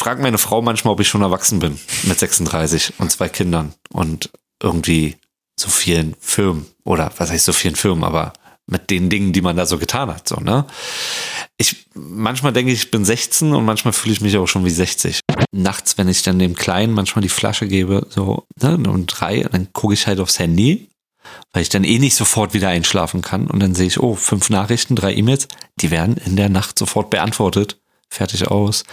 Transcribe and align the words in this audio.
frage 0.00 0.22
meine 0.22 0.38
Frau 0.38 0.62
manchmal, 0.62 0.94
ob 0.94 1.00
ich 1.00 1.08
schon 1.08 1.22
erwachsen 1.22 1.58
bin 1.58 1.78
mit 2.04 2.18
36 2.18 2.94
und 2.98 3.12
zwei 3.12 3.28
Kindern 3.28 3.74
und 3.90 4.30
irgendwie 4.62 5.16
so 5.58 5.68
vielen 5.68 6.16
Firmen 6.20 6.66
oder 6.84 7.12
was 7.18 7.30
heißt 7.30 7.44
so 7.44 7.52
vielen 7.52 7.76
Firmen, 7.76 8.04
aber 8.04 8.32
mit 8.66 8.88
den 8.88 9.10
Dingen, 9.10 9.32
die 9.32 9.42
man 9.42 9.56
da 9.56 9.66
so 9.66 9.78
getan 9.78 10.08
hat, 10.08 10.28
so, 10.28 10.36
ne? 10.36 10.64
Ich, 11.56 11.88
manchmal 11.94 12.52
denke 12.52 12.72
ich, 12.72 12.84
ich 12.84 12.90
bin 12.90 13.04
16 13.04 13.52
und 13.52 13.64
manchmal 13.64 13.92
fühle 13.92 14.12
ich 14.12 14.20
mich 14.20 14.36
auch 14.36 14.46
schon 14.46 14.64
wie 14.64 14.70
60. 14.70 15.20
Nachts, 15.52 15.98
wenn 15.98 16.08
ich 16.08 16.22
dann 16.22 16.38
dem 16.38 16.54
Kleinen 16.54 16.94
manchmal 16.94 17.22
die 17.22 17.28
Flasche 17.28 17.66
gebe, 17.66 18.06
so, 18.08 18.46
ne, 18.62 18.76
und 18.76 19.06
drei, 19.06 19.42
dann 19.42 19.72
gucke 19.72 19.94
ich 19.94 20.06
halt 20.06 20.20
aufs 20.20 20.38
Handy, 20.38 20.88
weil 21.52 21.62
ich 21.62 21.68
dann 21.68 21.84
eh 21.84 21.98
nicht 21.98 22.14
sofort 22.14 22.54
wieder 22.54 22.68
einschlafen 22.68 23.22
kann 23.22 23.48
und 23.48 23.60
dann 23.60 23.74
sehe 23.74 23.88
ich, 23.88 24.00
oh, 24.00 24.14
fünf 24.14 24.50
Nachrichten, 24.50 24.94
drei 24.94 25.14
E-Mails, 25.14 25.48
die 25.80 25.90
werden 25.90 26.16
in 26.16 26.36
der 26.36 26.48
Nacht 26.48 26.78
sofort 26.78 27.10
beantwortet. 27.10 27.80
Fertig 28.12 28.48
aus. 28.48 28.84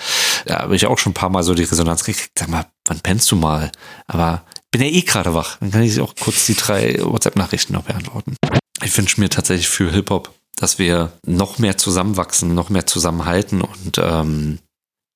Da 0.46 0.60
habe 0.60 0.76
ich 0.76 0.86
auch 0.86 0.98
schon 0.98 1.12
ein 1.12 1.16
paar 1.16 1.30
Mal 1.30 1.44
so 1.44 1.56
die 1.56 1.64
Resonanz 1.64 2.04
gekriegt. 2.04 2.32
Sag 2.38 2.50
mal, 2.50 2.66
wann 2.86 3.00
pennst 3.00 3.32
du 3.32 3.36
mal? 3.36 3.72
Aber 4.06 4.44
bin 4.72 4.82
ja 4.82 4.88
eh 4.88 5.02
gerade 5.02 5.34
wach. 5.34 5.58
Dann 5.60 5.72
kann 5.72 5.84
ich 5.84 6.00
auch 6.00 6.14
kurz 6.16 6.46
die 6.46 6.56
drei 6.56 6.98
WhatsApp-Nachrichten 7.02 7.74
noch 7.74 7.84
beantworten. 7.84 8.36
Ich 8.84 8.96
wünsche 8.96 9.20
mir 9.20 9.30
tatsächlich 9.30 9.68
für 9.68 9.92
Hip-Hop, 9.92 10.32
dass 10.56 10.78
wir 10.78 11.14
noch 11.26 11.58
mehr 11.58 11.78
zusammenwachsen, 11.78 12.54
noch 12.54 12.70
mehr 12.70 12.86
zusammenhalten 12.86 13.62
und 13.62 13.98
ähm, 13.98 14.60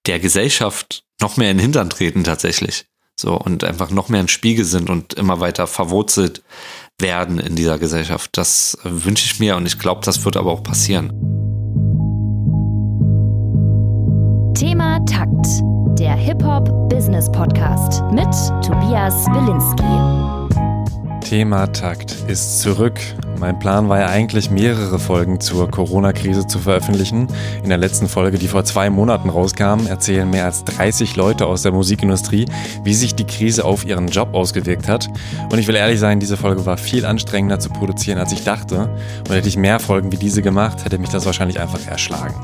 der 0.07 0.19
Gesellschaft 0.19 1.03
noch 1.21 1.37
mehr 1.37 1.51
in 1.51 1.57
den 1.57 1.63
Hintern 1.63 1.89
treten 1.89 2.23
tatsächlich. 2.23 2.85
So 3.19 3.37
und 3.37 3.63
einfach 3.63 3.91
noch 3.91 4.09
mehr 4.09 4.21
ein 4.21 4.27
Spiegel 4.27 4.65
sind 4.65 4.89
und 4.89 5.13
immer 5.13 5.39
weiter 5.39 5.67
verwurzelt 5.67 6.41
werden 6.99 7.39
in 7.39 7.55
dieser 7.55 7.77
Gesellschaft. 7.77 8.31
Das 8.33 8.77
wünsche 8.83 9.25
ich 9.25 9.39
mir 9.39 9.55
und 9.57 9.65
ich 9.67 9.77
glaube, 9.77 10.01
das 10.03 10.25
wird 10.25 10.37
aber 10.37 10.51
auch 10.51 10.63
passieren. 10.63 11.50
Thema 14.61 15.03
Takt, 15.07 15.47
der 15.97 16.13
Hip-Hop-Business-Podcast 16.13 18.03
mit 18.11 18.29
Tobias 18.63 19.25
Wilinski. 19.25 20.60
Thema 21.21 21.67
Takt 21.67 22.15
ist 22.27 22.59
zurück. 22.59 22.99
Mein 23.39 23.57
Plan 23.57 23.87
war 23.87 23.99
ja 23.99 24.07
eigentlich 24.07 24.51
mehrere 24.51 24.99
Folgen 24.99 25.39
zur 25.39 25.71
Corona-Krise 25.71 26.45
zu 26.45 26.59
veröffentlichen. 26.59 27.27
In 27.63 27.69
der 27.69 27.77
letzten 27.77 28.07
Folge, 28.07 28.37
die 28.37 28.47
vor 28.47 28.65
zwei 28.65 28.89
Monaten 28.89 29.29
rauskam, 29.29 29.87
erzählen 29.87 30.29
mehr 30.29 30.45
als 30.45 30.65
30 30.65 31.15
Leute 31.15 31.45
aus 31.45 31.61
der 31.61 31.71
Musikindustrie, 31.71 32.45
wie 32.83 32.93
sich 32.93 33.15
die 33.15 33.25
Krise 33.25 33.63
auf 33.63 33.85
ihren 33.85 34.09
Job 34.09 34.33
ausgewirkt 34.33 34.87
hat. 34.89 35.07
Und 35.49 35.57
ich 35.57 35.67
will 35.67 35.75
ehrlich 35.75 35.99
sein, 35.99 36.19
diese 36.19 36.37
Folge 36.37 36.65
war 36.65 36.77
viel 36.77 37.05
anstrengender 37.05 37.59
zu 37.59 37.69
produzieren, 37.69 38.19
als 38.19 38.31
ich 38.33 38.43
dachte. 38.43 38.89
Und 39.27 39.33
hätte 39.33 39.47
ich 39.47 39.57
mehr 39.57 39.79
Folgen 39.79 40.11
wie 40.11 40.17
diese 40.17 40.41
gemacht, 40.41 40.83
hätte 40.83 40.97
mich 40.97 41.09
das 41.09 41.25
wahrscheinlich 41.25 41.59
einfach 41.59 41.87
erschlagen. 41.87 42.35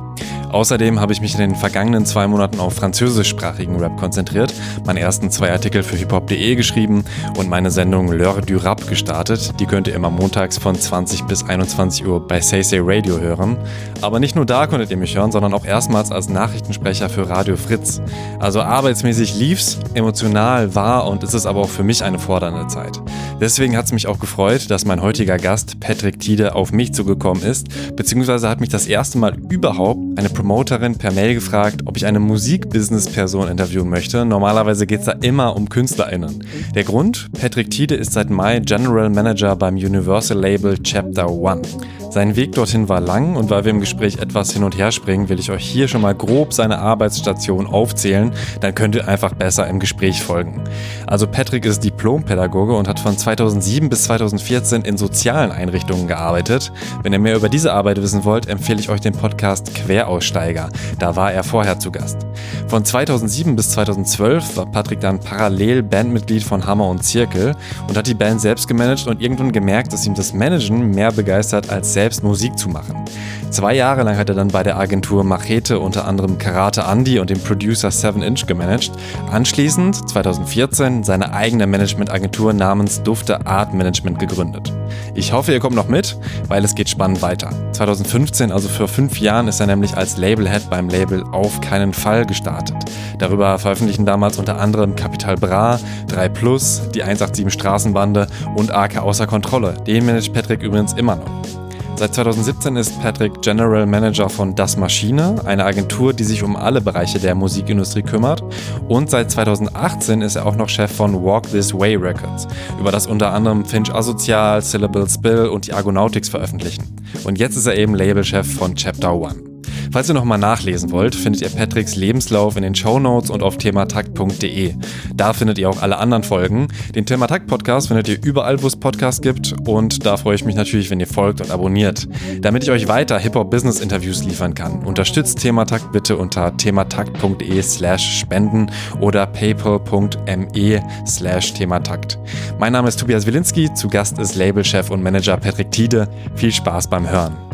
Außerdem 0.50 1.00
habe 1.00 1.12
ich 1.12 1.22
mich 1.22 1.34
in 1.34 1.42
den 1.42 1.56
vergangenen 1.56 2.06
zwei 2.06 2.26
Monaten 2.28 2.60
auf 2.60 2.74
französischsprachigen 2.74 3.76
Rap 3.78 3.98
konzentriert, 3.98 4.54
meine 4.86 5.02
ersten 5.02 5.30
zwei 5.30 5.52
Artikel 5.52 5.84
für 5.84 5.98
hiphop.de 5.98 6.56
geschrieben 6.56 7.04
und 7.38 7.50
meine 7.50 7.70
Sendung 7.70 8.10
L'heure 8.10 8.42
du 8.42 8.56
Rap 8.68 8.86
gestartet. 8.86 9.58
Die 9.62 9.66
könnt 9.66 9.88
ihr 9.88 9.96
immer 9.96 10.10
montags 10.10 10.58
von 10.58 10.76
20 10.76 11.24
bis 11.24 11.42
21 11.46 12.06
Uhr 12.06 12.28
bei 12.28 12.42
Say 12.42 12.62
Say 12.64 12.80
Radio 12.82 13.18
hören. 13.18 13.56
Aber 14.02 14.20
nicht 14.20 14.36
nur 14.36 14.46
da 14.46 14.68
konntet 14.68 14.92
ihr 14.92 14.98
mich 14.98 15.16
hören, 15.16 15.32
sondern 15.32 15.54
auch 15.54 15.64
erstmals 15.64 16.12
als 16.12 16.28
Nachrichtensprecher 16.28 17.08
für 17.08 17.30
Radio 17.30 17.56
Fritz. 17.56 18.02
Also 18.40 18.60
arbeitsmäßig 18.60 19.36
lief's, 19.40 19.80
emotional 19.94 20.76
war 20.76 21.08
und 21.08 21.24
ist 21.24 21.34
es 21.34 21.46
aber 21.46 21.62
auch 21.62 21.70
für 21.70 21.84
mich 21.84 22.04
eine 22.04 22.20
fordernde 22.20 22.68
Zeit. 22.68 23.00
Deswegen 23.40 23.78
hat 23.78 23.86
es 23.86 23.94
mich 23.94 24.06
auch 24.06 24.20
gefreut, 24.20 24.70
dass 24.70 24.84
mein 24.84 25.02
heutiger 25.02 25.38
Gast 25.38 25.80
Patrick 25.80 26.20
Tiede 26.20 26.54
auf 26.54 26.74
mich 26.74 26.94
zugekommen 26.94 27.44
ist, 27.44 27.96
beziehungsweise 27.96 28.50
hat 28.50 28.60
mich 28.60 28.70
das 28.70 28.86
erste 28.88 29.18
Mal 29.18 29.38
überhaupt 29.50 30.02
eine 30.18 30.30
Promoterin 30.30 30.98
per 30.98 31.14
Mail 31.14 31.36
gefragt, 31.36 31.84
ob 31.86 31.96
ich 31.96 32.06
eine 32.06 32.20
Musikbusiness-Person 32.20 33.48
interviewen 33.48 33.88
möchte. 33.88 34.26
Normalerweise 34.26 34.86
geht 34.88 35.02
es 35.02 35.06
da 35.06 35.14
immer 35.14 35.56
um 35.56 35.70
KünstlerInnen. 35.70 36.44
Der 36.76 36.84
Grund? 36.84 37.30
Patrick 37.40 37.70
Tiede 37.70 37.96
ist 37.96 38.12
seit 38.12 38.30
Mai 38.30 38.57
General 38.66 39.10
Manager 39.10 39.56
beim 39.56 39.78
Universal 39.78 40.38
Label 40.40 40.76
Chapter 40.84 41.28
One. 41.28 41.62
Sein 42.10 42.36
Weg 42.38 42.54
dorthin 42.54 42.88
war 42.88 43.02
lang 43.02 43.36
und 43.36 43.50
weil 43.50 43.66
wir 43.66 43.72
im 43.72 43.82
Gespräch 43.82 44.18
etwas 44.18 44.52
hin 44.52 44.64
und 44.64 44.78
her 44.78 44.92
springen, 44.92 45.28
will 45.28 45.40
ich 45.40 45.52
euch 45.52 45.66
hier 45.66 45.88
schon 45.88 46.02
mal 46.02 46.16
grob 46.16 46.54
seine 46.54 46.80
Arbeitsstation 46.80 47.68
aufzählen, 47.68 48.32
dann 48.62 48.74
könnt 48.74 48.96
ihr 48.96 49.08
einfach 49.08 49.34
besser 49.34 49.68
im 49.68 49.80
Gespräch 49.80 50.24
folgen. 50.24 50.64
Also 51.06 51.28
Patrick 51.28 51.66
ist 51.66 51.84
Diplompädagoge 51.84 52.76
und 52.76 52.88
hat 52.88 53.00
von 53.00 53.18
2007 53.18 53.90
bis 53.90 54.04
2014 54.06 54.84
in 54.84 54.98
sozialen 54.98 55.52
Einrichtungen 55.52 56.08
gearbeitet. 56.08 56.72
Wenn 57.04 57.12
ihr 57.12 57.20
mehr 57.20 57.36
über 57.36 57.50
diese 57.50 57.74
Arbeit 57.74 58.02
wissen 58.02 58.24
wollt, 58.24 58.48
empfehle 58.48 58.80
ich 58.80 58.90
euch 58.90 59.02
den 59.02 59.14
Podcast 59.14 59.76
Queraussteiger. 59.76 60.70
Da 61.00 61.16
war 61.18 61.34
er 61.34 61.44
vorher 61.44 61.78
zu 61.78 61.92
Gast. 61.92 62.20
Von 62.68 62.86
2007 62.86 63.56
bis 63.56 63.72
2012 63.72 64.56
war 64.56 64.66
Patrick 64.66 65.02
dann 65.02 65.20
parallel 65.20 65.84
Bandmitglied 65.84 66.44
von 66.44 66.66
Hammer 66.66 66.88
und 66.88 67.04
Zirkel 67.04 67.56
und 67.88 67.98
hat 67.98 68.08
die 68.08 68.14
Band 68.14 68.40
selbst 68.40 68.68
gemanagt 68.68 69.08
und 69.08 69.22
irgendwann 69.22 69.52
gemerkt, 69.52 69.92
dass 69.92 70.08
ihm 70.08 70.16
das 70.16 70.34
Managen 70.34 70.92
mehr 70.92 71.12
begeistert 71.12 71.70
als 71.70 71.97
selbst 71.98 72.22
Musik 72.22 72.56
zu 72.60 72.70
machen. 72.70 73.06
Zwei 73.50 73.74
Jahre 73.74 74.04
lang 74.04 74.18
hat 74.18 74.30
er 74.30 74.36
dann 74.36 74.50
bei 74.50 74.62
der 74.62 74.78
Agentur 74.78 75.24
Machete 75.24 75.80
unter 75.80 76.06
anderem 76.06 76.38
Karate 76.38 76.82
Andy 76.82 77.18
und 77.18 77.32
den 77.32 77.42
Producer 77.42 77.90
7 77.90 78.22
Inch 78.22 78.46
gemanagt. 78.46 78.92
Anschließend, 79.32 80.08
2014, 80.08 81.04
seine 81.04 81.34
eigene 81.34 81.66
Managementagentur 81.66 82.54
namens 82.54 83.02
Dufte 83.02 83.48
Art 83.48 83.74
Management 83.74 84.20
gegründet. 84.20 84.72
Ich 85.16 85.34
hoffe, 85.34 85.54
ihr 85.54 85.60
kommt 85.60 85.76
noch 85.76 85.88
mit, 85.88 86.20
weil 86.48 86.64
es 86.64 86.76
geht 86.76 86.88
spannend 86.88 87.24
weiter. 87.24 87.50
2015, 87.72 88.52
also 88.52 88.70
vor 88.70 88.88
fünf 88.88 89.20
Jahren, 89.20 89.48
ist 89.48 89.60
er 89.60 89.66
nämlich 89.66 89.98
als 89.98 90.18
Labelhead 90.18 90.70
beim 90.70 90.90
Label 90.90 91.24
Auf 91.32 91.62
keinen 91.62 91.94
Fall 91.94 92.28
gestartet. 92.28 92.76
Darüber 93.18 93.58
veröffentlichen 93.58 94.06
damals 94.06 94.38
unter 94.38 94.60
anderem 94.60 94.96
Capital 94.96 95.36
Bra, 95.36 95.80
3 96.10 96.30
Plus, 96.30 96.84
die 96.94 97.02
187 97.02 97.52
Straßenbande 97.52 98.28
und 98.56 98.72
AK 98.72 98.98
Außer 98.98 99.26
Kontrolle. 99.26 99.74
Den 99.88 100.06
managt 100.06 100.32
Patrick 100.32 100.62
übrigens 100.62 100.94
immer 100.94 101.16
noch. 101.16 101.67
Seit 101.98 102.14
2017 102.14 102.76
ist 102.76 103.02
Patrick 103.02 103.42
General 103.42 103.88
Manager 103.88 104.30
von 104.30 104.54
Das 104.54 104.78
Maschine, 104.78 105.34
eine 105.46 105.66
Agentur, 105.66 106.14
die 106.14 106.26
sich 106.26 106.44
um 106.44 106.56
alle 106.56 106.80
Bereiche 106.80 107.18
der 107.18 107.34
Musikindustrie 107.34 108.04
kümmert. 108.04 108.44
Und 108.88 109.10
seit 109.10 109.32
2018 109.32 110.22
ist 110.22 110.36
er 110.36 110.46
auch 110.46 110.56
noch 110.56 110.70
Chef 110.70 110.92
von 110.92 111.24
Walk 111.24 111.50
This 111.50 111.74
Way 111.74 111.96
Records, 111.96 112.48
über 112.80 112.92
das 112.92 113.08
unter 113.08 113.34
anderem 113.34 113.66
Finch 113.66 113.92
Asozial, 113.92 114.62
Syllable 114.62 115.10
Spill 115.10 115.48
und 115.48 115.66
die 115.66 115.74
Argonautics 115.74 116.30
veröffentlichen. 116.30 116.84
Und 117.24 117.40
jetzt 117.40 117.56
ist 117.56 117.66
er 117.66 117.76
eben 117.76 117.96
Labelchef 117.96 118.46
von 118.46 118.76
Chapter 118.76 119.16
One. 119.16 119.57
Falls 119.92 120.10
ihr 120.10 120.14
nochmal 120.14 120.38
nachlesen 120.38 120.92
wollt, 120.92 121.16
findet 121.16 121.42
ihr 121.42 121.50
Patricks 121.50 121.96
Lebenslauf 121.96 122.56
in 122.56 122.64
den 122.64 122.76
Show 122.76 123.00
Notes 123.00 123.30
und 123.30 123.44
auf 123.44 123.58
thematakt.de. 123.58 124.76
Da 125.16 125.34
findet 125.34 125.58
ihr 125.58 125.70
auch 125.70 125.82
alle 125.82 125.98
anderen 125.98 126.24
Folgen. 126.24 126.68
Den 126.96 127.06
Thematakt 127.06 127.48
Podcast 127.48 127.88
findet 127.88 128.08
ihr 128.08 128.18
überall, 128.24 128.62
wo 128.62 128.68
es 128.68 128.76
Podcasts 128.76 129.22
gibt 129.22 129.56
und 129.68 130.06
da 130.06 130.18
freue 130.18 130.36
ich 130.36 130.46
mich 130.46 130.56
natürlich, 130.56 130.90
wenn 130.90 131.00
ihr 131.00 131.08
folgt 131.08 131.42
und 131.42 131.52
abonniert. 131.52 132.08
Damit 132.42 132.64
ich 132.64 132.72
euch 132.72 132.88
weiter 132.88 133.18
Hip-Hop-Business-Interviews 133.18 134.24
liefern 134.24 134.54
kann, 134.54 134.84
unterstützt 134.84 135.40
Thematakt 135.40 135.92
bitte 135.92 136.18
unter 136.18 136.56
thematakt.de 136.56 137.62
slash 137.62 138.20
spenden 138.20 138.72
oder 139.00 139.26
paypal.me 139.26 140.84
slash 141.06 141.54
thematakt. 141.54 142.20
Mein 142.60 142.74
Name 142.74 142.88
ist 142.88 143.00
Tobias 143.00 143.26
Wilinski, 143.26 143.74
zu 143.74 143.88
Gast 143.88 144.20
ist 144.20 144.36
Labelchef 144.36 144.90
und 144.90 145.04
Manager 145.04 145.38
Patrick 145.38 145.72
Tiede. 145.72 146.08
Viel 146.36 146.52
Spaß 146.52 146.90
beim 146.90 147.10
Hören. 147.10 147.47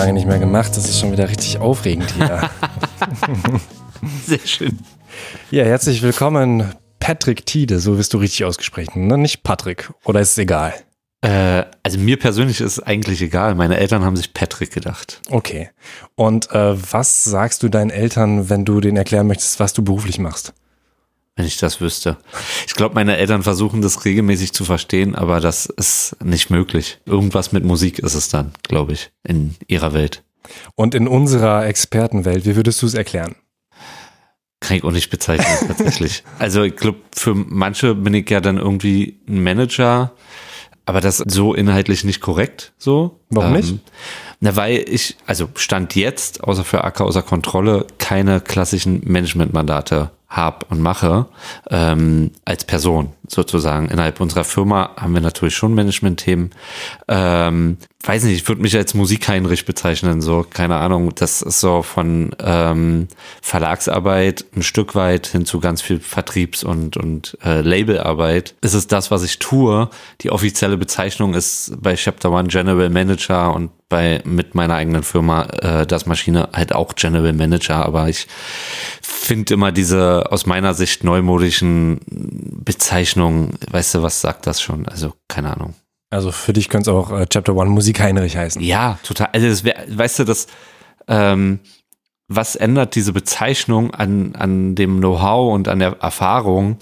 Lange 0.00 0.12
nicht 0.14 0.26
mehr 0.26 0.38
gemacht. 0.38 0.76
Das 0.76 0.88
ist 0.88 0.98
schon 0.98 1.12
wieder 1.12 1.28
richtig 1.28 1.58
aufregend 1.58 2.10
hier. 2.12 2.48
Sehr 4.26 4.46
schön. 4.46 4.78
Ja, 5.50 5.64
herzlich 5.64 6.00
willkommen, 6.00 6.74
Patrick 6.98 7.44
Tiede. 7.44 7.80
So 7.80 7.98
wirst 7.98 8.14
du 8.14 8.18
richtig 8.18 8.44
ausgesprochen, 8.44 9.06
ne? 9.06 9.18
Nicht 9.18 9.42
Patrick. 9.42 9.90
Oder 10.04 10.20
ist 10.20 10.32
es 10.32 10.38
egal? 10.38 10.72
Äh, 11.20 11.64
also 11.82 11.98
mir 11.98 12.18
persönlich 12.18 12.62
ist 12.62 12.78
es 12.78 12.82
eigentlich 12.82 13.20
egal. 13.20 13.54
Meine 13.54 13.76
Eltern 13.76 14.02
haben 14.02 14.16
sich 14.16 14.32
Patrick 14.32 14.72
gedacht. 14.72 15.20
Okay. 15.28 15.68
Und 16.14 16.50
äh, 16.50 16.92
was 16.92 17.24
sagst 17.24 17.62
du 17.62 17.68
deinen 17.68 17.90
Eltern, 17.90 18.48
wenn 18.48 18.64
du 18.64 18.80
denen 18.80 18.96
erklären 18.96 19.26
möchtest, 19.26 19.60
was 19.60 19.74
du 19.74 19.84
beruflich 19.84 20.18
machst? 20.18 20.54
Wenn 21.40 21.46
ich 21.46 21.56
das 21.56 21.80
wüsste. 21.80 22.18
Ich 22.66 22.74
glaube, 22.74 22.94
meine 22.94 23.16
Eltern 23.16 23.42
versuchen 23.42 23.80
das 23.80 24.04
regelmäßig 24.04 24.52
zu 24.52 24.66
verstehen, 24.66 25.14
aber 25.14 25.40
das 25.40 25.64
ist 25.64 26.14
nicht 26.22 26.50
möglich. 26.50 26.98
Irgendwas 27.06 27.50
mit 27.52 27.64
Musik 27.64 27.98
ist 27.98 28.14
es 28.14 28.28
dann, 28.28 28.52
glaube 28.62 28.92
ich, 28.92 29.10
in 29.26 29.54
ihrer 29.66 29.94
Welt. 29.94 30.22
Und 30.74 30.94
in 30.94 31.08
unserer 31.08 31.66
Expertenwelt, 31.66 32.44
wie 32.44 32.56
würdest 32.56 32.82
du 32.82 32.86
es 32.86 32.92
erklären? 32.92 33.36
Kann 34.60 34.76
ich 34.76 34.84
auch 34.84 34.92
nicht 34.92 35.08
bezeichnen, 35.08 35.46
tatsächlich. 35.66 36.24
Also 36.38 36.62
ich 36.62 36.76
glaube, 36.76 36.98
für 37.14 37.34
manche 37.34 37.94
bin 37.94 38.12
ich 38.12 38.28
ja 38.28 38.42
dann 38.42 38.58
irgendwie 38.58 39.18
ein 39.26 39.42
Manager, 39.42 40.12
aber 40.84 41.00
das 41.00 41.20
ist 41.20 41.30
so 41.30 41.54
inhaltlich 41.54 42.04
nicht 42.04 42.20
korrekt. 42.20 42.74
So. 42.76 43.20
Warum 43.30 43.54
ähm, 43.54 43.60
nicht? 43.60 43.78
Na, 44.40 44.56
weil 44.56 44.84
ich, 44.86 45.16
also 45.26 45.48
Stand 45.54 45.94
jetzt, 45.94 46.44
außer 46.44 46.64
für 46.64 46.84
AK 46.84 47.00
außer 47.00 47.22
Kontrolle, 47.22 47.86
keine 47.96 48.42
klassischen 48.42 49.00
Managementmandate 49.04 50.10
habe 50.30 50.64
und 50.70 50.80
mache, 50.80 51.26
ähm, 51.70 52.30
als 52.44 52.64
Person 52.64 53.12
sozusagen. 53.30 53.88
Innerhalb 53.88 54.20
unserer 54.20 54.44
Firma 54.44 54.90
haben 54.96 55.14
wir 55.14 55.20
natürlich 55.20 55.54
schon 55.54 55.74
Management-Themen. 55.74 56.50
Ähm, 57.08 57.76
weiß 58.02 58.24
nicht, 58.24 58.34
ich 58.34 58.48
würde 58.48 58.62
mich 58.62 58.76
als 58.76 58.94
Musikheinrich 58.94 59.66
bezeichnen, 59.66 60.20
so, 60.20 60.44
keine 60.48 60.76
Ahnung, 60.76 61.14
das 61.14 61.42
ist 61.42 61.60
so 61.60 61.82
von 61.82 62.34
ähm, 62.42 63.08
Verlagsarbeit 63.42 64.46
ein 64.56 64.62
Stück 64.62 64.94
weit 64.94 65.26
hin 65.28 65.44
zu 65.44 65.60
ganz 65.60 65.82
viel 65.82 66.00
Vertriebs- 66.00 66.64
und, 66.64 66.96
und 66.96 67.36
äh, 67.44 67.60
Labelarbeit. 67.60 68.54
Es 68.62 68.74
ist 68.74 68.90
das, 68.90 69.10
was 69.10 69.22
ich 69.22 69.38
tue. 69.38 69.90
Die 70.22 70.30
offizielle 70.30 70.76
Bezeichnung 70.76 71.34
ist 71.34 71.72
bei 71.80 71.94
Chapter 71.94 72.32
One 72.32 72.48
General 72.48 72.90
Manager 72.90 73.54
und 73.54 73.70
bei 73.90 74.22
mit 74.24 74.54
meiner 74.54 74.74
eigenen 74.74 75.02
Firma 75.02 75.42
äh, 75.60 75.86
das 75.86 76.06
Maschine 76.06 76.48
halt 76.54 76.74
auch 76.74 76.94
General 76.94 77.32
Manager, 77.32 77.84
aber 77.84 78.08
ich 78.08 78.28
finde 79.02 79.52
immer 79.54 79.72
diese 79.72 80.30
aus 80.30 80.46
meiner 80.46 80.74
Sicht 80.74 81.04
neumodischen 81.04 82.00
Bezeichnungen, 82.06 83.19
weißt 83.70 83.94
du, 83.94 84.02
was 84.02 84.20
sagt 84.20 84.46
das 84.46 84.60
schon? 84.60 84.86
Also 84.88 85.14
keine 85.28 85.52
Ahnung. 85.52 85.74
Also 86.10 86.32
für 86.32 86.52
dich 86.52 86.68
könnte 86.68 86.90
es 86.90 86.96
auch 86.96 87.12
äh, 87.12 87.26
Chapter 87.26 87.54
One 87.54 87.70
Musik 87.70 88.00
Heinrich 88.00 88.36
heißen. 88.36 88.60
Ja, 88.60 88.98
total. 89.02 89.28
Also 89.32 89.48
das 89.48 89.64
wär, 89.64 89.84
weißt 89.88 90.20
du, 90.20 90.24
das, 90.24 90.48
ähm, 91.06 91.60
was 92.28 92.56
ändert 92.56 92.94
diese 92.94 93.12
Bezeichnung 93.12 93.92
an, 93.94 94.34
an 94.34 94.74
dem 94.74 94.98
Know-how 94.98 95.52
und 95.54 95.68
an 95.68 95.78
der 95.78 95.96
Erfahrung? 96.00 96.78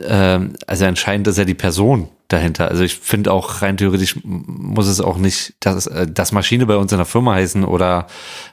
Ähm, 0.00 0.54
also 0.66 0.84
entscheidend 0.84 1.26
ist 1.28 1.38
ja 1.38 1.44
die 1.44 1.54
Person 1.54 2.08
dahinter. 2.28 2.68
Also 2.68 2.82
ich 2.84 2.96
finde 2.96 3.32
auch 3.32 3.62
rein 3.62 3.76
theoretisch 3.76 4.18
muss 4.24 4.86
es 4.86 5.00
auch 5.00 5.18
nicht 5.18 5.54
das, 5.60 5.86
äh, 5.86 6.06
das 6.10 6.32
Maschine 6.32 6.66
bei 6.66 6.76
uns 6.76 6.90
in 6.92 6.98
der 6.98 7.06
Firma 7.06 7.34
heißen 7.34 7.64
oder 7.64 8.06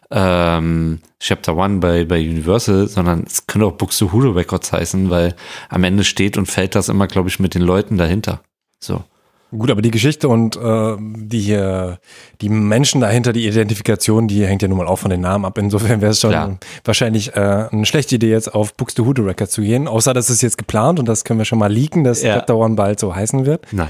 ähm, 0.10 1.00
Chapter 1.20 1.56
One 1.56 1.80
bei, 1.80 2.04
bei 2.04 2.20
Universal, 2.20 2.88
sondern 2.88 3.24
es 3.26 3.48
könnte 3.48 3.68
auch 3.68 3.74
Buxtehude 3.74 4.36
Records 4.36 4.74
heißen, 4.74 5.10
weil 5.10 5.36
am 5.70 5.84
Ende 5.84 6.04
steht 6.04 6.38
und 6.38 6.48
fällt 6.48 6.76
das 6.76 6.90
immer, 6.90 7.08
glaube 7.08 7.30
ich, 7.30 7.40
mit 7.40 7.56
den 7.56 7.62
Leuten 7.62 7.98
dahinter. 7.98 8.42
So. 8.80 9.04
Gut, 9.52 9.70
aber 9.70 9.82
die 9.82 9.92
Geschichte 9.92 10.30
und 10.30 10.56
äh, 10.56 10.96
die, 11.00 11.52
äh, 11.52 11.96
die 12.40 12.48
Menschen 12.50 13.02
dahinter, 13.02 13.34
die 13.34 13.46
Identifikation, 13.48 14.28
die 14.30 14.46
hängt 14.46 14.62
ja 14.62 14.68
nun 14.70 14.78
mal 14.78 14.88
auch 14.88 14.96
von 15.00 15.12
den 15.12 15.20
Namen 15.22 15.44
ab. 15.46 15.58
Insofern 15.58 16.00
wäre 16.02 16.12
es 16.12 16.22
schon 16.22 16.30
Klar. 16.32 16.58
wahrscheinlich 16.86 17.36
äh, 17.36 17.68
eine 17.72 17.86
schlechte 17.86 18.16
Idee, 18.16 18.30
jetzt 18.32 18.54
auf 18.54 18.74
Buxtehude 18.76 19.26
Records 19.26 19.52
zu 19.54 19.62
gehen. 19.62 19.88
Außer, 19.90 20.14
das 20.14 20.30
ist 20.30 20.42
jetzt 20.42 20.58
geplant 20.58 21.00
und 21.00 21.08
das 21.08 21.24
können 21.26 21.38
wir 21.40 21.46
schon 21.46 21.60
mal 21.60 21.72
leaken, 21.72 22.04
dass 22.06 22.22
Ja. 22.24 22.36
Chapter 22.36 22.56
One 22.58 22.76
bald 22.76 23.00
so 23.00 23.14
heißen 23.14 23.46
wird. 23.46 23.66
Nein. 23.74 23.90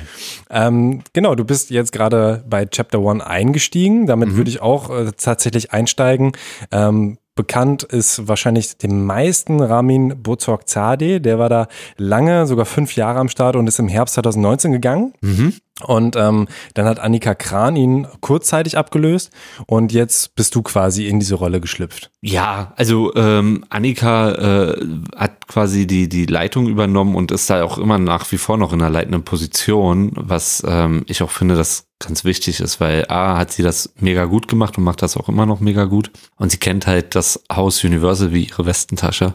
Ähm, 0.49 1.01
genau, 1.13 1.35
du 1.35 1.45
bist 1.45 1.69
jetzt 1.69 1.91
gerade 1.91 2.43
bei 2.49 2.65
Chapter 2.65 2.99
One 2.99 3.25
eingestiegen. 3.25 4.07
Damit 4.07 4.29
Mhm. 4.29 4.37
würde 4.37 4.49
ich 4.49 4.61
auch 4.61 4.89
äh, 4.89 5.11
tatsächlich 5.15 5.71
einsteigen. 5.71 6.31
Ähm, 6.71 7.17
bekannt 7.35 7.83
ist 7.83 8.27
wahrscheinlich 8.27 8.77
dem 8.77 9.05
meisten 9.05 9.61
Ramin 9.61 10.21
Bozorg-Zade. 10.21 11.21
Der 11.21 11.39
war 11.39 11.49
da 11.49 11.67
lange, 11.97 12.45
sogar 12.45 12.65
fünf 12.65 12.95
Jahre 12.95 13.19
am 13.19 13.29
Start 13.29 13.55
und 13.55 13.67
ist 13.67 13.79
im 13.79 13.87
Herbst 13.87 14.15
2019 14.15 14.71
gegangen. 14.71 15.13
Mhm. 15.21 15.53
Und 15.83 16.15
ähm, 16.15 16.47
dann 16.73 16.85
hat 16.85 16.99
Annika 16.99 17.33
Kran 17.33 17.75
ihn 17.75 18.07
kurzzeitig 18.19 18.77
abgelöst 18.77 19.31
und 19.65 19.91
jetzt 19.91 20.35
bist 20.35 20.53
du 20.53 20.61
quasi 20.61 21.07
in 21.07 21.19
diese 21.19 21.35
Rolle 21.35 21.59
geschlüpft. 21.59 22.11
Ja, 22.21 22.73
also 22.75 23.15
ähm, 23.15 23.65
Annika 23.69 24.31
äh, 24.31 24.85
hat 25.15 25.47
quasi 25.47 25.87
die, 25.87 26.07
die 26.07 26.25
Leitung 26.27 26.67
übernommen 26.67 27.15
und 27.15 27.31
ist 27.31 27.49
da 27.49 27.63
auch 27.63 27.77
immer 27.77 27.97
nach 27.97 28.31
wie 28.31 28.37
vor 28.37 28.57
noch 28.57 28.73
in 28.73 28.81
einer 28.81 28.91
leitenden 28.91 29.23
Position, 29.23 30.11
was 30.15 30.63
ähm, 30.67 31.03
ich 31.07 31.23
auch 31.23 31.31
finde, 31.31 31.55
das 31.55 31.87
ganz 32.01 32.25
wichtig 32.25 32.59
ist, 32.59 32.79
weil 32.79 33.05
A 33.07 33.37
hat 33.37 33.51
sie 33.51 33.63
das 33.63 33.93
mega 33.99 34.25
gut 34.25 34.47
gemacht 34.47 34.77
und 34.77 34.83
macht 34.83 35.01
das 35.01 35.15
auch 35.15 35.29
immer 35.29 35.45
noch 35.45 35.59
mega 35.59 35.85
gut. 35.85 36.11
Und 36.35 36.51
sie 36.51 36.57
kennt 36.57 36.87
halt 36.87 37.15
das 37.15 37.43
Haus 37.51 37.83
Universal 37.83 38.33
wie 38.33 38.45
ihre 38.45 38.65
Westentasche 38.65 39.33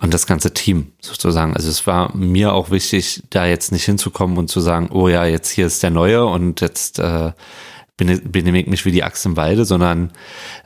und 0.00 0.12
das 0.12 0.26
ganze 0.26 0.52
Team 0.52 0.92
sozusagen. 1.00 1.54
Also 1.54 1.68
es 1.68 1.86
war 1.86 2.14
mir 2.14 2.52
auch 2.52 2.70
wichtig, 2.70 3.22
da 3.30 3.46
jetzt 3.46 3.72
nicht 3.72 3.84
hinzukommen 3.84 4.36
und 4.38 4.48
zu 4.48 4.60
sagen, 4.60 4.90
oh 4.92 5.08
ja, 5.08 5.24
jetzt 5.24 5.50
hier 5.50 5.66
ist 5.66 5.79
der 5.82 5.90
Neue 5.90 6.24
und 6.24 6.60
jetzt 6.60 6.98
äh, 6.98 7.32
bene- 7.96 8.20
benehme 8.20 8.60
ich 8.60 8.66
mich 8.66 8.84
wie 8.84 8.92
die 8.92 9.04
Axt 9.04 9.26
im 9.26 9.36
Walde, 9.36 9.64
sondern 9.64 10.12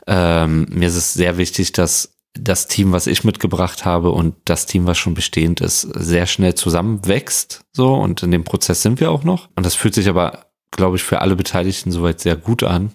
ähm, 0.07 0.67
mir 0.69 0.87
ist 0.87 0.95
es 0.95 1.13
sehr 1.13 1.37
wichtig, 1.37 1.71
dass 1.71 2.11
das 2.37 2.67
Team, 2.67 2.91
was 2.91 3.07
ich 3.07 3.23
mitgebracht 3.23 3.85
habe 3.85 4.11
und 4.11 4.35
das 4.43 4.65
Team, 4.65 4.85
was 4.87 4.97
schon 4.97 5.13
bestehend 5.13 5.61
ist, 5.61 5.81
sehr 5.81 6.25
schnell 6.25 6.53
zusammenwächst. 6.53 7.61
So, 7.71 7.93
und 7.93 8.23
in 8.23 8.31
dem 8.31 8.43
Prozess 8.43 8.81
sind 8.81 8.99
wir 8.99 9.09
auch 9.09 9.23
noch. 9.23 9.47
Und 9.55 9.65
das 9.65 9.75
fühlt 9.75 9.93
sich 9.95 10.09
aber, 10.09 10.47
glaube 10.71 10.97
ich, 10.97 11.03
für 11.03 11.21
alle 11.21 11.37
Beteiligten 11.37 11.91
soweit 11.91 12.19
sehr 12.19 12.35
gut 12.35 12.63
an. 12.63 12.91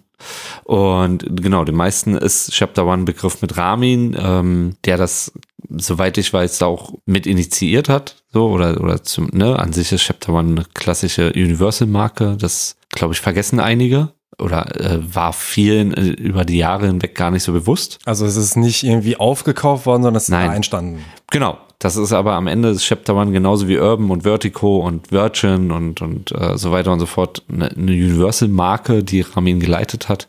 Und 0.65 1.25
genau, 1.43 1.65
den 1.65 1.77
meisten 1.77 2.17
ist 2.17 2.53
Chapter 2.53 2.87
One 2.87 3.05
Begriff 3.05 3.43
mit 3.43 3.57
Ramin, 3.57 4.17
ähm, 4.19 4.77
der 4.85 4.97
das, 4.97 5.33
soweit 5.69 6.19
ich 6.19 6.33
weiß, 6.33 6.63
auch 6.63 6.95
mit 7.07 7.27
initiiert 7.27 7.89
hat. 7.89 8.17
So, 8.33 8.51
oder, 8.51 8.81
oder 8.81 9.03
zum, 9.03 9.29
ne, 9.33 9.59
an 9.59 9.73
sich 9.73 9.93
ist 9.93 10.03
Chapter 10.03 10.33
One 10.33 10.53
eine 10.53 10.67
klassische 10.75 11.33
Universal-Marke. 11.33 12.37
Das, 12.39 12.77
glaube 12.91 13.15
ich, 13.15 13.21
vergessen 13.21 13.61
einige. 13.61 14.13
Oder 14.39 14.81
äh, 14.81 15.15
war 15.15 15.33
vielen 15.33 15.93
äh, 15.93 16.03
über 16.03 16.45
die 16.45 16.57
Jahre 16.57 16.87
hinweg 16.87 17.15
gar 17.15 17.31
nicht 17.31 17.43
so 17.43 17.53
bewusst. 17.53 17.99
Also 18.07 18.25
es 18.25 18.37
ist 18.37 18.57
nicht 18.57 18.85
irgendwie 18.85 19.17
aufgekauft 19.17 19.87
worden, 19.87 20.03
sondern 20.03 20.17
es 20.17 20.25
ist 20.25 20.31
Nein. 20.31 20.49
da 20.49 20.57
entstanden. 20.57 21.05
Genau. 21.31 21.59
Das 21.81 21.97
ist 21.97 22.13
aber 22.13 22.35
am 22.35 22.47
Ende 22.47 22.73
des 22.75 22.83
Chapter 22.83 23.17
One 23.17 23.33
genauso 23.33 23.67
wie 23.67 23.79
Urban 23.79 24.11
und 24.11 24.25
Vertigo 24.25 24.87
und 24.87 25.11
Virgin 25.11 25.73
und, 25.73 26.03
und 26.03 26.31
äh, 26.31 26.59
so 26.59 26.73
weiter 26.73 26.93
und 26.93 27.01
so 27.01 27.07
fort 27.07 27.43
eine, 27.51 27.71
eine 27.71 27.93
Universal-Marke, 27.93 29.03
die 29.03 29.23
Ramin 29.23 29.61
geleitet 29.61 30.11
hat 30.11 30.29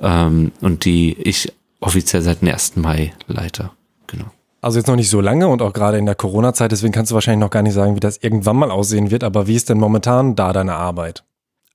ähm, 0.00 0.52
und 0.60 0.84
die 0.84 1.14
ich 1.18 1.52
offiziell 1.80 2.22
seit 2.22 2.40
dem 2.40 2.48
1. 2.48 2.76
Mai 2.76 3.12
leite. 3.26 3.70
Genau. 4.06 4.26
Also 4.60 4.78
jetzt 4.78 4.86
noch 4.86 4.94
nicht 4.94 5.10
so 5.10 5.20
lange 5.20 5.48
und 5.48 5.60
auch 5.60 5.72
gerade 5.72 5.98
in 5.98 6.06
der 6.06 6.14
Corona-Zeit, 6.14 6.70
deswegen 6.70 6.92
kannst 6.92 7.10
du 7.10 7.16
wahrscheinlich 7.16 7.40
noch 7.40 7.50
gar 7.50 7.62
nicht 7.62 7.74
sagen, 7.74 7.96
wie 7.96 8.00
das 8.00 8.18
irgendwann 8.18 8.56
mal 8.56 8.70
aussehen 8.70 9.10
wird, 9.10 9.24
aber 9.24 9.48
wie 9.48 9.56
ist 9.56 9.70
denn 9.70 9.78
momentan 9.78 10.36
da 10.36 10.52
deine 10.52 10.74
Arbeit? 10.76 11.24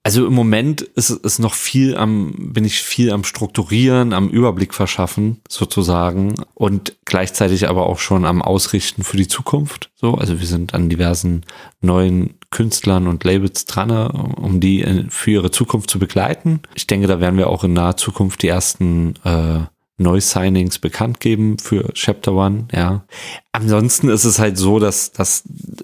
Also 0.07 0.25
im 0.25 0.31
Moment 0.36 0.80
ist 0.83 1.09
es 1.09 1.38
noch 1.38 1.54
viel 1.54 1.98
am, 1.98 2.54
bin 2.54 2.63
ich 2.63 2.81
viel 2.81 3.12
am 3.12 3.25
Strukturieren, 3.25 4.13
am 4.13 4.30
Überblick 4.30 4.74
verschaffen, 4.74 5.42
sozusagen, 5.50 6.36
und 6.54 6.95
gleichzeitig 7.04 7.68
aber 7.68 7.88
auch 7.88 8.00
schon 8.00 8.24
am 8.24 8.42
Ausrichten 8.42 9.04
für 9.04 9.18
die 9.18 9.27
Zukunft. 9.27 9.89
So, 9.95 10.13
also 10.13 10.39
wir 10.39 10.48
sind 10.48 10.74
an 10.74 10.88
diversen 10.88 11.45
neuen 11.81 12.36
Künstlern 12.51 13.06
und 13.07 13.25
Labels 13.25 13.65
dran, 13.65 13.92
um 13.92 14.62
die 14.62 14.80
in- 14.80 15.09
für 15.09 15.31
ihre 15.31 15.51
Zukunft 15.51 15.89
zu 15.89 16.00
begleiten. 16.00 16.62
Ich 16.74 16.88
denke, 16.88 17.07
da 17.07 17.19
werden 17.19 17.38
wir 17.38 17.50
auch 17.50 17.65
in 17.65 17.74
naher 17.74 17.98
Zukunft 17.98 18.44
die 18.44 18.48
ersten 18.48 19.15
äh, 19.25 19.60
Neu-Signings 19.98 20.80
bekannt 20.80 21.19
geben 21.19 21.60
für 21.60 21.92
Chapter 21.92 22.31
One, 22.31 22.69
ja. 22.74 23.03
Ansonsten 23.51 24.07
ist 24.07 24.24
es 24.24 24.39
halt 24.39 24.57
so, 24.57 24.80
dass, 24.80 25.12
dass 25.12 25.44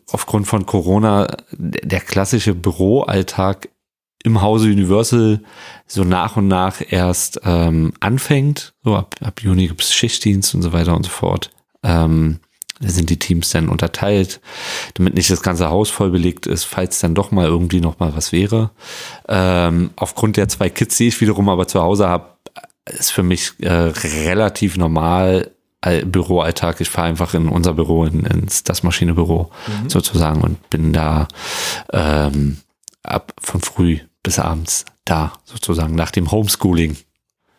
aufgrund 0.10 0.48
von 0.48 0.66
Corona 0.66 1.28
der 1.52 1.86
der 1.86 2.00
klassische 2.00 2.56
Büroalltag 2.56 3.68
im 4.24 4.42
Hause 4.42 4.68
Universal 4.68 5.42
so 5.86 6.04
nach 6.04 6.38
und 6.38 6.48
nach 6.48 6.82
erst 6.90 7.42
ähm, 7.44 7.94
anfängt. 8.00 8.74
So 8.84 8.96
ab, 8.96 9.16
ab 9.22 9.42
Juni 9.42 9.68
gibt 9.68 9.82
es 9.82 9.94
Schichtdienst 9.94 10.56
und 10.56 10.62
so 10.62 10.74
weiter 10.74 10.96
und 10.96 11.04
so 11.04 11.10
fort. 11.10 11.52
Ähm, 11.84 12.40
da 12.80 12.90
sind 12.90 13.10
die 13.10 13.20
Teams 13.20 13.50
dann 13.52 13.70
unterteilt, 13.70 14.42
damit 14.96 15.14
nicht 15.14 15.30
das 15.30 15.42
ganze 15.42 15.70
Haus 15.70 15.90
voll 15.90 16.10
belegt 16.10 16.48
ist, 16.48 16.64
falls 16.64 17.00
dann 17.00 17.16
doch 17.16 17.32
mal 17.32 17.46
irgendwie 17.46 17.80
noch 17.80 18.00
mal 18.00 18.16
was 18.16 18.32
wäre. 18.32 18.72
Ähm, 19.28 19.92
aufgrund 19.96 20.38
der 20.38 20.48
zwei 20.50 20.70
Kids, 20.70 20.98
die 20.98 21.08
ich 21.08 21.22
wiederum 21.22 21.50
aber 21.50 21.68
zu 21.68 21.82
Hause 21.82 22.08
habe, 22.08 22.38
ist 22.86 23.12
für 23.12 23.24
mich 23.24 23.54
äh, 23.60 23.72
relativ 23.72 24.76
normal 24.78 25.52
All- 25.82 26.06
Büroalltag. 26.06 26.82
Ich 26.82 26.90
fahre 26.90 27.08
einfach 27.08 27.34
in 27.34 27.48
unser 27.48 27.74
Büro, 27.74 28.06
in, 28.06 28.26
ins 28.26 28.64
das 28.64 28.84
Maschinebüro 28.84 29.52
sozusagen 29.90 30.42
und 30.42 30.70
bin 30.70 30.94
da 30.94 31.28
ähm, 31.92 32.58
ab 33.04 33.34
von 33.40 33.62
früh 33.62 34.00
bis 34.24 34.40
abends 34.40 34.86
da 35.06 35.34
sozusagen 35.46 35.96
nach 35.96 36.12
dem 36.12 36.32
Homeschooling. 36.32 36.96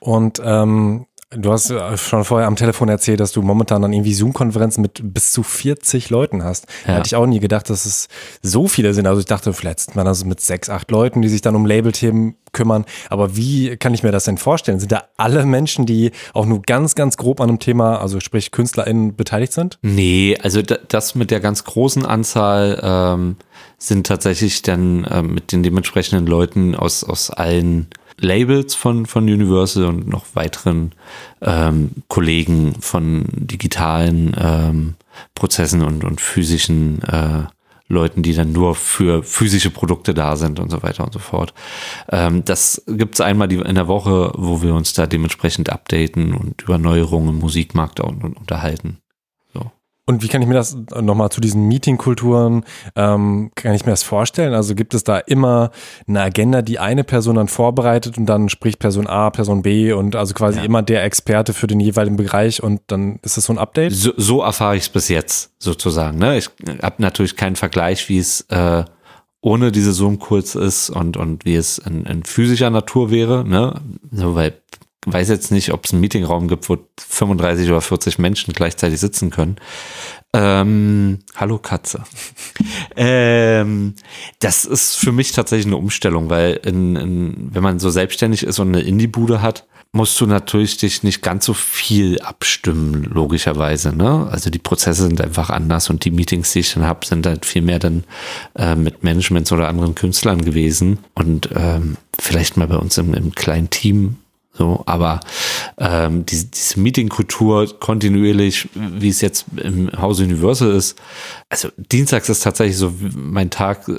Und 0.00 0.40
ähm, 0.44 1.06
du 1.30 1.52
hast 1.52 1.70
äh, 1.70 1.96
schon 1.96 2.24
vorher 2.24 2.46
am 2.46 2.56
Telefon 2.56 2.88
erzählt, 2.88 3.20
dass 3.20 3.32
du 3.32 3.42
momentan 3.42 3.82
dann 3.82 3.92
irgendwie 3.92 4.14
Zoom-Konferenzen 4.14 4.82
mit 4.82 5.00
bis 5.02 5.32
zu 5.32 5.42
40 5.42 6.10
Leuten 6.10 6.42
hast. 6.42 6.66
Ja. 6.86 6.94
Hätte 6.94 7.06
ich 7.06 7.16
auch 7.16 7.26
nie 7.26 7.40
gedacht, 7.40 7.68
dass 7.70 7.84
es 7.86 8.08
so 8.42 8.66
viele 8.68 8.94
sind. 8.94 9.06
Also 9.06 9.20
ich 9.20 9.26
dachte, 9.26 9.52
vielleicht 9.52 9.80
sind 9.80 9.96
man 9.96 10.04
das 10.06 10.24
mit 10.24 10.40
sechs, 10.40 10.68
acht 10.70 10.90
Leuten, 10.90 11.22
die 11.22 11.28
sich 11.28 11.40
dann 11.42 11.56
um 11.56 11.66
Labelthemen 11.66 12.36
kümmern. 12.52 12.84
Aber 13.10 13.36
wie 13.36 13.76
kann 13.76 13.94
ich 13.94 14.02
mir 14.02 14.12
das 14.12 14.24
denn 14.24 14.38
vorstellen? 14.38 14.78
Sind 14.78 14.92
da 14.92 15.04
alle 15.16 15.44
Menschen, 15.44 15.86
die 15.86 16.12
auch 16.34 16.46
nur 16.46 16.62
ganz, 16.62 16.94
ganz 16.94 17.16
grob 17.16 17.40
an 17.40 17.48
einem 17.48 17.58
Thema, 17.58 18.00
also 18.00 18.20
sprich 18.20 18.52
KünstlerInnen, 18.52 19.16
beteiligt 19.16 19.52
sind? 19.52 19.78
Nee, 19.82 20.38
also 20.40 20.62
da- 20.62 20.78
das 20.88 21.14
mit 21.14 21.30
der 21.30 21.40
ganz 21.40 21.64
großen 21.64 22.06
Anzahl 22.06 22.78
ähm, 22.82 23.36
sind 23.86 24.06
tatsächlich 24.06 24.62
dann 24.62 25.06
ähm, 25.10 25.34
mit 25.34 25.52
den 25.52 25.62
dementsprechenden 25.62 26.26
Leuten 26.26 26.74
aus, 26.74 27.04
aus 27.04 27.30
allen 27.30 27.88
Labels 28.18 28.74
von, 28.74 29.06
von 29.06 29.24
Universal 29.24 29.86
und 29.86 30.08
noch 30.08 30.24
weiteren 30.34 30.92
ähm, 31.40 31.90
Kollegen 32.08 32.74
von 32.80 33.26
digitalen 33.30 34.36
ähm, 34.38 34.94
Prozessen 35.34 35.82
und, 35.82 36.04
und 36.04 36.20
physischen 36.20 37.02
äh, 37.02 37.44
Leuten, 37.88 38.22
die 38.22 38.34
dann 38.34 38.52
nur 38.52 38.74
für 38.74 39.22
physische 39.22 39.70
Produkte 39.70 40.14
da 40.14 40.36
sind 40.36 40.58
und 40.58 40.70
so 40.70 40.82
weiter 40.82 41.04
und 41.04 41.12
so 41.12 41.18
fort. 41.18 41.52
Ähm, 42.10 42.44
das 42.44 42.82
gibt's 42.86 43.20
einmal 43.20 43.48
die, 43.48 43.56
in 43.56 43.74
der 43.74 43.88
Woche, 43.88 44.32
wo 44.36 44.62
wir 44.62 44.74
uns 44.74 44.94
da 44.94 45.06
dementsprechend 45.06 45.70
updaten 45.70 46.34
und 46.34 46.62
über 46.62 46.78
Neuerungen 46.78 47.30
im 47.30 47.38
Musikmarkt 47.40 48.00
unterhalten. 48.00 48.98
Und 50.06 50.22
wie 50.22 50.28
kann 50.28 50.42
ich 50.42 50.48
mir 50.48 50.54
das 50.54 50.76
nochmal 51.00 51.30
zu 51.30 51.40
diesen 51.40 51.66
Meetingkulturen, 51.66 52.64
ähm, 52.94 53.50
kann 53.54 53.74
ich 53.74 53.86
mir 53.86 53.92
das 53.92 54.02
vorstellen? 54.02 54.52
Also 54.52 54.74
gibt 54.74 54.92
es 54.92 55.02
da 55.02 55.18
immer 55.18 55.70
eine 56.06 56.20
Agenda, 56.20 56.60
die 56.60 56.78
eine 56.78 57.04
Person 57.04 57.36
dann 57.36 57.48
vorbereitet 57.48 58.18
und 58.18 58.26
dann 58.26 58.50
spricht 58.50 58.78
Person 58.78 59.06
A, 59.06 59.30
Person 59.30 59.62
B 59.62 59.92
und 59.92 60.14
also 60.14 60.34
quasi 60.34 60.58
ja. 60.58 60.64
immer 60.64 60.82
der 60.82 61.04
Experte 61.04 61.54
für 61.54 61.66
den 61.66 61.80
jeweiligen 61.80 62.16
Bereich 62.16 62.62
und 62.62 62.82
dann 62.88 63.18
ist 63.22 63.38
das 63.38 63.44
so 63.44 63.54
ein 63.54 63.58
Update? 63.58 63.92
So, 63.92 64.12
so 64.18 64.42
erfahre 64.42 64.76
ich 64.76 64.82
es 64.82 64.88
bis 64.90 65.08
jetzt 65.08 65.52
sozusagen. 65.58 66.18
Ne? 66.18 66.36
Ich 66.36 66.50
habe 66.82 66.96
natürlich 66.98 67.36
keinen 67.36 67.56
Vergleich, 67.56 68.06
wie 68.10 68.18
es 68.18 68.42
äh, 68.50 68.84
ohne 69.40 69.72
diese 69.72 69.94
Zoom-Kurz 69.94 70.54
ist 70.54 70.90
und, 70.90 71.16
und 71.16 71.46
wie 71.46 71.54
es 71.54 71.78
in, 71.78 72.04
in 72.04 72.24
physischer 72.24 72.68
Natur 72.68 73.10
wäre. 73.10 73.46
Ne? 73.46 73.80
So, 74.10 74.34
weil 74.34 74.54
weiß 75.06 75.28
jetzt 75.28 75.50
nicht, 75.50 75.72
ob 75.72 75.84
es 75.84 75.92
einen 75.92 76.00
Meetingraum 76.00 76.48
gibt, 76.48 76.68
wo 76.68 76.78
35 76.98 77.68
oder 77.68 77.80
40 77.80 78.18
Menschen 78.18 78.54
gleichzeitig 78.54 79.00
sitzen 79.00 79.30
können. 79.30 79.56
Ähm, 80.32 81.20
hallo 81.36 81.58
Katze. 81.58 82.02
ähm, 82.96 83.94
das 84.40 84.64
ist 84.64 84.96
für 84.96 85.12
mich 85.12 85.32
tatsächlich 85.32 85.66
eine 85.66 85.76
Umstellung, 85.76 86.28
weil 86.28 86.60
in, 86.64 86.96
in, 86.96 87.50
wenn 87.52 87.62
man 87.62 87.78
so 87.78 87.90
selbstständig 87.90 88.42
ist 88.42 88.58
und 88.58 88.68
eine 88.68 88.80
Indie-Bude 88.80 89.42
hat, 89.42 89.64
musst 89.94 90.20
du 90.20 90.26
natürlich 90.26 90.76
dich 90.76 91.04
nicht 91.04 91.22
ganz 91.22 91.44
so 91.44 91.54
viel 91.54 92.20
abstimmen, 92.20 93.04
logischerweise. 93.04 93.94
Ne? 93.94 94.26
Also 94.28 94.50
die 94.50 94.58
Prozesse 94.58 95.04
sind 95.04 95.20
einfach 95.20 95.50
anders 95.50 95.88
und 95.88 96.04
die 96.04 96.10
Meetings, 96.10 96.52
die 96.52 96.60
ich 96.60 96.74
dann 96.74 96.82
habe, 96.82 97.06
sind 97.06 97.24
halt 97.26 97.46
viel 97.46 97.62
mehr 97.62 97.78
dann 97.78 98.02
äh, 98.56 98.74
mit 98.74 99.04
Managements 99.04 99.52
oder 99.52 99.68
anderen 99.68 99.94
Künstlern 99.94 100.44
gewesen 100.44 100.98
und 101.14 101.48
ähm, 101.54 101.96
vielleicht 102.18 102.56
mal 102.56 102.66
bei 102.66 102.76
uns 102.76 102.98
im, 102.98 103.14
im 103.14 103.36
kleinen 103.36 103.70
Team 103.70 104.16
so, 104.56 104.84
aber 104.86 105.18
ähm, 105.78 106.24
diese, 106.26 106.46
diese 106.46 106.78
Meetingkultur 106.78 107.78
kontinuierlich, 107.80 108.68
wie 108.74 109.08
es 109.08 109.20
jetzt 109.20 109.46
im 109.56 109.90
Haus 110.00 110.20
Universal 110.20 110.70
ist, 110.70 110.96
also 111.48 111.70
Dienstags 111.76 112.28
ist 112.28 112.44
tatsächlich 112.44 112.76
so 112.76 112.94
mein 113.16 113.50
Tag 113.50 113.90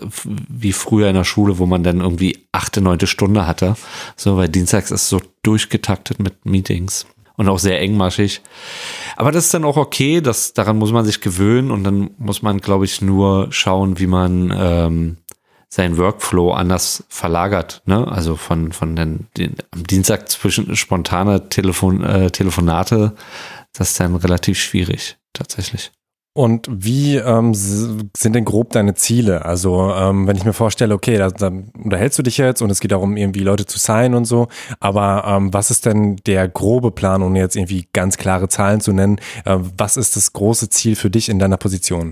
wie 0.49 0.71
früher 0.71 1.09
in 1.09 1.15
der 1.15 1.25
Schule, 1.25 1.57
wo 1.59 1.65
man 1.65 1.83
dann 1.83 1.99
irgendwie 1.99 2.47
achte, 2.53 2.79
neunte 2.79 3.05
Stunde 3.05 3.45
hatte. 3.45 3.75
So, 4.15 4.37
weil 4.37 4.47
Dienstags 4.47 4.91
ist 4.91 5.09
so 5.09 5.21
durchgetaktet 5.43 6.19
mit 6.19 6.45
Meetings 6.45 7.05
und 7.35 7.49
auch 7.49 7.59
sehr 7.59 7.81
engmaschig. 7.81 8.41
Aber 9.17 9.33
das 9.33 9.45
ist 9.45 9.53
dann 9.53 9.65
auch 9.65 9.77
okay, 9.77 10.21
das, 10.21 10.53
daran 10.53 10.77
muss 10.77 10.93
man 10.93 11.03
sich 11.03 11.19
gewöhnen 11.19 11.71
und 11.71 11.83
dann 11.83 12.11
muss 12.17 12.41
man, 12.41 12.59
glaube 12.59 12.85
ich, 12.85 13.01
nur 13.01 13.47
schauen, 13.51 13.99
wie 13.99 14.07
man 14.07 14.53
ähm, 14.57 15.17
sein 15.69 15.97
Workflow 15.97 16.51
anders 16.51 17.03
verlagert. 17.09 17.81
Ne? 17.85 18.07
Also 18.07 18.35
von, 18.35 18.71
von 18.71 18.95
den, 18.95 19.27
den 19.37 19.55
am 19.71 19.83
Dienstag 19.83 20.29
zwischen 20.29 20.75
spontane 20.75 21.49
Telefon, 21.49 22.03
äh, 22.03 22.31
Telefonate, 22.31 23.13
das 23.73 23.91
ist 23.91 23.99
dann 23.99 24.15
relativ 24.15 24.59
schwierig, 24.59 25.17
tatsächlich. 25.33 25.91
Und 26.37 26.67
wie 26.69 27.15
ähm, 27.15 27.53
sind 27.53 28.33
denn 28.33 28.43
grob 28.43 28.71
deine 28.71 28.93
Ziele? 28.93 29.45
Also 29.45 29.93
ähm, 29.93 30.27
wenn 30.27 30.35
ich 30.35 30.43
mir 30.43 30.51
vorstelle, 30.51 30.93
okay, 30.93 31.17
da, 31.17 31.29
da 31.29 31.47
unterhältst 31.47 32.19
du 32.19 32.23
dich 32.23 32.37
jetzt 32.37 32.61
und 32.61 32.69
es 32.69 32.81
geht 32.81 32.91
darum, 32.91 33.15
irgendwie 33.15 33.39
Leute 33.39 33.65
zu 33.65 33.79
sein 33.79 34.13
und 34.13 34.25
so, 34.25 34.49
aber 34.81 35.23
ähm, 35.25 35.53
was 35.53 35.71
ist 35.71 35.85
denn 35.85 36.17
der 36.25 36.49
grobe 36.49 36.91
Plan, 36.91 37.21
um 37.21 37.37
jetzt 37.37 37.55
irgendwie 37.55 37.87
ganz 37.93 38.17
klare 38.17 38.49
Zahlen 38.49 38.81
zu 38.81 38.91
nennen? 38.91 39.17
Äh, 39.45 39.59
was 39.77 39.95
ist 39.95 40.17
das 40.17 40.33
große 40.33 40.69
Ziel 40.69 40.97
für 40.97 41.09
dich 41.09 41.29
in 41.29 41.39
deiner 41.39 41.55
Position? 41.55 42.11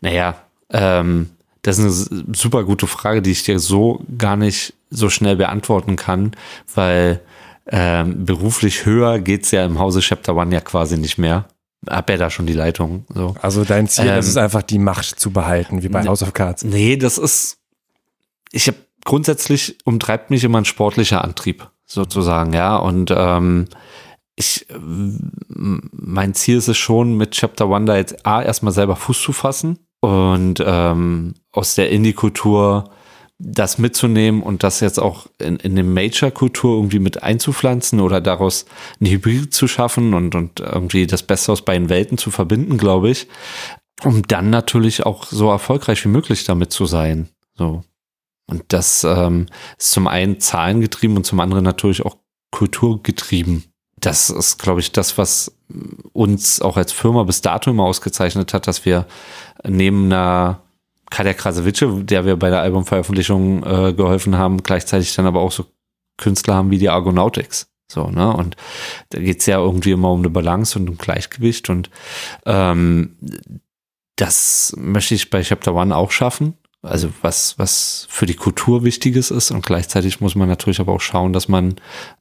Naja, 0.00 0.36
ähm, 0.70 1.30
das 1.64 1.78
ist 1.78 2.12
eine 2.12 2.24
super 2.34 2.62
gute 2.64 2.86
Frage, 2.86 3.22
die 3.22 3.30
ich 3.30 3.42
dir 3.42 3.58
so 3.58 4.04
gar 4.18 4.36
nicht 4.36 4.74
so 4.90 5.08
schnell 5.08 5.36
beantworten 5.36 5.96
kann, 5.96 6.32
weil 6.74 7.20
ähm, 7.66 8.26
beruflich 8.26 8.84
höher 8.84 9.18
geht's 9.18 9.50
ja 9.50 9.64
im 9.64 9.78
Hause 9.78 10.00
Chapter 10.00 10.36
One 10.36 10.52
ja 10.52 10.60
quasi 10.60 10.98
nicht 10.98 11.16
mehr. 11.16 11.48
Hab 11.88 12.10
ja 12.10 12.18
da 12.18 12.28
schon 12.28 12.46
die 12.46 12.52
Leitung. 12.52 13.06
So. 13.14 13.34
Also 13.40 13.64
dein 13.64 13.88
Ziel 13.88 14.08
ähm, 14.08 14.18
ist 14.18 14.28
es 14.28 14.36
einfach, 14.36 14.62
die 14.62 14.78
Macht 14.78 15.18
zu 15.18 15.30
behalten, 15.30 15.82
wie 15.82 15.88
bei 15.88 16.04
House 16.06 16.22
of 16.22 16.34
Cards. 16.34 16.64
Nee, 16.64 16.98
das 16.98 17.16
ist, 17.16 17.56
ich 18.52 18.66
habe 18.66 18.76
grundsätzlich 19.06 19.78
umtreibt 19.84 20.30
mich 20.30 20.44
immer 20.44 20.58
ein 20.58 20.66
sportlicher 20.66 21.24
Antrieb, 21.24 21.70
sozusagen, 21.86 22.52
ja. 22.52 22.76
Und 22.76 23.10
ähm, 23.16 23.68
ich, 24.36 24.66
mein 24.68 26.34
Ziel 26.34 26.58
ist 26.58 26.68
es 26.68 26.76
schon, 26.76 27.16
mit 27.16 27.30
Chapter 27.30 27.70
One 27.70 27.86
da 27.86 27.96
jetzt 27.96 28.26
A, 28.26 28.42
erstmal 28.42 28.74
selber 28.74 28.96
Fuß 28.96 29.22
zu 29.22 29.32
fassen 29.32 29.78
und 30.04 30.62
ähm, 30.62 31.34
aus 31.50 31.76
der 31.76 31.90
Indie-Kultur 31.90 32.90
das 33.38 33.78
mitzunehmen 33.78 34.42
und 34.42 34.62
das 34.62 34.80
jetzt 34.80 35.00
auch 35.00 35.26
in, 35.38 35.56
in 35.56 35.72
eine 35.72 35.82
Major-Kultur 35.82 36.76
irgendwie 36.76 36.98
mit 36.98 37.22
einzupflanzen 37.22 38.00
oder 38.00 38.20
daraus 38.20 38.66
ein 39.00 39.06
Hybrid 39.06 39.54
zu 39.54 39.66
schaffen 39.66 40.12
und, 40.12 40.34
und 40.34 40.60
irgendwie 40.60 41.06
das 41.06 41.22
Beste 41.22 41.52
aus 41.52 41.62
beiden 41.62 41.88
Welten 41.88 42.18
zu 42.18 42.30
verbinden, 42.30 42.76
glaube 42.76 43.08
ich, 43.10 43.28
um 44.04 44.22
dann 44.22 44.50
natürlich 44.50 45.06
auch 45.06 45.24
so 45.24 45.50
erfolgreich 45.50 46.04
wie 46.04 46.10
möglich 46.10 46.44
damit 46.44 46.70
zu 46.70 46.84
sein. 46.84 47.30
So. 47.56 47.82
Und 48.46 48.64
das 48.68 49.04
ähm, 49.04 49.46
ist 49.78 49.92
zum 49.92 50.06
einen 50.06 50.38
zahlengetrieben 50.38 51.16
und 51.16 51.24
zum 51.24 51.40
anderen 51.40 51.64
natürlich 51.64 52.04
auch 52.04 52.18
kulturgetrieben. 52.50 53.64
Das 54.00 54.28
ist, 54.28 54.58
glaube 54.58 54.80
ich, 54.80 54.92
das, 54.92 55.16
was 55.16 55.56
uns 56.12 56.60
auch 56.60 56.76
als 56.76 56.92
Firma 56.92 57.22
bis 57.24 57.40
dato 57.40 57.70
immer 57.70 57.84
ausgezeichnet 57.84 58.52
hat, 58.52 58.66
dass 58.66 58.84
wir 58.84 59.06
neben 59.66 60.06
einer 60.06 60.60
Katja 61.10 61.34
Krasavice, 61.34 61.84
der 62.04 62.24
wir 62.24 62.36
bei 62.36 62.50
der 62.50 62.60
Albumveröffentlichung 62.60 63.62
äh, 63.62 63.92
geholfen 63.92 64.36
haben, 64.36 64.62
gleichzeitig 64.62 65.14
dann 65.14 65.26
aber 65.26 65.40
auch 65.40 65.52
so 65.52 65.66
Künstler 66.16 66.54
haben 66.54 66.70
wie 66.70 66.78
die 66.78 66.88
Argonautics. 66.88 67.68
So, 67.90 68.08
ne? 68.08 68.32
Und 68.32 68.56
da 69.10 69.20
geht's 69.20 69.46
ja 69.46 69.58
irgendwie 69.58 69.92
immer 69.92 70.10
um 70.10 70.20
eine 70.20 70.30
Balance 70.30 70.78
und 70.78 70.88
um 70.88 70.98
Gleichgewicht. 70.98 71.68
Und 71.70 71.90
ähm, 72.46 73.16
das 74.16 74.74
möchte 74.76 75.14
ich 75.14 75.30
bei 75.30 75.42
Chapter 75.42 75.74
One 75.74 75.94
auch 75.94 76.10
schaffen. 76.10 76.54
Also 76.82 77.08
was, 77.22 77.58
was 77.58 78.06
für 78.10 78.26
die 78.26 78.34
Kultur 78.34 78.84
Wichtiges 78.84 79.30
ist. 79.30 79.50
Und 79.50 79.64
gleichzeitig 79.64 80.20
muss 80.20 80.34
man 80.34 80.48
natürlich 80.48 80.80
aber 80.80 80.92
auch 80.92 81.00
schauen, 81.00 81.32
dass 81.32 81.48
man 81.48 81.76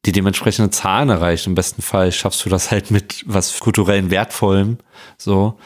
die 0.06 0.12
dementsprechenden 0.12 0.72
Zahlen 0.72 1.10
erreicht. 1.10 1.48
Im 1.48 1.56
besten 1.56 1.82
Fall 1.82 2.12
schaffst 2.12 2.46
du 2.46 2.50
das 2.50 2.72
halt 2.72 2.90
mit 2.90 3.24
was 3.26 3.60
kulturellen 3.60 4.10
Wertvollem. 4.10 4.78
So. 5.18 5.58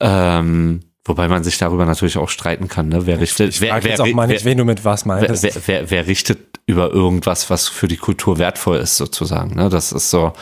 Ähm, 0.00 0.82
Wobei 1.08 1.28
man 1.28 1.44
sich 1.44 1.58
darüber 1.58 1.84
natürlich 1.84 2.18
auch 2.18 2.28
streiten 2.28 2.68
kann, 2.68 2.88
ne? 2.88 3.06
Wer 3.06 3.20
richtet, 3.20 3.50
ich 3.50 3.60
wer, 3.60 3.82
wer, 3.82 3.90
jetzt 3.90 4.00
auch 4.00 4.12
mal 4.12 4.26
nicht, 4.26 4.44
wer, 4.44 4.50
wen 4.50 4.58
du 4.58 4.64
mit 4.64 4.84
was 4.84 5.04
meinst. 5.04 5.42
Wer, 5.42 5.52
wer, 5.66 5.90
wer, 5.90 6.06
richtet 6.06 6.38
über 6.66 6.90
irgendwas, 6.90 7.48
was 7.48 7.68
für 7.68 7.86
die 7.86 7.96
Kultur 7.96 8.38
wertvoll 8.38 8.78
ist, 8.78 8.96
sozusagen, 8.96 9.54
ne? 9.54 9.68
Das 9.68 9.92
ist 9.92 10.10
so 10.10 10.32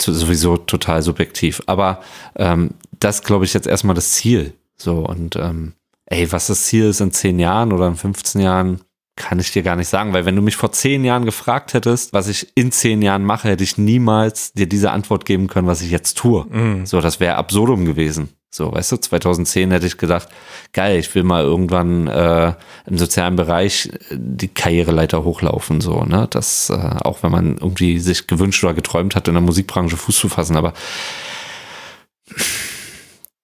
sowieso 0.00 0.56
total 0.56 1.02
subjektiv. 1.02 1.62
Aber 1.66 2.00
ähm, 2.36 2.70
das 2.98 3.22
glaube 3.22 3.44
ich 3.44 3.54
jetzt 3.54 3.66
erstmal 3.66 3.94
das 3.94 4.12
Ziel. 4.12 4.54
So, 4.76 4.98
und 4.98 5.36
ähm, 5.36 5.74
ey, 6.06 6.30
was 6.32 6.48
das 6.48 6.64
Ziel 6.64 6.86
ist 6.86 7.00
in 7.00 7.12
zehn 7.12 7.38
Jahren 7.38 7.72
oder 7.72 7.86
in 7.86 7.96
15 7.96 8.40
Jahren, 8.40 8.80
kann 9.16 9.38
ich 9.38 9.52
dir 9.52 9.62
gar 9.62 9.76
nicht 9.76 9.88
sagen, 9.88 10.14
weil 10.14 10.24
wenn 10.24 10.36
du 10.36 10.42
mich 10.42 10.56
vor 10.56 10.72
zehn 10.72 11.04
Jahren 11.04 11.26
gefragt 11.26 11.74
hättest, 11.74 12.14
was 12.14 12.28
ich 12.28 12.52
in 12.54 12.72
zehn 12.72 13.02
Jahren 13.02 13.22
mache, 13.22 13.48
hätte 13.48 13.64
ich 13.64 13.76
niemals 13.76 14.52
dir 14.54 14.66
diese 14.66 14.90
Antwort 14.92 15.26
geben 15.26 15.46
können, 15.46 15.66
was 15.66 15.82
ich 15.82 15.90
jetzt 15.90 16.16
tue. 16.16 16.44
Mm. 16.44 16.86
So, 16.86 17.02
das 17.02 17.20
wäre 17.20 17.36
absurdum 17.36 17.84
gewesen. 17.84 18.30
So, 18.52 18.72
weißt 18.72 18.92
du, 18.92 18.96
2010 18.96 19.70
hätte 19.70 19.86
ich 19.86 19.96
gedacht, 19.96 20.28
geil, 20.72 20.98
ich 20.98 21.14
will 21.14 21.22
mal 21.22 21.44
irgendwann 21.44 22.08
äh, 22.08 22.52
im 22.86 22.98
sozialen 22.98 23.36
Bereich 23.36 23.90
die 24.10 24.48
Karriereleiter 24.48 25.22
hochlaufen, 25.22 25.80
so, 25.80 26.02
ne? 26.02 26.26
Das, 26.30 26.68
äh, 26.68 26.74
auch 26.74 27.22
wenn 27.22 27.30
man 27.30 27.58
irgendwie 27.58 28.00
sich 28.00 28.26
gewünscht 28.26 28.64
oder 28.64 28.74
geträumt 28.74 29.14
hat, 29.14 29.28
in 29.28 29.34
der 29.34 29.42
Musikbranche 29.42 29.96
Fuß 29.96 30.18
zu 30.18 30.28
fassen, 30.28 30.56
aber 30.56 30.72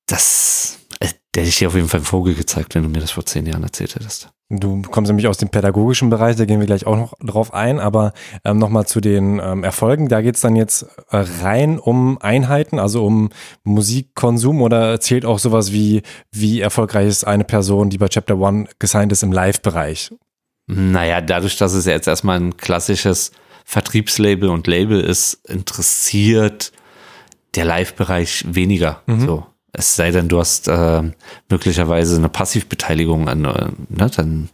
das, 0.06 0.78
äh, 0.98 1.06
hätte 1.36 1.48
ich 1.48 1.58
dir 1.58 1.68
auf 1.68 1.74
jeden 1.76 1.88
Fall 1.88 2.00
einen 2.00 2.06
Vogel 2.06 2.34
gezeigt, 2.34 2.74
wenn 2.74 2.82
du 2.82 2.88
mir 2.88 3.00
das 3.00 3.12
vor 3.12 3.26
zehn 3.26 3.46
Jahren 3.46 3.62
erzählt 3.62 3.94
hättest. 3.94 4.30
Du 4.48 4.80
kommst 4.82 5.08
nämlich 5.08 5.26
aus 5.26 5.38
dem 5.38 5.48
pädagogischen 5.48 6.08
Bereich, 6.08 6.36
da 6.36 6.44
gehen 6.44 6.60
wir 6.60 6.68
gleich 6.68 6.86
auch 6.86 6.96
noch 6.96 7.14
drauf 7.18 7.52
ein, 7.52 7.80
aber 7.80 8.12
ähm, 8.44 8.58
nochmal 8.58 8.86
zu 8.86 9.00
den 9.00 9.40
ähm, 9.42 9.64
Erfolgen. 9.64 10.08
Da 10.08 10.22
geht's 10.22 10.40
dann 10.40 10.54
jetzt 10.54 10.86
äh, 11.10 11.24
rein 11.42 11.80
um 11.80 12.18
Einheiten, 12.20 12.78
also 12.78 13.04
um 13.04 13.30
Musikkonsum 13.64 14.62
oder 14.62 15.00
zählt 15.00 15.24
auch 15.24 15.40
sowas 15.40 15.72
wie, 15.72 16.02
wie 16.30 16.60
erfolgreich 16.60 17.08
ist 17.08 17.26
eine 17.26 17.42
Person, 17.42 17.90
die 17.90 17.98
bei 17.98 18.06
Chapter 18.06 18.38
One 18.38 18.68
gesigned 18.78 19.10
ist 19.10 19.24
im 19.24 19.32
Live-Bereich? 19.32 20.12
Naja, 20.68 21.20
dadurch, 21.20 21.56
dass 21.56 21.72
es 21.72 21.86
jetzt 21.86 22.06
erstmal 22.06 22.38
ein 22.38 22.56
klassisches 22.56 23.32
Vertriebslabel 23.64 24.48
und 24.48 24.68
Label 24.68 25.00
ist, 25.00 25.40
interessiert 25.48 26.70
der 27.56 27.64
Live-Bereich 27.64 28.44
weniger. 28.46 29.02
Mhm. 29.06 29.26
So. 29.26 29.46
Es 29.78 29.94
sei 29.94 30.10
denn, 30.10 30.28
du 30.28 30.38
hast 30.38 30.68
äh, 30.68 31.02
möglicherweise 31.50 32.16
eine 32.16 32.30
Passivbeteiligung 32.30 33.28
an, 33.28 33.44
äh, 33.44 33.68
ne, 33.90 34.10
dann 34.16 34.48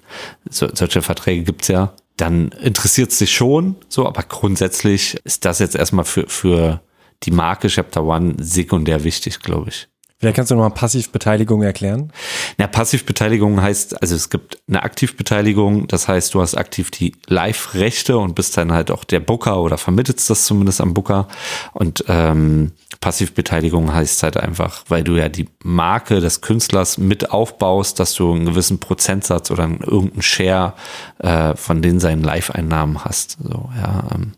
so, 0.51 0.69
solche 0.75 1.01
Verträge 1.01 1.45
gibt's 1.45 1.69
ja. 1.69 1.95
Dann 2.17 2.49
interessiert 2.49 3.13
es 3.13 3.19
dich 3.19 3.33
schon, 3.33 3.77
so, 3.89 4.09
aber 4.09 4.25
grundsätzlich 4.25 5.17
ist 5.23 5.45
das 5.45 5.61
jetzt 5.61 5.77
erstmal 5.77 6.05
für, 6.05 6.29
für 6.29 6.81
die 7.23 7.31
Marke 7.31 7.69
Chapter 7.69 8.03
One 8.03 8.35
sekundär 8.39 9.05
wichtig, 9.05 9.39
glaube 9.39 9.71
ich. 9.71 9.89
Vielleicht 10.19 10.37
kannst 10.37 10.51
du 10.51 10.57
nochmal 10.57 10.71
Passivbeteiligung 10.71 11.63
erklären? 11.63 12.13
Na, 12.57 12.67
Passivbeteiligung 12.67 13.61
heißt, 13.61 14.03
also 14.03 14.15
es 14.15 14.29
gibt 14.29 14.59
eine 14.69 14.83
Aktivbeteiligung, 14.83 15.89
das 15.89 16.07
heißt, 16.07 16.35
du 16.35 16.41
hast 16.41 16.55
aktiv 16.55 16.91
die 16.91 17.15
Live-Rechte 17.27 18.19
und 18.19 18.35
bist 18.35 18.57
dann 18.57 18.73
halt 18.73 18.91
auch 18.91 19.03
der 19.03 19.21
Booker 19.21 19.61
oder 19.61 19.79
vermittelst 19.79 20.31
das 20.31 20.47
zumindest 20.47 20.81
am 20.81 20.95
Booker. 20.95 21.29
Und 21.73 22.05
ähm, 22.09 22.73
Passivbeteiligung 23.03 23.93
heißt 23.93 24.23
halt 24.23 24.39
einfach, 24.39 24.85
weil 24.89 25.03
du 25.03 25.17
ja 25.17 25.29
die 25.29 25.49
Marke 25.63 26.21
des 26.21 26.41
Künstlers 26.41 26.97
mit 26.97 27.31
aufbaust, 27.31 28.01
dass 28.01 28.15
du 28.15 28.33
einen 28.33 28.47
gewissen 28.47 28.79
Prozentsatz 28.79 29.51
oder 29.51 29.65
einen, 29.65 29.81
irgendeinen 29.81 30.23
Share 30.23 30.75
äh, 31.19 31.55
von 31.57 31.83
den 31.83 32.01
seinen 32.01 32.23
Live-Einnahmen 32.23 33.05
hast. 33.05 33.39
So, 33.43 33.69
ja, 33.77 34.05
ähm, 34.15 34.33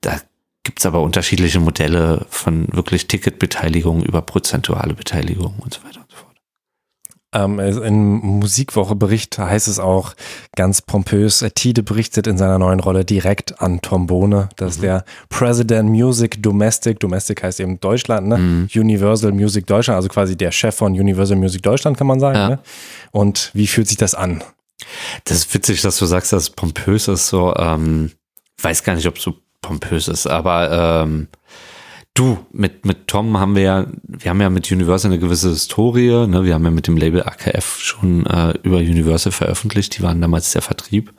da 0.00 0.16
gibt's 0.62 0.86
aber 0.86 1.02
unterschiedliche 1.02 1.58
Modelle 1.58 2.24
von 2.30 2.68
wirklich 2.72 3.08
Ticketbeteiligung 3.08 4.04
über 4.04 4.22
prozentuale 4.22 4.94
Beteiligung 4.94 5.56
und 5.58 5.74
so 5.74 5.82
weiter. 5.84 6.01
Ähm, 7.34 7.58
Im 7.58 8.18
Musikwoche-Bericht 8.40 9.38
heißt 9.38 9.66
es 9.68 9.78
auch 9.78 10.14
ganz 10.54 10.82
pompös, 10.82 11.44
Tide 11.54 11.82
berichtet 11.82 12.26
in 12.26 12.36
seiner 12.36 12.58
neuen 12.58 12.80
Rolle 12.80 13.04
direkt 13.04 13.60
an 13.60 13.80
Tom 13.80 14.06
Bohne. 14.06 14.50
Das 14.56 14.72
ist 14.72 14.78
Mhm. 14.78 14.82
der 14.82 15.04
President 15.30 15.88
Music 15.90 16.42
Domestic. 16.42 17.00
Domestic 17.00 17.42
heißt 17.42 17.60
eben 17.60 17.80
Deutschland, 17.80 18.28
ne? 18.28 18.36
Mhm. 18.38 18.68
Universal 18.74 19.32
Music 19.32 19.66
Deutschland, 19.66 19.96
also 19.96 20.08
quasi 20.08 20.36
der 20.36 20.52
Chef 20.52 20.74
von 20.74 20.92
Universal 20.92 21.36
Music 21.38 21.62
Deutschland, 21.62 21.96
kann 21.96 22.06
man 22.06 22.20
sagen. 22.20 22.36
Ja. 22.36 22.48
Ne? 22.50 22.58
Und 23.12 23.50
wie 23.54 23.66
fühlt 23.66 23.88
sich 23.88 23.96
das 23.96 24.14
an? 24.14 24.44
Das 25.24 25.38
ist 25.38 25.54
witzig, 25.54 25.80
dass 25.80 25.96
du 25.98 26.06
sagst, 26.06 26.32
dass 26.32 26.42
es 26.44 26.50
pompös 26.50 27.08
ist. 27.08 27.28
So, 27.28 27.54
ähm, 27.56 28.10
weiß 28.60 28.84
gar 28.84 28.94
nicht, 28.94 29.06
ob 29.06 29.16
es 29.16 29.22
so 29.22 29.34
pompös 29.62 30.08
ist, 30.08 30.26
aber 30.26 31.02
ähm, 31.04 31.28
du, 32.14 32.38
mit, 32.52 32.84
mit 32.84 33.08
Tom 33.08 33.38
haben 33.38 33.54
wir 33.54 33.62
ja, 33.62 33.86
wir 34.02 34.30
haben 34.30 34.40
ja 34.40 34.50
mit 34.50 34.70
Universal 34.70 35.10
eine 35.10 35.20
gewisse 35.20 35.50
Historie, 35.50 36.26
ne? 36.26 36.44
Wir 36.44 36.54
haben 36.54 36.64
ja 36.64 36.70
mit 36.70 36.86
dem 36.86 36.96
Label 36.96 37.22
AKF 37.22 37.78
schon 37.78 38.26
äh, 38.26 38.54
über 38.62 38.78
Universal 38.78 39.32
veröffentlicht, 39.32 39.96
die 39.96 40.02
waren 40.02 40.20
damals 40.20 40.52
der 40.52 40.62
Vertrieb. 40.62 41.12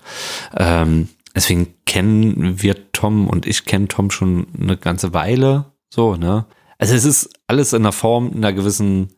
Ähm, 0.55 1.09
deswegen 1.35 1.73
kennen 1.85 2.61
wir 2.61 2.91
Tom 2.91 3.27
und 3.27 3.45
ich 3.45 3.65
kenne 3.65 3.87
Tom 3.87 4.11
schon 4.11 4.47
eine 4.59 4.77
ganze 4.77 5.13
Weile. 5.13 5.65
So, 5.89 6.15
ne? 6.15 6.45
Also 6.77 6.95
es 6.95 7.05
ist 7.05 7.29
alles 7.47 7.73
in 7.73 7.83
der 7.83 7.91
Form 7.91 8.31
einer 8.35 8.53
gewissen 8.53 9.09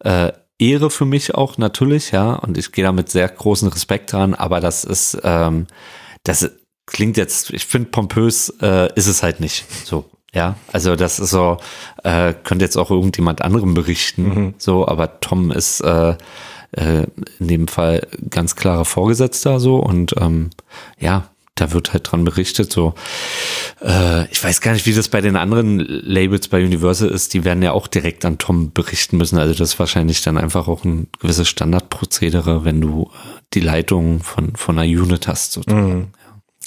äh, 0.00 0.32
Ehre 0.58 0.90
für 0.90 1.04
mich 1.04 1.34
auch 1.34 1.56
natürlich, 1.58 2.10
ja, 2.10 2.32
und 2.34 2.58
ich 2.58 2.72
gehe 2.72 2.84
da 2.84 2.92
mit 2.92 3.08
sehr 3.08 3.28
großen 3.28 3.68
Respekt 3.68 4.12
dran, 4.12 4.34
aber 4.34 4.60
das 4.60 4.84
ist, 4.84 5.18
ähm, 5.22 5.66
das 6.24 6.50
klingt 6.86 7.16
jetzt, 7.16 7.50
ich 7.50 7.66
finde 7.66 7.90
pompös 7.90 8.52
äh, 8.60 8.92
ist 8.94 9.06
es 9.06 9.22
halt 9.22 9.40
nicht 9.40 9.66
so, 9.84 10.10
ja, 10.34 10.56
also 10.72 10.94
das 10.94 11.18
ist 11.18 11.30
so, 11.30 11.58
äh, 12.04 12.34
könnte 12.44 12.64
jetzt 12.64 12.76
auch 12.76 12.90
irgendjemand 12.90 13.42
anderem 13.42 13.74
berichten, 13.74 14.54
so, 14.58 14.86
aber 14.86 15.20
Tom 15.20 15.50
ist 15.50 15.80
äh, 15.80 16.16
äh, 16.72 17.06
in 17.38 17.48
dem 17.48 17.68
Fall 17.68 18.06
ganz 18.28 18.56
klarer 18.56 18.84
Vorgesetzter 18.84 19.58
so 19.58 19.76
und 19.76 20.14
ähm, 20.18 20.50
ja, 20.98 21.28
da 21.60 21.72
wird 21.72 21.92
halt 21.92 22.10
dran 22.10 22.24
berichtet, 22.24 22.72
so. 22.72 22.94
Äh, 23.82 24.30
ich 24.30 24.42
weiß 24.42 24.60
gar 24.60 24.72
nicht, 24.72 24.86
wie 24.86 24.94
das 24.94 25.08
bei 25.08 25.20
den 25.20 25.36
anderen 25.36 25.78
Labels 25.78 26.48
bei 26.48 26.62
Universal 26.64 27.08
ist. 27.08 27.34
Die 27.34 27.44
werden 27.44 27.62
ja 27.62 27.72
auch 27.72 27.88
direkt 27.88 28.24
an 28.24 28.38
Tom 28.38 28.72
berichten 28.72 29.16
müssen. 29.16 29.38
Also 29.38 29.54
das 29.54 29.70
ist 29.70 29.78
wahrscheinlich 29.78 30.22
dann 30.22 30.38
einfach 30.38 30.68
auch 30.68 30.84
ein 30.84 31.08
gewisses 31.18 31.48
Standardprozedere, 31.48 32.64
wenn 32.64 32.80
du 32.80 33.10
äh, 33.12 33.38
die 33.54 33.60
Leitung 33.60 34.20
von, 34.22 34.54
von 34.56 34.78
einer 34.78 34.88
Unit 34.88 35.26
hast. 35.26 35.52
Sozusagen. 35.52 36.12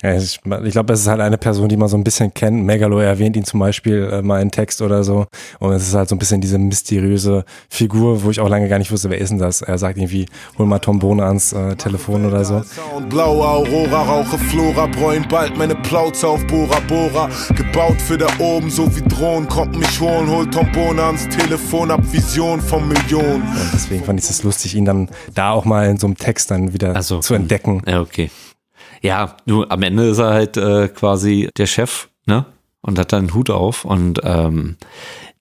Ja, 0.04 0.16
ich 0.16 0.40
ich 0.64 0.72
glaube, 0.72 0.94
es 0.94 1.02
ist 1.02 1.08
halt 1.08 1.22
eine 1.22 1.38
Person, 1.38 1.70
die 1.70 1.78
man 1.78 1.88
so 1.88 1.96
ein 1.96 2.04
bisschen 2.04 2.34
kennt. 2.34 2.66
Megalo 2.66 3.00
erwähnt 3.00 3.36
ihn 3.38 3.46
zum 3.46 3.60
Beispiel 3.60 4.10
äh, 4.12 4.22
mal 4.22 4.42
in 4.42 4.50
Text 4.50 4.82
oder 4.82 5.04
so. 5.04 5.28
Und 5.60 5.74
es 5.74 5.88
ist 5.88 5.94
halt 5.94 6.10
so 6.10 6.16
ein 6.16 6.20
bisschen 6.20 6.42
diese 6.42 6.58
mysteriöse 6.58 7.46
Figur, 7.70 8.24
wo 8.24 8.32
ich 8.32 8.40
auch 8.40 8.50
lange 8.50 8.68
gar 8.68 8.80
nicht 8.80 8.92
wusste, 8.92 9.10
wer 9.12 9.20
ist 9.20 9.30
denn 9.30 9.38
das? 9.38 9.62
Er 9.62 9.78
sagt 9.78 9.98
irgendwie, 9.98 10.26
hol 10.58 10.66
mal 10.66 10.80
Tom 10.80 10.98
Bohne 11.00 11.24
ans 11.24 11.54
äh, 11.54 11.76
Telefon 11.76 12.26
oder 12.26 12.44
so. 12.44 12.64
Sound, 12.64 13.10
blaue 13.10 13.46
Aurora, 13.48 14.02
rauche 14.02 14.38
Flora, 14.38 14.88
bräun 14.88 15.26
bald 15.30 15.56
meine 15.58 15.76
Plauze 15.76 16.28
auf 16.28 16.46
Bora 16.48 16.80
Bora. 16.88 17.30
Gebaut 17.56 18.02
für 18.02 18.18
da 18.18 18.28
oben, 18.40 18.70
so 18.72 18.94
wie 18.96 19.02
Drohnen, 19.08 19.48
kommt 19.48 19.78
mich 19.78 20.00
holen, 20.00 20.28
holt 20.30 20.52
Tombone 20.52 21.04
ans 21.04 21.28
Telefon, 21.30 21.92
ab 21.92 22.02
Vision 22.12 22.60
von 22.60 22.88
Millionen. 22.88 23.44
Und 23.44 23.70
deswegen 23.74 24.04
fand 24.04 24.20
ich 24.20 24.30
es 24.30 24.42
lustig, 24.44 24.76
ihn 24.76 24.86
dann 24.86 25.10
da 25.36 25.52
auch 25.52 25.66
mal 25.66 25.88
in 25.90 25.98
so 25.98 26.08
einem 26.08 26.18
Text 26.18 26.50
dann 26.50 26.74
wieder 26.74 26.96
Also, 26.96 27.20
zu 27.20 27.36
entdecken. 27.36 27.82
Ja, 27.88 28.02
okay. 28.02 28.32
Ja, 29.02 29.36
nur 29.46 29.72
am 29.72 29.82
Ende 29.82 30.10
ist 30.10 30.20
er 30.20 30.30
halt 30.30 30.58
äh, 30.58 30.88
quasi 30.88 31.50
der 31.58 31.66
Chef, 31.66 32.10
ne? 32.26 32.46
Und 32.82 32.98
hat 32.98 33.14
dann 33.14 33.26
einen 33.26 33.34
Hut 33.34 33.50
auf. 33.50 33.86
Und 33.86 34.22
ähm, 34.24 34.78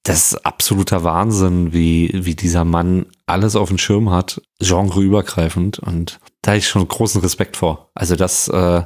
das 0.02 0.32
ist 0.32 0.46
absoluter 0.46 1.04
Wahnsinn, 1.04 1.72
wie, 1.72 2.10
wie 2.14 2.34
dieser 2.34 2.64
Mann 2.64 3.06
alles 3.26 3.56
auf 3.56 3.68
dem 3.68 3.78
Schirm 3.78 4.10
hat, 4.10 4.40
genreübergreifend. 4.58 5.78
Und 5.78 6.20
da 6.42 6.52
habe 6.52 6.58
ich 6.58 6.68
schon 6.68 6.86
großen 6.86 7.20
Respekt 7.20 7.56
vor. 7.56 7.90
Also 7.94 8.16
das, 8.16 8.48
äh, 8.48 8.82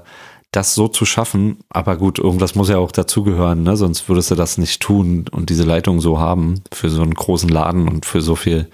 das 0.50 0.74
so 0.74 0.86
zu 0.88 1.04
schaffen, 1.04 1.58
aber 1.68 1.96
gut, 1.96 2.18
irgendwas 2.18 2.54
muss 2.54 2.68
ja 2.68 2.78
auch 2.78 2.92
dazugehören, 2.92 3.62
ne? 3.62 3.76
Sonst 3.76 4.08
würdest 4.08 4.30
du 4.30 4.34
das 4.34 4.58
nicht 4.58 4.80
tun 4.80 5.26
und 5.30 5.50
diese 5.50 5.64
Leitung 5.64 6.00
so 6.00 6.18
haben 6.18 6.62
für 6.72 6.90
so 6.90 7.02
einen 7.02 7.14
großen 7.14 7.48
Laden 7.48 7.88
und 7.88 8.06
für 8.06 8.20
so 8.20 8.36
viel, 8.36 8.68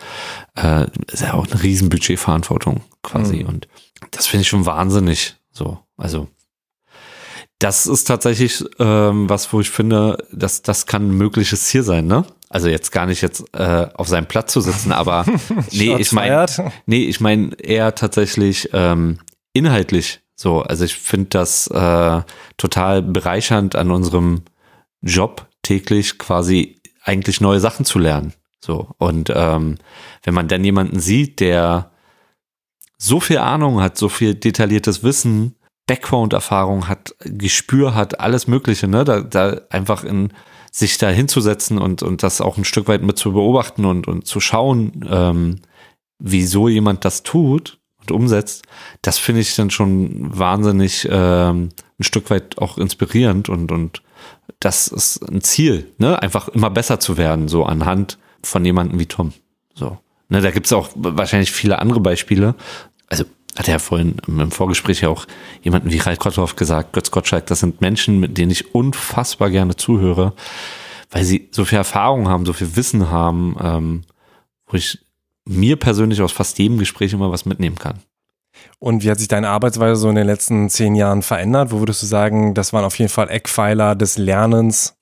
äh, 0.57 0.87
ist 1.11 1.23
ja 1.23 1.35
auch 1.35 1.47
eine 1.47 1.63
riesen 1.63 1.89
Budgetverantwortung 1.89 2.83
quasi. 3.03 3.45
Und 3.45 3.67
das 4.11 4.27
finde 4.27 4.43
ich 4.43 4.49
schon 4.49 4.67
wahnsinnig. 4.67 5.37
So, 5.53 5.79
also 5.97 6.29
das 7.61 7.87
ist 7.87 8.05
tatsächlich 8.05 8.65
ähm, 8.79 9.29
was, 9.29 9.53
wo 9.53 9.61
ich 9.61 9.71
finde, 9.71 10.27
dass 10.33 10.63
das 10.63 10.87
kann 10.87 11.11
ein 11.11 11.17
mögliches 11.17 11.67
Ziel 11.67 11.83
sein, 11.83 12.07
ne? 12.07 12.25
Also 12.49 12.69
jetzt 12.69 12.91
gar 12.91 13.07
nicht 13.07 13.21
jetzt 13.21 13.45
äh, 13.53 13.87
auf 13.95 14.09
seinem 14.09 14.27
Platz 14.27 14.53
zu 14.53 14.61
sitzen, 14.61 14.91
aber 14.91 15.25
nee, 15.71 15.95
ich 15.97 16.11
meine, 16.13 16.47
nee, 16.87 17.05
ich 17.05 17.21
meine 17.21 17.55
eher 17.55 17.95
tatsächlich 17.95 18.71
ähm, 18.73 19.21
inhaltlich 19.53 20.21
so. 20.35 20.63
Also 20.63 20.85
ich 20.85 20.97
finde 20.97 21.29
das 21.31 21.67
äh, 21.69 22.23
total 22.57 23.03
bereichernd 23.03 23.77
an 23.77 23.91
unserem 23.91 24.43
Job 25.03 25.47
täglich 25.63 26.19
quasi 26.19 26.81
eigentlich 27.05 27.41
neue 27.41 27.61
Sachen 27.61 27.85
zu 27.85 27.99
lernen. 27.99 28.33
So 28.59 28.89
und 28.99 29.31
ähm, 29.35 29.77
wenn 30.23 30.35
man 30.35 30.49
dann 30.49 30.65
jemanden 30.65 30.99
sieht, 30.99 31.41
der 31.41 31.90
so 33.03 33.19
viel 33.19 33.39
Ahnung 33.39 33.81
hat, 33.81 33.97
so 33.97 34.09
viel 34.09 34.35
detailliertes 34.35 35.03
Wissen, 35.03 35.57
Background-Erfahrung 35.87 36.87
hat, 36.87 37.17
Gespür 37.25 37.95
hat, 37.95 38.21
alles 38.21 38.47
Mögliche, 38.47 38.87
ne? 38.87 39.05
Da, 39.05 39.21
da 39.23 39.63
einfach 39.71 40.05
in 40.05 40.33
sich 40.71 40.99
da 40.99 41.09
hinzusetzen 41.09 41.79
und, 41.79 42.03
und 42.03 42.23
das 42.23 42.41
auch 42.41 42.59
ein 42.59 42.65
Stück 42.65 42.87
weit 42.87 43.03
mit 43.03 43.19
zu 43.19 43.33
beobachten 43.33 43.87
und, 43.87 44.07
und 44.07 44.27
zu 44.27 44.39
schauen, 44.39 45.05
ähm, 45.11 45.61
wieso 46.19 46.69
jemand 46.69 47.05
das 47.05 47.23
tut 47.23 47.79
und 48.01 48.13
umsetzt, 48.13 48.65
das 49.03 49.19
finde 49.19 49.41
ich 49.41 49.57
dann 49.57 49.71
schon 49.71 50.39
wahnsinnig 50.39 51.09
ähm, 51.11 51.71
ein 51.99 52.05
Stück 52.05 52.31
weit 52.31 52.59
auch 52.59 52.77
inspirierend 52.79 53.49
und, 53.49 53.73
und 53.73 54.03
das 54.61 54.89
ist 54.89 55.23
ein 55.29 55.41
Ziel, 55.41 55.91
ne? 55.97 56.23
Einfach 56.23 56.49
immer 56.49 56.69
besser 56.69 57.01
zu 57.01 57.17
werden, 57.17 57.49
so 57.49 57.65
anhand 57.65 58.19
von 58.43 58.65
jemandem 58.65 59.01
wie 59.01 59.07
Tom. 59.07 59.33
So. 59.75 59.99
Ne, 60.31 60.41
da 60.41 60.53
gibt's 60.53 60.73
auch 60.73 60.91
wahrscheinlich 60.95 61.51
viele 61.51 61.81
andere 61.81 61.99
Beispiele. 61.99 62.55
Also 63.11 63.25
hat 63.59 63.69
er 63.69 63.75
ja 63.75 63.79
vorhin 63.79 64.17
im 64.27 64.51
Vorgespräch 64.51 65.03
ja 65.03 65.11
auch 65.11 65.27
jemanden 65.63 65.91
wie 65.91 65.99
Ralf 65.99 66.19
Kotthoff 66.19 66.57
gesagt, 66.57 66.95
Götz 66.95 67.11
Gottschalk, 67.11 67.47
das 67.47 67.61
sind 67.61 67.83
Menschen, 67.83 68.19
mit 68.19 68.39
denen 68.39 68.51
ich 68.51 68.75
unfassbar 68.75 69.51
gerne 69.51 69.77
zuhöre, 69.77 70.33
weil 71.11 71.25
sie 71.25 71.49
so 71.51 71.67
viel 71.67 71.79
Erfahrung 71.79 72.29
haben, 72.29 72.47
so 72.47 72.55
viel 72.55 72.77
Wissen 72.77 73.11
haben, 73.11 73.57
ähm, 73.61 74.03
wo 74.67 74.77
ich 74.77 74.99
mir 75.45 75.77
persönlich 75.77 76.23
aus 76.23 76.33
fast 76.33 76.59
jedem 76.59 76.79
Gespräch 76.79 77.13
immer 77.13 77.31
was 77.31 77.45
mitnehmen 77.45 77.77
kann. 77.77 77.99
Und 78.79 79.03
wie 79.03 79.11
hat 79.11 79.19
sich 79.19 79.29
deine 79.29 79.49
Arbeitsweise 79.49 80.01
so 80.01 80.09
in 80.09 80.15
den 80.15 80.27
letzten 80.27 80.71
zehn 80.71 80.95
Jahren 80.95 81.23
verändert? 81.23 81.73
Wo 81.73 81.81
würdest 81.81 82.03
du 82.03 82.07
sagen, 82.07 82.55
das 82.55 82.73
waren 82.73 82.85
auf 82.85 82.99
jeden 82.99 83.11
Fall 83.11 83.29
Eckpfeiler 83.29 83.95
des 83.95 84.17
Lernens? 84.17 84.97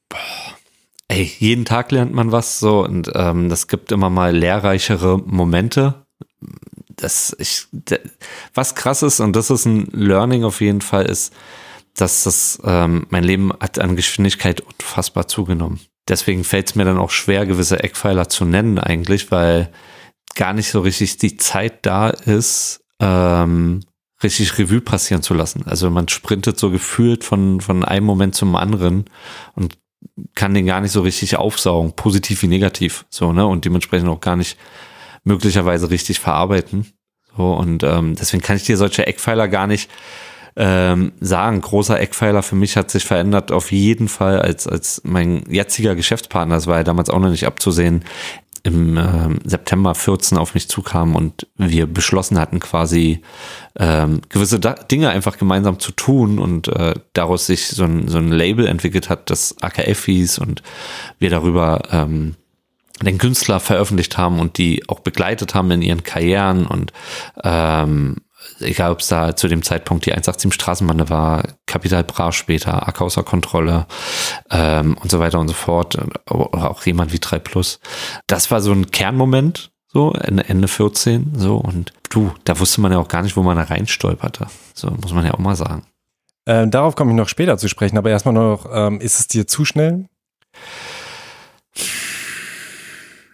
Ey, 1.08 1.30
jeden 1.38 1.64
Tag 1.64 1.90
lernt 1.90 2.12
man 2.12 2.32
was 2.32 2.58
so 2.58 2.84
und 2.84 3.10
ähm, 3.14 3.48
das 3.48 3.66
gibt 3.66 3.92
immer 3.92 4.10
mal 4.10 4.36
lehrreichere 4.36 5.18
Momente. 5.18 6.06
Das 6.98 7.34
ich, 7.38 7.66
was 8.54 8.74
krass 8.74 9.02
ist 9.02 9.20
und 9.20 9.34
das 9.34 9.50
ist 9.50 9.64
ein 9.64 9.88
Learning 9.92 10.44
auf 10.44 10.60
jeden 10.60 10.80
Fall 10.80 11.06
ist, 11.06 11.32
dass 11.96 12.24
das 12.24 12.60
ähm, 12.64 13.06
mein 13.10 13.24
Leben 13.24 13.52
hat 13.60 13.78
an 13.78 13.96
Geschwindigkeit 13.96 14.60
unfassbar 14.60 15.28
zugenommen. 15.28 15.80
Deswegen 16.08 16.44
fällt 16.44 16.68
es 16.68 16.74
mir 16.74 16.84
dann 16.84 16.98
auch 16.98 17.10
schwer, 17.10 17.46
gewisse 17.46 17.82
Eckpfeiler 17.82 18.28
zu 18.28 18.44
nennen 18.44 18.78
eigentlich, 18.78 19.30
weil 19.30 19.70
gar 20.34 20.52
nicht 20.52 20.70
so 20.70 20.80
richtig 20.80 21.18
die 21.18 21.36
Zeit 21.36 21.84
da 21.84 22.10
ist, 22.10 22.80
ähm, 23.00 23.80
richtig 24.22 24.58
Revue 24.58 24.80
passieren 24.80 25.22
zu 25.22 25.34
lassen. 25.34 25.64
Also 25.66 25.90
man 25.90 26.08
sprintet 26.08 26.58
so 26.58 26.70
gefühlt 26.70 27.24
von, 27.24 27.60
von 27.60 27.84
einem 27.84 28.06
Moment 28.06 28.34
zum 28.34 28.56
anderen 28.56 29.04
und 29.54 29.78
kann 30.34 30.54
den 30.54 30.66
gar 30.66 30.80
nicht 30.80 30.92
so 30.92 31.02
richtig 31.02 31.36
aufsaugen, 31.36 31.92
positiv 31.92 32.42
wie 32.42 32.48
negativ, 32.48 33.04
so, 33.10 33.32
ne, 33.32 33.46
und 33.46 33.64
dementsprechend 33.64 34.08
auch 34.08 34.20
gar 34.20 34.36
nicht 34.36 34.56
möglicherweise 35.28 35.90
richtig 35.90 36.18
verarbeiten. 36.18 36.86
So, 37.36 37.52
und 37.52 37.84
ähm, 37.84 38.16
deswegen 38.16 38.42
kann 38.42 38.56
ich 38.56 38.64
dir 38.64 38.76
solche 38.76 39.06
Eckpfeiler 39.06 39.46
gar 39.46 39.68
nicht 39.68 39.88
ähm, 40.56 41.12
sagen. 41.20 41.60
Großer 41.60 42.00
Eckpfeiler 42.00 42.42
für 42.42 42.56
mich 42.56 42.76
hat 42.76 42.90
sich 42.90 43.04
verändert, 43.04 43.52
auf 43.52 43.70
jeden 43.70 44.08
Fall 44.08 44.40
als, 44.40 44.66
als 44.66 45.02
mein 45.04 45.44
jetziger 45.48 45.94
Geschäftspartner, 45.94 46.56
das 46.56 46.66
war 46.66 46.78
ja 46.78 46.84
damals 46.84 47.10
auch 47.10 47.20
noch 47.20 47.30
nicht 47.30 47.46
abzusehen, 47.46 48.04
im 48.64 48.96
ähm, 48.96 49.38
September 49.44 49.94
14 49.94 50.36
auf 50.36 50.54
mich 50.54 50.68
zukam 50.68 51.14
und 51.14 51.46
wir 51.56 51.86
beschlossen 51.86 52.40
hatten, 52.40 52.58
quasi 52.58 53.22
ähm, 53.78 54.20
gewisse 54.28 54.58
da 54.58 54.74
Dinge 54.74 55.10
einfach 55.10 55.38
gemeinsam 55.38 55.78
zu 55.78 55.92
tun 55.92 56.40
und 56.40 56.66
äh, 56.68 56.94
daraus 57.12 57.46
sich 57.46 57.68
so 57.68 57.84
ein, 57.84 58.08
so 58.08 58.18
ein 58.18 58.32
Label 58.32 58.66
entwickelt 58.66 59.08
hat, 59.08 59.30
das 59.30 59.56
AKF 59.60 60.04
hieß 60.04 60.38
und 60.38 60.62
wir 61.20 61.30
darüber 61.30 61.82
ähm, 61.92 62.34
den 63.06 63.18
Künstler 63.18 63.60
veröffentlicht 63.60 64.18
haben 64.18 64.40
und 64.40 64.58
die 64.58 64.88
auch 64.88 65.00
begleitet 65.00 65.54
haben 65.54 65.70
in 65.70 65.82
ihren 65.82 66.02
Karrieren 66.02 66.66
und 66.66 66.92
ähm, 67.42 68.16
egal 68.60 68.92
ob 68.92 69.00
es 69.00 69.08
da 69.08 69.36
zu 69.36 69.48
dem 69.48 69.62
Zeitpunkt 69.62 70.06
die 70.06 70.12
187 70.12 70.54
Straßenbande 70.54 71.10
war, 71.10 71.44
Capital 71.66 72.04
Bra 72.04 72.32
später, 72.32 72.86
AK 72.88 73.00
außer 73.00 73.22
Kontrolle 73.22 73.86
ähm, 74.50 74.96
und 75.02 75.10
so 75.10 75.18
weiter 75.18 75.38
und 75.38 75.48
so 75.48 75.54
fort, 75.54 75.98
oder 76.30 76.70
auch 76.70 76.84
jemand 76.84 77.12
wie 77.12 77.18
3 77.18 77.38
Plus. 77.38 77.80
Das 78.26 78.50
war 78.50 78.60
so 78.60 78.72
ein 78.72 78.90
Kernmoment, 78.90 79.70
so 79.88 80.12
Ende, 80.12 80.48
Ende 80.48 80.68
14, 80.68 81.32
so 81.36 81.56
und 81.56 81.92
du, 82.10 82.32
da 82.44 82.58
wusste 82.58 82.80
man 82.80 82.92
ja 82.92 82.98
auch 82.98 83.08
gar 83.08 83.22
nicht, 83.22 83.36
wo 83.36 83.42
man 83.42 83.56
da 83.56 83.64
reinstolperte. 83.64 84.46
So 84.74 84.90
muss 84.90 85.12
man 85.12 85.24
ja 85.24 85.34
auch 85.34 85.38
mal 85.38 85.56
sagen. 85.56 85.84
Ähm, 86.46 86.70
darauf 86.70 86.96
komme 86.96 87.10
ich 87.10 87.16
noch 87.16 87.28
später 87.28 87.58
zu 87.58 87.68
sprechen, 87.68 87.98
aber 87.98 88.10
erstmal 88.10 88.34
noch, 88.34 88.66
ähm, 88.72 89.00
ist 89.00 89.20
es 89.20 89.28
dir 89.28 89.46
zu 89.46 89.64
schnell? 89.64 90.06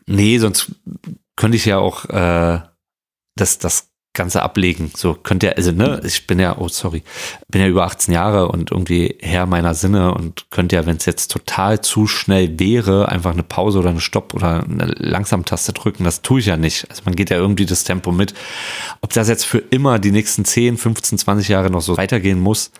Nee, 0.06 0.38
sonst 0.38 0.72
könnte 1.36 1.56
ich 1.56 1.64
ja 1.64 1.78
auch 1.78 2.04
äh, 2.06 2.60
das, 3.36 3.58
das 3.58 3.90
Ganze 4.14 4.42
ablegen. 4.42 4.92
So 4.96 5.14
könnte 5.14 5.46
ja, 5.48 5.52
also 5.54 5.72
ne, 5.72 6.00
ich 6.04 6.28
bin 6.28 6.38
ja, 6.38 6.56
oh 6.56 6.68
sorry, 6.68 7.02
bin 7.48 7.60
ja 7.60 7.66
über 7.66 7.84
18 7.84 8.14
Jahre 8.14 8.46
und 8.48 8.70
irgendwie 8.70 9.16
Herr 9.20 9.44
meiner 9.46 9.74
Sinne 9.74 10.14
und 10.14 10.46
könnte 10.50 10.76
ja, 10.76 10.86
wenn 10.86 10.96
es 10.96 11.04
jetzt 11.04 11.32
total 11.32 11.80
zu 11.80 12.06
schnell 12.06 12.60
wäre, 12.60 13.08
einfach 13.08 13.32
eine 13.32 13.42
Pause 13.42 13.80
oder 13.80 13.90
eine 13.90 14.00
Stopp 14.00 14.32
oder 14.32 14.62
eine 14.62 14.86
Langsam-Taste 14.86 15.72
drücken. 15.72 16.04
Das 16.04 16.22
tue 16.22 16.38
ich 16.38 16.46
ja 16.46 16.56
nicht. 16.56 16.88
Also 16.90 17.02
man 17.04 17.16
geht 17.16 17.30
ja 17.30 17.36
irgendwie 17.36 17.66
das 17.66 17.82
Tempo 17.82 18.12
mit. 18.12 18.34
Ob 19.00 19.12
das 19.12 19.28
jetzt 19.28 19.46
für 19.46 19.58
immer 19.58 19.98
die 19.98 20.12
nächsten 20.12 20.44
10, 20.44 20.78
15, 20.78 21.18
20 21.18 21.48
Jahre 21.48 21.70
noch 21.70 21.82
so 21.82 21.96
weitergehen 21.96 22.38
muss, 22.38 22.70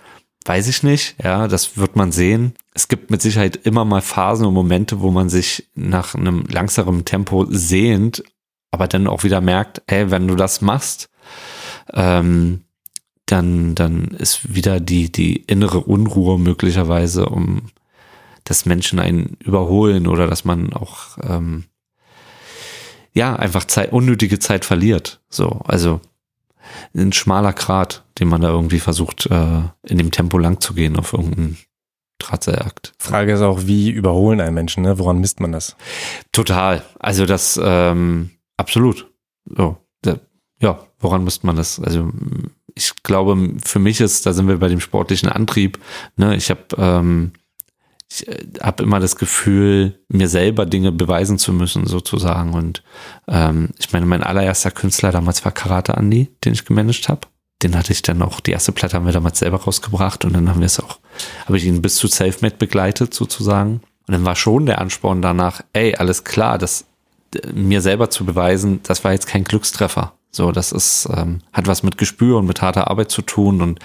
weiß 0.44 0.68
ich 0.68 0.82
nicht. 0.82 1.16
Ja, 1.22 1.48
das 1.48 1.76
wird 1.76 1.96
man 1.96 2.12
sehen. 2.12 2.54
Es 2.74 2.88
gibt 2.88 3.10
mit 3.10 3.22
Sicherheit 3.22 3.56
immer 3.56 3.84
mal 3.84 4.02
Phasen 4.02 4.46
und 4.46 4.54
Momente, 4.54 5.00
wo 5.00 5.10
man 5.10 5.28
sich 5.28 5.68
nach 5.74 6.14
einem 6.14 6.44
langsameren 6.46 7.04
Tempo 7.04 7.46
sehnt, 7.48 8.24
aber 8.70 8.88
dann 8.88 9.06
auch 9.06 9.24
wieder 9.24 9.40
merkt, 9.40 9.82
ey, 9.86 10.10
wenn 10.10 10.28
du 10.28 10.34
das 10.34 10.60
machst, 10.60 11.08
ähm, 11.92 12.64
dann, 13.26 13.74
dann 13.74 14.08
ist 14.08 14.54
wieder 14.54 14.80
die, 14.80 15.10
die 15.10 15.36
innere 15.36 15.80
Unruhe 15.80 16.38
möglicherweise, 16.38 17.26
um 17.26 17.70
dass 18.44 18.66
Menschen 18.66 18.98
einen 18.98 19.38
überholen 19.40 20.06
oder 20.06 20.26
dass 20.26 20.44
man 20.44 20.74
auch 20.74 21.16
ähm, 21.22 21.64
ja 23.14 23.34
einfach 23.34 23.64
Zeit, 23.64 23.92
unnötige 23.92 24.38
Zeit 24.38 24.66
verliert. 24.66 25.22
So, 25.30 25.48
also 25.64 26.00
ein 26.94 27.12
schmaler 27.12 27.52
Grat, 27.52 28.04
den 28.18 28.28
man 28.28 28.40
da 28.40 28.48
irgendwie 28.48 28.80
versucht, 28.80 29.26
äh, 29.26 29.62
in 29.82 29.98
dem 29.98 30.10
Tempo 30.10 30.38
lang 30.38 30.60
zu 30.60 30.74
gehen 30.74 30.96
auf 30.96 31.12
irgendeinen 31.12 31.58
Drahtseilakt. 32.18 32.94
Frage 32.98 33.32
ist 33.32 33.42
auch, 33.42 33.66
wie 33.66 33.90
überholen 33.90 34.40
einen 34.40 34.54
Menschen, 34.54 34.82
ne? 34.82 34.98
Woran 34.98 35.18
misst 35.18 35.40
man 35.40 35.52
das? 35.52 35.76
Total. 36.32 36.82
Also 36.98 37.26
das 37.26 37.60
ähm, 37.62 38.30
absolut. 38.56 39.10
So, 39.44 39.76
da, 40.02 40.18
ja, 40.60 40.78
woran 41.00 41.24
müsste 41.24 41.46
man 41.46 41.56
das? 41.56 41.80
Also 41.80 42.10
ich 42.74 43.02
glaube, 43.02 43.54
für 43.64 43.78
mich 43.78 44.00
ist, 44.00 44.26
da 44.26 44.32
sind 44.32 44.48
wir 44.48 44.58
bei 44.58 44.68
dem 44.68 44.80
sportlichen 44.80 45.28
Antrieb. 45.28 45.78
Ne, 46.16 46.34
ich 46.36 46.50
habe 46.50 46.62
ähm, 46.76 47.32
ich 48.14 48.28
äh, 48.28 48.44
habe 48.60 48.82
immer 48.82 49.00
das 49.00 49.16
Gefühl, 49.16 49.98
mir 50.08 50.28
selber 50.28 50.66
Dinge 50.66 50.92
beweisen 50.92 51.38
zu 51.38 51.52
müssen, 51.52 51.86
sozusagen. 51.86 52.54
Und 52.54 52.82
ähm, 53.28 53.70
ich 53.78 53.92
meine, 53.92 54.06
mein 54.06 54.22
allererster 54.22 54.70
Künstler 54.70 55.10
damals 55.12 55.44
war 55.44 55.52
Karate 55.52 55.94
Andy, 55.94 56.30
den 56.44 56.52
ich 56.52 56.64
gemanagt 56.64 57.08
habe. 57.08 57.26
Den 57.62 57.76
hatte 57.76 57.92
ich 57.92 58.02
dann 58.02 58.22
auch, 58.22 58.40
die 58.40 58.50
erste 58.50 58.72
Platte 58.72 58.96
haben 58.96 59.06
wir 59.06 59.12
damals 59.12 59.38
selber 59.38 59.62
rausgebracht 59.62 60.24
und 60.24 60.34
dann 60.34 60.48
haben 60.48 60.60
wir 60.60 60.66
es 60.66 60.80
auch, 60.80 60.98
habe 61.46 61.56
ich 61.56 61.64
ihn 61.64 61.82
bis 61.82 61.96
zu 61.96 62.08
Selfmade 62.08 62.56
begleitet, 62.56 63.14
sozusagen. 63.14 63.80
Und 64.06 64.12
dann 64.12 64.24
war 64.24 64.36
schon 64.36 64.66
der 64.66 64.80
Ansporn 64.80 65.22
danach, 65.22 65.62
ey, 65.72 65.94
alles 65.94 66.24
klar, 66.24 66.58
das 66.58 66.84
mir 67.52 67.80
selber 67.80 68.10
zu 68.10 68.24
beweisen, 68.24 68.80
das 68.82 69.02
war 69.02 69.12
jetzt 69.12 69.26
kein 69.26 69.44
Glückstreffer. 69.44 70.12
So, 70.30 70.52
das 70.52 70.72
ist, 70.72 71.08
ähm, 71.14 71.40
hat 71.52 71.66
was 71.66 71.82
mit 71.82 71.96
Gespür 71.96 72.38
und 72.38 72.46
mit 72.46 72.60
harter 72.60 72.90
Arbeit 72.90 73.10
zu 73.10 73.22
tun 73.22 73.62
und 73.62 73.78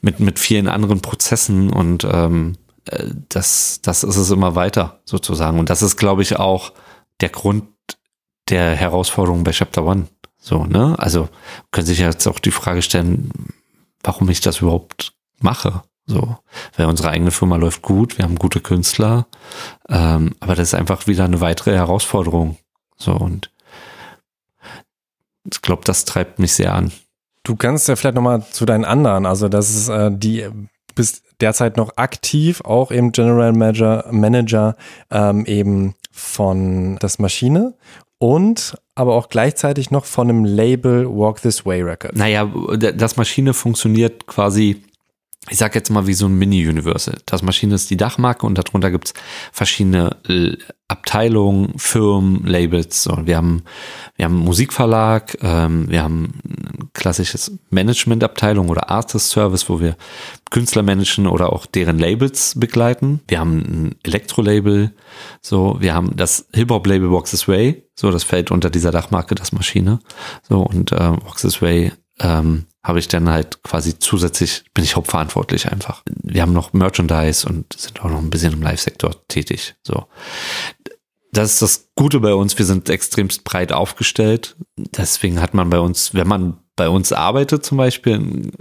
mit, 0.00 0.18
mit 0.18 0.38
vielen 0.38 0.68
anderen 0.68 1.00
Prozessen 1.00 1.70
und 1.70 2.06
ähm, 2.10 2.54
äh, 2.54 2.69
das, 3.28 3.80
das 3.82 4.04
ist 4.04 4.16
es 4.16 4.30
immer 4.30 4.54
weiter 4.54 5.00
sozusagen. 5.04 5.58
Und 5.58 5.70
das 5.70 5.82
ist, 5.82 5.96
glaube 5.96 6.22
ich, 6.22 6.36
auch 6.36 6.72
der 7.20 7.28
Grund 7.28 7.64
der 8.48 8.74
Herausforderung 8.74 9.44
bei 9.44 9.52
Chapter 9.52 9.84
One. 9.84 10.08
So, 10.38 10.64
ne? 10.64 10.96
Also 10.98 11.28
können 11.70 11.86
sich 11.86 11.98
jetzt 11.98 12.26
auch 12.26 12.38
die 12.38 12.50
Frage 12.50 12.82
stellen, 12.82 13.30
warum 14.02 14.28
ich 14.28 14.40
das 14.40 14.60
überhaupt 14.60 15.12
mache. 15.38 15.82
So, 16.06 16.38
weil 16.76 16.86
unsere 16.86 17.10
eigene 17.10 17.30
Firma 17.30 17.54
läuft 17.54 17.82
gut, 17.82 18.18
wir 18.18 18.24
haben 18.24 18.34
gute 18.34 18.60
Künstler, 18.60 19.28
ähm, 19.88 20.34
aber 20.40 20.56
das 20.56 20.68
ist 20.68 20.74
einfach 20.74 21.06
wieder 21.06 21.24
eine 21.24 21.40
weitere 21.40 21.72
Herausforderung. 21.72 22.56
So 22.96 23.12
und 23.12 23.52
ich 25.44 25.62
glaube, 25.62 25.82
das 25.84 26.04
treibt 26.06 26.40
mich 26.40 26.54
sehr 26.54 26.74
an. 26.74 26.90
Du 27.44 27.54
kannst 27.54 27.86
ja 27.86 27.94
vielleicht 27.94 28.16
nochmal 28.16 28.44
zu 28.50 28.66
deinen 28.66 28.84
anderen, 28.84 29.24
also 29.24 29.48
das 29.48 29.70
ist 29.70 29.88
äh, 29.88 30.10
die 30.12 30.48
bist 31.00 31.22
derzeit 31.40 31.78
noch 31.78 31.96
aktiv, 31.96 32.60
auch 32.60 32.90
im 32.90 33.10
General 33.12 33.54
Manager, 33.54 34.04
Manager 34.10 34.76
ähm, 35.10 35.46
eben 35.46 35.94
von 36.12 36.98
das 36.98 37.18
Maschine 37.18 37.72
und 38.18 38.76
aber 38.94 39.14
auch 39.14 39.30
gleichzeitig 39.30 39.90
noch 39.90 40.04
von 40.04 40.28
einem 40.28 40.44
Label 40.44 41.06
Walk 41.06 41.40
This 41.40 41.64
Way 41.64 41.84
Records. 41.84 42.18
Naja, 42.18 42.44
das 42.76 43.16
Maschine 43.16 43.54
funktioniert 43.54 44.26
quasi 44.26 44.82
ich 45.48 45.56
sag 45.56 45.74
jetzt 45.74 45.88
mal 45.88 46.06
wie 46.06 46.12
so 46.12 46.26
ein 46.26 46.34
Mini-Universal. 46.34 47.16
Das 47.24 47.40
Maschine 47.40 47.74
ist 47.74 47.88
die 47.88 47.96
Dachmarke 47.96 48.44
und 48.44 48.58
darunter 48.58 48.90
gibt's 48.90 49.14
verschiedene 49.52 50.18
äh, 50.28 50.58
Abteilungen, 50.90 51.72
Firmen, 51.76 52.44
Labels. 52.44 53.04
So, 53.04 53.16
wir 53.24 53.36
haben, 53.36 53.62
wir 54.16 54.24
haben 54.24 54.36
einen 54.36 54.44
Musikverlag, 54.44 55.38
ähm, 55.40 55.88
wir 55.88 56.02
haben 56.02 56.40
ein 56.44 56.90
klassisches 56.92 57.52
Management-Abteilung 57.70 58.68
oder 58.68 58.90
Artist 58.90 59.30
Service, 59.30 59.68
wo 59.68 59.80
wir 59.80 59.96
Künstler 60.50 60.82
managen 60.82 61.28
oder 61.28 61.52
auch 61.52 61.66
deren 61.66 61.98
Labels 61.98 62.58
begleiten. 62.58 63.20
Wir 63.28 63.38
haben 63.38 63.58
ein 63.58 63.94
Elektro-Label, 64.02 64.92
so, 65.40 65.76
wir 65.78 65.94
haben 65.94 66.16
das 66.16 66.46
Hip-Hop-Label 66.52 67.08
Boxes 67.08 67.46
Way, 67.46 67.84
so, 67.94 68.10
das 68.10 68.24
fällt 68.24 68.50
unter 68.50 68.68
dieser 68.68 68.90
Dachmarke, 68.90 69.36
das 69.36 69.52
Maschine. 69.52 70.00
So, 70.48 70.60
und 70.60 70.90
äh, 70.90 71.12
Boxes 71.24 71.62
Way 71.62 71.92
ähm, 72.18 72.66
habe 72.82 72.98
ich 72.98 73.08
dann 73.08 73.28
halt 73.28 73.62
quasi 73.62 73.98
zusätzlich, 73.98 74.64
bin 74.72 74.84
ich 74.84 74.96
hauptverantwortlich 74.96 75.70
einfach. 75.70 76.02
Wir 76.06 76.42
haben 76.42 76.52
noch 76.52 76.72
Merchandise 76.72 77.46
und 77.46 77.72
sind 77.74 78.00
auch 78.00 78.08
noch 78.10 78.18
ein 78.18 78.30
bisschen 78.30 78.54
im 78.54 78.62
Live-Sektor 78.62 79.26
tätig. 79.28 79.74
So. 79.82 80.06
Das 81.32 81.52
ist 81.52 81.62
das 81.62 81.90
Gute 81.94 82.20
bei 82.20 82.34
uns. 82.34 82.58
Wir 82.58 82.66
sind 82.66 82.88
extremst 82.88 83.44
breit 83.44 83.72
aufgestellt. 83.72 84.56
Deswegen 84.76 85.40
hat 85.40 85.54
man 85.54 85.70
bei 85.70 85.78
uns, 85.78 86.14
wenn 86.14 86.26
man 86.26 86.58
bei 86.76 86.88
uns 86.88 87.12
arbeitet 87.12 87.64
zum 87.64 87.78
Beispiel, 87.78 88.52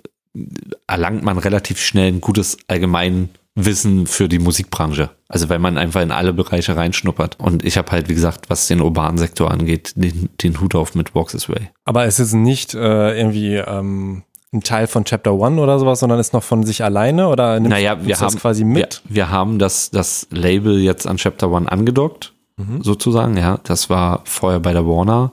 erlangt 0.87 1.23
man 1.23 1.37
relativ 1.37 1.79
schnell 1.79 2.11
ein 2.11 2.21
gutes 2.21 2.57
allgemein 2.67 3.29
Wissen 3.55 4.07
für 4.07 4.29
die 4.29 4.39
Musikbranche. 4.39 5.09
Also 5.27 5.49
weil 5.49 5.59
man 5.59 5.77
einfach 5.77 6.01
in 6.01 6.11
alle 6.11 6.33
Bereiche 6.33 6.75
reinschnuppert. 6.75 7.39
Und 7.39 7.65
ich 7.65 7.77
habe 7.77 7.91
halt, 7.91 8.09
wie 8.09 8.15
gesagt, 8.15 8.49
was 8.49 8.67
den 8.67 8.81
urbanen 8.81 9.17
Sektor 9.17 9.51
angeht, 9.51 9.93
den, 9.95 10.29
den 10.41 10.61
Hut 10.61 10.75
auf 10.75 10.95
mit 10.95 11.15
Walks 11.15 11.33
This 11.33 11.49
Way. 11.49 11.69
Aber 11.85 12.05
es 12.05 12.19
ist 12.19 12.33
nicht 12.33 12.73
äh, 12.73 13.17
irgendwie 13.17 13.55
ähm, 13.55 14.23
ein 14.51 14.61
Teil 14.61 14.87
von 14.87 15.05
Chapter 15.05 15.33
One 15.33 15.61
oder 15.61 15.77
sowas, 15.77 15.99
sondern 15.99 16.19
ist 16.19 16.33
noch 16.33 16.43
von 16.43 16.63
sich 16.63 16.83
alleine 16.83 17.27
oder 17.27 17.59
nimmt 17.59 17.69
naja, 17.69 17.97
wir 18.01 18.09
das 18.09 18.21
haben, 18.21 18.35
quasi 18.37 18.63
mit? 18.63 19.01
Wir, 19.05 19.15
wir, 19.15 19.29
haben 19.29 19.59
das, 19.59 19.91
das 19.91 20.27
Label 20.31 20.79
jetzt 20.79 21.05
an 21.05 21.17
Chapter 21.17 21.49
One 21.51 21.71
angedockt. 21.71 22.33
Mhm. 22.59 22.83
Sozusagen, 22.83 23.37
ja. 23.37 23.59
Das 23.63 23.89
war 23.89 24.21
vorher 24.25 24.59
bei 24.59 24.73
der 24.73 24.85
Warner, 24.85 25.31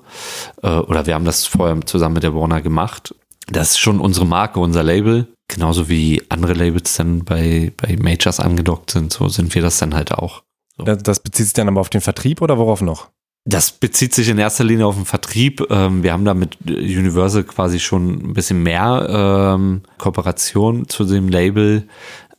äh, 0.62 0.68
oder 0.68 1.06
wir 1.06 1.14
haben 1.14 1.24
das 1.24 1.44
vorher 1.44 1.78
zusammen 1.84 2.14
mit 2.14 2.22
der 2.22 2.34
Warner 2.34 2.62
gemacht. 2.62 3.14
Das 3.48 3.72
ist 3.72 3.78
schon 3.78 4.00
unsere 4.00 4.26
Marke, 4.26 4.60
unser 4.60 4.82
Label. 4.82 5.28
Genauso 5.48 5.88
wie 5.88 6.22
andere 6.28 6.54
Labels 6.54 6.96
dann 6.96 7.24
bei, 7.24 7.72
bei 7.76 7.96
Majors 7.96 8.40
angedockt 8.40 8.90
sind, 8.90 9.12
so 9.12 9.28
sind 9.28 9.54
wir 9.54 9.62
das 9.62 9.78
dann 9.78 9.94
halt 9.94 10.12
auch. 10.12 10.42
So. 10.76 10.84
Das 10.84 11.20
bezieht 11.20 11.46
sich 11.46 11.52
dann 11.52 11.68
aber 11.68 11.80
auf 11.80 11.90
den 11.90 12.00
Vertrieb 12.00 12.42
oder 12.42 12.58
worauf 12.58 12.80
noch? 12.80 13.08
Das 13.44 13.70
bezieht 13.70 14.12
sich 14.12 14.28
in 14.28 14.38
erster 14.38 14.64
Linie 14.64 14.86
auf 14.86 14.96
den 14.96 15.04
Vertrieb. 15.04 15.64
Ähm, 15.70 16.02
wir 16.02 16.12
haben 16.12 16.24
da 16.24 16.34
mit 16.34 16.58
Universal 16.66 17.44
quasi 17.44 17.78
schon 17.78 18.30
ein 18.30 18.34
bisschen 18.34 18.64
mehr 18.64 19.06
ähm, 19.08 19.82
Kooperation 19.98 20.88
zu 20.88 21.04
dem 21.04 21.28
Label. 21.28 21.86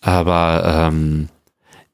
Aber 0.02 0.90
ähm, 0.90 1.30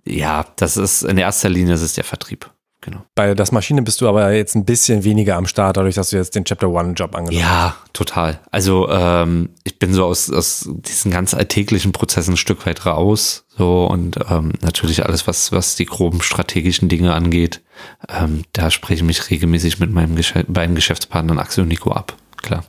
ja, 0.03 0.45
das 0.56 0.77
ist 0.77 1.03
in 1.03 1.19
erster 1.19 1.49
Linie 1.49 1.73
das 1.73 1.84
ist 1.84 1.97
der 1.97 2.03
Vertrieb. 2.03 2.49
Genau. 2.84 3.04
Bei 3.15 3.34
das 3.34 3.52
Maschine 3.52 3.82
bist 3.82 4.02
du 4.02 4.08
aber 4.08 4.32
jetzt 4.32 4.56
ein 4.56 4.65
bisschen 4.65 5.04
weniger 5.04 5.36
am 5.38 5.48
Start, 5.48 5.78
dadurch, 5.78 5.96
dass 5.96 6.12
du 6.12 6.17
jetzt 6.17 6.36
den 6.36 6.46
Chapter 6.46 6.69
One 6.69 6.93
Job 6.93 7.15
angenommen 7.15 7.39
Ja, 7.39 7.76
total. 7.93 8.39
Also 8.52 8.89
ähm, 8.89 9.50
ich 9.63 9.80
bin 9.80 9.93
so 9.93 10.06
aus, 10.06 10.32
aus 10.32 10.69
diesen 10.69 11.12
ganz 11.12 11.34
alltäglichen 11.34 11.91
Prozessen 11.91 12.34
ein 12.34 12.38
Stück 12.38 12.65
weit 12.65 12.86
raus. 12.86 13.46
So 13.58 13.86
und 13.86 14.17
ähm, 14.30 14.54
natürlich 14.62 15.06
alles, 15.06 15.28
was, 15.28 15.52
was 15.52 15.76
die 15.76 15.86
groben 15.86 16.22
strategischen 16.22 16.89
Dinge 16.89 17.13
angeht, 17.13 17.62
ähm, 18.10 18.43
da 18.54 18.72
spreche 18.72 18.96
ich 18.96 19.04
mich 19.04 19.30
regelmäßig 19.30 19.80
mit 19.80 19.91
meinen 19.91 20.15
Gesche 20.15 20.43
beiden 20.48 20.76
Geschäftspartnern 20.76 21.39
Axel 21.39 21.63
und 21.63 21.69
Nico 21.69 21.91
ab. 21.91 22.15
Klar. 22.38 22.63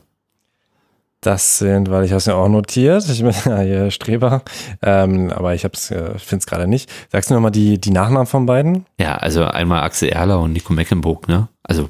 Das 1.25 1.57
sind, 1.57 1.89
weil 1.89 2.05
ich 2.05 2.11
habe 2.11 2.19
es 2.19 2.27
ja 2.27 2.35
auch 2.35 2.47
notiert, 2.47 3.09
ich 3.09 3.23
bin 3.23 3.33
ja 3.45 3.59
hier 3.61 3.89
Streber, 3.89 4.43
ähm, 4.83 5.31
aber 5.31 5.55
ich 5.55 5.63
hab's, 5.63 5.89
äh, 5.89 6.19
finde 6.19 6.41
es 6.41 6.45
gerade 6.45 6.67
nicht. 6.67 6.87
Sagst 7.11 7.31
du 7.31 7.33
nochmal 7.33 7.49
die, 7.49 7.81
die 7.81 7.89
Nachnamen 7.89 8.27
von 8.27 8.45
beiden? 8.45 8.85
Ja, 8.99 9.15
also 9.15 9.43
einmal 9.43 9.81
Axel 9.81 10.09
Erler 10.09 10.39
und 10.39 10.53
Nico 10.53 10.71
Mecklenburg, 10.71 11.27
ne? 11.27 11.47
Also 11.63 11.89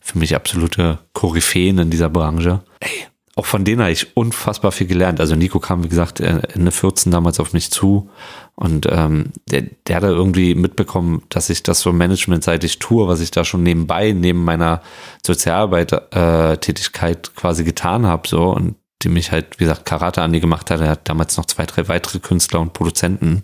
für 0.00 0.18
mich 0.18 0.36
absolute 0.36 0.98
Koryphäen 1.14 1.78
in 1.78 1.88
dieser 1.88 2.10
Branche. 2.10 2.60
Ey, 2.80 2.90
auch 3.36 3.46
von 3.46 3.64
denen 3.64 3.82
habe 3.82 3.90
ich 3.90 4.16
unfassbar 4.16 4.70
viel 4.70 4.86
gelernt. 4.86 5.18
Also 5.20 5.34
Nico 5.34 5.58
kam, 5.58 5.82
wie 5.82 5.88
gesagt, 5.88 6.20
äh, 6.20 6.40
Ende 6.52 6.70
14 6.70 7.10
damals 7.10 7.40
auf 7.40 7.52
mich 7.52 7.68
zu 7.70 8.08
und 8.54 8.86
ähm, 8.90 9.32
der, 9.50 9.62
der 9.86 9.96
hat 9.96 10.04
da 10.04 10.08
irgendwie 10.08 10.54
mitbekommen, 10.54 11.22
dass 11.28 11.50
ich 11.50 11.64
das 11.64 11.80
so 11.80 11.92
managementseitig 11.92 12.78
tue, 12.78 13.08
was 13.08 13.20
ich 13.20 13.32
da 13.32 13.44
schon 13.44 13.64
nebenbei, 13.64 14.12
neben 14.12 14.44
meiner 14.44 14.82
Sozialarbeit-Tätigkeit 15.26 17.28
äh, 17.28 17.30
quasi 17.34 17.64
getan 17.64 18.06
habe. 18.06 18.28
So 18.28 18.50
und 18.50 18.76
die 19.02 19.08
mich 19.08 19.32
halt, 19.32 19.58
wie 19.58 19.64
gesagt, 19.64 19.84
Karate 19.84 20.22
Andi 20.22 20.40
gemacht 20.40 20.70
hat. 20.70 20.80
Er 20.80 20.90
hat 20.90 21.08
damals 21.08 21.36
noch 21.36 21.46
zwei, 21.46 21.66
drei 21.66 21.88
weitere 21.88 22.20
Künstler 22.20 22.60
und 22.60 22.72
Produzenten. 22.72 23.42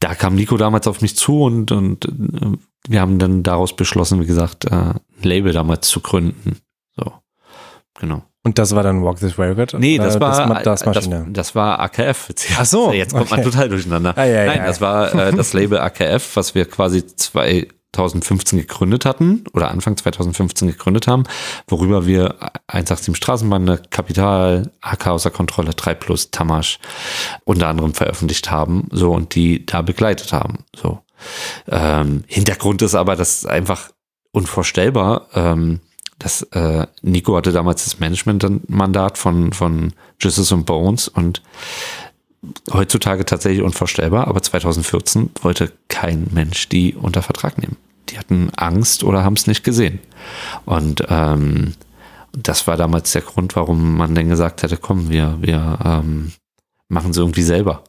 Da 0.00 0.14
kam 0.14 0.34
Nico 0.34 0.56
damals 0.56 0.86
auf 0.86 1.00
mich 1.00 1.16
zu 1.16 1.42
und, 1.42 1.72
und 1.72 2.04
äh, 2.04 2.58
wir 2.88 3.00
haben 3.00 3.18
dann 3.18 3.42
daraus 3.42 3.74
beschlossen, 3.74 4.20
wie 4.20 4.26
gesagt, 4.26 4.66
äh, 4.66 4.70
ein 4.70 5.00
Label 5.22 5.52
damals 5.52 5.88
zu 5.88 6.00
gründen. 6.00 6.58
So, 6.96 7.12
genau. 7.98 8.22
Und 8.44 8.58
das 8.58 8.74
war 8.74 8.82
dann 8.82 9.04
Walk 9.04 9.20
This 9.20 9.38
Railroad? 9.38 9.74
Nee, 9.78 9.98
das 9.98 10.18
war 10.18 10.60
das, 10.62 10.82
das, 10.82 11.08
das, 11.28 11.54
war 11.54 11.78
AKF. 11.78 12.28
Ach 12.58 12.64
so, 12.64 12.92
jetzt 12.92 13.12
kommt 13.12 13.30
okay. 13.30 13.36
man 13.36 13.44
total 13.44 13.68
durcheinander. 13.68 14.14
Ah, 14.16 14.24
ja, 14.24 14.46
Nein, 14.46 14.58
ja, 14.58 14.66
das 14.66 14.80
ja. 14.80 14.86
war 14.86 15.14
äh, 15.14 15.32
das 15.32 15.52
Label 15.52 15.78
AKF, 15.78 16.34
was 16.34 16.54
wir 16.56 16.64
quasi 16.64 17.06
2015 17.06 18.58
gegründet 18.58 19.04
hatten 19.04 19.44
oder 19.52 19.70
Anfang 19.70 19.96
2015 19.96 20.66
gegründet 20.66 21.06
haben, 21.06 21.22
worüber 21.68 22.04
wir 22.06 22.34
187 22.66 23.16
Straßenbahn, 23.16 23.78
Kapital, 23.90 24.72
AK 24.80 25.06
außer 25.06 25.30
Kontrolle, 25.30 25.70
3 25.70 25.94
Plus, 25.94 26.32
Tamasch 26.32 26.80
unter 27.44 27.68
anderem 27.68 27.94
veröffentlicht 27.94 28.50
haben, 28.50 28.88
so 28.90 29.12
und 29.12 29.36
die 29.36 29.64
da 29.66 29.82
begleitet 29.82 30.32
haben. 30.32 30.64
So 30.74 30.98
ähm, 31.70 32.24
Hintergrund 32.26 32.82
ist 32.82 32.96
aber, 32.96 33.14
das 33.14 33.36
ist 33.36 33.46
einfach 33.46 33.90
unvorstellbar. 34.32 35.28
Ähm, 35.34 35.80
das 36.22 36.42
äh, 36.52 36.86
Nico 37.02 37.36
hatte 37.36 37.52
damals 37.52 37.84
das 37.84 37.98
Management-Mandat 37.98 39.18
von 39.18 39.52
von 39.52 39.92
Jesus 40.20 40.52
und 40.52 40.64
Bones 40.64 41.08
und 41.08 41.42
heutzutage 42.72 43.24
tatsächlich 43.24 43.62
unvorstellbar, 43.62 44.28
aber 44.28 44.42
2014 44.42 45.30
wollte 45.42 45.72
kein 45.88 46.26
Mensch 46.32 46.68
die 46.68 46.94
unter 46.94 47.22
Vertrag 47.22 47.58
nehmen. 47.58 47.76
Die 48.08 48.18
hatten 48.18 48.50
Angst 48.56 49.04
oder 49.04 49.24
haben 49.24 49.34
es 49.34 49.46
nicht 49.46 49.64
gesehen. 49.64 50.00
Und 50.64 51.04
ähm, 51.08 51.74
das 52.32 52.66
war 52.66 52.76
damals 52.76 53.12
der 53.12 53.22
Grund, 53.22 53.54
warum 53.56 53.96
man 53.96 54.14
dann 54.14 54.28
gesagt 54.28 54.62
hätte, 54.62 54.76
komm, 54.76 55.08
wir, 55.08 55.38
wir 55.40 55.78
ähm, 55.84 56.32
machen 56.88 57.12
es 57.12 57.16
irgendwie 57.16 57.42
selber. 57.42 57.84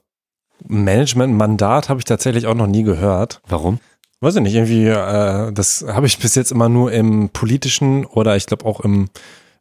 Management-Mandat 0.68 1.90
habe 1.90 2.00
ich 2.00 2.06
tatsächlich 2.06 2.48
auch 2.48 2.54
noch 2.54 2.68
nie 2.68 2.84
gehört. 2.84 3.42
Warum? 3.48 3.80
Weiß 4.24 4.38
ich 4.38 4.42
nicht, 4.42 4.56
irgendwie, 4.56 4.88
äh, 4.88 5.52
das 5.52 5.84
habe 5.86 6.08
ich 6.08 6.18
bis 6.18 6.34
jetzt 6.36 6.54
immer 6.54 6.70
nur 6.70 6.94
im 6.94 7.28
politischen 7.28 8.06
oder 8.06 8.38
ich 8.38 8.46
glaube 8.46 8.64
auch 8.66 8.80
im 8.80 9.10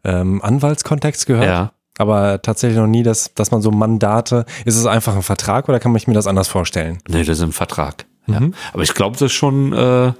ähm, 0.04 0.40
Anwaltskontext 0.40 1.26
gehört. 1.26 1.46
Ja. 1.46 1.72
Aber 1.98 2.40
tatsächlich 2.42 2.78
noch 2.78 2.86
nie, 2.86 3.02
dass, 3.02 3.34
dass 3.34 3.50
man 3.50 3.60
so 3.60 3.72
Mandate, 3.72 4.46
ist 4.64 4.76
es 4.76 4.86
einfach 4.86 5.16
ein 5.16 5.22
Vertrag 5.22 5.68
oder 5.68 5.80
kann 5.80 5.92
ich 5.96 6.06
mir 6.06 6.14
das 6.14 6.28
anders 6.28 6.46
vorstellen? 6.46 6.98
Nee, 7.08 7.24
das 7.24 7.38
ist 7.38 7.42
ein 7.42 7.50
Vertrag. 7.50 8.06
Ja. 8.28 8.38
Mhm. 8.38 8.54
Aber 8.72 8.84
ich 8.84 8.94
glaube, 8.94 9.14
das 9.14 9.22
ist 9.22 9.32
schon 9.32 9.72
äh, 9.72 10.12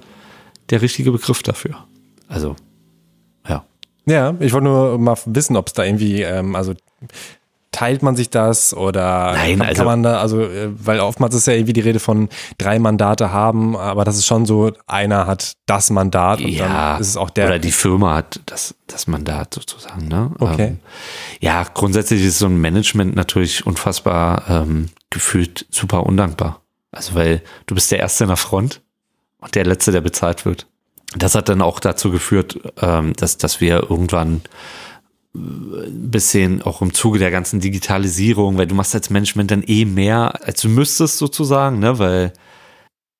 der 0.69 0.81
richtige 0.81 1.13
Begriff 1.13 1.41
dafür. 1.41 1.87
Also, 2.27 2.57
ja. 3.47 3.63
Ja, 4.05 4.35
ich 4.41 4.51
wollte 4.51 4.65
nur 4.65 4.97
mal 4.97 5.15
wissen, 5.25 5.55
ob 5.55 5.67
es 5.67 5.73
da 5.73 5.85
irgendwie, 5.85 6.21
ähm, 6.21 6.57
also 6.57 6.73
teilt 7.73 8.01
man 8.03 8.15
sich 8.15 8.29
das 8.29 8.73
oder 8.73 9.33
Nein, 9.33 9.59
kann, 9.59 9.67
also- 9.67 9.77
kann 9.79 9.85
man 9.85 10.03
da, 10.03 10.21
also, 10.21 10.41
äh, 10.41 10.69
weil 10.73 11.01
oftmals 11.01 11.35
ist 11.35 11.47
ja 11.47 11.53
irgendwie 11.53 11.73
die 11.73 11.81
Rede 11.81 11.99
von 11.99 12.29
drei 12.57 12.79
Mandate 12.79 13.33
haben, 13.33 13.75
aber 13.75 14.05
das 14.05 14.15
ist 14.17 14.25
schon 14.25 14.45
so, 14.45 14.71
einer 14.87 15.27
hat 15.27 15.53
das 15.65 15.89
Mandat 15.89 16.39
und 16.39 16.47
ja, 16.47 16.93
dann 16.93 17.01
ist 17.01 17.09
es 17.09 17.17
auch 17.17 17.29
der. 17.29 17.47
oder 17.47 17.59
die 17.59 17.71
Firma 17.73 18.15
hat 18.15 18.39
das, 18.45 18.75
das 18.87 19.07
Mandat 19.07 19.53
sozusagen. 19.53 20.07
Ne? 20.07 20.31
Okay. 20.39 20.67
Ähm, 20.67 20.79
ja, 21.41 21.65
grundsätzlich 21.73 22.23
ist 22.23 22.39
so 22.39 22.45
ein 22.45 22.61
Management 22.61 23.15
natürlich 23.15 23.67
unfassbar 23.67 24.43
ähm, 24.47 24.89
gefühlt 25.09 25.65
super 25.69 26.05
undankbar. 26.05 26.61
Also 26.91 27.15
weil 27.15 27.41
du 27.65 27.75
bist 27.75 27.91
der 27.91 27.99
Erste 27.99 28.23
in 28.23 28.27
der 28.29 28.37
Front 28.37 28.81
und 29.39 29.55
der 29.55 29.65
Letzte, 29.65 29.91
der 29.91 30.01
bezahlt 30.01 30.45
wird. 30.45 30.67
Das 31.15 31.35
hat 31.35 31.49
dann 31.49 31.61
auch 31.61 31.79
dazu 31.79 32.11
geführt, 32.11 32.59
ähm, 32.81 33.13
dass, 33.13 33.37
dass 33.37 33.59
wir 33.61 33.89
irgendwann 33.89 34.41
bisschen 35.33 36.61
auch 36.61 36.81
im 36.81 36.93
Zuge 36.93 37.19
der 37.19 37.31
ganzen 37.31 37.59
Digitalisierung, 37.59 38.57
weil 38.57 38.67
du 38.67 38.75
machst 38.75 38.93
als 38.93 39.09
Management 39.09 39.49
dann 39.51 39.63
eh 39.63 39.85
mehr, 39.85 40.45
als 40.45 40.61
du 40.61 40.69
müsstest 40.69 41.17
sozusagen, 41.17 41.79
ne, 41.79 41.97
weil 41.97 42.33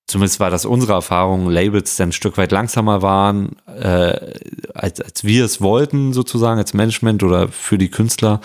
zumindest 0.08 0.40
war 0.40 0.52
das 0.52 0.66
unsere 0.66 0.94
Erfahrung, 0.94 1.50
Labels 1.50 1.96
dann 1.96 2.10
ein 2.10 2.12
Stück 2.12 2.38
weit 2.38 2.52
langsamer 2.52 3.02
waren, 3.02 3.56
äh, 3.66 4.34
als, 4.76 5.02
als 5.02 5.24
wir 5.24 5.44
es 5.44 5.60
wollten, 5.60 6.14
sozusagen, 6.14 6.60
als 6.60 6.74
Management 6.76 7.24
oder 7.24 7.48
für 7.48 7.80
die 7.80 7.90
Künstler. 7.90 8.42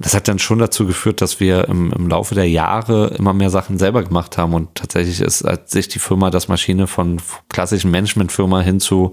Das 0.00 0.14
hat 0.14 0.28
dann 0.28 0.38
schon 0.38 0.60
dazu 0.60 0.86
geführt, 0.86 1.20
dass 1.20 1.40
wir 1.40 1.68
im, 1.68 1.92
im 1.92 2.08
Laufe 2.08 2.34
der 2.34 2.48
Jahre 2.48 3.08
immer 3.18 3.32
mehr 3.32 3.50
Sachen 3.50 3.78
selber 3.78 4.04
gemacht 4.04 4.38
haben. 4.38 4.54
Und 4.54 4.74
tatsächlich 4.74 5.20
ist 5.20 5.42
als 5.42 5.72
sich 5.72 5.88
die 5.88 5.98
Firma 5.98 6.30
das 6.30 6.46
Maschine 6.46 6.86
von 6.86 7.20
klassischen 7.48 7.90
Managementfirma 7.90 8.60
hin 8.60 8.78
zu, 8.78 9.12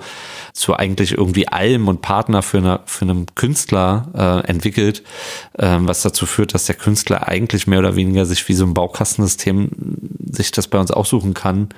zu 0.53 0.75
eigentlich 0.75 1.13
irgendwie 1.13 1.47
allem 1.47 1.87
und 1.87 2.01
Partner 2.01 2.43
für, 2.43 2.59
eine, 2.59 2.81
für 2.85 3.05
einen 3.05 3.25
Künstler 3.33 4.43
äh, 4.45 4.47
entwickelt, 4.47 5.03
ähm, 5.57 5.87
was 5.87 6.03
dazu 6.03 6.27
führt, 6.27 6.53
dass 6.53 6.65
der 6.65 6.75
Künstler 6.75 7.27
eigentlich 7.27 7.65
mehr 7.65 7.79
oder 7.79 7.95
weniger 7.95 8.25
sich 8.25 8.47
wie 8.47 8.53
so 8.53 8.65
ein 8.65 8.75
Baukastensystem 8.75 9.69
sich 10.29 10.51
das 10.51 10.67
bei 10.67 10.77
uns 10.77 10.91
aussuchen 10.91 11.33
kann, 11.33 11.69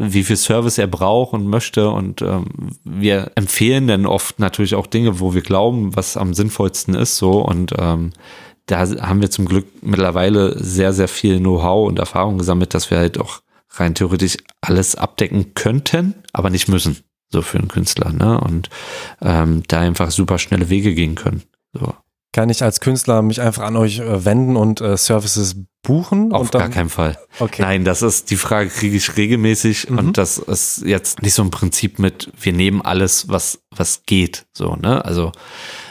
wie 0.00 0.22
viel 0.22 0.36
Service 0.36 0.78
er 0.78 0.86
braucht 0.86 1.32
und 1.32 1.46
möchte. 1.46 1.90
Und 1.90 2.22
ähm, 2.22 2.46
wir 2.84 3.32
empfehlen 3.34 3.88
dann 3.88 4.06
oft 4.06 4.38
natürlich 4.38 4.76
auch 4.76 4.86
Dinge, 4.86 5.18
wo 5.18 5.34
wir 5.34 5.42
glauben, 5.42 5.96
was 5.96 6.16
am 6.16 6.34
sinnvollsten 6.34 6.94
ist. 6.94 7.16
So 7.16 7.40
und 7.40 7.74
ähm, 7.76 8.12
da 8.66 8.80
haben 8.80 9.20
wir 9.20 9.30
zum 9.30 9.46
Glück 9.46 9.66
mittlerweile 9.82 10.62
sehr, 10.62 10.92
sehr 10.92 11.08
viel 11.08 11.38
Know-how 11.38 11.88
und 11.88 11.98
Erfahrung 11.98 12.38
gesammelt, 12.38 12.74
dass 12.74 12.90
wir 12.90 12.98
halt 12.98 13.18
auch 13.18 13.40
rein 13.70 13.94
theoretisch 13.94 14.36
alles 14.60 14.94
abdecken 14.94 15.54
könnten, 15.54 16.14
aber 16.32 16.50
nicht 16.50 16.68
müssen. 16.68 16.98
So 17.30 17.42
für 17.42 17.58
einen 17.58 17.68
Künstler, 17.68 18.12
ne? 18.12 18.40
Und 18.40 18.70
ähm, 19.20 19.62
da 19.68 19.80
einfach 19.80 20.10
super 20.10 20.38
schnelle 20.38 20.70
Wege 20.70 20.94
gehen 20.94 21.14
können. 21.14 21.42
So. 21.72 21.94
Kann 22.38 22.50
ich 22.50 22.62
als 22.62 22.78
Künstler 22.78 23.20
mich 23.22 23.40
einfach 23.40 23.64
an 23.64 23.74
euch 23.74 23.98
äh, 23.98 24.24
wenden 24.24 24.54
und 24.54 24.80
äh, 24.80 24.96
Services 24.96 25.56
buchen? 25.82 26.32
Auf 26.32 26.52
gar 26.52 26.68
keinen 26.68 26.88
Fall. 26.88 27.18
Okay. 27.40 27.62
Nein, 27.62 27.84
das 27.84 28.00
ist 28.00 28.30
die 28.30 28.36
Frage, 28.36 28.70
kriege 28.70 28.96
ich 28.96 29.16
regelmäßig 29.16 29.90
Mhm. 29.90 29.98
und 29.98 30.18
das 30.18 30.38
ist 30.38 30.84
jetzt 30.86 31.20
nicht 31.20 31.34
so 31.34 31.42
ein 31.42 31.50
Prinzip 31.50 31.98
mit, 31.98 32.30
wir 32.40 32.52
nehmen 32.52 32.80
alles, 32.80 33.28
was, 33.28 33.58
was 33.74 34.04
geht. 34.06 34.46
So, 34.52 34.76
ne? 34.76 35.04
Also 35.04 35.32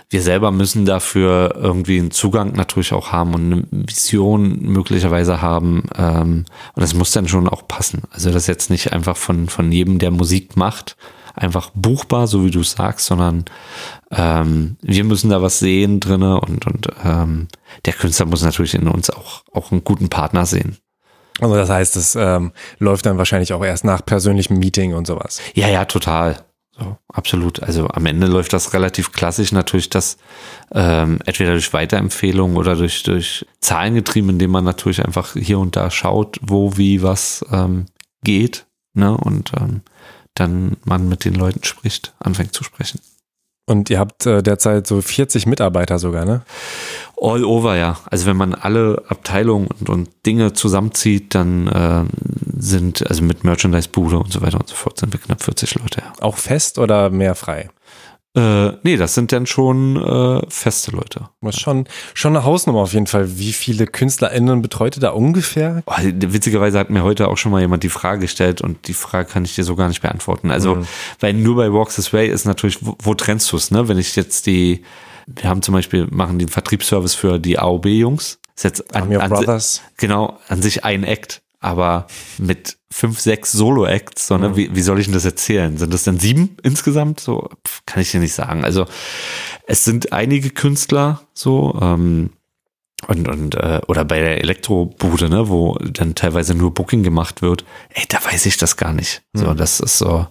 wir 0.09 0.21
selber 0.21 0.51
müssen 0.51 0.85
dafür 0.85 1.53
irgendwie 1.61 1.99
einen 1.99 2.11
Zugang 2.11 2.53
natürlich 2.53 2.93
auch 2.93 3.11
haben 3.11 3.33
und 3.33 3.51
eine 3.51 3.65
Vision 3.85 4.61
möglicherweise 4.61 5.41
haben. 5.41 5.83
Ähm, 5.97 6.45
und 6.75 6.81
das 6.81 6.93
muss 6.93 7.11
dann 7.11 7.27
schon 7.27 7.49
auch 7.49 7.67
passen. 7.67 8.03
Also 8.11 8.31
das 8.31 8.47
jetzt 8.47 8.69
nicht 8.69 8.93
einfach 8.93 9.17
von, 9.17 9.49
von 9.49 9.69
jedem, 9.69 9.99
der 9.99 10.11
Musik 10.11 10.55
macht, 10.55 10.95
einfach 11.37 11.71
buchbar, 11.73 12.27
so 12.27 12.43
wie 12.45 12.51
du 12.51 12.63
sagst, 12.63 13.05
sondern 13.05 13.45
ähm, 14.11 14.77
wir 14.81 15.03
müssen 15.03 15.29
da 15.29 15.41
was 15.41 15.59
sehen 15.59 15.99
drinne 15.99 16.39
und, 16.41 16.65
und 16.65 16.87
ähm, 17.03 17.47
der 17.85 17.93
Künstler 17.93 18.25
muss 18.25 18.43
natürlich 18.43 18.73
in 18.73 18.87
uns 18.87 19.09
auch, 19.09 19.43
auch 19.53 19.71
einen 19.71 19.83
guten 19.83 20.09
Partner 20.09 20.45
sehen. 20.45 20.77
Also 21.39 21.55
das 21.55 21.69
heißt, 21.69 21.95
es 21.95 22.15
ähm, 22.15 22.51
läuft 22.79 23.05
dann 23.05 23.17
wahrscheinlich 23.17 23.53
auch 23.53 23.63
erst 23.63 23.85
nach 23.85 24.03
persönlichem 24.03 24.57
Meeting 24.57 24.95
und 24.95 25.05
sowas. 25.05 25.39
Ja, 25.53 25.67
ja, 25.67 25.85
total. 25.85 26.43
So, 26.79 26.97
absolut. 27.11 27.61
Also 27.63 27.87
am 27.87 28.05
Ende 28.05 28.27
läuft 28.27 28.53
das 28.53 28.73
relativ 28.73 29.11
klassisch 29.11 29.51
natürlich, 29.51 29.89
dass 29.89 30.17
ähm, 30.71 31.19
entweder 31.25 31.51
durch 31.51 31.73
Weiterempfehlungen 31.73 32.57
oder 32.57 32.75
durch, 32.75 33.03
durch 33.03 33.45
Zahlen 33.61 33.95
getrieben, 33.95 34.29
indem 34.29 34.51
man 34.51 34.63
natürlich 34.63 35.03
einfach 35.03 35.33
hier 35.33 35.59
und 35.59 35.75
da 35.75 35.89
schaut, 35.89 36.39
wo, 36.41 36.77
wie, 36.77 37.01
was 37.01 37.43
ähm, 37.51 37.85
geht, 38.23 38.67
ne? 38.93 39.15
Und 39.17 39.51
ähm, 39.59 39.81
dann 40.39 40.77
man 40.85 41.09
mit 41.09 41.25
den 41.25 41.35
Leuten 41.35 41.63
spricht, 41.63 42.13
anfängt 42.19 42.53
zu 42.53 42.63
sprechen. 42.63 42.99
Und 43.69 43.89
ihr 43.89 43.99
habt 43.99 44.25
äh, 44.25 44.41
derzeit 44.41 44.87
so 44.87 45.01
40 45.01 45.45
Mitarbeiter 45.45 45.99
sogar, 45.99 46.23
ne? 46.23 46.41
All 47.19 47.43
over, 47.43 47.75
ja. 47.75 47.97
Also 48.09 48.25
wenn 48.25 48.37
man 48.37 48.55
alle 48.55 49.03
Abteilungen 49.09 49.67
und, 49.67 49.89
und 49.89 50.09
Dinge 50.25 50.53
zusammenzieht, 50.53 51.35
dann 51.35 51.67
äh, 51.67 52.05
sind, 52.57 53.05
also 53.09 53.23
mit 53.23 53.43
Merchandise-Bude 53.43 54.19
und 54.19 54.31
so 54.31 54.41
weiter 54.41 54.59
und 54.59 54.69
so 54.69 54.75
fort, 54.75 54.97
sind 54.97 55.11
wir 55.11 55.19
knapp 55.19 55.43
40 55.43 55.75
Leute. 55.75 56.01
Ja. 56.01 56.13
Auch 56.21 56.37
fest 56.37 56.79
oder 56.79 57.09
mehr 57.09 57.35
frei? 57.35 57.69
Äh, 58.37 58.77
nee, 58.83 58.97
das 58.97 59.15
sind 59.15 59.31
dann 59.31 59.47
schon 59.47 59.95
äh, 59.95 60.41
feste 60.47 60.91
Leute. 60.91 61.29
Was 61.41 61.59
schon, 61.59 61.87
schon 62.13 62.35
eine 62.35 62.45
Hausnummer 62.45 62.81
auf 62.81 62.93
jeden 62.93 63.07
Fall. 63.07 63.39
Wie 63.39 63.51
viele 63.51 63.87
KünstlerInnen 63.87 64.61
betreut 64.61 64.95
ihr 64.95 65.01
da 65.01 65.09
ungefähr? 65.09 65.81
Oh, 65.87 65.93
witzigerweise 65.97 66.77
hat 66.77 66.91
mir 66.91 67.03
heute 67.03 67.29
auch 67.29 67.37
schon 67.37 67.51
mal 67.51 67.61
jemand 67.61 67.81
die 67.81 67.89
Frage 67.89 68.21
gestellt 68.21 68.61
und 68.61 68.87
die 68.87 68.93
Frage 68.93 69.27
kann 69.27 69.43
ich 69.43 69.55
dir 69.55 69.63
so 69.63 69.75
gar 69.75 69.87
nicht 69.87 70.03
beantworten. 70.03 70.51
Also, 70.51 70.75
mhm. 70.75 70.87
weil 71.19 71.33
nur 71.33 71.55
bei 71.55 71.73
Walks 71.73 71.95
This 71.95 72.13
Way 72.13 72.29
ist 72.29 72.45
natürlich, 72.45 72.85
wo, 72.85 72.95
wo 73.01 73.15
trennst 73.15 73.51
du 73.51 73.57
es, 73.57 73.71
ne? 73.71 73.87
Wenn 73.87 73.97
ich 73.97 74.15
jetzt 74.15 74.45
die, 74.45 74.83
wir 75.25 75.49
haben 75.49 75.63
zum 75.63 75.73
Beispiel, 75.73 76.05
machen 76.11 76.37
den 76.37 76.49
Vertriebsservice 76.49 77.15
für 77.15 77.39
die 77.39 77.57
AOB-Jungs. 77.57 78.37
Ist 78.55 78.63
jetzt 78.63 78.95
an, 78.95 79.15
an, 79.15 79.31
Brothers. 79.31 79.81
genau, 79.97 80.37
an 80.47 80.61
sich 80.61 80.83
ein 80.83 81.03
Act 81.03 81.41
aber 81.67 82.07
mit 82.37 82.77
fünf, 82.89 83.19
sechs 83.19 83.51
Solo-Acts, 83.51 84.27
so, 84.27 84.37
ne? 84.37 84.49
Mhm. 84.49 84.55
Wie, 84.55 84.75
wie 84.75 84.81
soll 84.81 84.99
ich 84.99 85.05
denn 85.05 85.13
das 85.13 85.25
erzählen? 85.25 85.77
Sind 85.77 85.93
das 85.93 86.03
denn 86.03 86.17
sieben 86.17 86.55
insgesamt? 86.63 87.19
So, 87.19 87.49
pf, 87.67 87.81
kann 87.85 88.01
ich 88.01 88.11
dir 88.11 88.21
nicht 88.21 88.33
sagen. 88.33 88.63
Also 88.63 88.85
es 89.67 89.83
sind 89.83 90.13
einige 90.13 90.49
Künstler 90.49 91.21
so, 91.33 91.77
ähm, 91.81 92.29
und, 93.07 93.27
und 93.27 93.55
äh, 93.55 93.81
oder 93.87 94.05
bei 94.05 94.19
der 94.19 94.41
Elektrobude, 94.41 95.29
ne, 95.29 95.49
wo 95.49 95.75
dann 95.75 96.15
teilweise 96.15 96.55
nur 96.55 96.73
Booking 96.73 97.03
gemacht 97.03 97.41
wird, 97.41 97.63
ey, 97.89 98.05
da 98.07 98.17
weiß 98.23 98.45
ich 98.47 98.57
das 98.57 98.77
gar 98.77 98.93
nicht. 98.93 99.21
So, 99.33 99.51
mhm. 99.51 99.57
das 99.57 99.79
ist 99.79 99.97
so, 99.97 100.25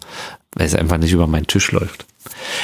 weil 0.57 0.67
es 0.67 0.75
einfach 0.75 0.97
nicht 0.97 1.13
über 1.13 1.27
meinen 1.27 1.47
Tisch 1.47 1.71
läuft. 1.71 2.07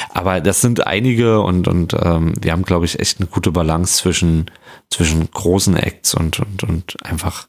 Aber 0.09 0.41
das 0.41 0.59
sind 0.59 0.85
einige 0.85 1.39
und, 1.41 1.67
und 1.69 1.95
ähm, 1.97 2.33
wir 2.41 2.51
haben, 2.51 2.63
glaube 2.63 2.85
ich, 2.85 2.99
echt 2.99 3.19
eine 3.19 3.27
gute 3.27 3.51
Balance 3.51 3.97
zwischen, 3.97 4.51
zwischen 4.89 5.31
großen 5.31 5.77
Acts 5.77 6.13
und, 6.15 6.39
und, 6.39 6.63
und 6.63 6.97
einfach 7.05 7.47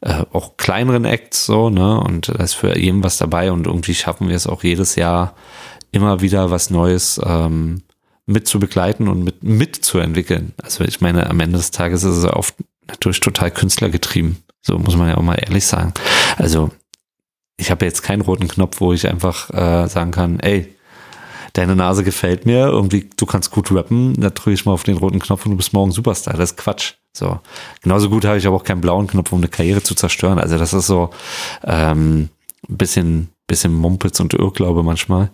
äh, 0.00 0.24
auch 0.32 0.56
kleineren 0.56 1.04
Acts 1.04 1.46
so, 1.46 1.70
ne? 1.70 2.00
Und 2.00 2.28
da 2.28 2.42
ist 2.42 2.54
für 2.54 2.78
jeden 2.78 3.02
was 3.02 3.18
dabei 3.18 3.52
und 3.52 3.66
irgendwie 3.66 3.94
schaffen 3.94 4.28
wir 4.28 4.36
es 4.36 4.46
auch 4.46 4.62
jedes 4.62 4.96
Jahr 4.96 5.34
immer 5.90 6.20
wieder 6.20 6.50
was 6.50 6.70
Neues 6.70 7.20
ähm, 7.24 7.82
mit 8.26 8.48
zu 8.48 8.58
begleiten 8.58 9.08
und 9.08 9.24
mit, 9.24 9.42
mitzuentwickeln. 9.42 10.54
Also 10.62 10.84
ich 10.84 11.00
meine, 11.00 11.28
am 11.28 11.40
Ende 11.40 11.58
des 11.58 11.70
Tages 11.70 12.04
ist 12.04 12.16
es 12.16 12.24
oft 12.24 12.54
natürlich 12.88 13.20
total 13.20 13.50
künstlergetrieben. 13.50 14.38
So 14.60 14.78
muss 14.78 14.96
man 14.96 15.08
ja 15.08 15.16
auch 15.16 15.22
mal 15.22 15.34
ehrlich 15.34 15.66
sagen. 15.66 15.92
Also 16.36 16.70
ich 17.56 17.70
habe 17.70 17.84
jetzt 17.84 18.02
keinen 18.02 18.22
roten 18.22 18.48
Knopf, 18.48 18.80
wo 18.80 18.92
ich 18.92 19.08
einfach 19.08 19.50
äh, 19.50 19.88
sagen 19.88 20.10
kann, 20.10 20.40
ey, 20.40 20.74
deine 21.52 21.76
Nase 21.76 22.04
gefällt 22.04 22.46
mir, 22.46 22.66
irgendwie, 22.66 23.10
du 23.16 23.26
kannst 23.26 23.50
gut 23.50 23.70
rappen, 23.72 24.14
da 24.20 24.30
drücke 24.30 24.52
ich 24.52 24.64
mal 24.64 24.72
auf 24.72 24.84
den 24.84 24.96
roten 24.96 25.18
Knopf 25.18 25.44
und 25.44 25.52
du 25.52 25.56
bist 25.56 25.72
morgen 25.72 25.92
Superstar. 25.92 26.34
Das 26.34 26.52
ist 26.52 26.56
Quatsch. 26.56 26.94
So. 27.14 27.40
Genauso 27.82 28.08
gut 28.08 28.24
habe 28.24 28.38
ich 28.38 28.46
aber 28.46 28.56
auch 28.56 28.64
keinen 28.64 28.80
blauen 28.80 29.06
Knopf, 29.06 29.32
um 29.32 29.38
eine 29.38 29.48
Karriere 29.48 29.82
zu 29.82 29.94
zerstören. 29.94 30.38
Also 30.38 30.56
das 30.58 30.72
ist 30.72 30.86
so 30.86 31.10
ähm, 31.64 32.30
ein 32.68 32.76
bisschen, 32.76 33.28
bisschen 33.46 33.74
Mumpitz 33.74 34.18
und 34.20 34.34
Irrglaube 34.34 34.82
manchmal, 34.82 35.30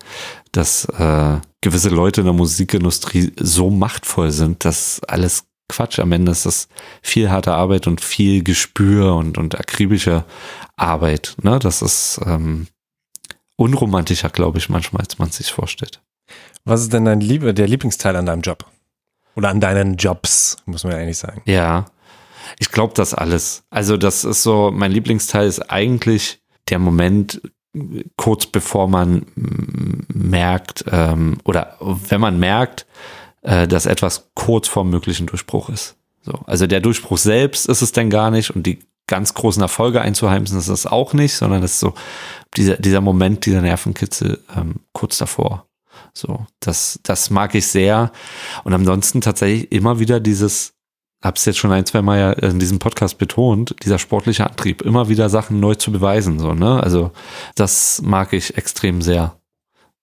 dass 0.53 0.87
äh, 0.87 1.39
gewisse 1.61 1.91
Leute 1.91 2.23
in 2.23 2.27
der 2.27 2.35
Musikindustrie 2.35 3.33
so 3.39 3.71
machtvoll 3.71 4.33
sind, 4.33 4.65
dass 4.65 5.01
alles 5.07 5.45
Quatsch. 5.69 5.99
Am 5.99 6.13
Ende 6.13 6.33
ist 6.33 6.47
das 6.47 6.69
viel 7.03 7.31
harte 7.31 7.53
Arbeit 7.53 7.87
und 7.87 8.01
viel 8.01 8.43
Gespür 8.43 9.15
und, 9.15 9.39
und 9.39 9.59
akribische 9.59 10.25
Arbeit. 10.77 11.37
Ne? 11.43 11.59
Das 11.59 11.83
ist 11.83 12.21
ähm, 12.25 12.67
unromantischer, 13.59 14.31
glaube 14.31 14.59
ich, 14.59 14.69
manchmal, 14.69 15.03
als 15.03 15.19
man 15.19 15.31
sich 15.31 15.53
vorstellt. 15.53 16.01
Was 16.65 16.81
ist 16.81 16.93
denn 16.93 17.05
dein 17.05 17.21
Liebe, 17.21 17.53
der 17.53 17.67
Lieblingsteil 17.67 18.17
an 18.17 18.27
deinem 18.27 18.41
Job? 18.41 18.65
Oder 19.35 19.51
an 19.51 19.61
deinen 19.61 19.97
Jobs, 19.97 20.57
muss 20.65 20.85
man 20.85 20.93
ja 20.95 20.99
eigentlich 20.99 21.19
sagen. 21.19 21.43
Ja, 21.45 21.87
ich 22.59 22.71
glaube 22.71 22.95
das 22.95 23.15
alles. 23.15 23.65
Also 23.71 23.97
das 23.97 24.25
ist 24.25 24.43
so, 24.43 24.71
mein 24.73 24.93
Lieblingsteil 24.93 25.47
ist 25.47 25.71
eigentlich 25.71 26.41
der 26.69 26.79
Moment, 26.79 27.41
kurz 28.17 28.47
bevor 28.47 28.89
man 28.89 29.27
merkt, 30.09 30.85
ähm, 30.91 31.39
oder 31.45 31.77
wenn 31.81 32.21
man 32.21 32.39
merkt, 32.39 32.87
äh, 33.43 33.69
dass 33.69 33.87
etwas 33.87 34.31
kurz 34.35 34.69
vor 34.69 34.85
möglichen 34.85 35.27
Durchbruch 35.27 35.69
ist. 35.69 35.97
So, 36.23 36.33
also 36.47 36.67
der 36.67 36.81
Durchbruch 36.81 37.19
selbst 37.19 37.69
ist 37.69 37.83
es 37.83 37.93
denn 37.93 38.11
gar 38.11 38.31
nicht 38.31 38.51
und 38.51 38.67
die 38.67 38.81
ganz 39.09 39.35
großen 39.35 39.61
Erfolge 39.63 40.01
einzuheimsen 40.01 40.59
ist 40.59 40.69
es 40.69 40.87
auch 40.87 41.13
nicht, 41.13 41.35
sondern 41.35 41.63
es 41.63 41.73
ist 41.73 41.81
so 41.81 41.95
dieser, 42.57 42.77
dieser 42.77 43.01
Moment, 43.01 43.45
dieser 43.47 43.61
Nervenkitzel 43.61 44.43
ähm, 44.57 44.77
kurz 44.93 45.19
davor. 45.19 45.67
So, 46.15 46.47
das, 46.61 47.01
das 47.03 47.31
mag 47.31 47.55
ich 47.55 47.67
sehr. 47.67 48.13
Und 48.65 48.73
ansonsten 48.73 49.21
tatsächlich 49.21 49.73
immer 49.73 49.99
wieder 49.99 50.21
dieses, 50.21 50.75
hab's 51.23 51.45
jetzt 51.45 51.59
schon 51.59 51.73
ein, 51.73 51.87
zwei 51.87 52.03
Mal 52.03 52.19
ja 52.19 52.33
in 52.33 52.59
diesem 52.59 52.79
Podcast 52.79 53.19
betont, 53.19 53.75
dieser 53.85 53.99
sportliche 53.99 54.49
Antrieb, 54.49 54.83
immer 54.83 55.09
wieder 55.09 55.29
Sachen 55.29 55.61
neu 55.61 55.75
zu 55.75 55.93
beweisen, 55.93 56.39
so, 56.39 56.55
ne? 56.55 56.83
Also, 56.83 57.13
das 57.55 58.03
mag 58.03 58.33
ich 58.33 58.57
extrem 58.57 59.03
sehr. 59.03 59.38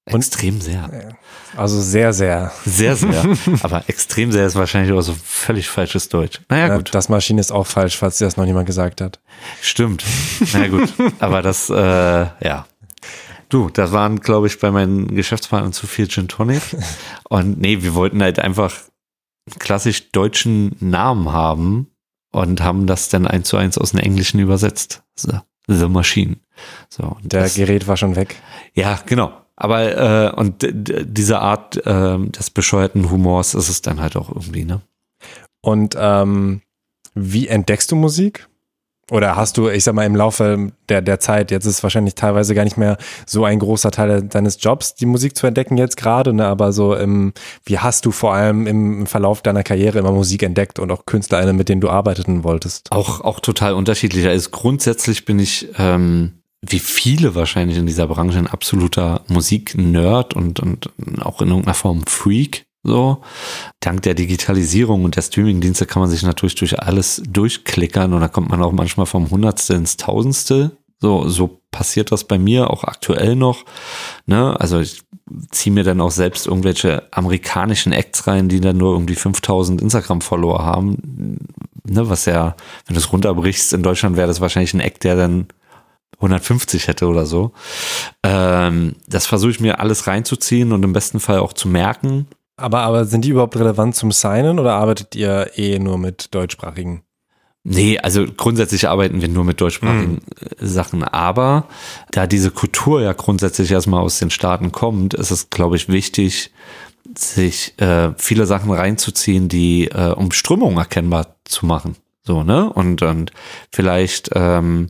Extrem 0.05 0.61
sehr. 0.61 1.17
Also 1.57 1.81
sehr, 1.81 2.13
sehr. 2.13 2.51
Sehr, 2.63 2.95
sehr. 2.95 3.25
Aber 3.63 3.83
extrem 3.87 4.31
sehr 4.31 4.45
ist 4.45 4.55
wahrscheinlich 4.55 4.93
auch 4.93 5.01
so 5.01 5.15
völlig 5.23 5.67
falsches 5.67 6.09
Deutsch. 6.09 6.41
Naja, 6.49 6.77
gut. 6.77 6.93
Das 6.93 7.09
Maschine 7.09 7.41
ist 7.41 7.51
auch 7.51 7.65
falsch, 7.65 7.97
falls 7.97 8.19
dir 8.19 8.25
das 8.25 8.37
noch 8.37 8.45
niemand 8.45 8.67
gesagt 8.67 9.01
hat. 9.01 9.19
Stimmt. 9.61 10.03
Naja, 10.53 10.67
gut. 10.67 10.93
Aber 11.19 11.41
das, 11.41 11.69
äh, 11.69 11.75
ja. 11.75 12.67
Du, 13.49 13.69
das 13.69 13.91
waren, 13.91 14.19
glaube 14.19 14.47
ich, 14.47 14.59
bei 14.59 14.69
meinen 14.69 15.15
Geschäftspartnern 15.15 15.73
zu 15.73 15.87
viel 15.87 16.07
Gin 16.07 16.27
Tonic. 16.27 16.61
Und 17.29 17.59
nee, 17.59 17.81
wir 17.81 17.95
wollten 17.95 18.21
halt 18.21 18.39
einfach 18.39 18.73
klassisch 19.59 20.11
deutschen 20.11 20.75
Namen 20.79 21.31
haben 21.31 21.87
und 22.31 22.61
haben 22.61 22.85
das 22.87 23.09
dann 23.09 23.27
eins 23.27 23.47
zu 23.47 23.57
eins 23.57 23.77
aus 23.77 23.91
dem 23.91 23.99
Englischen 23.99 24.39
übersetzt. 24.39 25.03
So, 25.15 25.39
The 25.67 25.87
Machine. 25.87 26.37
So, 26.89 27.17
Der 27.23 27.43
das, 27.43 27.55
Gerät 27.55 27.87
war 27.87 27.97
schon 27.97 28.15
weg. 28.15 28.35
Ja, 28.73 28.99
genau. 29.05 29.44
Aber 29.55 30.31
äh, 30.31 30.35
und 30.35 30.65
diese 30.67 31.39
Art 31.39 31.77
äh, 31.85 32.17
des 32.29 32.49
bescheuerten 32.49 33.09
Humors 33.09 33.53
ist 33.53 33.69
es 33.69 33.81
dann 33.81 34.01
halt 34.01 34.15
auch 34.15 34.29
irgendwie, 34.29 34.65
ne? 34.65 34.81
Und 35.61 35.95
ähm, 35.97 36.61
wie 37.13 37.47
entdeckst 37.47 37.91
du 37.91 37.95
Musik? 37.95 38.47
Oder 39.11 39.35
hast 39.35 39.57
du, 39.57 39.69
ich 39.69 39.83
sag 39.83 39.93
mal, 39.93 40.05
im 40.05 40.15
Laufe 40.15 40.71
der, 40.89 41.01
der 41.03 41.19
Zeit, 41.19 41.51
jetzt 41.51 41.65
ist 41.65 41.83
wahrscheinlich 41.83 42.15
teilweise 42.15 42.55
gar 42.55 42.63
nicht 42.63 42.77
mehr 42.77 42.97
so 43.27 43.45
ein 43.45 43.59
großer 43.59 43.91
Teil 43.91 44.23
deines 44.23 44.57
Jobs, 44.59 44.95
die 44.95 45.05
Musik 45.05 45.37
zu 45.37 45.45
entdecken 45.45 45.77
jetzt 45.77 45.95
gerade, 45.95 46.33
ne? 46.33 46.47
aber 46.47 46.73
so, 46.73 46.95
im, 46.95 47.33
wie 47.65 47.77
hast 47.77 48.07
du 48.07 48.11
vor 48.11 48.33
allem 48.33 48.65
im 48.65 49.05
Verlauf 49.05 49.43
deiner 49.43 49.61
Karriere 49.61 49.99
immer 49.99 50.11
Musik 50.11 50.41
entdeckt 50.41 50.79
und 50.79 50.89
auch 50.89 51.05
Künstler, 51.05 51.53
mit 51.53 51.69
denen 51.69 51.81
du 51.81 51.89
arbeiten 51.89 52.43
wolltest? 52.43 52.91
Auch, 52.91 53.21
auch 53.21 53.39
total 53.39 53.73
unterschiedlich. 53.73 54.25
Also 54.25 54.49
grundsätzlich 54.49 55.23
bin 55.23 55.37
ich, 55.37 55.67
ähm, 55.77 56.39
wie 56.67 56.79
viele 56.79 57.35
wahrscheinlich 57.35 57.77
in 57.77 57.85
dieser 57.85 58.07
Branche, 58.07 58.37
ein 58.37 58.47
absoluter 58.47 59.21
Musik-Nerd 59.27 60.33
und, 60.33 60.59
und 60.59 60.89
auch 61.21 61.41
in 61.41 61.49
irgendeiner 61.49 61.73
Form 61.73 62.05
Freak. 62.07 62.65
So, 62.83 63.23
dank 63.79 64.03
der 64.03 64.13
Digitalisierung 64.13 65.05
und 65.05 65.15
der 65.15 65.23
Streamingdienste 65.23 65.87
kann 65.87 66.01
man 66.01 66.09
sich 66.09 66.21
natürlich 66.21 66.53
durch 66.53 66.79
alles 66.79 67.23
durchklickern 67.27 68.13
und 68.13 68.21
da 68.21 68.27
kommt 68.27 68.49
man 68.49 68.61
auch 68.61 68.71
manchmal 68.71 69.07
vom 69.07 69.31
Hundertstel 69.31 69.77
ins 69.77 69.97
Tausendstel. 69.97 70.77
So, 70.99 71.27
so 71.27 71.61
passiert 71.71 72.11
das 72.11 72.23
bei 72.23 72.37
mir 72.37 72.69
auch 72.69 72.83
aktuell 72.83 73.35
noch. 73.35 73.65
Ne? 74.27 74.59
Also 74.59 74.79
ich 74.79 75.01
ziehe 75.51 75.73
mir 75.73 75.83
dann 75.83 75.99
auch 75.99 76.11
selbst 76.11 76.47
irgendwelche 76.47 77.03
amerikanischen 77.11 77.91
Acts 77.91 78.27
rein, 78.27 78.49
die 78.49 78.61
dann 78.61 78.77
nur 78.77 78.93
irgendwie 78.93 79.15
5000 79.15 79.81
Instagram-Follower 79.81 80.63
haben. 80.63 81.39
Ne? 81.83 82.07
Was 82.09 82.25
ja, 82.25 82.55
wenn 82.85 82.93
du 82.93 82.99
es 82.99 83.11
runterbrichst, 83.11 83.73
in 83.73 83.83
Deutschland 83.83 84.15
wäre 84.15 84.27
das 84.27 84.41
wahrscheinlich 84.41 84.73
ein 84.73 84.79
Act, 84.79 85.03
der 85.03 85.15
dann 85.15 85.47
150 86.15 86.87
hätte 86.87 87.07
oder 87.07 87.25
so. 87.25 87.53
Ähm, 88.23 88.95
das 89.07 89.25
versuche 89.25 89.51
ich 89.51 89.59
mir 89.59 89.79
alles 89.79 90.07
reinzuziehen 90.07 90.71
und 90.71 90.83
im 90.83 90.93
besten 90.93 91.19
Fall 91.19 91.39
auch 91.39 91.53
zu 91.53 91.67
merken 91.67 92.27
aber, 92.57 92.81
aber 92.81 93.05
sind 93.05 93.25
die 93.25 93.29
überhaupt 93.29 93.57
relevant 93.57 93.95
zum 93.95 94.11
Signen 94.11 94.59
oder 94.59 94.73
arbeitet 94.73 95.15
ihr 95.15 95.51
eh 95.55 95.77
nur 95.79 95.97
mit 95.97 96.33
deutschsprachigen? 96.33 97.01
Nee, 97.63 97.97
also 97.97 98.25
grundsätzlich 98.25 98.87
arbeiten 98.87 99.21
wir 99.21 99.27
nur 99.27 99.43
mit 99.43 99.59
deutschsprachigen 99.59 100.13
mhm. 100.13 100.67
Sachen, 100.67 101.03
aber 101.03 101.67
da 102.11 102.27
diese 102.27 102.51
Kultur 102.51 103.01
ja 103.01 103.13
grundsätzlich 103.13 103.71
erstmal 103.71 104.03
aus 104.03 104.19
den 104.19 104.29
Staaten 104.29 104.71
kommt, 104.71 105.15
ist 105.15 105.31
es, 105.31 105.49
glaube 105.49 105.75
ich, 105.75 105.89
wichtig, 105.89 106.51
sich 107.17 107.79
äh, 107.81 108.11
viele 108.17 108.45
Sachen 108.45 108.71
reinzuziehen, 108.71 109.49
die 109.49 109.87
äh, 109.87 110.11
um 110.11 110.31
Strömung 110.31 110.77
erkennbar 110.77 111.35
zu 111.43 111.65
machen. 111.65 111.95
So, 112.23 112.43
ne? 112.43 112.71
Und, 112.71 113.01
und 113.01 113.31
vielleicht 113.71 114.29
ähm, 114.33 114.89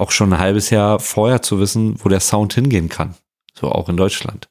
auch 0.00 0.10
schon 0.10 0.32
ein 0.32 0.38
halbes 0.38 0.70
Jahr 0.70 0.98
vorher 0.98 1.42
zu 1.42 1.60
wissen, 1.60 1.96
wo 2.02 2.08
der 2.08 2.20
Sound 2.20 2.54
hingehen 2.54 2.88
kann. 2.88 3.14
So 3.54 3.70
auch 3.70 3.88
in 3.90 3.96
Deutschland. 3.96 4.48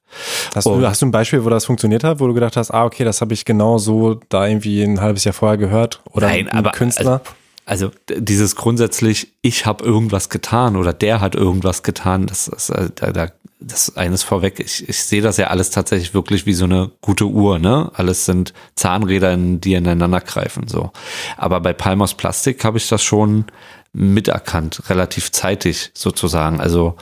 Hast 0.54 0.68
du, 0.68 0.86
hast 0.86 1.02
du 1.02 1.08
ein 1.08 1.12
Beispiel, 1.12 1.44
wo 1.44 1.50
das 1.50 1.66
funktioniert 1.66 2.04
hat, 2.04 2.20
wo 2.20 2.28
du 2.28 2.34
gedacht 2.34 2.56
hast, 2.56 2.72
ah, 2.72 2.86
okay, 2.86 3.04
das 3.04 3.22
habe 3.22 3.34
ich 3.34 3.44
genau 3.46 3.80
so 3.80 4.20
da 4.30 4.46
irgendwie 4.46 4.84
ein 4.84 5.02
halbes 5.02 5.24
Jahr 5.24 5.34
vorher 5.34 5.58
gehört? 5.58 6.02
Oder 6.12 6.28
Nein, 6.28 6.48
ein 6.48 6.60
aber, 6.60 6.72
Künstler? 6.72 7.22
Also, 7.66 7.88
also 7.88 7.92
dieses 8.08 8.56
grundsätzlich, 8.56 9.34
ich 9.42 9.66
habe 9.66 9.84
irgendwas 9.84 10.30
getan 10.30 10.76
oder 10.76 10.94
der 10.94 11.22
hat 11.22 11.36
irgendwas 11.36 11.82
getan, 11.82 12.28
das 12.28 12.48
ist 12.48 12.70
äh, 12.70 12.90
da, 12.94 13.12
da 13.12 13.30
das 13.60 13.98
eines 13.98 14.24
vorweg. 14.24 14.60
Ich, 14.60 14.88
ich 14.88 15.04
sehe 15.04 15.22
das 15.22 15.38
ja 15.38 15.48
alles 15.48 15.70
tatsächlich 15.70 16.14
wirklich 16.14 16.46
wie 16.46 16.54
so 16.54 16.66
eine 16.66 16.92
gute 17.02 17.26
Uhr, 17.26 17.60
ne? 17.60 17.92
Alles 17.94 18.26
sind 18.26 18.54
Zahnräder, 18.76 19.36
die 19.36 19.74
ineinander 19.74 20.22
greifen, 20.22 20.68
so. 20.68 20.92
Aber 21.36 21.60
bei 21.60 21.74
Palmos 21.74 22.14
Plastik 22.14 22.64
habe 22.64 22.78
ich 22.78 22.88
das 22.88 23.04
schon 23.04 23.46
miterkannt, 23.94 24.90
relativ 24.90 25.32
zeitig 25.32 25.92
sozusagen. 25.94 26.60
Also 26.60 26.96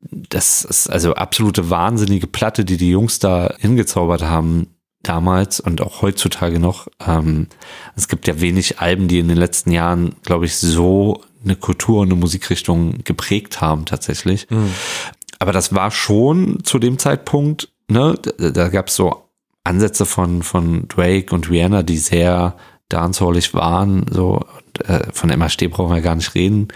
das 0.00 0.64
ist 0.64 0.90
also 0.90 1.14
absolute 1.14 1.70
wahnsinnige 1.70 2.26
Platte, 2.26 2.64
die 2.64 2.76
die 2.76 2.90
Jungs 2.90 3.18
da 3.18 3.54
hingezaubert 3.58 4.22
haben 4.22 4.68
damals 5.02 5.60
und 5.60 5.80
auch 5.80 6.02
heutzutage 6.02 6.58
noch. 6.58 6.88
Ähm, 7.04 7.48
es 7.96 8.08
gibt 8.08 8.26
ja 8.28 8.40
wenig 8.40 8.80
Alben, 8.80 9.08
die 9.08 9.18
in 9.18 9.28
den 9.28 9.36
letzten 9.36 9.72
Jahren, 9.72 10.16
glaube 10.22 10.46
ich, 10.46 10.56
so 10.56 11.22
eine 11.44 11.56
Kultur 11.56 12.00
und 12.00 12.08
eine 12.08 12.20
Musikrichtung 12.20 12.98
geprägt 13.04 13.60
haben 13.60 13.84
tatsächlich. 13.84 14.48
Mhm. 14.50 14.72
Aber 15.38 15.52
das 15.52 15.74
war 15.74 15.90
schon 15.90 16.60
zu 16.62 16.78
dem 16.78 16.98
Zeitpunkt, 16.98 17.68
ne, 17.88 18.14
da, 18.38 18.50
da 18.50 18.68
gab 18.68 18.88
es 18.88 18.96
so 18.96 19.28
Ansätze 19.64 20.06
von, 20.06 20.42
von 20.42 20.86
Drake 20.88 21.34
und 21.34 21.50
Rihanna, 21.50 21.82
die 21.82 21.98
sehr 21.98 22.56
dancehallig 22.88 23.54
waren, 23.54 24.06
so 24.10 24.44
äh, 24.80 25.12
von 25.12 25.30
MHD 25.30 25.70
brauchen 25.70 25.94
wir 25.94 26.02
gar 26.02 26.14
nicht 26.14 26.34
reden, 26.34 26.68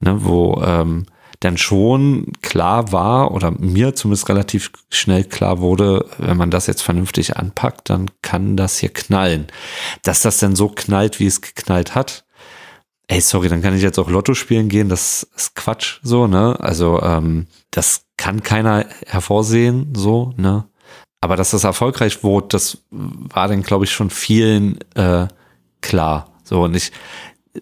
ne, 0.00 0.24
wo 0.24 0.62
ähm, 0.62 1.06
dann 1.40 1.56
schon 1.56 2.32
klar 2.42 2.90
war 2.90 3.30
oder 3.32 3.52
mir 3.52 3.94
zumindest 3.94 4.28
relativ 4.28 4.72
schnell 4.90 5.24
klar 5.24 5.60
wurde, 5.60 6.06
wenn 6.18 6.36
man 6.36 6.50
das 6.50 6.66
jetzt 6.66 6.82
vernünftig 6.82 7.36
anpackt, 7.36 7.90
dann 7.90 8.10
kann 8.22 8.56
das 8.56 8.78
hier 8.78 8.92
knallen. 8.92 9.46
Dass 10.02 10.22
das 10.22 10.38
denn 10.38 10.56
so 10.56 10.68
knallt, 10.68 11.20
wie 11.20 11.26
es 11.26 11.40
geknallt 11.40 11.94
hat, 11.94 12.24
ey, 13.06 13.20
sorry, 13.20 13.48
dann 13.48 13.62
kann 13.62 13.74
ich 13.74 13.82
jetzt 13.82 13.98
auch 13.98 14.10
Lotto 14.10 14.34
spielen 14.34 14.68
gehen, 14.68 14.88
das 14.88 15.28
ist 15.36 15.54
Quatsch, 15.54 16.00
so, 16.02 16.26
ne? 16.26 16.58
Also, 16.60 17.00
ähm, 17.02 17.46
das 17.70 18.02
kann 18.16 18.42
keiner 18.42 18.86
hervorsehen, 19.06 19.94
so, 19.94 20.34
ne? 20.36 20.68
Aber 21.20 21.36
dass 21.36 21.50
das 21.50 21.64
erfolgreich 21.64 22.22
wurde, 22.22 22.48
das 22.50 22.84
war 22.90 23.48
dann, 23.48 23.62
glaube 23.62 23.84
ich, 23.84 23.92
schon 23.92 24.10
vielen 24.10 24.78
äh, 24.94 25.26
klar. 25.80 26.32
So, 26.44 26.62
und 26.62 26.76
ich, 26.76 26.92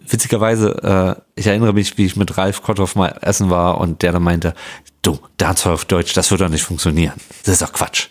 witzigerweise, 0.05 1.15
äh, 1.15 1.21
ich 1.35 1.47
erinnere 1.47 1.73
mich, 1.73 1.97
wie 1.97 2.05
ich 2.05 2.15
mit 2.15 2.37
Ralf 2.37 2.61
Kotthoff 2.61 2.95
mal 2.95 3.17
essen 3.21 3.49
war 3.49 3.79
und 3.79 4.01
der 4.01 4.11
dann 4.11 4.23
meinte, 4.23 4.53
du, 5.01 5.19
Dancehall 5.37 5.73
auf 5.73 5.85
Deutsch, 5.85 6.13
das 6.13 6.31
wird 6.31 6.41
doch 6.41 6.49
nicht 6.49 6.63
funktionieren. 6.63 7.13
Das 7.43 7.53
ist 7.53 7.61
doch 7.61 7.73
Quatsch. 7.73 8.07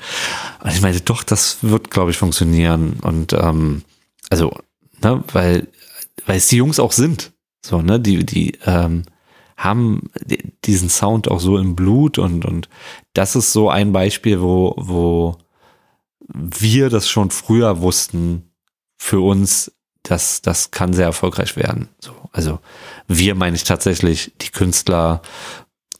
Und 0.62 0.70
ich 0.70 0.80
meinte, 0.80 1.00
doch, 1.00 1.22
das 1.22 1.58
wird, 1.62 1.90
glaube 1.90 2.10
ich, 2.10 2.16
funktionieren. 2.16 2.98
Und 3.02 3.32
ähm, 3.32 3.82
also, 4.30 4.56
ne, 5.02 5.22
weil, 5.32 5.68
weil 6.24 6.38
es 6.38 6.48
die 6.48 6.56
Jungs 6.56 6.80
auch 6.80 6.92
sind. 6.92 7.32
So, 7.64 7.82
ne, 7.82 8.00
die, 8.00 8.24
die 8.24 8.58
ähm, 8.64 9.04
haben 9.56 10.10
diesen 10.64 10.88
Sound 10.88 11.28
auch 11.30 11.40
so 11.40 11.58
im 11.58 11.76
Blut 11.76 12.18
und, 12.18 12.44
und 12.44 12.68
das 13.14 13.36
ist 13.36 13.52
so 13.52 13.70
ein 13.70 13.92
Beispiel, 13.92 14.40
wo, 14.40 14.74
wo 14.76 15.38
wir 16.28 16.90
das 16.90 17.08
schon 17.08 17.30
früher 17.30 17.80
wussten, 17.80 18.50
für 18.98 19.20
uns 19.20 19.72
das, 20.08 20.42
das 20.42 20.70
kann 20.70 20.92
sehr 20.92 21.06
erfolgreich 21.06 21.56
werden. 21.56 21.88
So, 22.00 22.12
also 22.32 22.60
wir 23.08 23.34
meine 23.34 23.56
ich 23.56 23.64
tatsächlich 23.64 24.32
die 24.40 24.50
Künstler, 24.50 25.22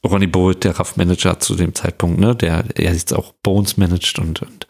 Ronnie 0.03 0.27
Bolt, 0.27 0.63
der 0.63 0.79
Raff-Manager 0.79 1.39
zu 1.39 1.55
dem 1.55 1.75
Zeitpunkt, 1.75 2.19
ne, 2.19 2.35
der 2.35 2.65
er 2.75 2.93
jetzt 2.93 3.13
auch 3.13 3.33
Bones 3.43 3.77
managt 3.77 4.19
und, 4.19 4.41
und 4.41 4.67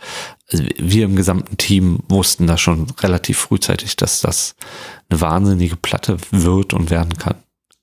also 0.52 0.64
wir 0.78 1.06
im 1.06 1.16
gesamten 1.16 1.58
Team 1.58 2.00
wussten 2.08 2.48
da 2.48 2.58
schon 2.58 2.88
relativ 3.02 3.38
frühzeitig, 3.38 3.96
dass 3.96 4.22
das 4.22 4.56
eine 5.10 5.22
wahnsinnige 5.22 5.76
Platte 5.76 6.18
wird 6.32 6.74
und 6.74 6.90
werden 6.90 7.18
kann. 7.18 7.36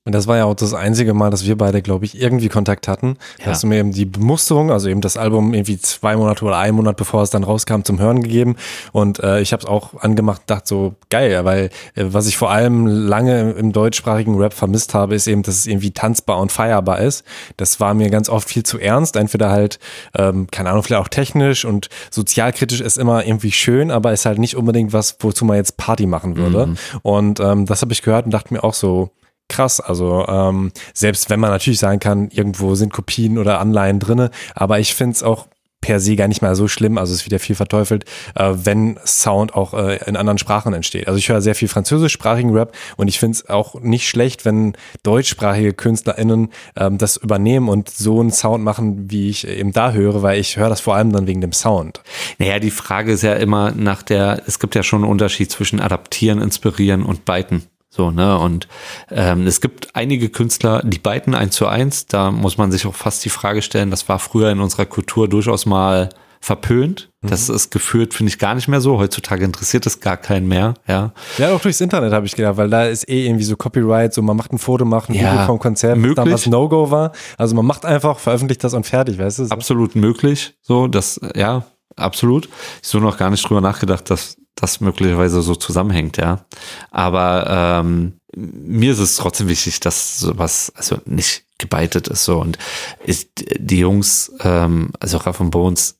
Und 0.05 0.13
das 0.13 0.27
war 0.27 0.37
ja 0.37 0.45
auch 0.45 0.53
das 0.53 0.75
einzige 0.75 1.15
Mal, 1.15 1.31
dass 1.31 1.47
wir 1.47 1.57
beide, 1.57 1.81
glaube 1.81 2.05
ich, 2.05 2.21
irgendwie 2.21 2.47
Kontakt 2.47 2.87
hatten. 2.87 3.17
Ja. 3.39 3.47
Hast 3.47 3.63
du 3.63 3.67
mir 3.67 3.79
eben 3.79 3.91
die 3.91 4.05
Bemusterung, 4.05 4.71
also 4.71 4.87
eben 4.87 5.01
das 5.01 5.17
Album 5.17 5.51
irgendwie 5.55 5.79
zwei 5.79 6.15
Monate 6.15 6.45
oder 6.45 6.57
einen 6.59 6.75
Monat 6.75 6.95
bevor 6.95 7.23
es 7.23 7.31
dann 7.31 7.43
rauskam, 7.43 7.81
zum 7.81 7.97
Hören 7.97 8.21
gegeben. 8.21 8.55
Und 8.91 9.19
äh, 9.23 9.41
ich 9.41 9.51
habe 9.51 9.63
es 9.63 9.67
auch 9.67 9.99
angemacht, 9.99 10.43
dachte 10.45 10.67
so 10.67 10.95
geil, 11.09 11.43
weil 11.43 11.71
äh, 11.95 12.05
was 12.05 12.27
ich 12.27 12.37
vor 12.37 12.51
allem 12.51 12.85
lange 12.85 13.53
im 13.53 13.71
deutschsprachigen 13.71 14.37
Rap 14.37 14.53
vermisst 14.53 14.93
habe, 14.93 15.15
ist 15.15 15.25
eben, 15.25 15.41
dass 15.41 15.55
es 15.55 15.65
irgendwie 15.65 15.89
tanzbar 15.89 16.37
und 16.37 16.51
feierbar 16.51 16.99
ist. 16.99 17.25
Das 17.57 17.79
war 17.79 17.95
mir 17.95 18.11
ganz 18.11 18.29
oft 18.29 18.47
viel 18.47 18.61
zu 18.61 18.77
ernst. 18.77 19.15
Entweder 19.15 19.49
halt, 19.49 19.79
ähm, 20.15 20.45
keine 20.51 20.69
Ahnung, 20.69 20.83
vielleicht 20.83 21.01
auch 21.01 21.07
technisch 21.07 21.65
und 21.65 21.89
sozialkritisch 22.11 22.79
ist 22.79 22.99
immer 22.99 23.25
irgendwie 23.25 23.51
schön, 23.51 23.89
aber 23.89 24.13
ist 24.13 24.27
halt 24.27 24.37
nicht 24.37 24.55
unbedingt 24.55 24.93
was, 24.93 25.17
wozu 25.21 25.45
man 25.45 25.57
jetzt 25.57 25.77
Party 25.77 26.05
machen 26.05 26.37
würde. 26.37 26.67
Mhm. 26.67 26.77
Und 27.01 27.39
ähm, 27.39 27.65
das 27.65 27.81
habe 27.81 27.91
ich 27.91 28.03
gehört 28.03 28.25
und 28.25 28.31
dachte 28.31 28.53
mir 28.53 28.63
auch 28.63 28.75
so, 28.75 29.09
krass. 29.49 29.79
Also 29.79 30.25
ähm, 30.27 30.71
selbst 30.93 31.29
wenn 31.29 31.39
man 31.39 31.51
natürlich 31.51 31.79
sagen 31.79 31.99
kann, 31.99 32.29
irgendwo 32.29 32.75
sind 32.75 32.93
Kopien 32.93 33.37
oder 33.37 33.59
Anleihen 33.59 33.99
drinne, 33.99 34.31
aber 34.53 34.79
ich 34.79 34.95
finde 34.95 35.13
es 35.13 35.23
auch 35.23 35.47
per 35.85 35.99
se 35.99 36.15
gar 36.15 36.27
nicht 36.27 36.41
mal 36.41 36.55
so 36.55 36.67
schlimm, 36.67 36.97
also 36.97 37.13
es 37.13 37.19
ist 37.19 37.25
wieder 37.27 37.37
viel 37.37 37.55
verteufelt, 37.55 38.05
äh, 38.33 38.53
wenn 38.55 38.97
Sound 39.05 39.53
auch 39.53 39.75
äh, 39.75 39.99
in 40.07 40.15
anderen 40.15 40.39
Sprachen 40.39 40.73
entsteht. 40.73 41.07
Also 41.07 41.19
ich 41.19 41.29
höre 41.29 41.41
sehr 41.41 41.53
viel 41.53 41.67
französischsprachigen 41.67 42.51
Rap 42.55 42.75
und 42.97 43.07
ich 43.07 43.19
finde 43.19 43.35
es 43.35 43.49
auch 43.49 43.79
nicht 43.81 44.09
schlecht, 44.09 44.45
wenn 44.45 44.73
deutschsprachige 45.03 45.73
KünstlerInnen 45.73 46.49
ähm, 46.75 46.97
das 46.97 47.17
übernehmen 47.17 47.69
und 47.69 47.91
so 47.91 48.19
einen 48.19 48.31
Sound 48.31 48.63
machen, 48.63 49.11
wie 49.11 49.29
ich 49.29 49.47
eben 49.47 49.73
da 49.73 49.91
höre, 49.91 50.23
weil 50.23 50.39
ich 50.39 50.57
höre 50.57 50.69
das 50.69 50.81
vor 50.81 50.95
allem 50.95 51.11
dann 51.11 51.27
wegen 51.27 51.41
dem 51.41 51.53
Sound. 51.53 52.01
Naja, 52.39 52.57
die 52.57 52.71
Frage 52.71 53.11
ist 53.11 53.21
ja 53.21 53.33
immer 53.33 53.69
nach 53.69 54.01
der, 54.01 54.41
es 54.47 54.57
gibt 54.57 54.73
ja 54.73 54.81
schon 54.81 55.03
einen 55.03 55.11
Unterschied 55.11 55.51
zwischen 55.51 55.79
adaptieren, 55.79 56.41
inspirieren 56.41 57.03
und 57.03 57.25
beiten. 57.25 57.67
So, 57.95 58.11
ne? 58.11 58.37
Und 58.37 58.67
ähm, 59.09 59.47
es 59.47 59.61
gibt 59.61 59.95
einige 59.95 60.27
Künstler, 60.27 60.81
die 60.83 60.99
beiden 60.99 61.33
eins 61.33 61.55
zu 61.55 61.65
eins, 61.65 62.07
da 62.07 62.29
muss 62.29 62.57
man 62.57 62.69
sich 62.69 62.85
auch 62.85 62.93
fast 62.93 63.23
die 63.23 63.29
Frage 63.29 63.61
stellen, 63.61 63.89
das 63.89 64.09
war 64.09 64.19
früher 64.19 64.51
in 64.51 64.59
unserer 64.59 64.85
Kultur 64.85 65.29
durchaus 65.29 65.65
mal 65.65 66.09
verpönt. 66.41 67.09
Mhm. 67.21 67.29
Das 67.29 67.47
ist 67.47 67.71
geführt, 67.71 68.13
finde 68.13 68.31
ich, 68.31 68.37
gar 68.37 68.53
nicht 68.53 68.67
mehr 68.67 68.81
so. 68.81 68.99
Heutzutage 68.99 69.45
interessiert 69.45 69.85
es 69.85 70.01
gar 70.01 70.17
keinen 70.17 70.45
mehr, 70.47 70.73
ja. 70.89 71.13
Ja, 71.37 71.53
auch 71.53 71.61
durchs 71.61 71.79
Internet 71.79 72.11
habe 72.11 72.25
ich 72.25 72.35
gedacht, 72.35 72.57
weil 72.57 72.69
da 72.69 72.83
ist 72.83 73.07
eh 73.07 73.25
irgendwie 73.25 73.45
so 73.45 73.55
Copyright, 73.55 74.13
so 74.13 74.21
man 74.21 74.35
macht 74.35 74.51
ein 74.51 74.59
Foto, 74.59 74.83
macht 74.83 75.09
ein 75.09 75.13
ja, 75.13 75.31
Video 75.31 75.45
vom 75.45 75.59
Konzert, 75.59 75.97
möglich. 75.97 76.15
damals 76.15 76.47
No-Go 76.47 76.91
war. 76.91 77.13
Also 77.37 77.55
man 77.55 77.65
macht 77.65 77.85
einfach, 77.85 78.19
veröffentlicht 78.19 78.61
das 78.61 78.73
und 78.73 78.85
fertig, 78.85 79.17
weißt 79.17 79.39
du? 79.39 79.45
So. 79.45 79.51
Absolut 79.51 79.95
möglich, 79.95 80.53
so, 80.61 80.87
das, 80.87 81.17
ja, 81.33 81.63
absolut. 81.95 82.49
Ich 82.81 82.89
so 82.89 82.99
noch 82.99 83.17
gar 83.17 83.29
nicht 83.29 83.47
drüber 83.47 83.61
nachgedacht, 83.61 84.09
dass 84.09 84.35
das 84.55 84.79
möglicherweise 84.79 85.41
so 85.41 85.55
zusammenhängt, 85.55 86.17
ja. 86.17 86.45
Aber 86.91 87.83
ähm, 87.83 88.13
mir 88.35 88.93
ist 88.93 88.99
es 88.99 89.17
trotzdem 89.17 89.47
wichtig, 89.47 89.79
dass 89.81 90.19
sowas 90.19 90.71
also 90.75 90.97
nicht 91.05 91.45
gebeitet 91.57 92.07
ist 92.07 92.25
so. 92.25 92.39
Und 92.39 92.57
ist, 93.05 93.29
die 93.57 93.79
Jungs, 93.79 94.31
ähm, 94.41 94.91
also 94.99 95.17
Raff 95.17 95.39
und 95.39 95.51
Bones, 95.51 95.99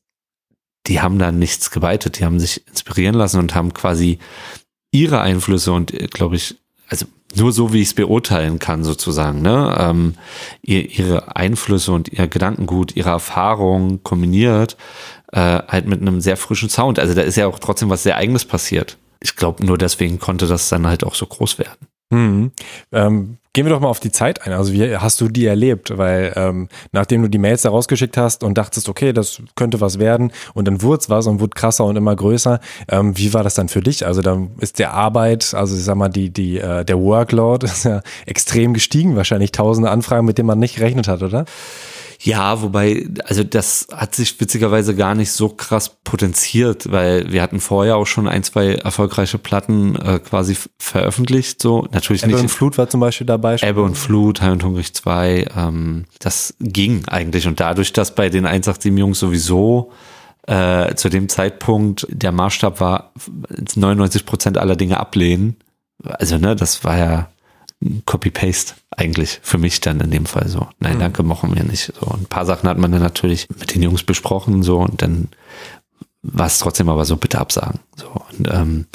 die 0.88 1.02
haben 1.02 1.20
da 1.20 1.32
nichts 1.32 1.72
gebeitet, 1.72 2.20
die 2.20 2.26
haben 2.26 2.40
sich 2.40 2.68
inspirieren 2.68 3.16
lassen 3.16 3.40
und 3.40 3.56
haben 3.56 3.74
quasi 3.74 4.20
ihre 4.92 5.22
Einflüsse 5.22 5.72
und 5.74 5.92
glaube 6.12 6.36
ich, 6.36 6.56
also 6.88 7.06
nur 7.36 7.52
so 7.52 7.74
wie 7.74 7.82
ich 7.82 7.90
es 7.90 7.94
beurteilen 7.94 8.60
kann 8.60 8.84
sozusagen, 8.84 9.42
ne, 9.42 9.76
ähm, 9.78 10.14
ihre 10.62 11.36
Einflüsse 11.36 11.92
und 11.92 12.10
ihr 12.10 12.28
Gedankengut, 12.28 12.96
ihre 12.96 13.10
Erfahrungen 13.10 14.04
kombiniert 14.04 14.78
äh, 15.36 15.62
halt 15.68 15.86
mit 15.86 16.02
einem 16.02 16.22
sehr 16.22 16.38
frischen 16.38 16.70
Sound. 16.70 16.98
Also 16.98 17.14
da 17.14 17.22
ist 17.22 17.36
ja 17.36 17.46
auch 17.48 17.60
trotzdem 17.60 17.90
was 17.90 18.04
sehr 18.04 18.16
eigenes 18.16 18.46
passiert. 18.46 18.98
Ich 19.20 19.36
glaube, 19.36 19.66
nur 19.66 19.78
deswegen 19.78 20.18
konnte 20.18 20.48
das 20.48 20.70
dann 20.70 20.88
halt 20.88 21.04
auch 21.04 21.14
so 21.14 21.26
groß 21.26 21.60
werden. 21.60 21.88
Mhm. 22.10 22.52
Ähm, 22.92 23.38
gehen 23.52 23.66
wir 23.66 23.72
doch 23.72 23.80
mal 23.82 23.90
auf 23.90 24.00
die 24.00 24.12
Zeit 24.12 24.46
ein. 24.46 24.54
Also 24.54 24.72
wie 24.72 24.96
hast 24.96 25.20
du 25.20 25.28
die 25.28 25.46
erlebt? 25.46 25.98
Weil 25.98 26.32
ähm, 26.36 26.70
nachdem 26.94 27.22
du 27.22 27.30
die 27.30 27.38
Mails 27.38 27.64
da 27.64 27.70
rausgeschickt 27.70 28.16
hast 28.16 28.44
und 28.44 28.58
dachtest, 28.58 28.88
okay, 28.88 29.12
das 29.12 29.42
könnte 29.56 29.82
was 29.82 30.00
werden 30.00 30.32
und 30.54 30.68
dann 30.68 30.82
wurde 30.82 31.00
es 31.02 31.10
was 31.10 31.28
und 31.28 31.42
wurde 31.42 31.56
krasser 31.56 31.84
und 31.84 31.98
immer 31.98 32.16
größer. 32.16 32.60
Ähm, 32.88 33.18
wie 33.18 33.34
war 33.34 33.44
das 33.44 33.56
dann 33.56 33.68
für 33.68 33.82
dich? 33.82 34.06
Also 34.06 34.22
da 34.22 34.42
ist 34.60 34.80
der 34.80 34.94
Arbeit, 34.94 35.54
also 35.54 35.76
ich 35.76 35.84
sag 35.84 35.96
mal, 35.96 36.10
die, 36.10 36.30
die, 36.30 36.60
äh, 36.60 36.86
der 36.86 37.00
Workload 37.00 37.66
ist 37.66 37.84
ja 37.84 38.02
extrem 38.26 38.74
gestiegen, 38.74 39.18
wahrscheinlich 39.18 39.52
tausende 39.52 39.90
Anfragen, 39.90 40.26
mit 40.26 40.38
denen 40.38 40.48
man 40.48 40.60
nicht 40.60 40.76
gerechnet 40.76 41.08
hat, 41.10 41.24
oder? 41.24 41.46
Ja, 42.26 42.64
wobei, 42.64 43.08
also 43.26 43.44
das 43.44 43.88
hat 43.94 44.16
sich 44.16 44.40
witzigerweise 44.42 44.96
gar 44.96 45.14
nicht 45.14 45.32
so 45.32 45.50
krass 45.50 45.98
potenziert, 46.04 46.92
weil 46.92 47.32
wir 47.32 47.44
hatten 47.44 47.60
vorher 47.60 47.98
auch 47.98 48.08
schon 48.08 48.28
ein, 48.28 48.42
zwei 48.42 48.74
erfolgreiche 48.74 49.38
Platten 49.38 49.96
äh, 49.96 50.18
quasi 50.18 50.58
veröffentlicht. 50.80 51.62
So 51.62 51.88
natürlich 51.92 52.24
Ebbe 52.24 52.34
nicht. 52.34 52.42
und 52.42 52.50
Flut 52.50 52.80
war 52.80 52.90
zum 52.90 53.00
Beispiel 53.00 53.28
dabei. 53.28 53.58
Ebbe 53.62 53.84
und 53.84 53.96
Flut, 53.96 54.42
High 54.42 54.54
und 54.54 54.64
Hungrig 54.64 54.96
2, 54.96 55.50
ähm, 55.56 56.06
das 56.18 56.56
ging 56.60 57.08
eigentlich. 57.08 57.46
Und 57.46 57.60
dadurch, 57.60 57.94
dass 57.94 58.16
bei 58.16 58.30
den 58.30 58.48
187 58.48 58.98
Jungs 58.98 59.20
sowieso 59.20 59.92
äh, 60.48 60.96
zu 60.96 61.10
dem 61.10 61.30
Zeitpunkt 61.30 62.08
der 62.10 62.32
Maßstab 62.32 62.80
war, 62.80 63.12
99 63.76 64.26
Prozent 64.26 64.58
aller 64.58 64.76
Dinge 64.76 65.00
ablehnen. 65.00 65.58
Also, 66.04 66.40
ne, 66.40 66.56
das 66.56 66.84
war 66.84 66.98
ja 66.98 67.30
Copy-Paste 68.06 68.74
eigentlich 68.92 69.40
für 69.44 69.58
mich 69.58 69.82
dann 69.82 70.00
in 70.00 70.12
dem 70.12 70.26
Fall 70.26 70.48
so. 70.48 70.68
Nein, 70.80 70.96
mhm. 70.96 71.00
danke, 71.00 71.24
machen 71.24 71.56
wir 71.56 71.64
nicht. 71.64 71.94
So 72.00 72.08
ein 72.12 72.26
paar 72.26 72.46
Sachen 72.46 72.70
hat 72.70 72.78
man 72.78 72.92
dann 72.92 73.02
natürlich 73.02 73.48
mit 73.60 73.76
den 73.76 73.82
Jungs 73.82 74.04
besprochen 74.04 74.64
so 74.64 74.80
und 74.80 75.02
dann 75.02 75.30
war 76.22 76.48
es 76.48 76.60
trotzdem 76.60 76.90
aber 76.90 77.06
so 77.06 77.18
bitte 77.18 77.40
absagen. 77.40 77.80
So 77.96 78.08
und 78.08 78.48
ähm, 78.52 78.86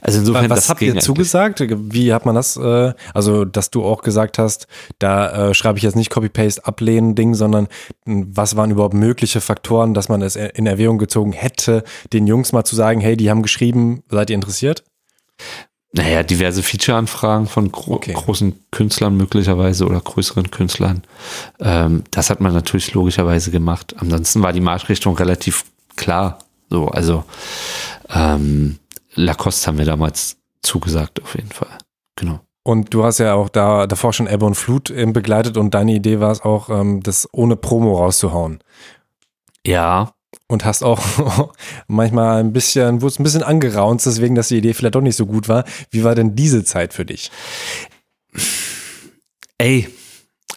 also 0.00 0.18
insofern, 0.20 0.50
was 0.50 0.68
habt 0.68 0.80
ihr 0.80 0.98
zugesagt? 0.98 1.62
Wie 1.92 2.12
hat 2.12 2.24
man 2.24 2.34
das? 2.34 2.56
Äh, 2.56 2.94
also, 3.12 3.44
dass 3.44 3.70
du 3.70 3.84
auch 3.84 4.02
gesagt 4.02 4.38
hast, 4.38 4.66
da 4.98 5.50
äh, 5.50 5.54
schreibe 5.54 5.78
ich 5.78 5.84
jetzt 5.84 5.96
nicht 5.96 6.10
Copy-Paste 6.10 6.64
ablehnen 6.64 7.14
Ding, 7.14 7.34
sondern 7.34 7.68
was 8.06 8.56
waren 8.56 8.70
überhaupt 8.70 8.94
mögliche 8.94 9.40
Faktoren, 9.40 9.94
dass 9.94 10.08
man 10.08 10.22
es 10.22 10.36
in 10.36 10.66
Erwägung 10.66 10.98
gezogen 10.98 11.32
hätte, 11.32 11.84
den 12.12 12.26
Jungs 12.26 12.52
mal 12.52 12.64
zu 12.64 12.76
sagen, 12.76 13.00
hey, 13.00 13.16
die 13.16 13.30
haben 13.30 13.42
geschrieben, 13.42 14.02
seid 14.08 14.30
ihr 14.30 14.36
interessiert? 14.36 14.84
Naja, 15.92 16.22
diverse 16.22 16.62
Feature-Anfragen 16.62 17.46
von 17.46 17.72
gro 17.72 17.94
Okay. 17.94 18.12
großen 18.12 18.64
Künstlern 18.70 19.16
möglicherweise 19.16 19.86
oder 19.86 20.00
größeren 20.00 20.50
Künstlern. 20.50 21.02
Ähm, 21.58 22.04
das 22.12 22.30
hat 22.30 22.40
man 22.40 22.52
natürlich 22.52 22.94
logischerweise 22.94 23.50
gemacht. 23.50 23.96
Ansonsten 23.98 24.42
war 24.42 24.52
die 24.52 24.60
Marschrichtung 24.60 25.16
relativ 25.16 25.64
klar. 25.96 26.38
So, 26.68 26.86
also 26.86 27.24
ähm, 28.08 28.78
Lacoste 29.14 29.66
haben 29.66 29.78
wir 29.78 29.84
damals 29.84 30.36
zugesagt, 30.62 31.20
auf 31.22 31.34
jeden 31.34 31.50
Fall. 31.50 31.78
Genau. 32.14 32.38
Und 32.62 32.94
du 32.94 33.04
hast 33.04 33.18
ja 33.18 33.34
auch 33.34 33.48
da 33.48 33.88
davor 33.88 34.12
schon 34.12 34.28
Ebbe 34.28 34.46
und 34.46 34.54
Flut 34.54 34.90
ähm, 34.90 35.12
begleitet 35.12 35.56
und 35.56 35.74
deine 35.74 35.92
Idee 35.92 36.20
war 36.20 36.30
es 36.30 36.42
auch, 36.42 36.68
ähm, 36.68 37.02
das 37.02 37.28
ohne 37.32 37.56
Promo 37.56 37.96
rauszuhauen. 37.96 38.60
Ja, 39.66 40.12
Und 40.46 40.64
hast 40.64 40.82
auch 40.82 41.52
manchmal 41.86 42.40
ein 42.40 42.52
bisschen, 42.52 43.02
wurde 43.02 43.20
ein 43.20 43.24
bisschen 43.24 43.42
angeraunt, 43.42 44.04
deswegen, 44.04 44.34
dass 44.34 44.48
die 44.48 44.58
Idee 44.58 44.74
vielleicht 44.74 44.94
doch 44.94 45.00
nicht 45.00 45.16
so 45.16 45.26
gut 45.26 45.48
war. 45.48 45.64
Wie 45.90 46.04
war 46.04 46.14
denn 46.14 46.34
diese 46.34 46.64
Zeit 46.64 46.92
für 46.92 47.04
dich? 47.04 47.30
ey, 49.60 49.88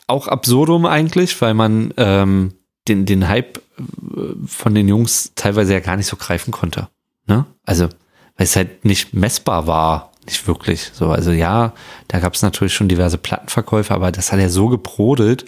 auch 0.07 0.27
absurdum 0.27 0.85
eigentlich, 0.85 1.39
weil 1.41 1.53
man 1.53 1.93
ähm, 1.97 2.53
den, 2.87 3.05
den 3.05 3.27
Hype 3.27 3.57
äh, 3.57 4.47
von 4.47 4.73
den 4.73 4.87
Jungs 4.87 5.33
teilweise 5.35 5.73
ja 5.73 5.79
gar 5.81 5.97
nicht 5.97 6.07
so 6.07 6.15
greifen 6.15 6.51
konnte. 6.51 6.87
Ne? 7.27 7.45
Also, 7.65 7.89
weil 8.37 8.45
es 8.45 8.55
halt 8.55 8.85
nicht 8.85 9.13
messbar 9.13 9.67
war, 9.67 10.11
nicht 10.25 10.47
wirklich. 10.47 10.91
So, 10.93 11.09
also 11.09 11.31
ja, 11.31 11.73
da 12.07 12.19
gab 12.19 12.33
es 12.33 12.41
natürlich 12.41 12.73
schon 12.73 12.87
diverse 12.87 13.17
Plattenverkäufe, 13.17 13.93
aber 13.93 14.11
das 14.11 14.31
hat 14.31 14.39
ja 14.39 14.49
so 14.49 14.69
gebrodelt. 14.69 15.43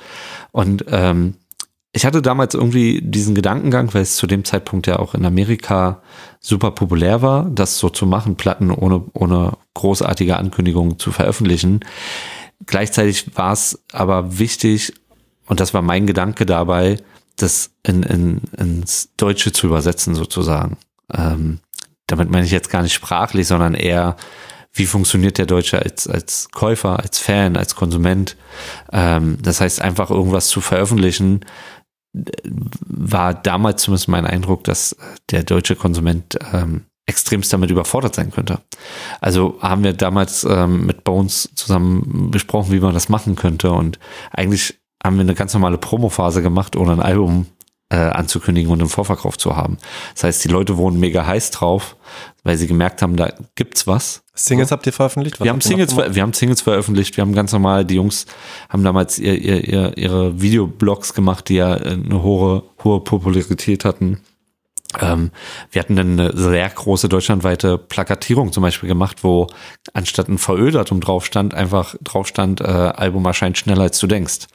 Und 0.51 0.85
ähm, 0.89 1.35
ich 1.95 2.05
hatte 2.05 2.21
damals 2.21 2.53
irgendwie 2.53 3.01
diesen 3.01 3.35
Gedankengang, 3.35 3.93
weil 3.93 4.01
es 4.01 4.17
zu 4.17 4.27
dem 4.27 4.43
Zeitpunkt 4.43 4.85
ja 4.85 4.99
auch 4.99 5.13
in 5.13 5.25
Amerika 5.25 6.01
super 6.41 6.71
populär 6.71 7.21
war, 7.21 7.49
das 7.49 7.79
so 7.79 7.89
zu 7.89 8.05
machen, 8.05 8.35
Platten 8.35 8.69
ohne, 8.69 9.05
ohne 9.13 9.53
großartige 9.75 10.35
Ankündigungen 10.35 10.99
zu 10.99 11.13
veröffentlichen. 11.13 11.79
Gleichzeitig 12.65 13.37
war 13.37 13.53
es 13.53 13.81
aber 13.93 14.37
wichtig, 14.39 14.93
und 15.47 15.61
das 15.61 15.73
war 15.73 15.81
mein 15.81 16.05
Gedanke 16.05 16.45
dabei, 16.45 16.97
das 17.37 17.71
in, 17.83 18.03
in, 18.03 18.41
ins 18.57 19.11
Deutsche 19.15 19.53
zu 19.53 19.67
übersetzen 19.67 20.15
sozusagen. 20.15 20.75
Ähm, 21.13 21.59
damit 22.07 22.29
meine 22.29 22.45
ich 22.45 22.51
jetzt 22.51 22.69
gar 22.69 22.81
nicht 22.81 22.93
sprachlich, 22.93 23.47
sondern 23.47 23.73
eher, 23.73 24.17
wie 24.73 24.85
funktioniert 24.85 25.37
der 25.37 25.45
Deutsche 25.45 25.81
als, 25.81 26.07
als 26.07 26.49
Käufer, 26.51 26.99
als 26.99 27.19
Fan, 27.19 27.55
als 27.55 27.75
Konsument. 27.75 28.35
Ähm, 28.91 29.37
das 29.41 29.61
heißt, 29.61 29.81
einfach 29.81 30.09
irgendwas 30.09 30.49
zu 30.49 30.59
veröffentlichen, 30.59 31.45
war 32.87 33.33
damals 33.33 33.83
zumindest 33.83 34.07
mein 34.07 34.25
Eindruck, 34.25 34.63
dass 34.63 34.95
der 35.31 35.43
deutsche 35.43 35.75
Konsument 35.75 36.37
ähm, 36.53 36.85
extremst 37.05 37.53
damit 37.53 37.69
überfordert 37.69 38.15
sein 38.15 38.31
könnte. 38.31 38.59
Also 39.21 39.57
haben 39.61 39.83
wir 39.83 39.93
damals 39.93 40.43
ähm, 40.43 40.85
mit 40.85 41.03
Bones 41.03 41.49
zusammen 41.55 42.31
besprochen, 42.31 42.71
wie 42.71 42.79
man 42.79 42.93
das 42.93 43.09
machen 43.09 43.35
könnte 43.35 43.71
und 43.71 43.99
eigentlich 44.31 44.79
haben 45.03 45.17
wir 45.17 45.21
eine 45.21 45.35
ganz 45.35 45.53
normale 45.53 45.77
Promophase 45.77 46.41
gemacht, 46.41 46.75
ohne 46.75 46.93
ein 46.93 47.01
Album 47.01 47.45
äh, 47.89 47.97
anzukündigen 47.97 48.71
und 48.71 48.79
im 48.79 48.89
Vorverkauf 48.89 49.37
zu 49.37 49.55
haben. 49.55 49.77
Das 50.15 50.23
heißt, 50.23 50.43
die 50.43 50.49
Leute 50.49 50.77
wurden 50.77 50.99
mega 50.99 51.25
heiß 51.25 51.51
drauf, 51.51 51.95
weil 52.45 52.57
sie 52.57 52.67
gemerkt 52.67 53.01
haben, 53.01 53.17
da 53.17 53.33
gibt's 53.55 53.85
was. 53.85 54.23
Singles 54.33 54.71
habt 54.71 54.85
ihr 54.85 54.93
veröffentlicht? 54.93 55.39
Was 55.39 55.45
Wir 55.45 55.51
haben, 55.51 55.59
Singles, 55.61 55.93
ver- 55.93 56.15
wir 56.15 56.21
haben 56.21 56.33
Singles 56.33 56.61
veröffentlicht, 56.61 57.17
wir 57.17 57.23
haben 57.23 57.33
ganz 57.33 57.51
normal, 57.51 57.83
die 57.83 57.95
Jungs 57.95 58.25
haben 58.69 58.83
damals 58.83 59.19
ihr, 59.19 59.37
ihr, 59.37 59.67
ihr, 59.67 59.97
ihre 59.97 60.41
Videoblogs 60.41 61.13
gemacht, 61.13 61.49
die 61.49 61.55
ja 61.55 61.75
äh, 61.75 61.89
eine 61.91 62.23
hohe, 62.23 62.63
hohe 62.83 63.01
Popularität 63.01 63.83
hatten. 63.83 64.21
Ähm, 65.01 65.31
wir 65.71 65.81
hatten 65.81 65.95
dann 65.97 66.17
eine 66.19 66.37
sehr 66.37 66.69
große 66.69 67.09
deutschlandweite 67.09 67.77
Plakatierung 67.77 68.53
zum 68.53 68.61
Beispiel 68.63 68.87
gemacht, 68.87 69.23
wo 69.23 69.47
anstatt 69.93 70.29
ein 70.29 70.37
VÖ-Datum 70.37 71.01
drauf 71.01 71.25
stand, 71.25 71.53
einfach 71.53 71.95
drauf 72.01 72.27
stand, 72.27 72.61
äh, 72.61 72.65
Album 72.65 73.25
erscheint 73.25 73.57
schneller 73.57 73.81
als 73.83 73.99
du 73.99 74.07
denkst. 74.07 74.47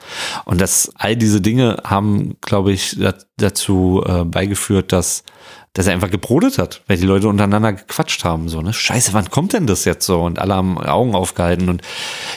Und 0.47 0.61
das, 0.61 0.93
all 0.95 1.16
diese 1.16 1.41
Dinge 1.43 1.78
haben, 1.84 2.36
glaube 2.41 2.72
ich, 2.72 2.97
da, 2.99 3.14
dazu 3.36 4.03
äh, 4.07 4.24
beigeführt, 4.24 4.93
dass 4.93 5.24
dass 5.73 5.87
er 5.87 5.93
einfach 5.93 6.11
gebrodet 6.11 6.59
hat, 6.59 6.83
weil 6.89 6.97
die 6.97 7.07
Leute 7.07 7.29
untereinander 7.29 7.73
gequatscht 7.73 8.25
haben, 8.25 8.49
so, 8.49 8.61
ne? 8.61 8.73
Scheiße, 8.73 9.12
wann 9.12 9.31
kommt 9.31 9.53
denn 9.53 9.68
das 9.68 9.85
jetzt 9.85 10.05
so? 10.05 10.21
Und 10.23 10.41
alle 10.41 10.55
haben 10.55 10.79
Augen 10.79 11.14
aufgehalten 11.14 11.68
und 11.68 11.83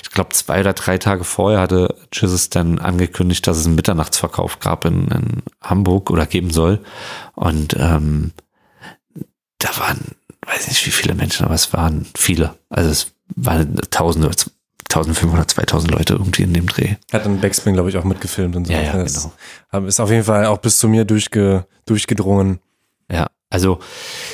ich 0.03 0.11
glaube, 0.11 0.29
zwei 0.34 0.59
oder 0.59 0.73
drei 0.73 0.99
Tage 0.99 1.23
vorher 1.23 1.59
hatte 1.59 1.95
Jesus 2.13 2.49
dann 2.49 2.77
angekündigt, 2.77 3.47
dass 3.47 3.57
es 3.57 3.65
einen 3.65 3.75
Mitternachtsverkauf 3.75 4.59
gab 4.59 4.86
in, 4.86 5.07
in 5.07 5.43
Hamburg 5.61 6.11
oder 6.11 6.27
geben 6.27 6.51
soll. 6.51 6.79
Und 7.34 7.75
ähm, 7.79 8.34
da 9.57 9.69
waren, 9.79 9.99
weiß 10.45 10.67
nicht 10.67 10.86
wie 10.86 10.91
viele 10.91 11.15
Menschen, 11.15 11.45
aber 11.45 11.55
es 11.55 11.73
waren 11.73 12.05
viele. 12.15 12.53
Also 12.69 12.91
es 12.91 13.13
waren 13.36 13.77
tausende, 13.89 14.29
1500, 14.93 15.49
2000 15.49 15.91
Leute 15.91 16.13
irgendwie 16.13 16.43
in 16.43 16.53
dem 16.53 16.67
Dreh. 16.67 16.95
Hat 17.11 17.25
dann 17.25 17.41
Backspin, 17.41 17.73
glaube 17.73 17.89
ich, 17.89 17.97
auch 17.97 18.03
mitgefilmt 18.03 18.55
und 18.55 18.67
so. 18.67 18.73
Ja, 18.73 18.81
ja, 18.81 18.93
Das 18.93 19.31
genau. 19.71 19.88
Ist 19.88 19.99
auf 19.99 20.11
jeden 20.11 20.23
Fall 20.23 20.45
auch 20.45 20.59
bis 20.59 20.77
zu 20.77 20.88
mir 20.88 21.03
durchge, 21.03 21.65
durchgedrungen. 21.88 22.59
Ja, 23.14 23.28
also, 23.49 23.80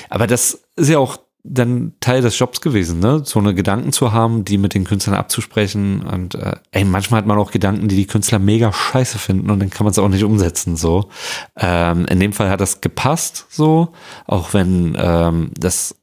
aber 0.09 0.27
das 0.27 0.63
ist 0.75 0.89
ja 0.89 0.97
auch 0.97 1.19
dann 1.43 1.93
Teil 1.99 2.21
des 2.21 2.37
Jobs 2.37 2.61
gewesen, 2.61 2.99
ne? 2.99 3.21
So 3.23 3.39
eine 3.39 3.53
Gedanken 3.53 3.91
zu 3.91 4.11
haben, 4.11 4.45
die 4.45 4.57
mit 4.57 4.73
den 4.73 4.83
Künstlern 4.83 5.15
abzusprechen 5.15 6.03
und 6.03 6.35
äh, 6.35 6.55
ey, 6.71 6.83
manchmal 6.83 7.19
hat 7.19 7.27
man 7.27 7.37
auch 7.37 7.51
Gedanken, 7.51 7.87
die 7.87 7.95
die 7.95 8.07
Künstler 8.07 8.39
mega 8.39 8.71
scheiße 8.71 9.17
finden 9.17 9.49
und 9.49 9.59
dann 9.59 9.69
kann 9.69 9.85
man 9.85 9.91
es 9.91 9.99
auch 9.99 10.09
nicht 10.09 10.23
umsetzen, 10.23 10.75
so. 10.75 11.09
Ähm, 11.57 12.05
in 12.05 12.19
dem 12.19 12.33
Fall 12.33 12.49
hat 12.49 12.61
das 12.61 12.81
gepasst, 12.81 13.45
so, 13.49 13.89
auch 14.27 14.53
wenn 14.53 14.97
ähm, 14.99 15.51
das 15.57 15.95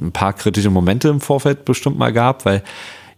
ein 0.00 0.12
paar 0.12 0.34
kritische 0.34 0.70
Momente 0.70 1.08
im 1.08 1.20
Vorfeld 1.20 1.64
bestimmt 1.64 1.98
mal 1.98 2.12
gab, 2.12 2.44
weil 2.44 2.62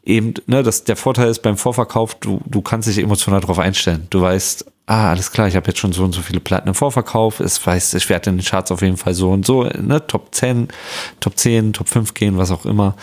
eben, 0.05 0.35
ne, 0.47 0.63
das, 0.63 0.85
der 0.85 0.97
Vorteil 0.97 1.29
ist 1.29 1.41
beim 1.41 1.57
Vorverkauf, 1.57 2.15
du, 2.15 2.41
du 2.47 2.61
kannst 2.63 2.89
dich 2.89 2.99
emotional 2.99 3.41
darauf 3.41 3.59
einstellen. 3.59 4.07
Du 4.11 4.21
weißt, 4.21 4.67
ah, 4.87 5.11
alles 5.11 5.31
klar, 5.31 5.49
ich 5.49 5.57
habe 5.57 5.69
jetzt 5.69 5.79
schon 5.79 5.93
so 5.93 6.05
und 6.05 6.13
so 6.13 6.23
viele 6.23 6.41
Platten 6.41 6.69
im 6.69 6.75
Vorverkauf, 6.75 7.41
es 7.41 7.65
weiß, 7.65 7.95
ich 7.95 8.09
werde 8.09 8.31
in 8.31 8.37
den 8.37 8.45
Charts 8.45 8.73
auf 8.73 8.83
jeden 8.83 8.97
Fall 8.97 9.15
so 9.15 9.31
und 9.31 9.47
so, 9.47 9.65
ne, 9.65 10.07
Top 10.07 10.35
10, 10.35 10.69
Top 11.21 11.39
10, 11.39 11.73
Top 11.73 11.89
5 11.89 12.15
gehen, 12.15 12.37
was 12.39 12.51
auch 12.51 12.65
immer. 12.65 12.97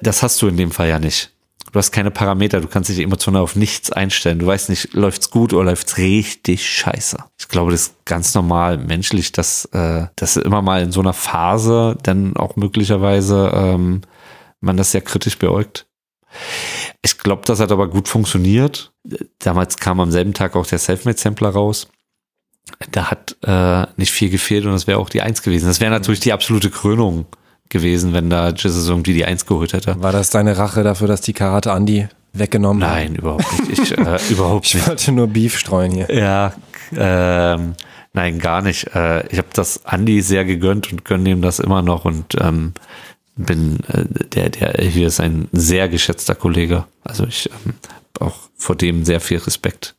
Das 0.00 0.22
hast 0.22 0.40
du 0.42 0.48
in 0.48 0.56
dem 0.56 0.70
Fall 0.70 0.88
ja 0.88 0.98
nicht. 0.98 1.32
Du 1.72 1.78
hast 1.78 1.90
keine 1.90 2.10
Parameter, 2.10 2.60
du 2.60 2.68
kannst 2.68 2.90
dich 2.90 2.98
emotional 2.98 3.40
auf 3.40 3.56
nichts 3.56 3.90
einstellen. 3.90 4.38
Du 4.38 4.46
weißt 4.46 4.68
nicht, 4.68 4.92
läuft's 4.92 5.30
gut 5.30 5.54
oder 5.54 5.64
läuft's 5.64 5.96
richtig 5.96 6.68
scheiße. 6.68 7.16
Ich 7.40 7.48
glaube, 7.48 7.72
das 7.72 7.82
ist 7.82 8.04
ganz 8.04 8.34
normal 8.34 8.76
menschlich, 8.76 9.32
dass, 9.32 9.64
äh, 9.72 10.06
dass 10.16 10.36
immer 10.36 10.60
mal 10.60 10.82
in 10.82 10.92
so 10.92 11.00
einer 11.00 11.14
Phase 11.14 11.96
dann 12.02 12.36
auch 12.36 12.56
möglicherweise 12.56 13.50
ähm, 13.54 14.02
man 14.60 14.76
das 14.76 14.92
sehr 14.92 15.00
kritisch 15.00 15.38
beäugt. 15.38 15.86
Ich 17.02 17.18
glaube, 17.18 17.42
das 17.44 17.60
hat 17.60 17.72
aber 17.72 17.88
gut 17.88 18.08
funktioniert. 18.08 18.92
Damals 19.38 19.76
kam 19.76 20.00
am 20.00 20.10
selben 20.10 20.34
Tag 20.34 20.54
auch 20.56 20.66
der 20.66 20.78
Selfmade-Sampler 20.78 21.50
raus. 21.50 21.88
Da 22.92 23.10
hat 23.10 23.36
äh, 23.42 23.86
nicht 23.96 24.12
viel 24.12 24.30
gefehlt 24.30 24.64
und 24.64 24.72
das 24.72 24.86
wäre 24.86 24.98
auch 24.98 25.08
die 25.10 25.20
Eins 25.22 25.42
gewesen. 25.42 25.66
Das 25.66 25.80
wäre 25.80 25.90
natürlich 25.90 26.20
die 26.20 26.32
absolute 26.32 26.70
Krönung 26.70 27.26
gewesen, 27.68 28.12
wenn 28.12 28.30
da 28.30 28.50
Jesus 28.50 28.88
irgendwie 28.88 29.14
die 29.14 29.24
Eins 29.24 29.46
geholt 29.46 29.72
hätte. 29.72 30.00
War 30.00 30.12
das 30.12 30.30
deine 30.30 30.56
Rache 30.58 30.82
dafür, 30.82 31.08
dass 31.08 31.22
die 31.22 31.32
Karate 31.32 31.72
Andi 31.72 32.06
weggenommen 32.32 32.84
haben? 32.84 32.92
Nein, 32.94 33.14
überhaupt 33.16 33.68
nicht. 33.68 33.80
Ich, 33.80 33.92
äh, 33.98 34.18
überhaupt 34.30 34.66
Ich 34.66 34.74
nicht. 34.74 34.86
wollte 34.88 35.12
nur 35.12 35.26
Beef 35.26 35.58
streuen 35.58 35.90
hier. 35.92 36.14
Ja, 36.14 36.52
ähm, 36.94 37.74
nein, 38.12 38.38
gar 38.38 38.62
nicht. 38.62 38.94
Äh, 38.94 39.26
ich 39.28 39.38
habe 39.38 39.48
das 39.54 39.84
Andi 39.84 40.20
sehr 40.22 40.44
gegönnt 40.44 40.92
und 40.92 41.04
gönne 41.04 41.30
ihm 41.30 41.42
das 41.42 41.58
immer 41.58 41.82
noch 41.82 42.04
und 42.04 42.36
ähm, 42.40 42.74
bin 43.36 43.80
äh, 43.88 44.04
der, 44.28 44.50
der 44.50 44.84
hier 44.84 45.08
ist 45.08 45.20
ein 45.20 45.48
sehr 45.52 45.88
geschätzter 45.88 46.34
Kollege. 46.34 46.84
Also 47.04 47.24
ich 47.24 47.50
ähm, 47.64 47.74
auch 48.20 48.36
vor 48.56 48.76
dem 48.76 49.04
sehr 49.04 49.20
viel 49.20 49.38
Respekt. 49.38 49.94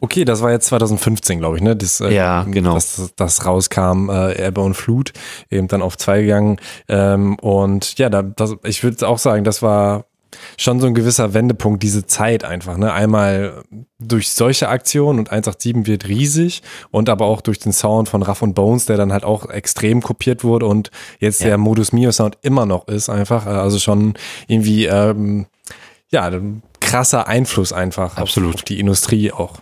Okay, 0.00 0.26
das 0.26 0.42
war 0.42 0.50
jetzt 0.50 0.66
2015, 0.66 1.38
glaube 1.38 1.56
ich, 1.56 1.62
ne? 1.62 1.74
Das, 1.74 2.00
äh, 2.00 2.12
Ja, 2.12 2.42
genau. 2.42 2.74
Das, 2.74 3.12
das 3.16 3.46
rauskam, 3.46 4.10
äh, 4.10 4.46
Ebbe 4.46 4.60
und 4.60 4.74
Flut, 4.74 5.12
eben 5.50 5.66
dann 5.66 5.80
auf 5.80 5.96
zwei 5.96 6.20
gegangen. 6.20 6.58
Ähm, 6.88 7.36
und 7.38 7.98
ja, 7.98 8.10
da, 8.10 8.22
das, 8.22 8.54
ich 8.64 8.82
würde 8.82 9.08
auch 9.08 9.18
sagen, 9.18 9.44
das 9.44 9.62
war 9.62 10.04
schon 10.58 10.80
so 10.80 10.86
ein 10.86 10.94
gewisser 10.94 11.34
Wendepunkt, 11.34 11.82
diese 11.82 12.06
Zeit 12.06 12.44
einfach. 12.44 12.76
Ne? 12.76 12.92
Einmal 12.92 13.62
durch 13.98 14.30
solche 14.30 14.68
Aktionen 14.68 15.18
und 15.18 15.30
187 15.30 15.86
wird 15.86 16.06
riesig 16.08 16.62
und 16.90 17.08
aber 17.08 17.26
auch 17.26 17.40
durch 17.40 17.58
den 17.58 17.72
Sound 17.72 18.08
von 18.08 18.22
Raff 18.22 18.42
und 18.42 18.54
Bones, 18.54 18.86
der 18.86 18.96
dann 18.96 19.12
halt 19.12 19.24
auch 19.24 19.48
extrem 19.48 20.02
kopiert 20.02 20.44
wurde 20.44 20.66
und 20.66 20.90
jetzt 21.20 21.40
Ja. 21.40 21.48
der 21.48 21.58
Modus 21.58 21.92
Mio 21.92 22.12
Sound 22.12 22.38
immer 22.42 22.66
noch 22.66 22.88
ist 22.88 23.08
einfach. 23.08 23.46
Äh, 23.46 23.50
Also 23.50 23.78
schon 23.78 24.14
irgendwie, 24.46 24.84
ähm, 24.86 25.46
ja, 26.10 26.24
ein 26.26 26.62
krasser 26.80 27.26
Einfluss 27.26 27.72
einfach 27.72 28.18
Absolut. 28.18 28.50
Auf, 28.50 28.60
auf 28.60 28.62
die 28.64 28.78
Industrie 28.78 29.32
auch. 29.32 29.54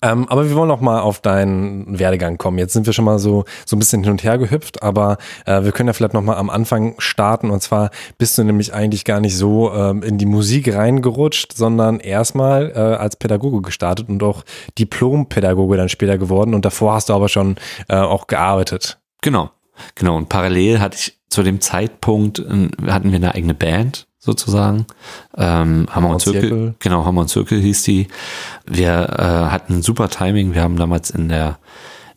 Ähm, 0.00 0.28
aber 0.28 0.48
wir 0.48 0.56
wollen 0.56 0.68
noch 0.68 0.80
mal 0.80 1.00
auf 1.00 1.20
deinen 1.20 1.98
Werdegang 1.98 2.38
kommen. 2.38 2.58
Jetzt 2.58 2.72
sind 2.72 2.86
wir 2.86 2.92
schon 2.92 3.04
mal 3.04 3.18
so 3.18 3.44
so 3.64 3.76
ein 3.76 3.78
bisschen 3.78 4.02
hin 4.02 4.12
und 4.12 4.24
her 4.24 4.38
gehüpft, 4.38 4.82
aber 4.82 5.16
äh, 5.46 5.62
wir 5.62 5.72
können 5.72 5.88
ja 5.88 5.92
vielleicht 5.92 6.14
noch 6.14 6.22
mal 6.22 6.36
am 6.36 6.50
Anfang 6.50 6.94
starten. 6.98 7.50
Und 7.50 7.62
zwar 7.62 7.90
bist 8.18 8.36
du 8.38 8.44
nämlich 8.44 8.74
eigentlich 8.74 9.04
gar 9.04 9.20
nicht 9.20 9.36
so 9.36 9.72
ähm, 9.72 10.02
in 10.02 10.18
die 10.18 10.26
Musik 10.26 10.74
reingerutscht, 10.74 11.52
sondern 11.52 12.00
erstmal 12.00 12.72
äh, 12.74 12.78
als 12.78 13.16
Pädagoge 13.16 13.62
gestartet 13.62 14.08
und 14.08 14.22
auch 14.22 14.44
Diplompädagoge 14.78 15.76
dann 15.76 15.88
später 15.88 16.18
geworden. 16.18 16.54
Und 16.54 16.64
davor 16.64 16.94
hast 16.94 17.08
du 17.08 17.14
aber 17.14 17.28
schon 17.28 17.56
äh, 17.88 17.96
auch 17.96 18.26
gearbeitet. 18.26 18.98
Genau, 19.20 19.50
genau. 19.94 20.16
Und 20.16 20.28
parallel 20.28 20.80
hatte 20.80 20.96
ich 20.96 21.18
zu 21.28 21.42
dem 21.42 21.60
Zeitpunkt 21.60 22.40
hatten 22.40 23.10
wir 23.10 23.16
eine 23.16 23.34
eigene 23.34 23.54
Band 23.54 24.06
sozusagen. 24.24 24.86
Ähm, 25.36 25.88
Hammer 25.90 26.10
und 26.10 26.20
Zirkel, 26.20 26.40
Zirkel, 26.42 26.74
genau, 26.78 27.04
Hammer 27.04 27.22
und 27.22 27.28
Zirkel 27.28 27.60
hieß 27.60 27.82
die. 27.82 28.06
Wir 28.66 29.08
äh, 29.18 29.50
hatten 29.50 29.82
super 29.82 30.08
Timing. 30.08 30.54
Wir 30.54 30.62
haben 30.62 30.76
damals 30.76 31.10
in 31.10 31.28
der 31.28 31.58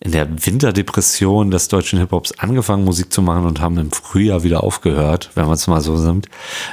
in 0.02 0.12
der 0.12 0.28
Winterdepression 0.46 1.50
des 1.50 1.68
deutschen 1.68 1.98
Hip-Hops 1.98 2.34
angefangen, 2.38 2.84
Musik 2.84 3.12
zu 3.12 3.24
machen 3.24 3.46
und 3.46 3.60
haben 3.60 3.80
im 3.80 3.92
Frühjahr 3.92 4.44
wieder 4.44 4.64
aufgehört, 4.64 5.32
wenn 5.34 5.46
man 5.46 5.56
es 5.56 5.66
mal 5.66 5.82
so 5.82 5.96
nimmt. 5.98 6.28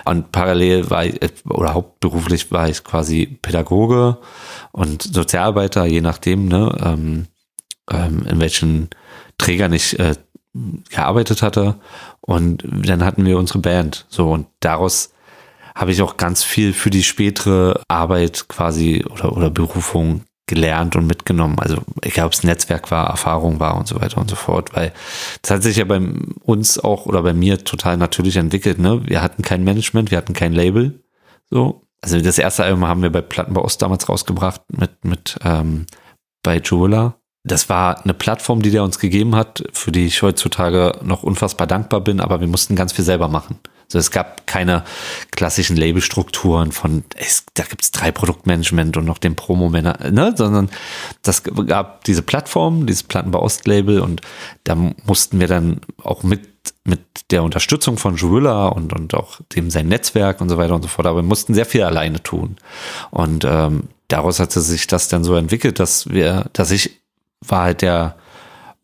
Und 0.04 0.32
parallel 0.32 0.90
war 0.90 1.06
ich, 1.06 1.18
oder 1.48 1.72
hauptberuflich 1.72 2.50
war 2.50 2.68
ich 2.68 2.84
quasi 2.84 3.38
Pädagoge 3.40 4.18
und 4.72 5.02
Sozialarbeiter, 5.02 5.86
je 5.86 6.02
nachdem, 6.02 6.48
ne, 6.48 6.76
ähm, 6.84 7.26
ähm, 7.90 8.26
in 8.28 8.38
welchen 8.40 8.90
Trägern 9.38 9.72
ich 9.72 9.98
äh, 9.98 10.14
gearbeitet 10.90 11.40
hatte. 11.40 11.76
Und 12.20 12.64
dann 12.66 13.04
hatten 13.04 13.24
wir 13.24 13.38
unsere 13.38 13.60
Band. 13.60 14.04
So, 14.08 14.30
und 14.30 14.46
daraus 14.60 15.11
habe 15.74 15.92
ich 15.92 16.02
auch 16.02 16.16
ganz 16.16 16.42
viel 16.42 16.72
für 16.72 16.90
die 16.90 17.02
spätere 17.02 17.80
Arbeit 17.88 18.46
quasi 18.48 19.04
oder, 19.10 19.36
oder 19.36 19.50
Berufung 19.50 20.22
gelernt 20.46 20.96
und 20.96 21.06
mitgenommen. 21.06 21.58
Also 21.58 21.78
egal 22.02 22.26
ob 22.26 22.32
es 22.32 22.44
Netzwerk 22.44 22.90
war, 22.90 23.08
Erfahrung 23.08 23.60
war 23.60 23.76
und 23.76 23.88
so 23.88 24.00
weiter 24.00 24.18
und 24.18 24.28
so 24.28 24.36
fort, 24.36 24.74
weil 24.74 24.92
das 25.40 25.50
hat 25.50 25.62
sich 25.62 25.76
ja 25.76 25.84
bei 25.84 26.00
uns 26.42 26.78
auch 26.78 27.06
oder 27.06 27.22
bei 27.22 27.32
mir 27.32 27.64
total 27.64 27.96
natürlich 27.96 28.36
entwickelt. 28.36 28.78
Ne? 28.78 29.00
Wir 29.06 29.22
hatten 29.22 29.42
kein 29.42 29.64
Management, 29.64 30.10
wir 30.10 30.18
hatten 30.18 30.34
kein 30.34 30.52
Label. 30.52 31.00
So, 31.48 31.86
also 32.02 32.20
das 32.20 32.38
erste 32.38 32.64
Album 32.64 32.86
haben 32.86 33.02
wir 33.02 33.10
bei 33.10 33.22
Plattenbau 33.22 33.64
Ost 33.64 33.80
damals 33.80 34.08
rausgebracht 34.08 34.60
mit 34.68 35.04
mit 35.04 35.38
ähm, 35.44 35.86
bei 36.42 36.58
Joela. 36.58 37.14
Das 37.44 37.68
war 37.68 38.04
eine 38.04 38.14
Plattform, 38.14 38.62
die 38.62 38.70
der 38.70 38.84
uns 38.84 38.98
gegeben 38.98 39.34
hat, 39.34 39.64
für 39.72 39.90
die 39.90 40.06
ich 40.06 40.22
heutzutage 40.22 40.98
noch 41.02 41.22
unfassbar 41.22 41.66
dankbar 41.66 42.00
bin, 42.00 42.20
aber 42.20 42.40
wir 42.40 42.46
mussten 42.46 42.76
ganz 42.76 42.92
viel 42.92 43.04
selber 43.04 43.28
machen. 43.28 43.58
Also 43.94 44.06
es 44.06 44.10
gab 44.10 44.46
keine 44.46 44.84
klassischen 45.30 45.76
Labelstrukturen 45.76 46.72
von, 46.72 47.04
es, 47.16 47.44
da 47.54 47.64
gibt 47.64 47.82
es 47.82 47.90
drei 47.90 48.12
Produktmanagement 48.12 48.96
und 48.96 49.04
noch 49.04 49.18
den 49.18 49.36
Promo-Männer, 49.36 50.10
ne? 50.10 50.34
sondern 50.36 50.70
das 51.22 51.42
gab 51.44 52.04
diese 52.04 52.22
Plattform, 52.22 52.86
dieses 52.86 53.02
Plattenbau 53.02 53.42
Ost-Label 53.42 54.00
und 54.00 54.20
da 54.64 54.74
mussten 54.74 55.40
wir 55.40 55.48
dann 55.48 55.80
auch 56.02 56.22
mit 56.22 56.52
mit 56.84 57.00
der 57.30 57.42
Unterstützung 57.42 57.96
von 57.96 58.16
Juilla 58.16 58.68
und, 58.68 58.92
und 58.92 59.14
auch 59.14 59.40
dem 59.54 59.70
sein 59.70 59.88
Netzwerk 59.88 60.40
und 60.40 60.48
so 60.48 60.58
weiter 60.58 60.74
und 60.74 60.82
so 60.82 60.88
fort, 60.88 61.06
aber 61.06 61.18
wir 61.18 61.22
mussten 61.28 61.54
sehr 61.54 61.66
viel 61.66 61.82
alleine 61.82 62.22
tun. 62.22 62.56
Und 63.10 63.44
ähm, 63.44 63.88
daraus 64.08 64.40
hatte 64.40 64.60
sich 64.60 64.86
das 64.86 65.08
dann 65.08 65.24
so 65.24 65.34
entwickelt, 65.36 65.78
dass 65.78 66.08
wir, 66.08 66.46
dass 66.52 66.70
ich 66.70 67.00
war 67.40 67.62
halt 67.62 67.82
der 67.82 68.16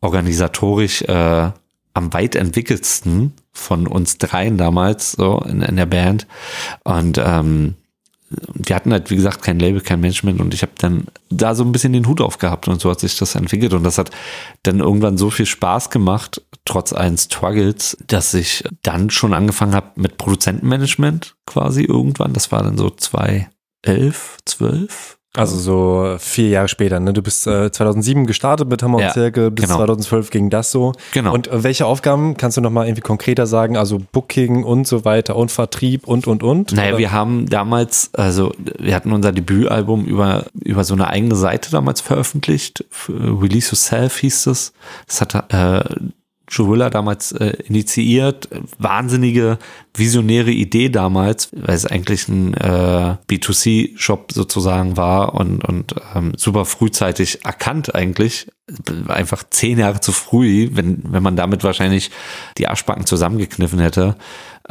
organisatorisch 0.01 1.01
äh, 1.03 1.51
am 1.99 2.13
weit 2.13 2.35
entwickelsten 2.35 3.33
von 3.51 3.85
uns 3.85 4.17
dreien 4.17 4.57
damals 4.57 5.11
so 5.11 5.39
in, 5.47 5.61
in 5.61 5.75
der 5.75 5.85
Band. 5.85 6.25
Und 6.83 7.19
ähm, 7.23 7.75
wir 8.53 8.75
hatten 8.75 8.91
halt, 8.91 9.09
wie 9.09 9.15
gesagt, 9.15 9.41
kein 9.41 9.59
Label, 9.59 9.81
kein 9.81 9.99
Management 9.99 10.39
und 10.39 10.53
ich 10.53 10.61
habe 10.61 10.73
dann 10.77 11.07
da 11.29 11.55
so 11.55 11.63
ein 11.63 11.71
bisschen 11.71 11.93
den 11.93 12.07
Hut 12.07 12.21
aufgehabt 12.21 12.67
und 12.67 12.79
so 12.79 12.89
hat 12.91 12.99
sich 12.99 13.17
das 13.17 13.35
entwickelt 13.35 13.73
und 13.73 13.83
das 13.83 13.97
hat 13.97 14.11
dann 14.63 14.79
irgendwann 14.79 15.17
so 15.17 15.29
viel 15.29 15.47
Spaß 15.47 15.89
gemacht, 15.89 16.41
trotz 16.63 16.93
allen 16.93 17.17
Struggles, 17.17 17.97
dass 18.05 18.33
ich 18.33 18.63
dann 18.83 19.09
schon 19.09 19.33
angefangen 19.33 19.73
habe 19.73 19.91
mit 19.95 20.17
Produzentenmanagement 20.17 21.35
quasi 21.45 21.83
irgendwann. 21.83 22.33
Das 22.33 22.51
war 22.51 22.61
dann 22.61 22.77
so 22.77 22.91
2011, 22.91 24.37
12, 24.45 25.18
also 25.39 25.57
so 25.57 26.17
vier 26.19 26.49
Jahre 26.49 26.67
später, 26.67 26.99
ne? 26.99 27.13
Du 27.13 27.21
bist 27.21 27.47
äh, 27.47 27.71
2007 27.71 28.25
gestartet 28.25 28.67
mit 28.67 28.83
Hammer 28.83 28.99
ja, 28.99 29.07
und 29.07 29.13
Zirkel, 29.13 29.51
bis 29.51 29.65
genau. 29.65 29.77
2012 29.77 30.29
ging 30.31 30.49
das 30.49 30.71
so. 30.71 30.91
Genau. 31.13 31.33
Und 31.33 31.47
äh, 31.47 31.63
welche 31.63 31.85
Aufgaben 31.85 32.35
kannst 32.35 32.57
du 32.57 32.61
nochmal 32.61 32.87
irgendwie 32.87 33.01
konkreter 33.01 33.47
sagen? 33.47 33.77
Also 33.77 33.99
Booking 34.11 34.65
und 34.65 34.85
so 34.85 35.05
weiter 35.05 35.37
und 35.37 35.49
Vertrieb 35.49 36.07
und, 36.07 36.27
und, 36.27 36.43
und? 36.43 36.73
Naja, 36.73 36.89
oder? 36.89 36.97
wir 36.97 37.11
haben 37.13 37.45
damals, 37.47 38.09
also 38.13 38.51
wir 38.77 38.93
hatten 38.93 39.13
unser 39.13 39.31
Debütalbum 39.31 40.03
über, 40.03 40.45
über 40.53 40.83
so 40.83 40.93
eine 40.93 41.07
eigene 41.07 41.35
Seite 41.35 41.71
damals 41.71 42.01
veröffentlicht. 42.01 42.83
Release 43.07 43.69
Yourself 43.69 44.17
hieß 44.17 44.47
es. 44.47 44.73
Das 45.07 45.21
hat 45.21 45.53
äh, 45.53 45.83
Joe 46.49 46.89
damals 46.89 47.31
äh, 47.31 47.57
initiiert. 47.67 48.49
Wahnsinnige 48.77 49.57
visionäre 49.95 50.51
Idee 50.51 50.89
damals, 50.89 51.49
weil 51.53 51.75
es 51.75 51.85
eigentlich 51.85 52.27
ein 52.27 52.53
äh, 52.55 53.17
B2C-Shop 53.29 54.31
sozusagen 54.31 54.97
war 54.97 55.35
und, 55.35 55.63
und 55.63 55.95
ähm, 56.15 56.33
super 56.35 56.65
frühzeitig 56.65 57.45
erkannt 57.45 57.93
eigentlich. 57.95 58.47
Einfach 59.07 59.43
zehn 59.49 59.79
Jahre 59.79 59.99
zu 59.99 60.11
früh, 60.11 60.69
wenn, 60.73 61.01
wenn 61.03 61.23
man 61.23 61.35
damit 61.35 61.63
wahrscheinlich 61.63 62.11
die 62.57 62.67
Arschbacken 62.67 63.05
zusammengekniffen 63.05 63.79
hätte. 63.79 64.15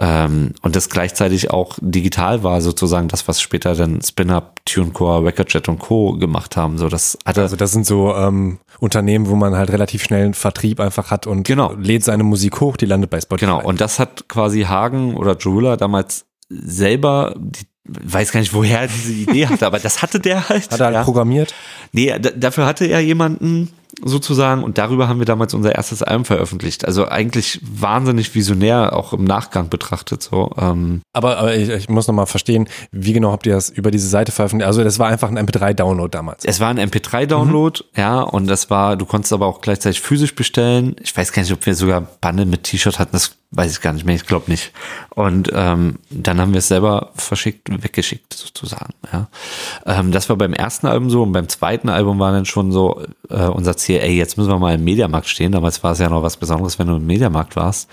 Ähm, 0.00 0.54
und 0.62 0.76
das 0.76 0.88
gleichzeitig 0.88 1.50
auch 1.50 1.76
digital 1.80 2.44
war, 2.44 2.60
sozusagen 2.60 3.08
das, 3.08 3.26
was 3.26 3.40
später 3.40 3.74
dann 3.74 4.00
Spin-Up, 4.00 4.60
TuneCore, 4.64 5.24
Recordjet 5.24 5.68
und 5.68 5.80
Co. 5.80 6.12
gemacht 6.12 6.56
haben. 6.56 6.78
So, 6.78 6.88
das 6.88 7.18
hatte 7.24 7.42
also 7.42 7.56
das 7.56 7.72
sind 7.72 7.84
so 7.84 8.14
ähm, 8.14 8.58
Unternehmen, 8.78 9.28
wo 9.28 9.34
man 9.34 9.56
halt 9.56 9.70
relativ 9.70 10.04
schnell 10.04 10.24
einen 10.24 10.34
Vertrieb 10.34 10.78
einfach 10.78 11.10
hat 11.10 11.26
und 11.26 11.42
genau. 11.42 11.72
lädt 11.72 12.04
seine 12.04 12.22
Musik 12.22 12.60
hoch, 12.60 12.76
die 12.76 12.86
landet 12.86 13.10
bei 13.10 13.20
Spotify. 13.20 13.46
Genau, 13.46 13.60
und 13.60 13.80
das 13.80 13.98
hat 13.98 14.28
quasi 14.28 14.62
Hagen 14.62 15.16
oder 15.16 15.36
Joula 15.36 15.76
damals 15.76 16.26
selber, 16.48 17.34
die 17.36 17.66
weiß 17.88 18.32
gar 18.32 18.40
nicht, 18.40 18.54
woher 18.54 18.82
er 18.82 18.88
diese 18.88 19.12
Idee 19.12 19.46
hatte, 19.46 19.66
aber 19.66 19.78
das 19.78 20.02
hatte 20.02 20.20
der 20.20 20.48
halt. 20.48 20.70
Hat 20.70 20.78
er 20.78 20.86
halt 20.86 20.94
ja. 20.94 21.04
programmiert? 21.04 21.54
Nee, 21.92 22.14
dafür 22.18 22.66
hatte 22.66 22.84
er 22.84 23.00
jemanden, 23.00 23.72
sozusagen 24.04 24.62
und 24.62 24.78
darüber 24.78 25.08
haben 25.08 25.18
wir 25.18 25.26
damals 25.26 25.54
unser 25.54 25.74
erstes 25.74 26.02
Album 26.02 26.24
veröffentlicht. 26.24 26.84
Also 26.84 27.08
eigentlich 27.08 27.60
wahnsinnig 27.62 28.34
visionär, 28.34 28.94
auch 28.94 29.12
im 29.12 29.24
Nachgang 29.24 29.68
betrachtet 29.68 30.22
so. 30.22 30.50
Ähm. 30.58 31.02
Aber, 31.12 31.38
aber 31.38 31.54
ich, 31.56 31.68
ich 31.68 31.88
muss 31.88 32.06
nochmal 32.06 32.26
verstehen, 32.26 32.68
wie 32.92 33.12
genau 33.12 33.32
habt 33.32 33.46
ihr 33.46 33.54
das 33.54 33.70
über 33.70 33.90
diese 33.90 34.08
Seite 34.08 34.32
veröffentlicht? 34.32 34.66
Also 34.66 34.84
das 34.84 34.98
war 34.98 35.08
einfach 35.08 35.28
ein 35.28 35.38
MP3-Download 35.38 36.10
damals. 36.10 36.44
Es 36.44 36.60
war 36.60 36.68
ein 36.68 36.78
MP3-Download, 36.78 37.80
mhm. 37.82 38.00
ja, 38.00 38.20
und 38.20 38.46
das 38.46 38.70
war, 38.70 38.96
du 38.96 39.06
konntest 39.06 39.32
aber 39.32 39.46
auch 39.46 39.60
gleichzeitig 39.60 40.00
physisch 40.00 40.34
bestellen. 40.34 40.96
Ich 41.02 41.16
weiß 41.16 41.32
gar 41.32 41.42
nicht, 41.42 41.52
ob 41.52 41.64
wir 41.66 41.74
sogar 41.74 42.02
Bande 42.20 42.46
mit 42.46 42.64
T-Shirt 42.64 42.98
hatten, 42.98 43.12
das 43.12 43.37
weiß 43.50 43.72
ich 43.72 43.80
gar 43.80 43.92
nicht 43.92 44.04
mehr, 44.04 44.14
ich 44.14 44.26
glaube 44.26 44.50
nicht. 44.50 44.72
Und 45.14 45.50
ähm, 45.54 45.98
dann 46.10 46.40
haben 46.40 46.52
wir 46.52 46.58
es 46.58 46.68
selber 46.68 47.12
verschickt, 47.14 47.68
weggeschickt 47.82 48.34
sozusagen. 48.34 48.92
Ja. 49.12 49.28
Ähm, 49.86 50.12
das 50.12 50.28
war 50.28 50.36
beim 50.36 50.52
ersten 50.52 50.86
Album 50.86 51.08
so 51.08 51.22
und 51.22 51.32
beim 51.32 51.48
zweiten 51.48 51.88
Album 51.88 52.18
war 52.18 52.32
dann 52.32 52.44
schon 52.44 52.72
so 52.72 53.02
äh, 53.30 53.46
unser 53.46 53.76
Ziel, 53.76 54.00
ey, 54.00 54.16
jetzt 54.16 54.36
müssen 54.36 54.50
wir 54.50 54.58
mal 54.58 54.74
im 54.74 54.84
Mediamarkt 54.84 55.28
stehen. 55.28 55.52
Damals 55.52 55.82
war 55.82 55.92
es 55.92 55.98
ja 55.98 56.10
noch 56.10 56.22
was 56.22 56.36
Besonderes, 56.36 56.78
wenn 56.78 56.88
du 56.88 56.96
im 56.96 57.06
Mediamarkt 57.06 57.56
warst. 57.56 57.88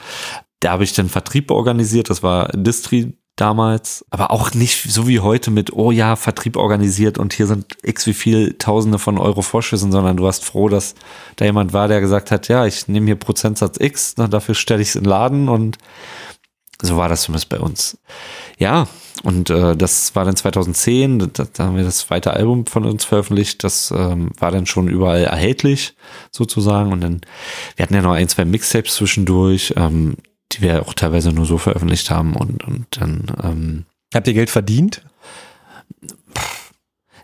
Da 0.59 0.71
habe 0.71 0.83
ich 0.83 0.93
den 0.93 1.09
Vertrieb 1.09 1.51
organisiert, 1.51 2.09
das 2.09 2.21
war 2.23 2.49
Distri 2.49 3.17
damals, 3.35 4.05
aber 4.09 4.31
auch 4.31 4.53
nicht 4.53 4.91
so 4.91 5.07
wie 5.07 5.19
heute 5.19 5.51
mit, 5.51 5.73
oh 5.73 5.91
ja, 5.91 6.15
Vertrieb 6.15 6.55
organisiert 6.55 7.17
und 7.17 7.33
hier 7.33 7.47
sind 7.47 7.65
x 7.83 8.07
wie 8.07 8.13
viel 8.13 8.53
Tausende 8.57 8.97
von 8.97 9.17
Euro 9.17 9.41
Vorschüssen, 9.41 9.91
sondern 9.91 10.17
du 10.17 10.23
warst 10.23 10.45
froh, 10.45 10.69
dass 10.69 10.95
da 11.35 11.45
jemand 11.45 11.73
war, 11.73 11.87
der 11.87 11.99
gesagt 11.99 12.31
hat, 12.31 12.47
ja, 12.47 12.65
ich 12.65 12.87
nehme 12.87 13.07
hier 13.07 13.15
Prozentsatz 13.15 13.77
X, 13.79 14.15
na, 14.17 14.27
dafür 14.27 14.55
stelle 14.55 14.81
ich 14.81 14.89
es 14.89 14.95
in 14.95 15.05
Laden 15.05 15.49
und 15.49 15.77
so 16.81 16.97
war 16.97 17.09
das 17.09 17.23
zumindest 17.23 17.49
bei 17.49 17.59
uns. 17.59 17.97
Ja, 18.57 18.87
und 19.23 19.49
äh, 19.49 19.75
das 19.75 20.15
war 20.15 20.25
dann 20.25 20.35
2010, 20.35 21.31
da, 21.33 21.45
da, 21.51 21.63
haben 21.65 21.77
wir 21.77 21.83
das 21.83 21.99
zweite 21.99 22.31
Album 22.31 22.65
von 22.65 22.85
uns 22.85 23.05
veröffentlicht, 23.05 23.63
das 23.63 23.91
ähm, 23.91 24.31
war 24.37 24.51
dann 24.51 24.65
schon 24.65 24.87
überall 24.87 25.23
erhältlich 25.23 25.95
sozusagen 26.31 26.91
und 26.91 27.01
dann, 27.01 27.21
wir 27.75 27.83
hatten 27.83 27.95
ja 27.95 28.01
noch 28.01 28.13
ein, 28.13 28.29
zwei 28.29 28.45
Mixtapes 28.45 28.95
zwischendurch, 28.95 29.73
ähm, 29.77 30.15
die 30.55 30.61
wir 30.61 30.81
auch 30.81 30.93
teilweise 30.93 31.31
nur 31.31 31.45
so 31.45 31.57
veröffentlicht 31.57 32.09
haben 32.09 32.35
und, 32.35 32.63
und 32.63 32.85
dann. 32.91 33.25
Ähm, 33.43 33.85
Habt 34.13 34.27
ihr 34.27 34.33
Geld 34.33 34.49
verdient? 34.49 35.01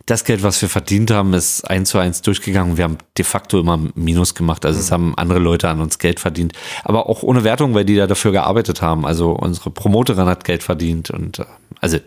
Das 0.06 0.26
Geld, 0.26 0.44
was 0.44 0.62
wir 0.62 0.68
verdient 0.68 1.12
haben, 1.12 1.34
ist 1.34 1.64
eins 1.70 1.90
zu 1.90 2.00
eins 2.00 2.22
durchgegangen. 2.22 2.76
Wir 2.76 2.84
haben 2.84 2.98
de 3.18 3.24
facto 3.24 3.60
immer 3.60 3.80
Minus 3.96 4.36
gemacht. 4.36 4.66
Also 4.66 4.80
es 4.80 4.90
mhm. 4.90 4.94
haben 4.94 5.18
andere 5.18 5.40
Leute 5.40 5.70
an 5.70 5.80
uns 5.80 6.00
Geld 6.00 6.20
verdient. 6.20 6.54
Aber 6.84 7.08
auch 7.08 7.24
ohne 7.24 7.44
Wertung, 7.44 7.74
weil 7.76 7.86
die 7.86 7.96
da 7.96 8.08
dafür 8.08 8.32
gearbeitet 8.32 8.82
haben. 8.82 9.06
Also 9.06 9.32
unsere 9.32 9.70
Promoterin 9.70 10.26
hat 10.26 10.44
Geld 10.44 10.64
verdient 10.64 11.12
und 11.12 11.40
äh, 11.40 11.46
also 11.80 12.00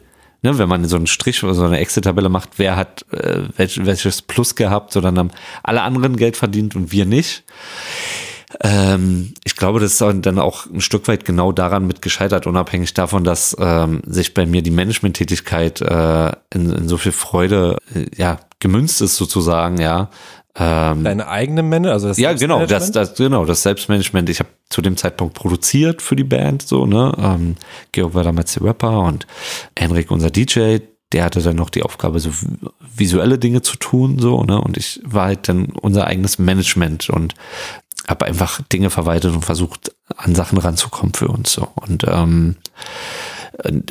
Ne, 0.44 0.58
wenn 0.58 0.68
man 0.68 0.84
so 0.84 0.96
einen 0.96 1.06
Strich 1.06 1.42
oder 1.42 1.54
so 1.54 1.64
eine 1.64 1.78
Excel-Tabelle 1.78 2.28
macht, 2.28 2.58
wer 2.58 2.76
hat 2.76 3.06
äh, 3.12 3.44
welch, 3.56 3.82
welches 3.86 4.20
Plus 4.20 4.54
gehabt, 4.54 4.92
sondern 4.92 5.18
haben 5.18 5.30
alle 5.62 5.80
anderen 5.80 6.18
Geld 6.18 6.36
verdient 6.36 6.76
und 6.76 6.92
wir 6.92 7.06
nicht. 7.06 7.44
Ähm, 8.61 9.34
ich 9.44 9.57
glaube, 9.57 9.80
das 9.80 9.92
ist 9.92 10.00
dann 10.00 10.38
auch 10.38 10.66
ein 10.66 10.80
Stück 10.80 11.09
weit 11.09 11.24
genau 11.24 11.52
daran 11.52 11.86
mit 11.86 12.02
gescheitert, 12.02 12.46
unabhängig 12.46 12.94
davon, 12.94 13.24
dass 13.24 13.57
ähm, 13.59 14.02
sich 14.07 14.34
bei 14.34 14.46
mir 14.46 14.62
die 14.62 14.70
Management-Tätigkeit 14.70 15.80
äh, 15.80 16.32
in, 16.52 16.70
in 16.70 16.88
so 16.88 16.96
viel 16.96 17.12
Freude 17.12 17.78
äh, 17.94 18.07
ja 18.16 18.38
gemünzt 18.61 19.02
ist 19.02 19.16
sozusagen, 19.16 19.80
ja. 19.80 20.11
Ähm, 20.57 21.02
Deine 21.02 21.26
eigene 21.26 21.64
Männer, 21.64 21.92
also 21.92 22.09
das 22.09 22.18
Ja, 22.18 22.32
genau, 22.32 22.64
das, 22.64 22.92
das, 22.92 23.16
genau, 23.16 23.44
das 23.44 23.62
Selbstmanagement. 23.62 24.28
Ich 24.30 24.38
habe 24.38 24.50
zu 24.70 24.82
dem 24.82 24.96
Zeitpunkt 24.96 25.34
produziert 25.34 26.00
für 26.00 26.14
die 26.14 26.24
Band, 26.24 26.62
so, 26.62 26.86
ne? 26.86 27.12
Ähm, 27.18 27.57
Georg 27.90 28.14
war 28.14 28.22
damals 28.22 28.55
der 28.55 28.62
Rapper 28.62 29.00
und 29.00 29.26
Henrik 29.76 30.12
unser 30.12 30.30
DJ, 30.30 30.78
der 31.12 31.24
hatte 31.24 31.42
dann 31.42 31.57
noch 31.57 31.70
die 31.70 31.82
Aufgabe, 31.82 32.20
so 32.20 32.30
visuelle 32.80 33.38
Dinge 33.38 33.62
zu 33.62 33.76
tun, 33.76 34.20
so, 34.20 34.44
ne? 34.44 34.61
Und 34.61 34.76
ich 34.76 35.00
war 35.05 35.26
halt 35.26 35.48
dann 35.48 35.66
unser 35.80 36.07
eigenes 36.07 36.38
Management 36.38 37.11
und 37.11 37.34
habe 38.09 38.26
einfach 38.26 38.61
Dinge 38.62 38.90
verwaltet 38.90 39.34
und 39.34 39.44
versucht, 39.44 39.94
an 40.16 40.34
Sachen 40.34 40.59
ranzukommen 40.59 41.14
für 41.14 41.28
uns 41.28 41.52
so. 41.52 41.68
Und 41.74 42.05
ähm, 42.07 42.57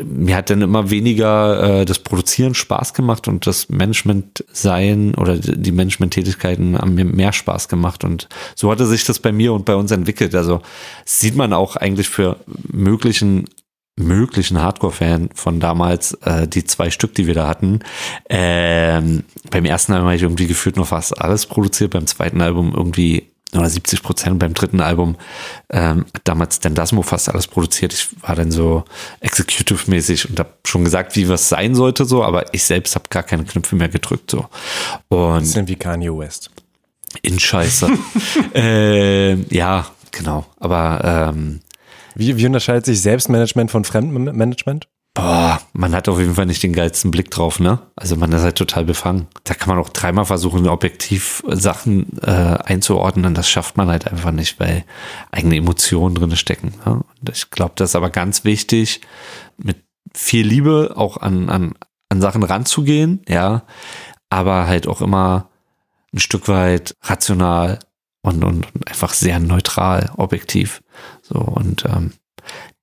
mir 0.03 0.35
hat 0.35 0.49
dann 0.49 0.61
immer 0.61 0.89
weniger 0.89 1.81
äh, 1.81 1.85
das 1.85 1.99
Produzieren 1.99 2.53
Spaß 2.53 2.93
gemacht 2.93 3.27
und 3.27 3.47
das 3.47 3.69
Management 3.69 4.43
sein 4.51 5.15
oder 5.15 5.37
die 5.37 5.71
Management-Tätigkeiten 5.71 6.77
haben 6.77 6.95
mir 6.95 7.05
mehr 7.05 7.33
Spaß 7.33 7.69
gemacht. 7.69 8.03
Und 8.03 8.27
so 8.55 8.71
hatte 8.71 8.85
sich 8.85 9.05
das 9.05 9.19
bei 9.19 9.31
mir 9.31 9.53
und 9.53 9.65
bei 9.65 9.75
uns 9.75 9.91
entwickelt. 9.91 10.35
Also 10.35 10.61
sieht 11.05 11.35
man 11.35 11.53
auch 11.53 11.75
eigentlich 11.75 12.09
für 12.09 12.37
möglichen 12.71 13.47
möglichen 13.95 14.59
Hardcore-Fan 14.59 15.29
von 15.35 15.59
damals, 15.59 16.15
äh, 16.23 16.47
die 16.47 16.63
zwei 16.63 16.89
Stück, 16.89 17.13
die 17.13 17.27
wir 17.27 17.35
da 17.35 17.47
hatten. 17.47 17.81
Ähm, 18.27 19.23
beim 19.51 19.65
ersten 19.65 19.93
Album 19.93 20.07
habe 20.07 20.15
ich 20.15 20.23
irgendwie 20.23 20.47
gefühlt 20.47 20.77
noch 20.77 20.87
fast 20.87 21.21
alles 21.21 21.45
produziert, 21.45 21.91
beim 21.91 22.07
zweiten 22.07 22.41
Album 22.41 22.73
irgendwie 22.75 23.32
oder 23.57 23.69
70 23.69 24.03
Prozent 24.03 24.39
beim 24.39 24.53
dritten 24.53 24.81
Album 24.81 25.17
ähm, 25.69 26.05
damals 26.23 26.59
Dasmo 26.59 27.01
fast 27.01 27.29
alles 27.29 27.47
produziert. 27.47 27.93
Ich 27.93 28.09
war 28.21 28.35
dann 28.35 28.51
so 28.51 28.83
executive-mäßig 29.19 30.29
und 30.29 30.39
habe 30.39 30.53
schon 30.65 30.83
gesagt, 30.83 31.15
wie 31.15 31.29
was 31.29 31.49
sein 31.49 31.75
sollte, 31.75 32.05
so, 32.05 32.23
aber 32.23 32.53
ich 32.53 32.63
selbst 32.63 32.95
habe 32.95 33.05
gar 33.09 33.23
keine 33.23 33.43
Knöpfe 33.43 33.75
mehr 33.75 33.89
gedrückt. 33.89 34.31
so. 34.31 34.47
Und 35.09 35.39
Bisschen 35.39 35.67
wie 35.67 35.75
Kanye 35.75 36.17
West. 36.17 36.49
In 37.21 37.39
Scheiße. 37.39 37.89
äh, 38.55 39.33
ja, 39.55 39.87
genau. 40.11 40.45
Aber 40.59 41.31
ähm, 41.33 41.59
wie, 42.15 42.37
wie 42.37 42.45
unterscheidet 42.45 42.85
sich 42.85 43.01
Selbstmanagement 43.01 43.71
von 43.71 43.83
Fremdmanagement? 43.83 44.87
Boah, 45.15 45.61
man 45.73 45.93
hat 45.93 46.09
auf 46.09 46.17
jeden 46.17 46.33
Fall 46.33 46.47
nicht 46.47 46.63
den 46.63 46.73
geilsten 46.73 47.11
Blick 47.11 47.29
drauf, 47.29 47.59
ne? 47.59 47.79
Also 47.95 48.15
man 48.15 48.31
ist 48.31 48.41
halt 48.41 48.57
total 48.57 48.83
befangen. 48.83 49.27
Da 49.43 49.53
kann 49.53 49.69
man 49.69 49.77
auch 49.77 49.89
dreimal 49.89 50.25
versuchen, 50.25 50.67
objektiv 50.67 51.43
Sachen 51.47 52.17
äh, 52.23 52.31
einzuordnen. 52.31 53.35
Das 53.35 53.47
schafft 53.47 53.77
man 53.77 53.89
halt 53.89 54.07
einfach 54.07 54.31
nicht, 54.31 54.59
weil 54.59 54.85
eigene 55.31 55.57
Emotionen 55.57 56.15
drin 56.15 56.35
stecken. 56.35 56.73
Ne? 56.83 56.93
Und 56.93 57.29
ich 57.31 57.51
glaube, 57.51 57.73
das 57.75 57.91
ist 57.91 57.95
aber 57.95 58.09
ganz 58.09 58.43
wichtig, 58.43 59.01
mit 59.57 59.83
viel 60.15 60.47
Liebe 60.47 60.93
auch 60.95 61.17
an, 61.17 61.49
an, 61.49 61.75
an 62.09 62.21
Sachen 62.21 62.41
ranzugehen, 62.41 63.21
ja, 63.27 63.63
aber 64.31 64.65
halt 64.65 64.87
auch 64.87 65.01
immer 65.01 65.49
ein 66.11 66.19
Stück 66.19 66.47
weit 66.47 66.95
rational 67.03 67.77
und, 68.23 68.43
und, 68.43 68.73
und 68.73 68.87
einfach 68.87 69.13
sehr 69.13 69.39
neutral, 69.39 70.11
objektiv. 70.17 70.81
So, 71.21 71.35
und 71.35 71.85
ähm, 71.85 72.13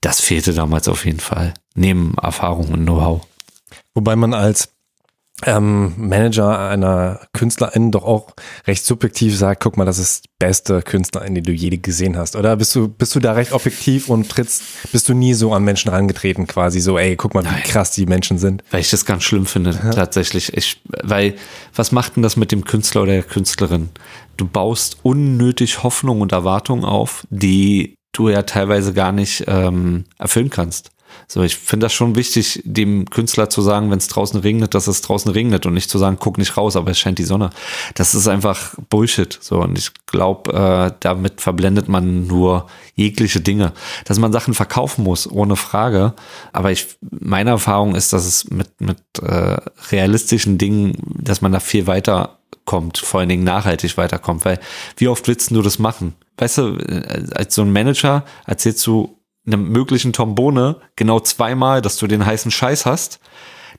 das 0.01 0.21
fehlte 0.21 0.55
damals 0.55 0.89
auf 0.89 1.05
jeden 1.05 1.21
Fall. 1.21 1.55
Neben 1.75 2.15
Erfahrung 2.21 2.69
und 2.69 2.85
Know-how. 2.85 3.23
Wobei 3.95 4.17
man 4.17 4.35
als 4.35 4.71
ähm, 5.47 5.95
Manager 5.97 6.59
einer 6.59 7.21
Künstlerin 7.33 7.91
doch 7.91 8.05
auch 8.05 8.35
recht 8.67 8.85
subjektiv 8.85 9.37
sagt, 9.37 9.63
guck 9.63 9.77
mal, 9.77 9.85
das 9.85 9.99
ist 9.99 10.25
die 10.25 10.29
beste 10.39 10.83
Künstlerin, 10.83 11.35
die 11.35 11.43
du 11.43 11.53
je 11.53 11.77
gesehen 11.77 12.17
hast. 12.17 12.37
Oder 12.37 12.57
bist 12.57 12.75
du, 12.75 12.89
bist 12.89 13.15
du 13.15 13.21
da 13.21 13.33
recht 13.33 13.53
objektiv 13.53 14.09
und 14.09 14.29
trittst, 14.29 14.63
bist 14.93 15.09
du 15.09 15.15
nie 15.15 15.35
so 15.35 15.53
an 15.53 15.65
Menschen 15.65 15.91
rangetreten, 15.91 16.47
quasi 16.47 16.81
so, 16.81 16.99
ey, 16.99 17.17
guck 17.17 17.35
mal, 17.35 17.45
wie 17.45 17.49
Nein. 17.49 17.63
krass 17.63 17.93
die 17.93 18.07
Menschen 18.07 18.39
sind. 18.39 18.63
Weil 18.71 18.81
ich 18.81 18.91
das 18.91 19.05
ganz 19.05 19.23
schlimm 19.23 19.47
finde, 19.47 19.71
ja. 19.83 19.91
tatsächlich. 19.91 20.55
Ich, 20.57 20.83
weil, 21.03 21.35
was 21.75 21.93
macht 21.93 22.17
denn 22.17 22.23
das 22.23 22.37
mit 22.37 22.53
dem 22.53 22.65
Künstler 22.65 23.03
oder 23.03 23.13
der 23.13 23.23
Künstlerin? 23.23 23.89
Du 24.37 24.47
baust 24.47 24.99
unnötig 25.03 25.83
Hoffnung 25.83 26.21
und 26.21 26.33
Erwartung 26.33 26.85
auf, 26.85 27.27
die 27.31 27.95
du 28.13 28.29
ja 28.29 28.43
teilweise 28.43 28.93
gar 28.93 29.13
nicht 29.13 29.45
ähm, 29.47 30.05
erfüllen 30.19 30.51
kannst. 30.51 30.91
So, 31.27 31.43
ich 31.43 31.57
finde 31.57 31.87
das 31.87 31.93
schon 31.93 32.17
wichtig, 32.17 32.61
dem 32.65 33.09
Künstler 33.09 33.51
zu 33.51 33.63
sagen, 33.63 33.91
wenn 33.91 33.99
es 33.99 34.09
draußen 34.09 34.41
regnet, 34.41 34.75
dass 34.75 34.87
es 34.87 35.03
draußen 35.03 35.31
regnet 35.31 35.67
und 35.67 35.75
nicht 35.75 35.91
zu 35.91 35.99
sagen, 35.99 36.17
guck 36.19 36.39
nicht 36.39 36.57
raus, 36.57 36.77
aber 36.77 36.91
es 36.91 36.99
scheint 36.99 37.19
die 37.19 37.25
Sonne. 37.25 37.51
Das 37.95 38.15
ist 38.15 38.29
einfach 38.29 38.75
Bullshit. 38.89 39.39
So, 39.41 39.61
und 39.61 39.79
ich 39.79 39.93
glaube, 40.07 40.53
äh, 40.53 40.95
damit 41.01 41.41
verblendet 41.41 41.89
man 41.89 42.27
nur 42.27 42.67
jegliche 42.95 43.41
Dinge. 43.41 43.73
Dass 44.05 44.19
man 44.19 44.33
Sachen 44.33 44.55
verkaufen 44.55 45.05
muss, 45.05 45.31
ohne 45.31 45.57
Frage. 45.57 46.15
Aber 46.53 46.73
ich, 46.73 46.87
meine 47.11 47.51
Erfahrung 47.51 47.95
ist, 47.95 48.13
dass 48.13 48.27
es 48.27 48.51
mit, 48.51 48.81
mit 48.81 48.99
äh, 49.23 49.57
realistischen 49.91 50.59
Dingen, 50.59 50.97
dass 51.07 51.43
man 51.43 51.53
da 51.53 51.61
viel 51.61 51.87
weiter 51.87 52.39
kommt, 52.65 52.99
vor 52.99 53.21
allen 53.21 53.29
Dingen 53.29 53.45
nachhaltig 53.45 53.97
weiterkommt, 53.97 54.45
weil 54.45 54.61
wie 54.97 55.09
oft 55.09 55.27
willst 55.27 55.51
du 55.51 55.63
das 55.63 55.79
machen? 55.79 56.15
Weißt 56.41 56.59
du, 56.59 56.77
äh, 56.77 57.27
als 57.35 57.55
so 57.55 57.63
ein 57.63 57.73
Manager 57.73 58.25
erzählst 58.47 58.87
du 58.87 59.17
einem 59.47 59.69
möglichen 59.71 60.13
Tombone 60.13 60.77
genau 60.97 61.21
zweimal, 61.21 61.83
dass 61.83 61.97
du 61.97 62.07
den 62.07 62.25
heißen 62.25 62.51
Scheiß 62.51 62.87
hast, 62.87 63.21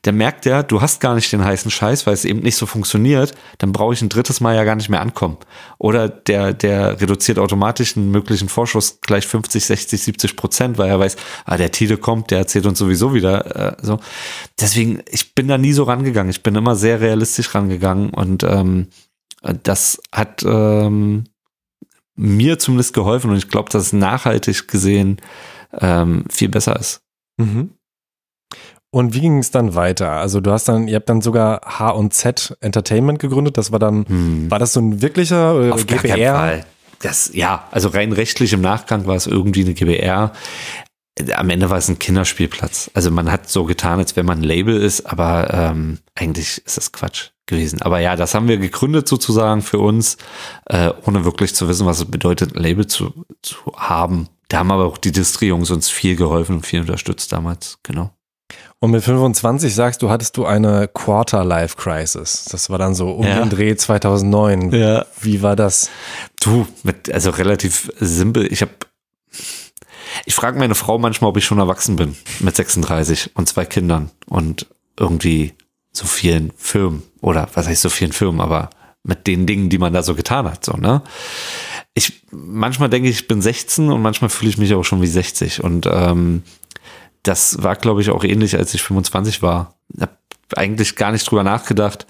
der 0.04 0.12
merkt 0.12 0.46
ja, 0.46 0.62
du 0.64 0.80
hast 0.80 1.00
gar 1.00 1.14
nicht 1.14 1.32
den 1.32 1.44
heißen 1.44 1.70
Scheiß, 1.70 2.06
weil 2.06 2.14
es 2.14 2.24
eben 2.24 2.40
nicht 2.40 2.56
so 2.56 2.66
funktioniert, 2.66 3.34
dann 3.58 3.72
brauche 3.72 3.94
ich 3.94 4.02
ein 4.02 4.08
drittes 4.08 4.40
Mal 4.40 4.56
ja 4.56 4.64
gar 4.64 4.74
nicht 4.74 4.88
mehr 4.88 5.00
ankommen. 5.00 5.36
Oder 5.78 6.08
der, 6.08 6.52
der 6.52 7.00
reduziert 7.00 7.38
automatisch 7.38 7.96
einen 7.96 8.10
möglichen 8.10 8.48
Vorschuss 8.48 9.00
gleich 9.00 9.26
50, 9.26 9.64
60, 9.64 10.02
70 10.02 10.36
Prozent, 10.36 10.78
weil 10.78 10.88
er 10.88 10.98
weiß, 10.98 11.16
ah, 11.44 11.56
der 11.56 11.70
Tide 11.70 11.98
kommt, 11.98 12.32
der 12.32 12.38
erzählt 12.38 12.66
uns 12.66 12.80
sowieso 12.80 13.14
wieder. 13.14 13.74
Äh, 13.74 13.76
so. 13.80 14.00
Deswegen, 14.60 15.02
ich 15.08 15.36
bin 15.36 15.46
da 15.46 15.56
nie 15.56 15.72
so 15.72 15.84
rangegangen. 15.84 16.30
Ich 16.30 16.42
bin 16.42 16.56
immer 16.56 16.74
sehr 16.74 17.00
realistisch 17.00 17.54
rangegangen 17.54 18.10
und 18.10 18.42
ähm, 18.42 18.88
das 19.62 20.00
hat 20.12 20.42
ähm, 20.44 21.24
mir 22.14 22.58
zumindest 22.58 22.94
geholfen 22.94 23.30
und 23.30 23.36
ich 23.36 23.48
glaube, 23.48 23.70
dass 23.70 23.82
es 23.84 23.92
nachhaltig 23.92 24.68
gesehen 24.68 25.20
ähm, 25.78 26.24
viel 26.30 26.48
besser 26.48 26.78
ist. 26.78 27.02
Mhm. 27.38 27.70
Und 28.94 29.14
wie 29.14 29.20
ging 29.20 29.38
es 29.38 29.50
dann 29.50 29.74
weiter? 29.74 30.10
Also 30.10 30.40
du 30.40 30.50
hast 30.50 30.68
dann, 30.68 30.86
ihr 30.86 30.96
habt 30.96 31.08
dann 31.08 31.22
sogar 31.22 31.62
H 31.64 31.90
und 31.90 32.12
Z 32.12 32.56
Entertainment 32.60 33.18
gegründet. 33.18 33.56
Das 33.56 33.72
war 33.72 33.78
dann, 33.78 34.04
hm. 34.06 34.50
war 34.50 34.58
das 34.58 34.74
so 34.74 34.80
ein 34.80 35.00
wirklicher 35.00 35.68
äh, 35.68 35.70
Auf 35.70 35.86
GBR? 35.86 36.02
Gar 36.02 36.16
keinen 36.16 36.36
Fall. 36.36 36.66
Das, 37.00 37.30
ja, 37.32 37.66
also 37.70 37.88
rein 37.88 38.12
rechtlich 38.12 38.52
im 38.52 38.60
Nachgang 38.60 39.06
war 39.06 39.16
es 39.16 39.26
irgendwie 39.26 39.62
eine 39.62 39.72
GBR. 39.72 40.32
Am 41.34 41.50
Ende 41.50 41.70
war 41.70 41.78
es 41.78 41.88
ein 41.88 41.98
Kinderspielplatz. 41.98 42.90
Also 42.92 43.10
man 43.10 43.32
hat 43.32 43.48
so 43.48 43.64
getan, 43.64 43.98
als 43.98 44.14
wenn 44.14 44.26
man 44.26 44.40
ein 44.40 44.44
Label 44.44 44.76
ist, 44.76 45.06
aber 45.06 45.52
ähm, 45.52 45.98
eigentlich 46.14 46.62
ist 46.64 46.76
das 46.76 46.92
Quatsch 46.92 47.31
gewesen. 47.46 47.82
Aber 47.82 47.98
ja, 48.00 48.16
das 48.16 48.34
haben 48.34 48.48
wir 48.48 48.58
gegründet 48.58 49.08
sozusagen 49.08 49.62
für 49.62 49.78
uns, 49.78 50.16
äh, 50.66 50.90
ohne 51.06 51.24
wirklich 51.24 51.54
zu 51.54 51.68
wissen, 51.68 51.86
was 51.86 51.98
es 51.98 52.04
bedeutet, 52.04 52.54
ein 52.54 52.62
Label 52.62 52.86
zu, 52.86 53.24
zu 53.42 53.72
haben. 53.76 54.28
Da 54.48 54.58
haben 54.58 54.70
aber 54.70 54.84
auch 54.84 54.98
die 54.98 55.12
Distri-Jungs 55.12 55.70
uns 55.70 55.88
viel 55.88 56.16
geholfen 56.16 56.56
und 56.56 56.66
viel 56.66 56.80
unterstützt 56.80 57.32
damals, 57.32 57.78
genau. 57.82 58.10
Und 58.80 58.90
mit 58.90 59.04
25 59.04 59.72
sagst 59.74 60.02
du, 60.02 60.10
hattest 60.10 60.36
du 60.36 60.44
eine 60.44 60.88
Quarter-Life-Crisis. 60.88 62.46
Das 62.50 62.68
war 62.68 62.78
dann 62.78 62.96
so 62.96 63.12
um 63.12 63.24
ja. 63.24 63.38
den 63.38 63.48
Dreh 63.48 63.76
2009. 63.76 64.72
Ja. 64.72 65.06
Wie 65.20 65.40
war 65.40 65.54
das? 65.54 65.88
Du, 66.40 66.66
mit, 66.82 67.10
also 67.12 67.30
relativ 67.30 67.92
simpel. 68.00 68.52
Ich 68.52 68.60
habe 68.60 68.72
ich 70.26 70.34
frage 70.34 70.58
meine 70.58 70.74
Frau 70.74 70.98
manchmal, 70.98 71.30
ob 71.30 71.36
ich 71.36 71.44
schon 71.44 71.58
erwachsen 71.58 71.96
bin 71.96 72.16
mit 72.40 72.56
36 72.56 73.30
und 73.34 73.48
zwei 73.48 73.64
Kindern 73.64 74.10
und 74.26 74.66
irgendwie 74.98 75.54
so 75.92 76.06
vielen 76.06 76.52
Firmen 76.56 77.02
oder 77.20 77.48
was 77.54 77.68
heißt 77.68 77.82
so 77.82 77.90
vielen 77.90 78.12
Firmen, 78.12 78.40
aber 78.40 78.70
mit 79.04 79.26
den 79.26 79.46
Dingen, 79.46 79.68
die 79.68 79.78
man 79.78 79.92
da 79.92 80.02
so 80.02 80.14
getan 80.14 80.46
hat, 80.46 80.64
so, 80.64 80.72
ne? 80.72 81.02
Ich, 81.94 82.24
manchmal 82.30 82.88
denke 82.88 83.08
ich, 83.08 83.16
ich 83.20 83.28
bin 83.28 83.42
16 83.42 83.90
und 83.90 84.00
manchmal 84.00 84.30
fühle 84.30 84.50
ich 84.50 84.58
mich 84.58 84.72
auch 84.72 84.84
schon 84.84 85.02
wie 85.02 85.06
60 85.06 85.62
und 85.62 85.86
ähm, 85.90 86.42
das 87.22 87.62
war, 87.62 87.76
glaube 87.76 88.00
ich, 88.00 88.10
auch 88.10 88.24
ähnlich, 88.24 88.56
als 88.56 88.74
ich 88.74 88.82
25 88.82 89.42
war. 89.42 89.74
Habe 90.00 90.12
eigentlich 90.56 90.96
gar 90.96 91.12
nicht 91.12 91.30
drüber 91.30 91.44
nachgedacht, 91.44 92.06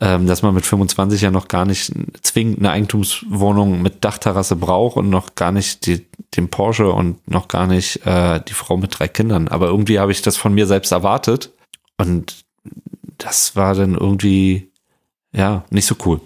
ähm, 0.00 0.26
dass 0.26 0.42
man 0.42 0.54
mit 0.54 0.64
25 0.64 1.20
ja 1.20 1.30
noch 1.30 1.48
gar 1.48 1.64
nicht 1.64 1.92
zwingend 2.22 2.60
eine 2.60 2.70
Eigentumswohnung 2.70 3.82
mit 3.82 4.04
Dachterrasse 4.04 4.56
braucht 4.56 4.96
und 4.96 5.10
noch 5.10 5.34
gar 5.34 5.52
nicht 5.52 5.86
die, 5.86 6.06
den 6.36 6.48
Porsche 6.48 6.90
und 6.90 7.26
noch 7.28 7.48
gar 7.48 7.66
nicht 7.66 8.06
äh, 8.06 8.40
die 8.46 8.54
Frau 8.54 8.76
mit 8.76 8.98
drei 8.98 9.08
Kindern. 9.08 9.48
Aber 9.48 9.66
irgendwie 9.66 9.98
habe 9.98 10.12
ich 10.12 10.22
das 10.22 10.36
von 10.36 10.54
mir 10.54 10.66
selbst 10.66 10.92
erwartet 10.92 11.52
und 11.96 12.44
das 13.18 13.56
war 13.56 13.74
dann 13.74 13.94
irgendwie, 13.94 14.70
ja, 15.32 15.64
nicht 15.70 15.86
so 15.86 15.96
cool. 16.06 16.20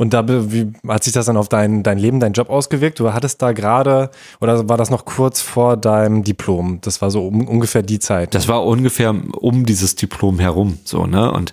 Und 0.00 0.14
da 0.14 0.24
wie, 0.28 0.72
hat 0.86 1.02
sich 1.02 1.12
das 1.12 1.26
dann 1.26 1.36
auf 1.36 1.48
dein, 1.48 1.82
dein 1.82 1.98
Leben, 1.98 2.20
dein 2.20 2.32
Job 2.32 2.50
ausgewirkt? 2.50 3.00
Du 3.00 3.12
hattest 3.12 3.42
da 3.42 3.50
gerade, 3.50 4.12
oder 4.40 4.68
war 4.68 4.76
das 4.76 4.90
noch 4.90 5.04
kurz 5.04 5.40
vor 5.40 5.76
deinem 5.76 6.22
Diplom? 6.22 6.80
Das 6.82 7.02
war 7.02 7.10
so 7.10 7.26
um, 7.26 7.48
ungefähr 7.48 7.82
die 7.82 7.98
Zeit. 7.98 8.32
Das 8.32 8.46
war 8.46 8.64
ungefähr 8.64 9.10
um 9.10 9.66
dieses 9.66 9.96
Diplom 9.96 10.38
herum, 10.38 10.78
so, 10.84 11.06
ne? 11.06 11.32
Und 11.32 11.52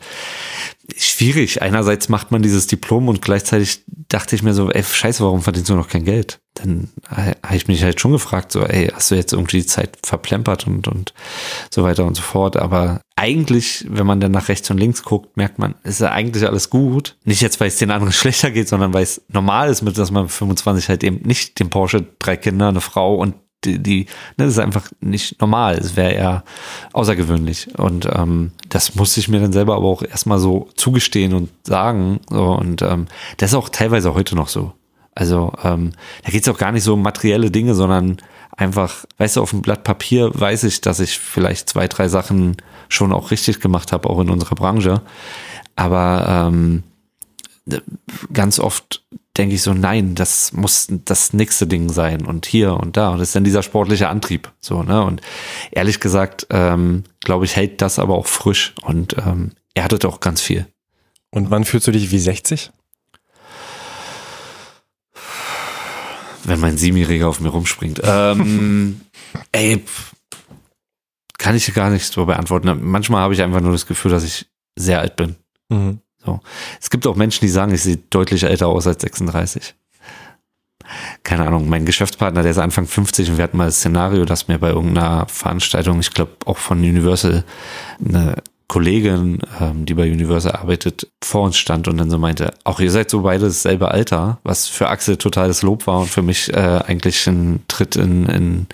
schwierig. 0.98 1.62
Einerseits 1.62 2.10
macht 2.10 2.32
man 2.32 2.42
dieses 2.42 2.68
Diplom 2.68 3.08
und 3.08 3.22
gleichzeitig 3.22 3.84
dachte 3.88 4.36
ich 4.36 4.44
mir 4.44 4.54
so, 4.54 4.70
ey, 4.70 4.84
scheiße, 4.84 5.24
warum 5.24 5.42
verdienst 5.42 5.70
du 5.70 5.76
noch 5.76 5.90
kein 5.90 6.06
Geld? 6.06 6.40
Dann 6.54 6.90
habe 7.10 7.56
ich 7.56 7.68
mich 7.68 7.84
halt 7.84 8.00
schon 8.00 8.12
gefragt, 8.12 8.52
so, 8.52 8.64
ey, 8.64 8.88
hast 8.94 9.12
du 9.12 9.16
jetzt 9.16 9.34
irgendwie 9.34 9.58
die 9.58 9.66
Zeit 9.66 9.98
verplempert 10.04 10.68
und, 10.68 10.88
und 10.88 11.14
so 11.70 11.84
weiter 11.84 12.06
und 12.06 12.16
so 12.16 12.22
fort. 12.22 12.56
Aber 12.56 13.02
eigentlich, 13.16 13.86
wenn 13.90 14.06
man 14.06 14.20
dann 14.20 14.32
nach 14.32 14.48
rechts 14.48 14.70
und 14.70 14.78
links 14.78 15.04
guckt, 15.04 15.36
merkt 15.38 15.60
man, 15.60 15.76
ist 15.84 16.02
ja 16.02 16.12
eigentlich 16.12 16.46
alles 16.46 16.70
gut. 16.70 17.18
Nicht 17.24 17.42
jetzt, 17.42 17.60
weil 17.60 17.68
es 17.68 17.78
den 17.78 17.92
anderen 17.92 18.14
schlechter 18.14 18.52
geht, 18.52 18.70
sondern 18.70 18.94
weil 18.94 19.04
es 19.04 19.22
normal 19.28 19.70
ist, 19.70 19.82
mit 19.82 19.98
dass 19.98 20.12
man 20.12 20.30
25 20.30 20.88
halt 20.88 21.04
eben 21.04 21.28
nicht 21.28 21.60
den 21.60 21.70
Porsche, 21.70 22.06
drei 22.20 22.38
Kinder, 22.38 22.70
eine 22.70 22.82
Frau 22.82 23.16
und 23.16 23.36
die, 23.66 23.80
die 23.80 24.00
ne, 24.38 24.46
das 24.46 24.50
ist 24.50 24.60
einfach 24.60 24.90
nicht 25.02 25.42
normal. 25.42 25.76
Es 25.76 25.96
wäre 25.96 26.14
eher 26.14 26.44
außergewöhnlich. 26.94 27.78
Und 27.78 28.08
ähm, 28.14 28.52
das 28.70 28.96
musste 28.96 29.20
ich 29.20 29.28
mir 29.28 29.40
dann 29.40 29.54
selber 29.54 29.76
aber 29.76 29.88
auch 29.88 30.04
erstmal 30.04 30.40
so 30.40 30.70
zugestehen 30.76 31.34
und 31.34 31.50
sagen. 31.64 32.20
So, 32.30 32.54
und 32.54 32.82
ähm, 32.82 33.08
das 33.38 33.52
ist 33.52 33.56
auch 33.56 33.70
teilweise 33.70 34.14
heute 34.14 34.36
noch 34.36 34.48
so. 34.48 34.74
Also 35.14 35.54
ähm, 35.64 35.92
da 36.24 36.32
geht 36.32 36.44
es 36.44 36.54
auch 36.54 36.58
gar 36.58 36.72
nicht 36.72 36.84
so 36.84 36.94
um 36.94 37.02
materielle 37.02 37.50
Dinge, 37.50 37.74
sondern 37.74 38.18
einfach, 38.58 39.06
weißt 39.18 39.38
du, 39.38 39.42
auf 39.42 39.52
dem 39.52 39.62
Blatt 39.62 39.84
Papier 39.84 40.30
weiß 40.34 40.66
ich, 40.66 40.82
dass 40.82 41.00
ich 41.00 41.18
vielleicht 41.18 41.70
zwei, 41.70 41.88
drei 41.88 42.08
Sachen 42.10 42.58
schon 42.90 43.14
auch 43.14 43.32
richtig 43.32 43.62
gemacht 43.62 43.92
habe, 43.92 44.10
auch 44.10 44.20
in 44.20 44.30
unserer 44.30 44.56
Branche. 44.56 45.02
Aber 45.76 46.48
ähm, 46.48 46.84
ganz 48.34 48.60
oft 48.60 49.04
denke 49.38 49.56
ich 49.56 49.62
so, 49.62 49.74
nein, 49.74 50.16
das 50.16 50.54
muss 50.54 50.88
das 50.90 51.34
nächste 51.34 51.68
Ding 51.68 51.90
sein 51.90 52.26
und 52.26 52.46
hier 52.46 52.74
und 52.74 52.96
da. 52.96 53.10
Und 53.10 53.20
das 53.20 53.30
ist 53.30 53.36
dann 53.36 53.44
dieser 53.44 53.64
sportliche 53.64 54.08
Antrieb. 54.08 54.52
So, 54.62 54.84
ne? 54.84 55.04
Und 55.04 55.22
ehrlich 55.72 56.00
gesagt, 56.00 56.48
ähm, 56.52 57.04
glaube 57.22 57.46
ich, 57.46 57.56
hält 57.56 57.82
das 57.82 58.00
aber 58.00 58.16
auch 58.16 58.28
frisch 58.28 58.74
und 58.84 59.18
ähm, 59.18 59.52
erdet 59.74 60.06
auch 60.06 60.20
ganz 60.20 60.42
viel. 60.42 60.68
Und 61.32 61.52
wann 61.52 61.66
fühlst 61.66 61.88
du 61.88 61.92
dich 61.92 62.12
wie 62.12 62.20
60? 62.20 62.72
Wenn 66.46 66.60
mein 66.60 66.78
Siebenjähriger 66.78 67.28
auf 67.28 67.42
mir 67.42 67.50
rumspringt. 67.50 68.02
Ähm, 68.04 69.02
ey, 69.52 69.84
kann 71.38 71.56
ich 71.56 71.74
gar 71.74 71.90
nicht 71.90 72.06
so 72.06 72.26
beantworten. 72.26 72.80
Manchmal 72.82 73.22
habe 73.22 73.34
ich 73.34 73.42
einfach 73.42 73.62
nur 73.62 73.72
das 73.74 73.86
Gefühl, 73.86 74.12
dass 74.12 74.24
ich 74.24 74.46
sehr 74.78 75.00
alt 75.00 75.16
bin. 75.16 75.36
Mhm. 75.70 76.00
So. 76.26 76.40
Es 76.82 76.90
gibt 76.90 77.08
auch 77.08 77.16
Menschen, 77.16 77.42
die 77.42 77.50
sagen, 77.50 77.74
ich 77.74 77.84
sehe 77.84 77.98
deutlich 78.10 78.44
älter 78.44 78.68
aus 78.68 78.88
als 78.88 79.02
36. 79.02 79.76
Keine 81.24 81.48
Ahnung, 81.48 81.68
mein 81.68 81.86
Geschäftspartner, 81.86 82.44
der 82.44 82.52
ist 82.52 82.58
Anfang 82.60 82.86
50 82.86 83.32
und 83.32 83.38
wir 83.38 83.44
hatten 83.44 83.58
mal 83.58 83.66
das 83.66 83.78
Szenario, 83.78 84.26
dass 84.26 84.48
mir 84.48 84.60
bei 84.60 84.70
irgendeiner 84.70 85.26
Veranstaltung, 85.28 86.00
ich 86.00 86.12
glaube 86.12 86.34
auch 86.46 86.58
von 86.58 86.80
Universal, 86.80 87.44
eine 88.04 88.36
Kollegin, 88.68 89.40
ähm, 89.60 89.86
die 89.86 89.94
bei 89.94 90.12
Universal 90.12 90.54
arbeitet, 90.54 91.08
vor 91.24 91.44
uns 91.44 91.58
stand 91.58 91.88
und 91.88 91.98
dann 91.98 92.10
so 92.10 92.18
meinte, 92.18 92.54
auch 92.64 92.80
ihr 92.80 92.90
seid 92.90 93.10
so 93.10 93.22
beide 93.22 93.46
dasselbe 93.46 93.90
Alter, 93.92 94.40
was 94.44 94.68
für 94.68 94.90
Axel 94.90 95.18
totales 95.18 95.62
Lob 95.62 95.86
war 95.88 96.00
und 96.00 96.10
für 96.10 96.24
mich 96.24 96.52
äh, 96.52 96.82
eigentlich 96.86 97.28
ein 97.28 97.64
Tritt 97.68 97.96
in, 97.96 98.26
in, 98.26 98.68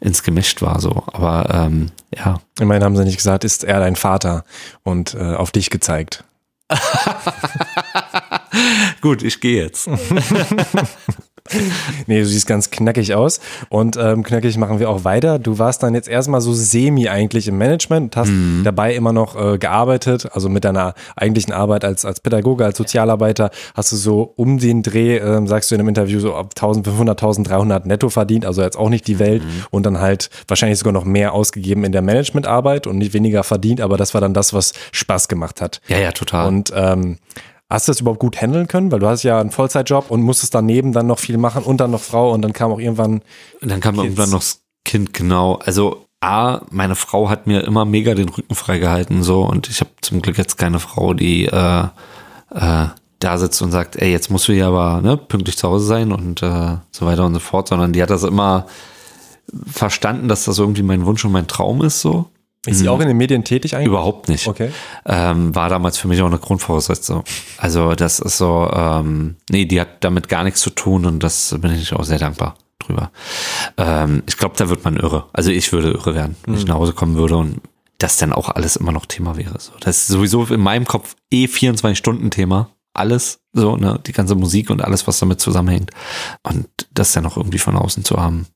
ins 0.00 0.22
Gemächt 0.24 0.62
war 0.62 0.80
so. 0.80 1.04
Aber 1.12 1.48
ähm, 1.52 1.90
ja. 2.16 2.40
Immerhin 2.58 2.82
haben 2.82 2.96
sie 2.96 3.04
nicht 3.04 3.18
gesagt, 3.18 3.44
ist 3.44 3.62
er 3.62 3.78
dein 3.78 3.96
Vater 3.96 4.44
und 4.82 5.14
äh, 5.14 5.34
auf 5.34 5.52
dich 5.52 5.70
gezeigt. 5.70 6.24
Gut, 9.00 9.22
ich 9.22 9.40
gehe 9.40 9.62
jetzt. 9.62 9.88
nee, 12.06 12.20
du 12.20 12.26
siehst 12.26 12.46
ganz 12.46 12.70
knackig 12.70 13.14
aus. 13.14 13.40
Und 13.68 13.96
ähm, 13.96 14.22
knackig 14.22 14.56
machen 14.56 14.78
wir 14.78 14.90
auch 14.90 15.04
weiter. 15.04 15.38
Du 15.38 15.58
warst 15.58 15.82
dann 15.82 15.94
jetzt 15.94 16.08
erstmal 16.08 16.40
so 16.40 16.52
semi 16.52 17.08
eigentlich 17.08 17.48
im 17.48 17.58
Management 17.58 18.02
und 18.02 18.16
hast 18.16 18.30
mhm. 18.30 18.62
dabei 18.64 18.94
immer 18.94 19.12
noch 19.12 19.36
äh, 19.36 19.58
gearbeitet. 19.58 20.28
Also 20.32 20.48
mit 20.48 20.64
deiner 20.64 20.94
eigentlichen 21.16 21.52
Arbeit 21.52 21.84
als, 21.84 22.04
als 22.04 22.20
Pädagoge, 22.20 22.64
als 22.64 22.78
Sozialarbeiter 22.78 23.50
hast 23.74 23.92
du 23.92 23.96
so 23.96 24.32
um 24.36 24.58
den 24.58 24.82
Dreh, 24.82 25.16
äh, 25.16 25.46
sagst 25.46 25.70
du 25.70 25.74
in 25.74 25.80
einem 25.80 25.88
Interview, 25.88 26.20
so 26.20 26.34
ab 26.34 26.52
1500, 26.56 27.20
1300 27.20 27.86
netto 27.86 28.08
verdient. 28.10 28.44
Also 28.44 28.62
jetzt 28.62 28.76
auch 28.76 28.88
nicht 28.88 29.06
die 29.06 29.18
Welt. 29.18 29.42
Mhm. 29.42 29.64
Und 29.70 29.86
dann 29.86 30.00
halt 30.00 30.30
wahrscheinlich 30.48 30.78
sogar 30.78 30.92
noch 30.92 31.04
mehr 31.04 31.32
ausgegeben 31.32 31.84
in 31.84 31.92
der 31.92 32.02
Managementarbeit 32.02 32.86
und 32.86 32.98
nicht 32.98 33.14
weniger 33.14 33.44
verdient. 33.44 33.80
Aber 33.80 33.96
das 33.96 34.14
war 34.14 34.20
dann 34.20 34.34
das, 34.34 34.52
was 34.52 34.72
Spaß 34.92 35.28
gemacht 35.28 35.60
hat. 35.60 35.80
Ja, 35.88 35.98
ja, 35.98 36.12
total. 36.12 36.48
Und 36.48 36.72
ähm, 36.74 37.18
Hast 37.70 37.86
du 37.86 37.92
das 37.92 38.00
überhaupt 38.00 38.18
gut 38.18 38.40
handeln 38.40 38.66
können? 38.66 38.90
Weil 38.90 38.98
du 38.98 39.06
hast 39.06 39.22
ja 39.22 39.40
einen 39.40 39.52
Vollzeitjob 39.52 40.10
und 40.10 40.22
musstest 40.22 40.54
daneben 40.54 40.92
dann 40.92 41.06
noch 41.06 41.20
viel 41.20 41.38
machen 41.38 41.62
und 41.62 41.80
dann 41.80 41.92
noch 41.92 42.00
Frau 42.00 42.32
und 42.32 42.42
dann 42.42 42.52
kam 42.52 42.72
auch 42.72 42.80
irgendwann. 42.80 43.22
Und 43.60 43.70
dann 43.70 43.80
kam 43.80 43.94
Kids. 43.94 44.04
irgendwann 44.04 44.30
noch 44.30 44.40
das 44.40 44.62
Kind, 44.84 45.14
genau. 45.14 45.54
Also 45.64 46.06
A, 46.20 46.62
meine 46.70 46.96
Frau 46.96 47.30
hat 47.30 47.46
mir 47.46 47.62
immer 47.62 47.84
mega 47.84 48.14
den 48.14 48.28
Rücken 48.28 48.54
freigehalten 48.54 49.22
so 49.22 49.42
und 49.42 49.70
ich 49.70 49.80
habe 49.80 49.90
zum 50.02 50.20
Glück 50.20 50.36
jetzt 50.36 50.58
keine 50.58 50.80
Frau, 50.80 51.14
die 51.14 51.46
äh, 51.46 51.84
äh, 52.50 52.86
da 53.20 53.38
sitzt 53.38 53.62
und 53.62 53.70
sagt, 53.70 53.96
ey, 53.96 54.10
jetzt 54.10 54.30
musst 54.30 54.48
du 54.48 54.52
ja 54.52 54.68
aber 54.68 55.00
ne, 55.00 55.16
pünktlich 55.16 55.56
zu 55.56 55.68
Hause 55.68 55.86
sein 55.86 56.12
und 56.12 56.42
äh, 56.42 56.76
so 56.90 57.06
weiter 57.06 57.24
und 57.24 57.34
so 57.34 57.40
fort, 57.40 57.68
sondern 57.68 57.92
die 57.92 58.02
hat 58.02 58.10
das 58.10 58.24
immer 58.24 58.66
verstanden, 59.66 60.28
dass 60.28 60.44
das 60.44 60.58
irgendwie 60.58 60.82
mein 60.82 61.06
Wunsch 61.06 61.24
und 61.24 61.32
mein 61.32 61.46
Traum 61.46 61.82
ist 61.82 62.00
so 62.00 62.26
ist 62.66 62.78
sie 62.78 62.84
mhm. 62.84 62.90
auch 62.90 63.00
in 63.00 63.08
den 63.08 63.16
Medien 63.16 63.42
tätig 63.42 63.74
eigentlich? 63.74 63.88
Überhaupt 63.88 64.28
nicht. 64.28 64.46
Okay. 64.46 64.70
Ähm, 65.06 65.54
war 65.54 65.70
damals 65.70 65.96
für 65.96 66.08
mich 66.08 66.20
auch 66.20 66.26
eine 66.26 66.38
Grundvoraussetzung. 66.38 67.24
Also 67.56 67.94
das 67.94 68.20
ist 68.20 68.36
so, 68.36 68.70
ähm, 68.72 69.36
nee, 69.50 69.64
die 69.64 69.80
hat 69.80 70.04
damit 70.04 70.28
gar 70.28 70.44
nichts 70.44 70.60
zu 70.60 70.70
tun 70.70 71.06
und 71.06 71.22
das 71.22 71.56
bin 71.58 71.72
ich 71.72 71.94
auch 71.94 72.04
sehr 72.04 72.18
dankbar 72.18 72.56
drüber. 72.78 73.10
Ähm, 73.78 74.22
ich 74.26 74.36
glaube, 74.36 74.56
da 74.58 74.68
wird 74.68 74.84
man 74.84 74.96
irre. 74.96 75.26
Also 75.32 75.50
ich 75.50 75.72
würde 75.72 75.90
irre 75.92 76.14
werden, 76.14 76.36
wenn 76.44 76.54
mhm. 76.54 76.60
ich 76.60 76.66
nach 76.66 76.74
Hause 76.74 76.92
kommen 76.92 77.16
würde 77.16 77.36
und 77.36 77.60
das 77.96 78.18
dann 78.18 78.32
auch 78.32 78.50
alles 78.50 78.76
immer 78.76 78.92
noch 78.92 79.06
Thema 79.06 79.36
wäre. 79.38 79.58
So, 79.58 79.72
das 79.80 79.98
ist 80.02 80.06
sowieso 80.08 80.44
in 80.44 80.60
meinem 80.60 80.86
Kopf 80.86 81.16
eh 81.30 81.46
24 81.46 81.96
Stunden 81.96 82.30
Thema. 82.30 82.70
Alles, 82.92 83.40
so, 83.52 83.76
ne, 83.76 84.00
die 84.06 84.12
ganze 84.12 84.34
Musik 84.34 84.68
und 84.68 84.82
alles, 84.82 85.06
was 85.06 85.18
damit 85.18 85.40
zusammenhängt. 85.40 85.92
Und 86.42 86.68
das 86.92 87.12
dann 87.12 87.24
auch 87.24 87.36
irgendwie 87.36 87.58
von 87.58 87.76
außen 87.76 88.04
zu 88.04 88.16
haben, 88.16 88.46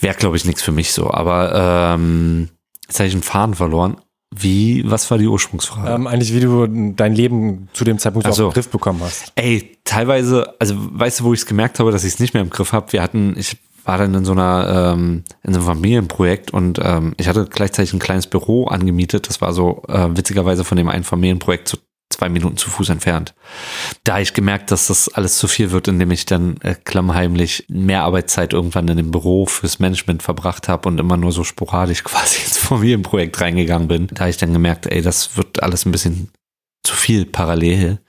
wäre, 0.00 0.14
glaube 0.14 0.36
ich, 0.36 0.44
nichts 0.44 0.62
für 0.62 0.72
mich 0.72 0.92
so. 0.92 1.10
Aber 1.10 1.94
ähm, 1.94 2.50
Jetzt 2.90 2.98
habe 2.98 3.06
ich 3.06 3.14
einen 3.14 3.22
Faden 3.22 3.54
verloren. 3.54 3.98
Wie, 4.34 4.82
was 4.88 5.08
war 5.12 5.18
die 5.18 5.28
Ursprungsfrage? 5.28 5.92
Ähm, 5.92 6.08
eigentlich, 6.08 6.34
wie 6.34 6.40
du 6.40 6.66
dein 6.94 7.14
Leben 7.14 7.68
zu 7.72 7.84
dem 7.84 7.98
Zeitpunkt 7.98 8.32
so. 8.34 8.48
den 8.48 8.52
Griff 8.52 8.68
bekommen 8.68 9.00
hast. 9.00 9.32
Ey, 9.36 9.78
teilweise, 9.84 10.54
also 10.58 10.74
weißt 10.76 11.20
du, 11.20 11.24
wo 11.24 11.32
ich 11.32 11.40
es 11.40 11.46
gemerkt 11.46 11.78
habe, 11.78 11.92
dass 11.92 12.02
ich 12.02 12.14
es 12.14 12.20
nicht 12.20 12.34
mehr 12.34 12.42
im 12.42 12.50
Griff 12.50 12.72
habe? 12.72 12.92
Wir 12.92 13.00
hatten, 13.00 13.34
ich 13.36 13.58
war 13.84 13.96
dann 13.98 14.12
in 14.12 14.24
so 14.24 14.32
einer, 14.32 14.92
ähm, 14.92 15.22
in 15.44 15.52
so 15.52 15.60
einem 15.60 15.66
Familienprojekt 15.66 16.52
und 16.52 16.80
ähm, 16.82 17.14
ich 17.16 17.28
hatte 17.28 17.46
gleichzeitig 17.46 17.92
ein 17.92 18.00
kleines 18.00 18.26
Büro 18.26 18.66
angemietet. 18.66 19.28
Das 19.28 19.40
war 19.40 19.52
so 19.52 19.82
äh, 19.88 20.08
witzigerweise 20.16 20.64
von 20.64 20.76
dem 20.76 20.88
einen 20.88 21.04
Familienprojekt 21.04 21.68
so 21.68 21.78
zwei 22.10 22.28
Minuten 22.28 22.56
zu 22.56 22.68
Fuß 22.70 22.90
entfernt. 22.90 23.34
Da 24.04 24.14
habe 24.14 24.22
ich 24.22 24.34
gemerkt, 24.34 24.70
dass 24.70 24.88
das 24.88 25.08
alles 25.08 25.38
zu 25.38 25.48
viel 25.48 25.70
wird, 25.70 25.88
indem 25.88 26.10
ich 26.10 26.26
dann 26.26 26.56
äh, 26.60 26.74
klammheimlich 26.74 27.64
mehr 27.68 28.02
Arbeitszeit 28.02 28.52
irgendwann 28.52 28.88
in 28.88 28.96
dem 28.96 29.10
Büro 29.10 29.46
fürs 29.46 29.78
Management 29.78 30.22
verbracht 30.22 30.68
habe 30.68 30.88
und 30.88 31.00
immer 31.00 31.16
nur 31.16 31.32
so 31.32 31.44
sporadisch 31.44 32.04
quasi 32.04 32.42
ins 32.44 32.58
Familienprojekt 32.58 33.40
reingegangen 33.40 33.88
bin. 33.88 34.08
Da 34.08 34.20
habe 34.20 34.30
ich 34.30 34.36
dann 34.36 34.52
gemerkt, 34.52 34.86
ey, 34.86 35.02
das 35.02 35.36
wird 35.36 35.62
alles 35.62 35.86
ein 35.86 35.92
bisschen 35.92 36.30
zu 36.82 36.94
viel 36.94 37.26
parallel. 37.26 38.00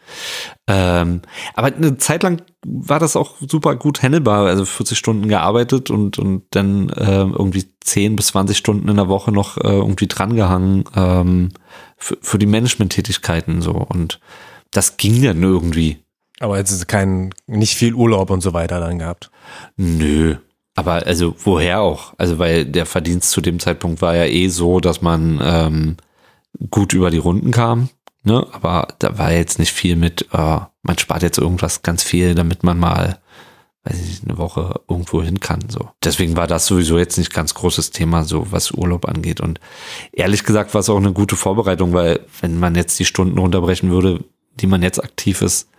Ähm, 0.67 1.21
aber 1.53 1.67
eine 1.67 1.97
Zeit 1.97 2.23
lang 2.23 2.41
war 2.65 2.99
das 2.99 3.15
auch 3.15 3.35
super 3.45 3.75
gut 3.75 4.01
handelbar. 4.01 4.47
Also 4.47 4.65
40 4.65 4.97
Stunden 4.97 5.27
gearbeitet 5.27 5.89
und, 5.89 6.17
und 6.17 6.43
dann 6.51 6.89
äh, 6.89 7.21
irgendwie 7.21 7.65
10 7.83 8.15
bis 8.15 8.27
20 8.27 8.57
Stunden 8.57 8.87
in 8.87 8.95
der 8.95 9.09
Woche 9.09 9.31
noch 9.31 9.57
äh, 9.57 9.67
irgendwie 9.67 10.07
drangehangen 10.07 10.85
ähm, 10.95 11.49
für, 12.01 12.17
für 12.21 12.39
die 12.39 12.45
Management-Tätigkeiten 12.45 13.61
so. 13.61 13.73
Und 13.73 14.19
das 14.71 14.97
ging 14.97 15.21
dann 15.21 15.41
irgendwie. 15.41 15.99
Aber 16.39 16.57
jetzt 16.57 16.71
ist 16.71 16.87
kein, 16.87 17.33
nicht 17.45 17.75
viel 17.75 17.93
Urlaub 17.93 18.29
und 18.31 18.41
so 18.41 18.53
weiter 18.53 18.79
dann 18.79 18.99
gehabt. 18.99 19.29
Nö. 19.77 20.37
Aber 20.75 21.05
also 21.05 21.35
woher 21.43 21.81
auch? 21.81 22.13
Also 22.17 22.39
weil 22.39 22.65
der 22.65 22.85
Verdienst 22.85 23.31
zu 23.31 23.41
dem 23.41 23.59
Zeitpunkt 23.59 24.01
war 24.01 24.15
ja 24.15 24.25
eh 24.25 24.47
so, 24.47 24.79
dass 24.79 25.01
man 25.01 25.39
ähm, 25.43 25.97
gut 26.71 26.93
über 26.93 27.11
die 27.11 27.17
Runden 27.17 27.51
kam. 27.51 27.89
Ne? 28.23 28.45
Aber 28.51 28.87
da 28.99 29.17
war 29.17 29.31
jetzt 29.31 29.59
nicht 29.59 29.71
viel 29.71 29.95
mit, 29.95 30.27
äh, 30.31 30.59
man 30.81 30.97
spart 30.97 31.23
jetzt 31.23 31.37
irgendwas 31.37 31.83
ganz 31.83 32.03
viel, 32.03 32.33
damit 32.33 32.63
man 32.63 32.79
mal, 32.79 33.19
weiß 33.83 33.99
ich 33.99 34.09
nicht, 34.09 34.27
eine 34.27 34.37
Woche 34.37 34.81
irgendwo 34.87 35.23
hin 35.23 35.39
kann. 35.39 35.61
So. 35.69 35.89
Deswegen 36.03 36.37
war 36.37 36.47
das 36.47 36.67
sowieso 36.67 36.99
jetzt 36.99 37.17
nicht 37.17 37.33
ganz 37.33 37.53
großes 37.53 37.91
Thema, 37.91 38.23
so 38.23 38.51
was 38.51 38.71
Urlaub 38.71 39.07
angeht. 39.07 39.41
Und 39.41 39.59
ehrlich 40.11 40.43
gesagt 40.43 40.73
war 40.73 40.81
es 40.81 40.89
auch 40.89 40.97
eine 40.97 41.13
gute 41.13 41.35
Vorbereitung, 41.35 41.93
weil 41.93 42.19
wenn 42.41 42.59
man 42.59 42.75
jetzt 42.75 42.99
die 42.99 43.05
Stunden 43.05 43.37
runterbrechen 43.37 43.89
würde, 43.89 44.23
die 44.55 44.67
man 44.67 44.83
jetzt 44.83 45.03
aktiv 45.03 45.41
ist, 45.41 45.69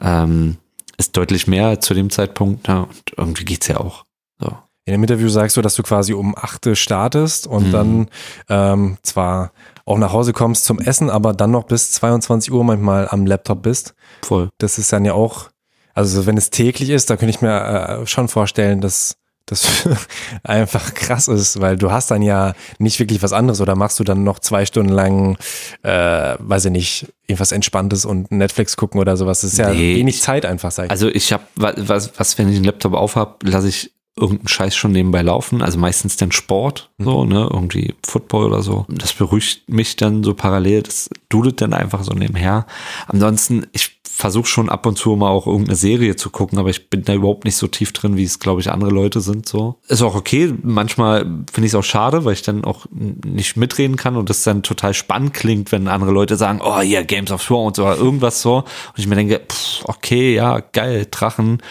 ähm, 0.00 0.56
ist 0.98 1.16
deutlich 1.16 1.46
mehr 1.46 1.80
zu 1.80 1.94
dem 1.94 2.10
Zeitpunkt. 2.10 2.68
Ne? 2.68 2.82
Und 2.82 3.12
irgendwie 3.16 3.44
geht's 3.44 3.68
ja 3.68 3.78
auch. 3.78 4.04
So. 4.38 4.56
In 4.84 4.92
dem 4.92 5.02
Interview 5.02 5.28
sagst 5.28 5.56
du, 5.56 5.62
dass 5.62 5.74
du 5.74 5.82
quasi 5.82 6.12
um 6.12 6.36
achte 6.36 6.76
startest 6.76 7.46
und 7.46 7.68
mhm. 7.68 7.72
dann 7.72 8.08
ähm, 8.48 8.98
zwar 9.02 9.52
auch 9.84 9.98
nach 9.98 10.12
Hause 10.12 10.32
kommst 10.32 10.64
zum 10.64 10.78
Essen, 10.78 11.10
aber 11.10 11.32
dann 11.32 11.50
noch 11.50 11.64
bis 11.64 11.92
22 11.92 12.52
Uhr 12.52 12.62
manchmal 12.64 13.08
am 13.08 13.26
Laptop 13.26 13.62
bist. 13.62 13.94
Voll. 14.22 14.50
Das 14.58 14.78
ist 14.78 14.92
dann 14.92 15.04
ja 15.04 15.14
auch, 15.14 15.48
also 15.96 16.26
wenn 16.26 16.36
es 16.36 16.50
täglich 16.50 16.90
ist, 16.90 17.08
dann 17.08 17.16
könnte 17.16 17.34
ich 17.34 17.40
mir 17.40 18.02
äh, 18.02 18.06
schon 18.06 18.28
vorstellen, 18.28 18.82
dass 18.82 19.16
das 19.46 19.88
einfach 20.42 20.92
krass 20.92 21.26
ist, 21.26 21.60
weil 21.60 21.76
du 21.76 21.90
hast 21.90 22.10
dann 22.10 22.20
ja 22.20 22.52
nicht 22.78 22.98
wirklich 23.00 23.22
was 23.22 23.32
anderes 23.32 23.62
oder 23.62 23.76
machst 23.76 23.98
du 23.98 24.04
dann 24.04 24.22
noch 24.22 24.38
zwei 24.40 24.66
Stunden 24.66 24.92
lang, 24.92 25.38
äh, 25.82 26.34
weiß 26.38 26.66
ich 26.66 26.72
nicht, 26.72 27.06
irgendwas 27.26 27.52
Entspanntes 27.52 28.04
und 28.04 28.30
Netflix 28.30 28.76
gucken 28.76 29.00
oder 29.00 29.16
sowas. 29.16 29.40
Das 29.40 29.52
ist 29.52 29.58
ja 29.58 29.70
nee, 29.70 29.96
wenig 29.96 30.20
Zeit 30.20 30.44
einfach, 30.44 30.70
sag 30.70 30.84
ich. 30.84 30.90
Also 30.90 31.08
ich 31.08 31.32
habe, 31.32 31.44
was, 31.54 32.12
was, 32.18 32.36
wenn 32.36 32.50
ich 32.50 32.56
den 32.56 32.64
Laptop 32.64 32.92
aufhab, 32.92 33.42
lasse 33.42 33.68
ich 33.68 33.92
irgendeinen 34.18 34.48
Scheiß 34.48 34.74
schon 34.74 34.92
nebenbei 34.92 35.22
laufen, 35.22 35.62
also 35.62 35.78
meistens 35.78 36.16
den 36.16 36.32
Sport, 36.32 36.90
so, 36.98 37.24
mhm. 37.24 37.32
ne, 37.32 37.48
irgendwie 37.52 37.94
Football 38.02 38.46
oder 38.46 38.62
so. 38.62 38.86
Das 38.88 39.12
beruhigt 39.12 39.68
mich 39.68 39.96
dann 39.96 40.24
so 40.24 40.34
parallel, 40.34 40.82
das 40.82 41.10
dudet 41.28 41.60
dann 41.60 41.74
einfach 41.74 42.02
so 42.02 42.12
nebenher. 42.12 42.66
Ansonsten, 43.06 43.66
ich 43.72 43.95
versuche 44.16 44.46
schon 44.46 44.70
ab 44.70 44.86
und 44.86 44.96
zu 44.96 45.14
mal 45.14 45.28
auch 45.28 45.46
irgendeine 45.46 45.76
Serie 45.76 46.16
zu 46.16 46.30
gucken, 46.30 46.58
aber 46.58 46.70
ich 46.70 46.88
bin 46.88 47.04
da 47.04 47.12
überhaupt 47.12 47.44
nicht 47.44 47.56
so 47.56 47.66
tief 47.66 47.92
drin, 47.92 48.16
wie 48.16 48.24
es, 48.24 48.38
glaube 48.38 48.62
ich, 48.62 48.70
andere 48.70 48.90
Leute 48.90 49.20
sind. 49.20 49.46
So 49.46 49.76
ist 49.88 50.00
auch 50.00 50.14
okay. 50.14 50.54
Manchmal 50.62 51.24
finde 51.52 51.66
ich 51.66 51.72
es 51.72 51.74
auch 51.74 51.84
schade, 51.84 52.24
weil 52.24 52.32
ich 52.32 52.40
dann 52.40 52.64
auch 52.64 52.86
nicht 52.90 53.58
mitreden 53.58 53.96
kann 53.96 54.16
und 54.16 54.30
das 54.30 54.42
dann 54.42 54.62
total 54.62 54.94
spannend 54.94 55.34
klingt, 55.34 55.70
wenn 55.70 55.86
andere 55.86 56.12
Leute 56.12 56.36
sagen, 56.36 56.62
oh 56.64 56.80
ja, 56.80 56.82
yeah, 56.82 57.02
Games 57.02 57.30
of 57.30 57.44
Thrones 57.44 57.78
oder 57.78 57.94
irgendwas 57.98 58.40
so. 58.40 58.56
Und 58.56 58.64
ich 58.96 59.06
mir 59.06 59.16
denke, 59.16 59.38
pff, 59.38 59.84
okay, 59.84 60.34
ja, 60.34 60.60
geil, 60.60 61.06
Drachen. 61.10 61.62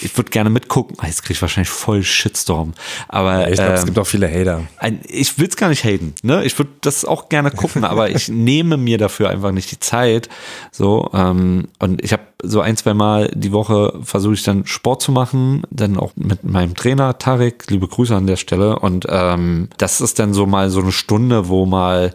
Ich 0.00 0.16
würde 0.16 0.30
gerne 0.30 0.50
mitgucken. 0.50 0.96
Ah, 0.98 1.06
jetzt 1.06 1.22
kriege 1.22 1.34
ich 1.34 1.42
wahrscheinlich 1.42 1.70
voll 1.70 2.02
Shitstorm. 2.02 2.74
Aber 3.06 3.48
ich 3.48 3.54
glaube, 3.54 3.70
ähm, 3.70 3.76
es 3.76 3.86
gibt 3.86 3.98
auch 4.00 4.08
viele 4.08 4.28
Hater. 4.28 4.64
Ein, 4.76 4.98
ich 5.06 5.38
will 5.38 5.46
es 5.46 5.56
gar 5.56 5.68
nicht 5.68 5.84
haten. 5.84 6.16
Ne? 6.24 6.44
Ich 6.44 6.58
würde 6.58 6.72
das 6.80 7.04
auch 7.04 7.28
gerne 7.28 7.52
gucken, 7.52 7.84
aber 7.84 8.10
ich 8.10 8.28
nehme 8.28 8.76
mir 8.76 8.98
dafür 8.98 9.30
einfach 9.30 9.52
nicht 9.52 9.70
die 9.70 9.78
Zeit. 9.78 10.28
So 10.72 11.08
ähm, 11.14 11.68
und 11.78 11.91
ich 12.00 12.12
habe 12.12 12.22
so 12.42 12.60
ein, 12.60 12.76
zwei 12.76 12.94
Mal 12.94 13.30
die 13.34 13.52
Woche 13.52 13.98
versuche 14.02 14.34
ich 14.34 14.42
dann 14.42 14.66
Sport 14.66 15.02
zu 15.02 15.12
machen, 15.12 15.62
dann 15.70 15.96
auch 15.96 16.12
mit 16.16 16.44
meinem 16.44 16.74
Trainer 16.74 17.18
Tarek, 17.18 17.70
liebe 17.70 17.88
Grüße 17.88 18.14
an 18.14 18.26
der 18.26 18.36
Stelle. 18.36 18.78
Und 18.78 19.06
ähm, 19.08 19.68
das 19.78 20.00
ist 20.00 20.18
dann 20.18 20.34
so 20.34 20.46
mal 20.46 20.70
so 20.70 20.80
eine 20.80 20.92
Stunde, 20.92 21.48
wo 21.48 21.66
mal 21.66 22.14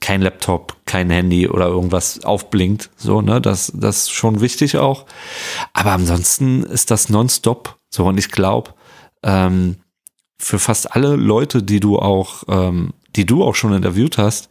kein 0.00 0.22
Laptop, 0.22 0.76
kein 0.84 1.10
Handy 1.10 1.48
oder 1.48 1.66
irgendwas 1.66 2.24
aufblinkt. 2.24 2.90
So, 2.96 3.20
ne, 3.20 3.40
das, 3.40 3.72
das 3.74 3.98
ist 3.98 4.12
schon 4.12 4.40
wichtig 4.40 4.76
auch. 4.76 5.06
Aber 5.72 5.92
ansonsten 5.92 6.62
ist 6.62 6.90
das 6.90 7.08
nonstop. 7.08 7.76
So, 7.90 8.04
und 8.04 8.18
ich 8.18 8.30
glaube, 8.30 8.74
ähm, 9.22 9.76
für 10.38 10.58
fast 10.58 10.94
alle 10.94 11.16
Leute, 11.16 11.62
die 11.62 11.80
du 11.80 11.98
auch, 11.98 12.44
ähm, 12.48 12.92
die 13.16 13.26
du 13.26 13.42
auch 13.42 13.54
schon 13.54 13.72
interviewt 13.72 14.18
hast, 14.18 14.48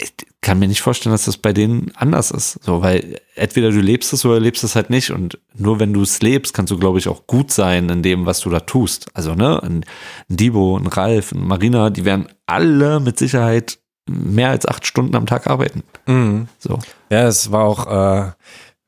ich 0.00 0.12
kann 0.40 0.60
mir 0.60 0.68
nicht 0.68 0.80
vorstellen, 0.80 1.12
dass 1.12 1.24
das 1.24 1.36
bei 1.36 1.52
denen 1.52 1.90
anders 1.96 2.30
ist. 2.30 2.62
So, 2.62 2.82
weil 2.82 3.20
entweder 3.34 3.70
du 3.70 3.80
lebst 3.80 4.12
es 4.12 4.24
oder 4.24 4.38
lebst 4.38 4.62
es 4.62 4.76
halt 4.76 4.90
nicht. 4.90 5.10
Und 5.10 5.38
nur 5.54 5.80
wenn 5.80 5.92
du 5.92 6.02
es 6.02 6.22
lebst, 6.22 6.54
kannst 6.54 6.70
du, 6.70 6.78
glaube 6.78 6.98
ich, 6.98 7.08
auch 7.08 7.26
gut 7.26 7.50
sein 7.50 7.88
in 7.88 8.02
dem, 8.02 8.24
was 8.24 8.40
du 8.40 8.50
da 8.50 8.60
tust. 8.60 9.08
Also, 9.14 9.34
ne, 9.34 9.60
ein 9.62 9.84
Dibo, 10.28 10.76
ein 10.76 10.86
Ralf, 10.86 11.32
ein 11.32 11.44
Marina, 11.44 11.90
die 11.90 12.04
werden 12.04 12.28
alle 12.46 13.00
mit 13.00 13.18
Sicherheit 13.18 13.78
mehr 14.08 14.50
als 14.50 14.66
acht 14.66 14.86
Stunden 14.86 15.16
am 15.16 15.26
Tag 15.26 15.48
arbeiten. 15.48 15.82
Mhm. 16.06 16.48
So. 16.58 16.78
Ja, 17.10 17.26
es 17.26 17.50
war 17.50 17.64
auch 17.64 17.86
äh, 17.86 18.32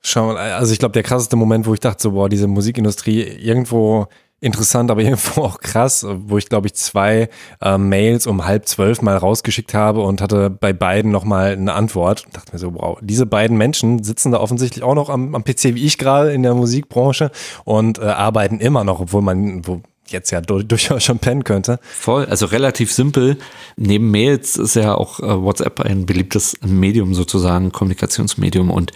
schon, 0.00 0.36
also 0.36 0.72
ich 0.72 0.78
glaube, 0.78 0.92
der 0.92 1.02
krasseste 1.02 1.36
Moment, 1.36 1.66
wo 1.66 1.74
ich 1.74 1.80
dachte, 1.80 2.02
so, 2.02 2.12
boah, 2.12 2.28
diese 2.28 2.46
Musikindustrie 2.46 3.20
irgendwo 3.20 4.06
interessant, 4.40 4.90
aber 4.90 5.02
irgendwo 5.02 5.42
auch 5.42 5.60
krass, 5.60 6.06
wo 6.08 6.38
ich 6.38 6.48
glaube 6.48 6.68
ich 6.68 6.74
zwei 6.74 7.28
äh, 7.60 7.78
Mails 7.78 8.26
um 8.26 8.44
halb 8.44 8.66
zwölf 8.66 9.02
mal 9.02 9.16
rausgeschickt 9.16 9.74
habe 9.74 10.02
und 10.02 10.20
hatte 10.20 10.50
bei 10.50 10.72
beiden 10.72 11.10
nochmal 11.10 11.52
eine 11.52 11.72
Antwort. 11.74 12.26
Und 12.26 12.36
dachte 12.36 12.52
mir 12.52 12.58
so, 12.58 12.74
wow, 12.74 12.98
diese 13.00 13.26
beiden 13.26 13.56
Menschen 13.56 14.02
sitzen 14.02 14.32
da 14.32 14.40
offensichtlich 14.40 14.82
auch 14.82 14.94
noch 14.94 15.08
am, 15.08 15.34
am 15.34 15.44
PC 15.44 15.74
wie 15.74 15.84
ich 15.84 15.98
gerade 15.98 16.32
in 16.32 16.42
der 16.42 16.54
Musikbranche 16.54 17.30
und 17.64 17.98
äh, 17.98 18.02
arbeiten 18.02 18.60
immer 18.60 18.84
noch, 18.84 19.00
obwohl 19.00 19.22
man, 19.22 19.66
wo, 19.66 19.80
jetzt 20.12 20.30
ja 20.30 20.40
durchaus 20.40 21.04
schon 21.04 21.18
pennen 21.18 21.44
könnte. 21.44 21.78
Voll, 21.82 22.26
also 22.26 22.46
relativ 22.46 22.92
simpel. 22.92 23.38
Neben 23.76 24.10
Mails 24.10 24.56
ist 24.56 24.76
ja 24.76 24.94
auch 24.94 25.20
äh, 25.20 25.42
WhatsApp 25.42 25.80
ein 25.80 26.06
beliebtes 26.06 26.56
Medium 26.62 27.14
sozusagen, 27.14 27.72
Kommunikationsmedium 27.72 28.70
und 28.70 28.92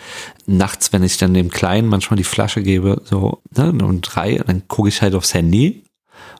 nachts, 0.46 0.92
wenn 0.92 1.02
ich 1.02 1.16
dann 1.16 1.34
dem 1.34 1.50
Kleinen 1.50 1.88
manchmal 1.88 2.16
die 2.16 2.24
Flasche 2.24 2.62
gebe, 2.62 3.02
so 3.04 3.42
ne, 3.56 3.70
um 3.70 4.00
drei, 4.00 4.36
dann 4.46 4.68
gucke 4.68 4.88
ich 4.88 5.02
halt 5.02 5.14
aufs 5.14 5.34
Handy, 5.34 5.84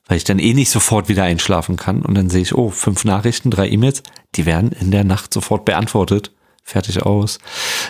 weil 0.07 0.16
ich 0.16 0.25
dann 0.25 0.39
eh 0.39 0.55
nicht 0.55 0.70
sofort 0.70 1.09
wieder 1.09 1.25
einschlafen 1.25 1.77
kann 1.77 2.03
und 2.03 2.14
dann 2.14 2.31
sehe 2.31 2.43
ich, 2.43 2.55
oh, 2.55 2.70
fünf 2.70 3.05
Nachrichten, 3.05 3.51
drei 3.51 3.68
E-Mails, 3.68 4.03
die 4.35 4.47
werden 4.47 4.72
in 4.72 4.91
der 4.91 5.05
Nacht 5.05 5.33
sofort 5.33 5.64
beantwortet, 5.64 6.33
fertig 6.62 7.03
aus. 7.03 7.39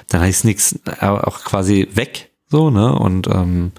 Dann 0.08 0.20
heißt 0.20 0.44
nichts 0.44 0.78
äh, 1.00 1.06
auch 1.06 1.44
quasi 1.44 1.88
weg, 1.94 2.30
so, 2.48 2.70
ne, 2.70 2.94
und 2.94 3.26
ähm, 3.26 3.72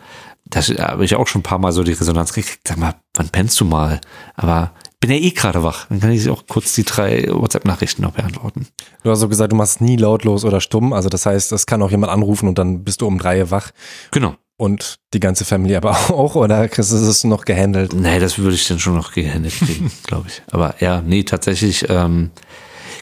das 0.46 0.70
habe 0.70 1.06
ich 1.06 1.16
auch 1.16 1.28
schon 1.28 1.40
ein 1.40 1.44
paar 1.44 1.60
Mal 1.60 1.72
so 1.72 1.84
die 1.84 1.94
Resonanz 1.94 2.34
gekriegt. 2.34 2.68
Sag 2.68 2.78
mal, 2.78 2.96
wann 3.16 3.30
pennst 3.30 3.60
du 3.60 3.66
mal? 3.66 4.00
Aber 4.36 4.72
bin 5.00 5.12
ja 5.12 5.18
eh 5.18 5.32
gerade 5.32 5.64
wach. 5.64 5.88
Dann 5.90 6.00
kann 6.00 6.12
ich 6.12 6.30
auch 6.30 6.48
kurz 6.48 6.74
die 6.74 6.84
drei 6.84 7.28
WhatsApp-Nachrichten 7.30 8.02
noch 8.02 8.12
beantworten. 8.12 8.68
Du 9.04 9.12
hast 9.12 9.20
so 9.20 9.30
gesagt, 9.30 9.52
du 9.52 9.56
machst 9.56 9.82
nie 9.82 9.98
lautlos 9.98 10.46
oder 10.46 10.62
stumm. 10.62 10.94
Also 10.94 11.10
das 11.10 11.26
heißt, 11.26 11.52
es 11.52 11.66
kann 11.66 11.82
auch 11.82 11.92
jemand 11.92 12.12
anrufen 12.12 12.48
und 12.48 12.58
dann 12.58 12.84
bist 12.84 13.02
du 13.02 13.08
um 13.08 13.18
drei 13.18 13.52
wach. 13.52 13.72
Genau. 14.12 14.36
Und 14.58 15.00
die 15.14 15.20
ganze 15.20 15.44
Family 15.44 15.76
aber 15.76 15.92
auch, 16.10 16.36
oder 16.36 16.68
Chris, 16.70 16.92
ist 16.92 17.02
es 17.02 17.24
noch 17.24 17.46
gehandelt? 17.46 17.94
Nee, 17.94 18.20
das 18.20 18.38
würde 18.38 18.56
ich 18.56 18.68
dann 18.68 18.80
schon 18.80 18.96
noch 18.96 19.12
gehandelt 19.12 19.56
kriegen, 19.56 19.92
glaube 20.04 20.28
ich. 20.30 20.42
Aber 20.52 20.76
ja, 20.80 21.02
nee, 21.02 21.24
tatsächlich, 21.24 21.86
ähm, 21.90 22.32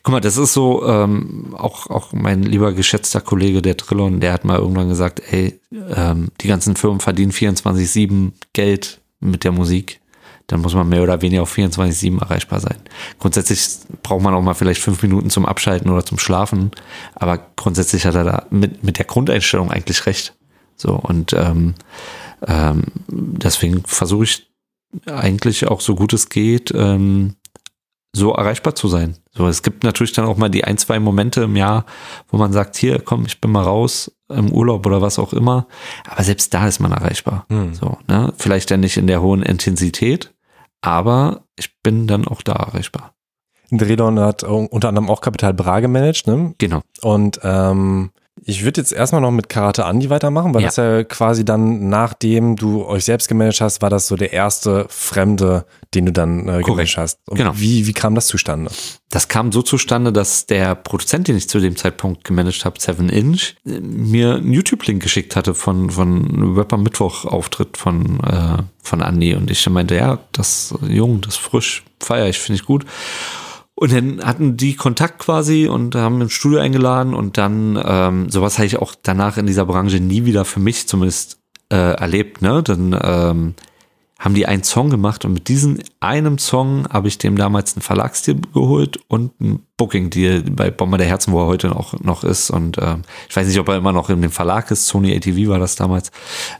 Guck 0.04 0.12
mal, 0.12 0.20
das 0.20 0.36
ist 0.36 0.54
so, 0.54 0.86
ähm, 0.86 1.56
auch, 1.58 1.90
auch 1.90 2.12
mein 2.12 2.44
lieber 2.44 2.74
geschätzter 2.74 3.22
Kollege, 3.22 3.62
der 3.62 3.78
Trillon, 3.78 4.20
der 4.20 4.34
hat 4.34 4.44
mal 4.44 4.60
irgendwann 4.60 4.90
gesagt, 4.90 5.22
ey, 5.32 5.62
ähm, 5.72 6.28
die 6.42 6.50
ganzen 6.50 6.76
Firmen 6.76 7.00
verdienen 7.00 7.32
24-7 7.32 8.34
Geld 8.52 9.00
mit 9.22 9.46
der 9.46 9.54
Musik. 9.54 10.02
Dann 10.48 10.62
muss 10.62 10.76
man 10.76 10.90
mehr 10.90 11.04
oder 11.04 11.22
weniger 11.22 11.44
auf 11.44 11.58
24-7 11.58 12.20
erreichbar 12.20 12.60
sein. 12.60 12.76
Grundsätzlich 13.18 13.66
braucht 14.04 14.22
man 14.22 14.34
auch 14.34 14.42
mal 14.42 14.54
vielleicht 14.54 14.82
fünf 14.82 15.02
Minuten 15.02 15.30
zum 15.30 15.46
Abschalten 15.46 15.90
oder 15.90 16.06
zum 16.06 16.20
Schlafen. 16.20 16.72
Aber 17.16 17.40
grundsätzlich 17.56 18.06
hat 18.06 18.16
er 18.16 18.26
da 18.26 18.46
mit, 18.50 18.84
mit 18.84 18.98
der 18.98 19.06
Grundeinstellung 19.06 19.72
eigentlich 19.72 20.06
recht. 20.06 20.36
So, 20.76 20.96
und 20.96 21.32
ähm, 21.32 21.76
ähm, 22.46 22.84
deswegen 23.08 23.84
versuche 23.86 24.26
ich 24.26 24.48
eigentlich 25.06 25.66
auch 25.68 25.80
so 25.80 25.96
gut 25.96 26.12
es 26.12 26.28
geht, 26.28 26.74
ähm, 26.76 27.36
so 28.16 28.32
erreichbar 28.32 28.76
zu 28.76 28.88
sein. 28.88 29.18
So, 29.32 29.48
es 29.48 29.64
gibt 29.64 29.84
natürlich 29.84 30.14
dann 30.14 30.26
auch 30.26 30.38
mal 30.38 30.50
die 30.50 30.64
ein, 30.64 30.78
zwei 30.78 31.00
Momente 31.00 31.42
im 31.42 31.56
Jahr, 31.56 31.86
wo 32.30 32.38
man 32.38 32.54
sagt, 32.54 32.78
hier, 32.78 33.00
komm, 33.00 33.26
ich 33.26 33.42
bin 33.42 33.52
mal 33.52 33.64
raus 33.64 34.12
im 34.30 34.52
Urlaub 34.52 34.86
oder 34.86 35.02
was 35.02 35.18
auch 35.18 35.34
immer. 35.34 35.68
Aber 36.08 36.24
selbst 36.24 36.54
da 36.54 36.68
ist 36.68 36.80
man 36.80 36.92
erreichbar. 36.92 37.46
Hm. 37.50 37.74
So, 37.74 37.98
ne? 38.08 38.32
Vielleicht 38.38 38.70
ja 38.70 38.78
nicht 38.78 38.98
in 38.98 39.08
der 39.08 39.22
hohen 39.22 39.42
Intensität, 39.42 40.34
aber 40.82 41.46
ich 41.58 41.82
bin 41.82 42.06
dann 42.08 42.28
auch 42.28 42.44
da 42.44 42.54
erreichbar. 42.54 43.14
Dredon 43.72 44.20
hat 44.20 44.44
unter 44.44 44.90
anderem 44.90 45.10
auch 45.10 45.22
Kapital 45.22 45.54
Bra 45.54 45.80
gemanagt, 45.80 46.28
ne? 46.28 46.54
Genau. 46.60 46.82
Und 47.02 47.40
ähm, 47.44 48.12
ich 48.42 48.64
würde 48.64 48.82
jetzt 48.82 48.92
erstmal 48.92 49.22
noch 49.22 49.32
mit 49.32 49.48
Karate 49.48 49.86
Andi 49.86 50.10
weitermachen, 50.10 50.54
weil 50.54 50.62
ja. 50.62 50.68
das 50.68 50.78
ja 50.78 51.04
quasi 51.04 51.46
dann, 51.46 51.88
nachdem 51.90 52.56
du 52.56 52.86
euch 52.86 53.06
selbst 53.06 53.28
gemanagt 53.28 53.62
hast, 53.62 53.82
war 53.82 53.90
das 53.90 54.08
so 54.08 54.16
der 54.16 54.34
erste 54.34 54.86
Fremde, 54.90 55.66
den 55.94 56.08
du 56.08 56.12
dann 56.12 56.48
äh, 56.48 56.62
gemanagt 56.62 56.98
hast. 56.98 57.20
Und 57.28 57.38
genau. 57.38 57.52
Wie, 57.56 57.88
wie 57.88 57.94
kam 57.94 58.16
das 58.16 58.28
zustande? 58.28 58.72
Das 59.10 59.28
kam 59.28 59.52
so 59.52 59.62
zustande, 59.62 60.12
dass 60.12 60.48
der 60.48 60.76
Produzent, 60.76 61.28
den 61.28 61.38
ich 61.38 61.48
zu 61.48 61.60
dem 61.60 61.76
Zeitpunkt 61.76 62.24
gemanagt 62.24 62.66
habe, 62.66 62.80
Seven 62.80 63.10
Inch, 63.10 63.56
mir 63.64 64.36
einen 64.36 64.52
YouTube-Link 64.52 65.02
geschickt 65.02 65.36
hatte 65.36 65.54
von, 65.54 65.92
von 65.92 66.56
Rapper 66.58 66.78
Mittwoch-Auftritt 66.78 67.78
von, 67.78 68.20
äh, 68.22 68.64
von 68.82 69.02
Andi. 69.02 69.36
Und 69.36 69.52
ich 69.52 69.70
meinte, 69.70 69.96
ja, 69.96 70.20
das 70.32 70.74
jung, 70.82 71.22
das 71.22 71.38
frisch, 71.38 71.84
feier 72.00 72.28
ich, 72.28 72.40
finde 72.40 72.60
ich 72.60 72.66
gut. 72.66 72.86
Und 73.76 73.92
dann 73.92 74.24
hatten 74.24 74.56
die 74.56 74.76
Kontakt 74.76 75.20
quasi 75.20 75.68
und 75.68 75.96
haben 75.96 76.22
im 76.22 76.30
Studio 76.30 76.60
eingeladen 76.60 77.14
und 77.14 77.38
dann, 77.38 77.82
ähm, 77.84 78.30
sowas 78.30 78.58
habe 78.58 78.68
ich 78.68 78.78
auch 78.78 78.94
danach 79.02 79.38
in 79.38 79.48
dieser 79.48 79.66
Branche 79.66 80.00
nie 80.00 80.26
wieder 80.26 80.46
für 80.46 80.60
mich 80.60 80.88
zumindest 80.88 81.40
äh, 81.72 81.76
erlebt, 81.96 82.42
ne? 82.42 82.62
Dann 82.62 82.98
ähm, 83.02 83.56
haben 84.24 84.36
die 84.36 84.46
einen 84.46 84.64
Song 84.64 84.90
gemacht 84.90 85.26
und 85.26 85.34
mit 85.34 85.50
diesem 85.50 85.80
einem 86.00 86.38
Song 86.38 86.88
habe 86.90 87.10
ich 87.10 87.18
dem 87.18 87.36
damals 87.36 87.76
einen 87.76 87.82
Verlagsdeal 87.82 88.38
geholt 88.54 88.98
und 89.10 89.40
ein 89.42 89.66
Booking-Deal 89.76 90.44
bei 90.52 90.72
Bomber 90.72 90.98
der 90.98 91.08
Herzen, 91.08 91.34
wo 91.34 91.42
er 91.42 91.48
heute 91.48 91.68
noch, 91.68 92.00
noch 92.00 92.24
ist. 92.24 92.50
Und 92.52 92.78
ähm, 92.80 93.02
ich 93.28 93.36
weiß 93.36 93.48
nicht, 93.48 93.60
ob 93.60 93.68
er 93.68 93.76
immer 93.76 93.92
noch 93.92 94.10
in 94.10 94.22
dem 94.22 94.32
Verlag 94.32 94.72
ist. 94.72 94.88
Sony 94.88 95.14
ATV 95.16 95.50
war 95.50 95.60
das 95.60 95.76
damals. 95.76 96.12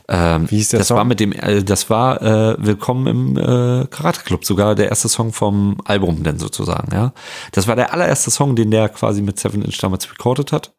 Ähm, 0.08 0.50
Wie 0.50 0.56
hieß 0.56 0.70
der 0.70 0.80
das 0.80 0.88
Song? 0.88 0.98
war 0.98 1.04
mit 1.04 1.20
dem, 1.20 1.32
äh, 1.32 1.62
das 1.62 1.88
war 1.88 2.20
äh, 2.20 2.56
Willkommen 2.58 3.06
im 3.06 3.36
äh, 3.38 3.86
Karate 3.86 4.20
Club, 4.24 4.44
sogar 4.44 4.74
der 4.74 4.88
erste 4.88 5.08
Song 5.08 5.32
vom 5.32 5.78
Album 5.84 6.22
denn 6.22 6.38
sozusagen, 6.38 6.92
ja. 6.92 7.12
Das 7.52 7.66
war 7.66 7.76
der 7.76 7.94
allererste 7.94 8.30
Song, 8.30 8.56
den 8.56 8.70
der 8.70 8.88
quasi 8.88 9.22
mit 9.22 9.38
Seven 9.38 9.62
Inch 9.62 9.78
damals 9.78 10.10
recorded 10.10 10.52
hat. 10.52 10.72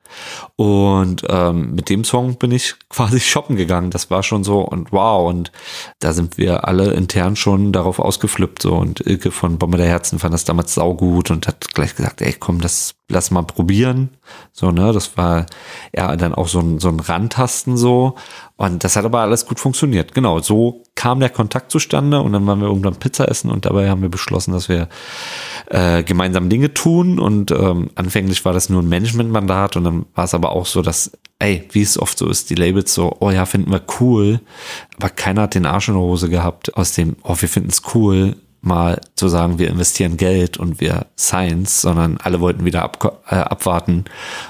Und 0.56 1.24
ähm, 1.30 1.74
mit 1.74 1.90
dem 1.90 2.04
Song 2.04 2.36
bin 2.36 2.52
ich 2.52 2.76
quasi 2.90 3.20
shoppen 3.20 3.56
gegangen. 3.56 3.92
Das 3.92 4.12
war 4.12 4.24
schon 4.24 4.44
so 4.44 4.60
und 4.60 4.92
wow. 4.92 5.28
Und 5.30 5.52
da 6.00 6.12
sind 6.14 6.38
wir 6.38 6.68
alle 6.68 6.75
intern 6.84 7.36
schon 7.36 7.72
darauf 7.72 8.00
ausgeflippt. 8.00 8.62
So. 8.62 8.76
Und 8.76 9.06
Ilke 9.06 9.32
von 9.32 9.58
Bombe 9.58 9.78
der 9.78 9.88
Herzen 9.88 10.20
fand 10.20 10.34
das 10.34 10.46
damals 10.46 10.74
saugut 10.74 11.32
und 11.32 11.48
hat 11.48 11.74
gleich 11.74 11.96
gesagt, 11.96 12.22
ey 12.22 12.34
komm, 12.34 12.62
das 12.62 12.96
lass 13.08 13.30
mal 13.30 13.44
probieren. 13.44 14.10
So, 14.52 14.72
ne, 14.72 14.92
das 14.92 15.16
war 15.16 15.46
ja 15.96 16.16
dann 16.16 16.34
auch 16.34 16.48
so 16.48 16.60
ein, 16.60 16.80
so 16.80 16.90
ein 16.90 17.00
Randtasten 17.00 17.78
so. 17.78 18.16
Und 18.58 18.84
das 18.84 18.96
hat 18.96 19.06
aber 19.06 19.20
alles 19.20 19.46
gut 19.46 19.60
funktioniert. 19.60 20.14
Genau, 20.14 20.40
so 20.40 20.84
kam 20.96 21.20
der 21.20 21.30
Kontakt 21.30 21.72
zustande 21.72 22.22
und 22.22 22.34
dann 22.34 22.48
waren 22.48 22.62
wir 22.62 22.68
irgendwann 22.68 22.96
Pizza 22.96 23.30
essen 23.30 23.52
und 23.52 23.66
dabei 23.66 23.90
haben 23.90 24.02
wir 24.02 24.10
beschlossen, 24.10 24.54
dass 24.54 24.70
wir 24.70 24.88
äh, 25.68 26.04
gemeinsam 26.04 26.50
Dinge 26.50 26.74
tun. 26.74 27.20
Und 27.20 27.52
ähm, 27.52 27.92
anfänglich 27.96 28.44
war 28.44 28.54
das 28.54 28.70
nur 28.70 28.82
ein 28.82 28.90
Managementmandat 28.90 29.76
und 29.76 29.84
dann 29.84 30.06
war 30.16 30.24
es 30.24 30.34
aber 30.34 30.52
auch 30.54 30.66
so, 30.66 30.82
dass, 30.82 31.12
ey, 31.38 31.68
wie 31.72 31.82
es 31.82 32.00
oft 32.00 32.18
so 32.18 32.28
ist, 32.28 32.50
die 32.50 32.56
Labels 32.56 32.94
so, 32.94 33.16
oh 33.20 33.30
ja, 33.30 33.46
finden 33.46 33.72
wir 33.72 33.84
cool, 34.00 34.40
aber 34.98 35.10
keiner 35.10 35.44
hat 35.44 35.56
den 35.56 35.66
Arsch 35.68 35.90
in 35.90 35.96
der 35.96 36.04
Hose 36.04 36.30
gehabt 36.30 36.76
aus 36.76 36.94
dem, 36.94 37.18
oh, 37.24 37.36
wir 37.38 37.50
finden 37.50 37.70
es 37.70 37.84
cool, 37.94 38.38
mal 38.66 39.00
zu 39.16 39.28
sagen, 39.28 39.60
wir 39.60 39.70
investieren 39.70 40.18
Geld 40.18 40.58
und 40.58 40.82
wir 40.82 41.08
Science, 41.18 41.82
sondern 41.82 42.18
alle 42.18 42.40
wollten 42.40 42.66
wieder 42.66 42.84
ab, 42.84 43.22
äh, 43.30 43.36
abwarten 43.36 44.06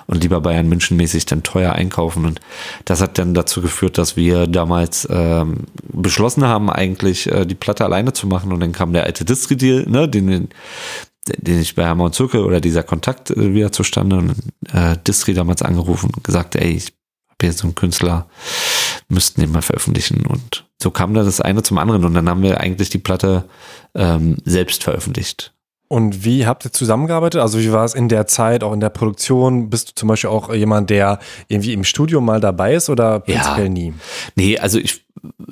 und 0.07 0.23
lieber 0.23 0.41
Bayern 0.41 0.67
München 0.67 0.97
mäßig 0.97 1.25
dann 1.25 1.43
teuer 1.43 1.73
einkaufen. 1.73 2.25
Und 2.25 2.39
das 2.85 3.01
hat 3.01 3.17
dann 3.17 3.33
dazu 3.33 3.61
geführt, 3.61 3.97
dass 3.97 4.15
wir 4.15 4.47
damals 4.47 5.07
ähm, 5.11 5.65
beschlossen 5.83 6.43
haben, 6.43 6.69
eigentlich 6.69 7.31
äh, 7.31 7.45
die 7.45 7.55
Platte 7.55 7.85
alleine 7.85 8.13
zu 8.13 8.27
machen. 8.27 8.51
Und 8.51 8.59
dann 8.59 8.71
kam 8.71 8.93
der 8.93 9.03
alte 9.03 9.25
Distri-Deal, 9.25 9.85
ne, 9.87 10.07
den, 10.07 10.49
den 11.27 11.61
ich 11.61 11.75
bei 11.75 11.85
Hammer 11.85 12.05
und 12.05 12.15
Zirkel 12.15 12.41
oder 12.41 12.61
dieser 12.61 12.83
Kontakt 12.83 13.31
äh, 13.31 13.53
wieder 13.53 13.71
zustande 13.71 14.17
und 14.17 14.35
äh, 14.71 14.95
Distri 15.05 15.33
damals 15.33 15.61
angerufen 15.61 16.11
und 16.15 16.23
gesagt, 16.23 16.55
ey, 16.55 16.71
ich 16.71 16.93
habe 17.29 17.41
hier 17.41 17.53
so 17.53 17.63
einen 17.63 17.75
Künstler, 17.75 18.27
müssten 19.07 19.41
den 19.41 19.51
mal 19.51 19.61
veröffentlichen 19.61 20.25
und 20.25 20.65
so 20.81 20.91
kam 20.91 21.13
da 21.13 21.23
das 21.23 21.41
eine 21.41 21.63
zum 21.63 21.77
anderen 21.77 22.05
und 22.05 22.13
dann 22.13 22.29
haben 22.29 22.43
wir 22.43 22.59
eigentlich 22.59 22.89
die 22.89 22.97
Platte 22.97 23.45
ähm, 23.93 24.37
selbst 24.45 24.83
veröffentlicht. 24.83 25.53
Und 25.87 26.25
wie 26.25 26.47
habt 26.47 26.65
ihr 26.65 26.71
zusammengearbeitet? 26.71 27.41
Also 27.41 27.59
wie 27.59 27.71
war 27.71 27.85
es 27.85 27.93
in 27.93 28.09
der 28.09 28.25
Zeit, 28.25 28.63
auch 28.63 28.73
in 28.73 28.79
der 28.79 28.89
Produktion? 28.89 29.69
Bist 29.69 29.89
du 29.89 29.95
zum 29.95 30.09
Beispiel 30.09 30.31
auch 30.31 30.51
jemand, 30.53 30.89
der 30.89 31.19
irgendwie 31.47 31.73
im 31.73 31.83
Studio 31.83 32.21
mal 32.21 32.39
dabei 32.39 32.73
ist 32.73 32.89
oder 32.89 33.19
prinzipiell 33.19 33.65
ja. 33.65 33.69
nie? 33.69 33.93
Nee, 34.35 34.57
also 34.57 34.79
ich, 34.79 35.05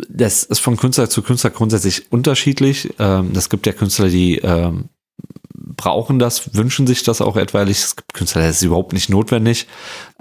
das 0.10 0.43
ist 0.43 0.60
von 0.60 0.76
Künstler 0.76 1.10
zu 1.10 1.22
Künstler 1.22 1.51
grundsätzlich 1.51 2.12
unterschiedlich. 2.12 2.93
Ähm, 2.97 3.32
es 3.36 3.49
gibt 3.49 3.68
ja 3.68 3.74
Künstler, 3.74 4.10
die 4.10 4.39
ähm, 4.39 4.89
brauchen 5.54 6.18
das, 6.18 6.56
wünschen 6.56 6.88
sich 6.88 7.04
das 7.04 7.22
auch 7.22 7.38
etwaig. 7.38 7.70
Es 7.70 7.95
gibt 7.95 8.14
Künstler, 8.14 8.41
das 8.41 8.58
ist 8.58 8.64
überhaupt 8.64 8.93
nicht 8.93 9.10
notwendig. 9.10 9.68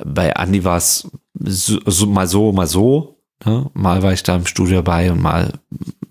Bei 0.04 0.28
Andy 0.30 0.62
war 0.64 0.76
es 0.76 1.10
so, 1.34 1.78
so, 1.86 2.06
mal 2.06 2.26
so, 2.26 2.52
mal 2.52 2.66
so. 2.66 3.16
Ne? 3.44 3.70
Mal 3.74 4.02
war 4.02 4.12
ich 4.12 4.22
da 4.22 4.36
im 4.36 4.46
Studio 4.46 4.76
dabei 4.76 5.10
und 5.10 5.20
mal 5.20 5.52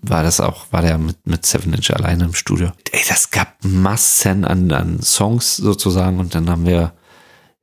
war 0.02 0.22
das 0.22 0.40
auch, 0.40 0.66
war 0.70 0.82
der 0.82 0.98
mit, 0.98 1.26
mit 1.26 1.46
Seven 1.46 1.72
Inch 1.72 1.90
alleine 1.90 2.24
im 2.24 2.34
Studio. 2.34 2.72
Ey, 2.90 3.00
das 3.08 3.30
gab 3.30 3.56
Massen 3.62 4.44
an, 4.44 4.72
an 4.72 5.00
Songs 5.02 5.56
sozusagen 5.56 6.18
und 6.18 6.34
dann 6.34 6.50
haben 6.50 6.66
wir 6.66 6.92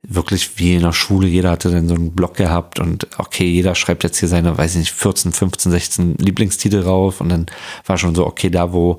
wirklich 0.02 0.58
wie 0.58 0.76
in 0.76 0.82
der 0.82 0.92
Schule, 0.92 1.28
jeder 1.28 1.50
hatte 1.50 1.70
dann 1.70 1.88
so 1.88 1.94
einen 1.94 2.14
Blog 2.14 2.34
gehabt 2.34 2.80
und 2.80 3.06
okay, 3.18 3.44
jeder 3.44 3.74
schreibt 3.74 4.02
jetzt 4.02 4.18
hier 4.18 4.28
seine, 4.28 4.56
weiß 4.56 4.72
ich 4.72 4.78
nicht, 4.78 4.92
14, 4.92 5.32
15, 5.32 5.72
16 5.72 6.14
Lieblingstitel 6.16 6.80
rauf 6.80 7.20
und 7.20 7.28
dann 7.28 7.46
war 7.84 7.98
schon 7.98 8.14
so, 8.14 8.26
okay, 8.26 8.48
da 8.48 8.72
wo 8.72 8.98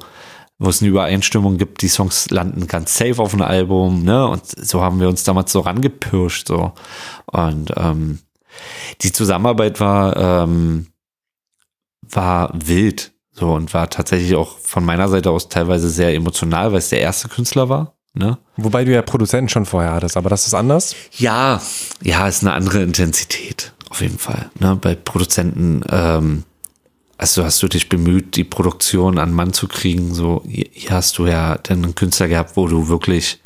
wo 0.61 0.69
es 0.69 0.79
eine 0.79 0.91
Übereinstimmung 0.91 1.57
gibt, 1.57 1.81
die 1.81 1.87
Songs 1.87 2.29
landen 2.29 2.67
ganz 2.67 2.95
safe 2.95 3.19
auf 3.19 3.33
einem 3.33 3.41
Album, 3.41 4.03
ne? 4.03 4.27
Und 4.27 4.45
so 4.45 4.83
haben 4.83 4.99
wir 4.99 5.09
uns 5.09 5.23
damals 5.23 5.51
so 5.51 5.61
rangepirscht, 5.61 6.47
so. 6.47 6.73
Und 7.25 7.73
ähm, 7.77 8.19
die 9.01 9.11
Zusammenarbeit 9.11 9.79
war, 9.79 10.17
ähm, 10.17 10.87
war 12.01 12.51
wild, 12.53 13.13
so 13.31 13.53
und 13.53 13.73
war 13.73 13.89
tatsächlich 13.89 14.35
auch 14.35 14.57
von 14.59 14.83
meiner 14.83 15.07
Seite 15.07 15.31
aus 15.31 15.49
teilweise 15.49 15.89
sehr 15.89 16.13
emotional, 16.13 16.71
weil 16.71 16.79
es 16.79 16.89
der 16.89 17.01
erste 17.01 17.29
Künstler 17.29 17.69
war. 17.69 17.95
Ne? 18.13 18.37
Wobei 18.57 18.83
du 18.83 18.91
ja 18.91 19.01
Produzenten 19.01 19.49
schon 19.49 19.65
vorher 19.65 19.93
hattest, 19.93 20.17
aber 20.17 20.29
das 20.29 20.45
ist 20.45 20.53
anders? 20.53 20.95
Ja, 21.17 21.61
ja, 22.01 22.27
ist 22.27 22.43
eine 22.43 22.53
andere 22.53 22.81
Intensität, 22.81 23.73
auf 23.89 24.01
jeden 24.01 24.17
Fall. 24.17 24.51
Ne? 24.59 24.75
Bei 24.75 24.95
Produzenten, 24.95 25.83
ähm, 25.89 26.43
also 27.17 27.45
hast 27.45 27.63
du 27.63 27.69
dich 27.69 27.87
bemüht, 27.87 28.35
die 28.35 28.43
Produktion 28.43 29.17
an 29.17 29.31
Mann 29.31 29.53
zu 29.53 29.67
kriegen. 29.67 30.13
So, 30.13 30.43
hier 30.45 30.91
hast 30.91 31.17
du 31.19 31.27
ja 31.27 31.57
dann 31.57 31.83
einen 31.83 31.95
Künstler 31.95 32.27
gehabt, 32.27 32.57
wo 32.57 32.67
du 32.67 32.89
wirklich 32.89 33.40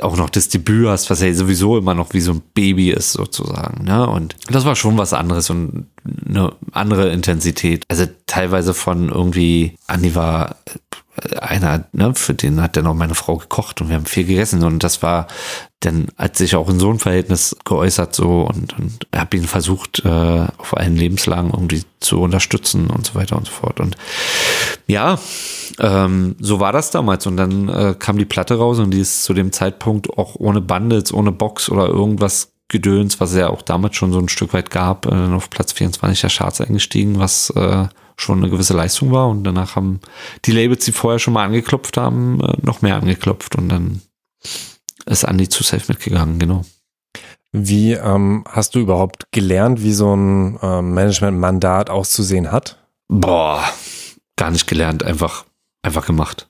auch 0.00 0.16
noch 0.16 0.30
das 0.30 0.48
Debüt 0.48 0.88
hast, 0.88 1.10
was 1.10 1.20
ja 1.20 1.32
sowieso 1.34 1.76
immer 1.76 1.94
noch 1.94 2.14
wie 2.14 2.20
so 2.20 2.32
ein 2.32 2.42
Baby 2.54 2.90
ist 2.90 3.12
sozusagen. 3.12 3.84
Ne? 3.84 4.08
Und 4.08 4.34
das 4.48 4.64
war 4.64 4.74
schon 4.74 4.96
was 4.96 5.12
anderes 5.12 5.50
und 5.50 5.86
eine 6.26 6.52
andere 6.72 7.10
Intensität. 7.10 7.84
Also 7.88 8.06
teilweise 8.26 8.72
von 8.72 9.10
irgendwie, 9.10 9.76
Andi 9.86 10.14
war 10.14 10.56
einer, 11.40 11.84
ne, 11.92 12.14
für 12.14 12.34
den 12.34 12.60
hat 12.60 12.76
dann 12.76 12.86
auch 12.86 12.94
meine 12.94 13.14
Frau 13.14 13.36
gekocht 13.36 13.80
und 13.80 13.88
wir 13.88 13.96
haben 13.96 14.06
viel 14.06 14.24
gegessen. 14.24 14.62
Und 14.62 14.82
das 14.82 15.02
war 15.02 15.26
dann 15.80 16.08
hat 16.16 16.36
sich 16.36 16.56
auch 16.56 16.68
in 16.68 16.80
so 16.80 16.90
ein 16.90 16.98
Verhältnis 16.98 17.54
geäußert 17.64 18.14
so 18.14 18.42
und, 18.42 18.78
und 18.78 19.06
habe 19.14 19.36
ihn 19.36 19.44
versucht 19.44 20.02
äh, 20.04 20.08
auf 20.58 20.76
allen 20.76 20.96
Lebenslagen 20.96 21.50
irgendwie 21.50 21.82
zu 22.00 22.20
unterstützen 22.20 22.88
und 22.88 23.06
so 23.06 23.14
weiter 23.14 23.36
und 23.36 23.46
so 23.46 23.52
fort. 23.52 23.78
Und 23.78 23.96
ja, 24.86 25.18
ähm, 25.78 26.34
so 26.40 26.60
war 26.60 26.72
das 26.72 26.90
damals. 26.90 27.26
Und 27.26 27.36
dann 27.36 27.68
äh, 27.68 27.94
kam 27.98 28.16
die 28.16 28.24
Platte 28.24 28.56
raus 28.56 28.78
und 28.78 28.90
die 28.90 29.00
ist 29.00 29.24
zu 29.24 29.34
dem 29.34 29.52
Zeitpunkt 29.52 30.10
auch 30.18 30.36
ohne 30.36 30.60
Bundles, 30.60 31.12
ohne 31.12 31.30
Box 31.30 31.68
oder 31.68 31.86
irgendwas 31.88 32.52
Gedöns, 32.68 33.20
was 33.20 33.30
es 33.30 33.38
ja 33.38 33.50
auch 33.50 33.62
damals 33.62 33.96
schon 33.96 34.12
so 34.12 34.18
ein 34.18 34.28
Stück 34.28 34.54
weit 34.54 34.70
gab, 34.70 35.06
äh, 35.06 35.14
auf 35.14 35.50
Platz 35.50 35.72
24 35.72 36.20
der 36.20 36.30
Charts 36.30 36.60
eingestiegen, 36.62 37.18
was 37.18 37.50
äh, 37.50 37.86
schon 38.16 38.38
eine 38.38 38.50
gewisse 38.50 38.74
Leistung 38.74 39.12
war. 39.12 39.28
Und 39.28 39.44
danach 39.44 39.76
haben 39.76 40.00
die 40.44 40.52
Labels, 40.52 40.84
die 40.84 40.92
vorher 40.92 41.18
schon 41.18 41.34
mal 41.34 41.44
angeklopft 41.44 41.96
haben, 41.96 42.40
äh, 42.40 42.54
noch 42.62 42.82
mehr 42.82 42.96
angeklopft. 42.96 43.56
Und 43.56 43.68
dann 43.68 44.02
ist 45.06 45.24
Andy 45.24 45.48
zu 45.48 45.62
safe 45.62 45.84
mitgegangen, 45.88 46.38
genau. 46.38 46.64
Wie 47.52 47.92
ähm, 47.92 48.44
hast 48.48 48.74
du 48.74 48.80
überhaupt 48.80 49.30
gelernt, 49.32 49.82
wie 49.82 49.92
so 49.92 50.14
ein 50.14 50.58
ähm, 50.62 50.92
Management-Mandat 50.94 51.90
auszusehen 51.90 52.52
hat? 52.52 52.78
Boah, 53.08 53.64
gar 54.36 54.50
nicht 54.50 54.66
gelernt, 54.66 55.02
einfach, 55.02 55.44
einfach 55.82 56.06
gemacht. 56.06 56.48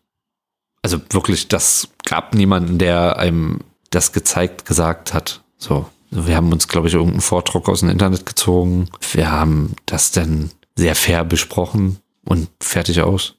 Also 0.83 0.99
wirklich, 1.11 1.49
das 1.49 1.89
gab 2.05 2.35
niemanden, 2.35 2.79
der 2.79 3.19
einem 3.19 3.61
das 3.91 4.13
gezeigt, 4.13 4.65
gesagt 4.67 5.15
hat. 5.15 5.43
So, 5.59 5.87
wir 6.11 6.37
haben 6.37 6.53
uns, 6.53 6.69
glaube 6.69 6.89
ich, 6.89 6.95
irgendeinen 6.95 7.21
Vordruck 7.21 7.69
aus 7.69 7.81
dem 7.81 7.89
Internet 7.89 8.27
gezogen. 8.27 8.89
Wir 9.13 9.31
haben 9.31 9.75
das 9.87 10.11
dann 10.11 10.51
sehr 10.77 10.95
fair 10.95 11.25
besprochen 11.25 11.99
und 12.25 12.49
fertig 12.61 13.01
aus. 13.01 13.37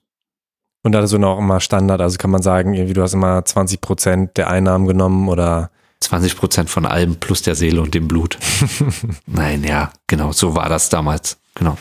Und 0.83 0.91
da 0.91 1.01
ist 1.01 1.09
so 1.09 1.17
noch 1.17 1.39
immer 1.39 1.59
Standard, 1.59 2.01
also 2.01 2.17
kann 2.17 2.31
man 2.31 2.41
sagen, 2.41 2.73
irgendwie 2.73 2.93
du 2.93 3.01
hast 3.01 3.13
immer 3.13 3.43
20 3.43 3.81
Prozent 3.81 4.37
der 4.37 4.49
Einnahmen 4.49 4.87
genommen 4.87 5.27
oder 5.27 5.69
20 5.99 6.37
Prozent 6.37 6.69
von 6.69 6.85
allem 6.85 7.17
plus 7.17 7.41
der 7.41 7.55
Seele 7.55 7.81
und 7.81 7.93
dem 7.93 8.07
Blut. 8.07 8.37
Nein, 9.25 9.63
ja, 9.63 9.91
genau, 10.07 10.31
so 10.31 10.55
war 10.55 10.69
das 10.69 10.89
damals, 10.89 11.37
genau. 11.55 11.77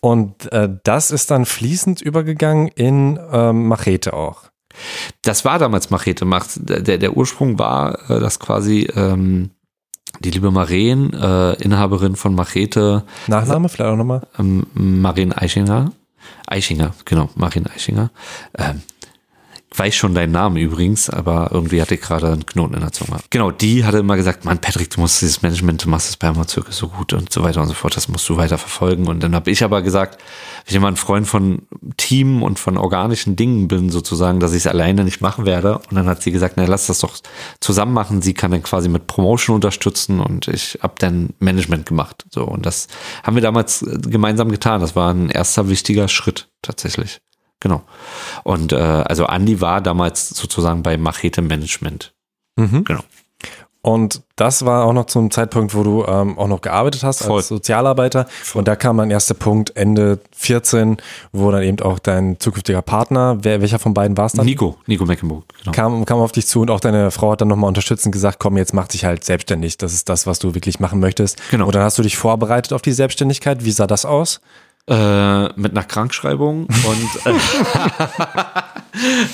Und 0.00 0.50
äh, 0.52 0.68
das 0.84 1.10
ist 1.10 1.30
dann 1.30 1.44
fließend 1.44 2.00
übergegangen 2.00 2.68
in 2.68 3.20
ähm, 3.30 3.68
Machete 3.68 4.14
auch. 4.14 4.44
Das 5.22 5.44
war 5.44 5.58
damals 5.58 5.90
Machete. 5.90 6.24
Der, 6.56 6.96
der 6.96 7.16
Ursprung 7.16 7.58
war, 7.58 8.10
äh, 8.10 8.20
dass 8.20 8.40
quasi 8.40 8.88
ähm, 8.96 9.50
die 10.18 10.30
liebe 10.30 10.50
Maren, 10.50 11.12
äh, 11.12 11.52
Inhaberin 11.62 12.16
von 12.16 12.34
Machete. 12.34 13.04
Nachname 13.26 13.68
vielleicht 13.68 13.90
auch 13.90 13.96
nochmal? 13.96 14.22
Ähm, 14.38 14.66
Maren 14.74 15.32
Eichinger. 15.32 15.92
Eichinger, 16.46 16.94
genau, 17.04 17.30
Maren 17.36 17.66
Eichinger. 17.66 18.10
Ähm, 18.58 18.82
weiß 19.74 19.94
schon 19.94 20.14
deinen 20.14 20.32
Namen 20.32 20.56
übrigens, 20.56 21.08
aber 21.08 21.50
irgendwie 21.52 21.80
hatte 21.80 21.94
ich 21.94 22.00
gerade 22.00 22.32
einen 22.32 22.44
Knoten 22.44 22.74
in 22.74 22.80
der 22.80 22.90
Zunge. 22.90 23.18
Genau, 23.30 23.52
die 23.52 23.84
hatte 23.84 23.98
immer 23.98 24.16
gesagt, 24.16 24.44
Mann, 24.44 24.58
Patrick, 24.58 24.90
du 24.90 25.00
musst 25.00 25.22
dieses 25.22 25.42
Management, 25.42 25.84
du 25.84 25.88
machst 25.88 26.08
das 26.08 26.16
bei 26.16 26.26
Amazon 26.26 26.64
so 26.70 26.88
gut 26.88 27.12
und 27.12 27.32
so 27.32 27.44
weiter 27.44 27.60
und 27.62 27.68
so 27.68 27.74
fort, 27.74 27.96
das 27.96 28.08
musst 28.08 28.28
du 28.28 28.36
weiter 28.36 28.58
verfolgen. 28.58 29.06
Und 29.06 29.22
dann 29.22 29.34
habe 29.34 29.50
ich 29.50 29.62
aber 29.62 29.82
gesagt, 29.82 30.20
ich 30.66 30.74
immer 30.74 30.88
ein 30.88 30.96
Freund 30.96 31.28
von 31.28 31.62
Team 31.96 32.42
und 32.42 32.58
von 32.58 32.76
organischen 32.76 33.36
Dingen 33.36 33.68
bin, 33.68 33.90
sozusagen, 33.90 34.40
dass 34.40 34.52
ich 34.52 34.58
es 34.58 34.66
alleine 34.66 35.04
nicht 35.04 35.20
machen 35.20 35.46
werde. 35.46 35.78
Und 35.78 35.94
dann 35.94 36.06
hat 36.06 36.22
sie 36.22 36.32
gesagt, 36.32 36.54
na, 36.56 36.64
lass 36.64 36.88
das 36.88 36.98
doch 36.98 37.18
zusammen 37.60 37.92
machen. 37.92 38.22
Sie 38.22 38.34
kann 38.34 38.50
dann 38.50 38.64
quasi 38.64 38.88
mit 38.88 39.06
Promotion 39.06 39.54
unterstützen 39.54 40.20
und 40.20 40.48
ich 40.48 40.78
habe 40.82 40.94
dann 40.98 41.30
Management 41.38 41.86
gemacht. 41.86 42.24
So, 42.30 42.44
und 42.44 42.66
das 42.66 42.88
haben 43.22 43.36
wir 43.36 43.42
damals 43.42 43.84
gemeinsam 44.02 44.50
getan. 44.50 44.80
Das 44.80 44.96
war 44.96 45.14
ein 45.14 45.30
erster 45.30 45.68
wichtiger 45.68 46.08
Schritt 46.08 46.48
tatsächlich. 46.62 47.20
Genau. 47.60 47.82
Und 48.42 48.72
äh, 48.72 48.76
also 48.76 49.26
Andy 49.26 49.60
war 49.60 49.80
damals 49.80 50.30
sozusagen 50.30 50.82
bei 50.82 50.96
Machete 50.96 51.42
Management. 51.42 52.12
Mhm. 52.56 52.84
Genau. 52.84 53.02
Und 53.82 54.20
das 54.36 54.66
war 54.66 54.84
auch 54.84 54.92
noch 54.92 55.06
zum 55.06 55.30
Zeitpunkt, 55.30 55.74
wo 55.74 55.82
du 55.82 56.04
ähm, 56.04 56.38
auch 56.38 56.48
noch 56.48 56.60
gearbeitet 56.60 57.02
hast 57.02 57.22
Voll. 57.22 57.38
als 57.38 57.48
Sozialarbeiter. 57.48 58.26
Voll. 58.28 58.60
Und 58.60 58.68
da 58.68 58.76
kam 58.76 58.96
mein 58.96 59.10
erster 59.10 59.32
Punkt 59.32 59.74
Ende 59.74 60.18
14, 60.32 60.98
wo 61.32 61.50
dann 61.50 61.62
eben 61.62 61.80
auch 61.80 61.98
dein 61.98 62.38
zukünftiger 62.38 62.82
Partner, 62.82 63.38
wer, 63.40 63.62
welcher 63.62 63.78
von 63.78 63.94
beiden 63.94 64.18
war 64.18 64.26
es 64.26 64.32
dann? 64.32 64.44
Nico, 64.44 64.76
Nico 64.86 65.06
Mecklenburg. 65.06 65.44
Genau. 65.60 65.72
Kam, 65.72 66.04
kam 66.04 66.18
auf 66.18 66.32
dich 66.32 66.46
zu 66.46 66.60
und 66.60 66.70
auch 66.70 66.80
deine 66.80 67.10
Frau 67.10 67.32
hat 67.32 67.40
dann 67.40 67.48
nochmal 67.48 67.68
unterstützend 67.68 68.12
gesagt, 68.12 68.38
komm, 68.38 68.58
jetzt 68.58 68.74
mach 68.74 68.86
dich 68.86 69.06
halt 69.06 69.24
selbstständig. 69.24 69.78
Das 69.78 69.94
ist 69.94 70.10
das, 70.10 70.26
was 70.26 70.38
du 70.38 70.54
wirklich 70.54 70.78
machen 70.78 71.00
möchtest. 71.00 71.40
Genau. 71.50 71.64
Und 71.64 71.74
dann 71.74 71.82
hast 71.82 71.96
du 71.96 72.02
dich 72.02 72.18
vorbereitet 72.18 72.74
auf 72.74 72.82
die 72.82 72.92
Selbstständigkeit. 72.92 73.64
Wie 73.64 73.72
sah 73.72 73.86
das 73.86 74.04
aus? 74.04 74.42
Äh, 74.88 75.52
mit 75.60 75.72
einer 75.72 75.84
Krankschreibung 75.84 76.66
und 76.66 77.26
äh, 77.26 77.34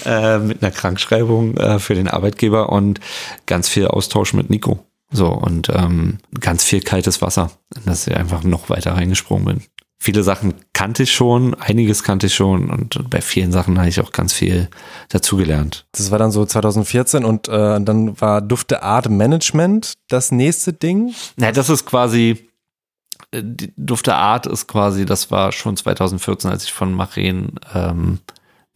äh, 0.35 0.39
mit 0.39 0.63
einer 0.63 0.73
Krankschreibung 0.73 1.57
äh, 1.57 1.79
für 1.79 1.95
den 1.95 2.09
Arbeitgeber 2.09 2.71
und 2.71 3.01
ganz 3.47 3.69
viel 3.69 3.87
Austausch 3.87 4.35
mit 4.35 4.51
Nico. 4.51 4.85
So 5.11 5.29
und 5.29 5.71
ähm, 5.71 6.19
ganz 6.41 6.65
viel 6.65 6.83
kaltes 6.83 7.23
Wasser, 7.23 7.53
dass 7.85 8.07
ich 8.07 8.17
einfach 8.17 8.43
noch 8.43 8.69
weiter 8.69 8.93
reingesprungen 8.97 9.45
bin. 9.47 9.63
Viele 9.99 10.23
Sachen 10.23 10.55
kannte 10.75 11.05
ich 11.05 11.13
schon, 11.13 11.55
einiges 11.55 12.03
kannte 12.03 12.27
ich 12.27 12.35
schon 12.35 12.69
und 12.69 13.09
bei 13.09 13.23
vielen 13.23 13.51
Sachen 13.51 13.79
habe 13.79 13.89
ich 13.89 13.99
auch 14.01 14.13
ganz 14.13 14.35
viel 14.35 14.69
dazugelernt. 15.09 15.87
Das 15.93 16.11
war 16.11 16.19
dann 16.19 16.33
so 16.33 16.45
2014 16.45 17.25
und 17.25 17.49
äh, 17.49 17.81
dann 17.81 18.21
war 18.21 18.43
Dufte 18.43 18.83
Art 18.83 19.09
Management 19.09 19.95
das 20.09 20.33
nächste 20.33 20.75
Ding? 20.75 21.15
Na, 21.37 21.51
das 21.51 21.71
ist 21.71 21.87
quasi 21.87 22.46
die 23.43 23.73
Duft 23.77 24.07
der 24.07 24.17
Art 24.17 24.47
ist 24.47 24.67
quasi, 24.67 25.07
das 25.07 25.31
war 25.31 25.53
schon 25.53 25.77
2014, 25.77 26.51
als 26.51 26.65
ich 26.65 26.73
von 26.73 26.93
Maren 26.95 27.59
ähm, 27.75 28.19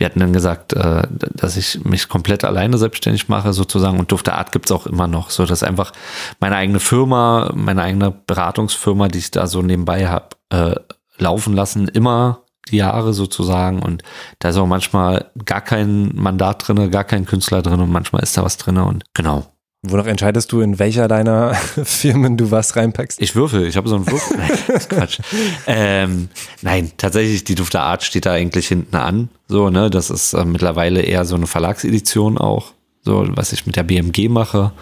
wir 0.00 0.06
hatten 0.06 0.20
dann 0.20 0.32
gesagt, 0.32 0.72
äh, 0.72 1.02
dass 1.10 1.58
ich 1.58 1.84
mich 1.84 2.08
komplett 2.08 2.42
alleine 2.42 2.78
selbstständig 2.78 3.28
mache 3.28 3.52
sozusagen. 3.52 3.98
Und 3.98 4.10
Duft 4.10 4.28
der 4.28 4.38
Art 4.38 4.50
gibt's 4.50 4.72
auch 4.72 4.86
immer 4.86 5.06
noch, 5.06 5.28
so 5.28 5.44
dass 5.44 5.62
einfach 5.62 5.92
meine 6.40 6.56
eigene 6.56 6.80
Firma, 6.80 7.52
meine 7.54 7.82
eigene 7.82 8.10
Beratungsfirma, 8.10 9.08
die 9.08 9.18
ich 9.18 9.30
da 9.30 9.46
so 9.46 9.60
nebenbei 9.60 10.08
habe, 10.08 10.28
äh, 10.48 10.74
laufen 11.18 11.52
lassen, 11.52 11.86
immer 11.86 12.44
die 12.70 12.78
Jahre 12.78 13.12
sozusagen. 13.12 13.82
Und 13.82 14.02
da 14.38 14.48
ist 14.48 14.56
auch 14.56 14.66
manchmal 14.66 15.30
gar 15.44 15.60
kein 15.60 16.12
Mandat 16.14 16.66
drinne, 16.66 16.88
gar 16.88 17.04
kein 17.04 17.26
Künstler 17.26 17.60
drin 17.60 17.80
und 17.80 17.92
manchmal 17.92 18.22
ist 18.22 18.38
da 18.38 18.42
was 18.42 18.56
drinne. 18.56 18.86
Und 18.86 19.04
genau. 19.12 19.52
Wonach 19.82 20.06
entscheidest 20.06 20.52
du, 20.52 20.60
in 20.60 20.78
welcher 20.78 21.08
deiner 21.08 21.54
Firmen 21.84 22.36
du 22.36 22.50
was 22.50 22.76
reinpackst? 22.76 23.20
Ich 23.20 23.34
würfel, 23.34 23.66
ich 23.66 23.78
habe 23.78 23.88
so 23.88 23.96
einen 23.96 24.06
Würfel. 24.06 24.36
Nein, 24.68 24.80
Quatsch. 24.88 25.20
Ähm, 25.66 26.28
nein, 26.60 26.92
tatsächlich, 26.98 27.44
die 27.44 27.54
Duft 27.54 27.72
der 27.72 27.82
Art 27.82 28.02
steht 28.02 28.26
da 28.26 28.32
eigentlich 28.32 28.68
hinten 28.68 28.96
an. 28.96 29.30
So, 29.48 29.70
ne, 29.70 29.88
das 29.88 30.10
ist 30.10 30.34
äh, 30.34 30.44
mittlerweile 30.44 31.00
eher 31.00 31.24
so 31.24 31.34
eine 31.34 31.46
Verlagsedition 31.46 32.36
auch, 32.36 32.72
so 33.00 33.26
was 33.30 33.54
ich 33.54 33.64
mit 33.64 33.76
der 33.76 33.84
BMG 33.84 34.28
mache. 34.28 34.72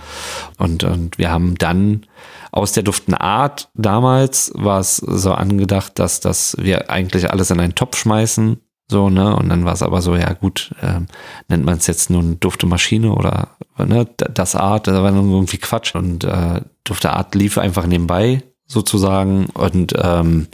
Und, 0.59 0.83
und 0.83 1.17
wir 1.17 1.31
haben 1.31 1.57
dann 1.57 2.05
aus 2.51 2.73
der 2.73 2.83
Duften 2.83 3.15
Art 3.15 3.69
damals 3.75 4.51
war 4.55 4.81
es 4.81 4.97
so 4.97 5.33
angedacht, 5.33 5.99
dass, 6.01 6.19
dass 6.19 6.57
wir 6.59 6.91
eigentlich 6.91 7.31
alles 7.31 7.53
in 7.53 7.61
einen 7.61 7.77
Topf 7.77 7.99
schmeißen 7.99 8.59
so, 8.91 9.11
ne? 9.11 9.37
Und 9.37 9.49
dann 9.51 9.65
war 9.65 9.75
es 9.75 9.83
aber 9.83 10.01
so, 10.01 10.17
ja 10.17 10.33
gut, 10.33 10.75
ähm, 10.83 11.07
nennt 11.49 11.65
man 11.65 11.77
es 11.77 11.87
jetzt 11.87 12.11
nun 12.11 12.41
Dufte 12.41 12.67
Maschine 12.67 13.13
oder 13.13 13.49
ne, 13.77 14.07
das 14.17 14.55
Art, 14.55 14.87
das 14.87 14.95
war 14.95 15.13
irgendwie 15.13 15.59
Quatsch. 15.59 15.95
Und 15.95 16.25
äh, 16.25 16.63
Dufte 16.85 17.13
Art 17.13 17.35
lief 17.35 17.59
einfach 17.59 17.87
nebenbei 17.87 18.43
sozusagen. 18.67 19.47
Und 19.47 19.95
ähm, 20.01 20.49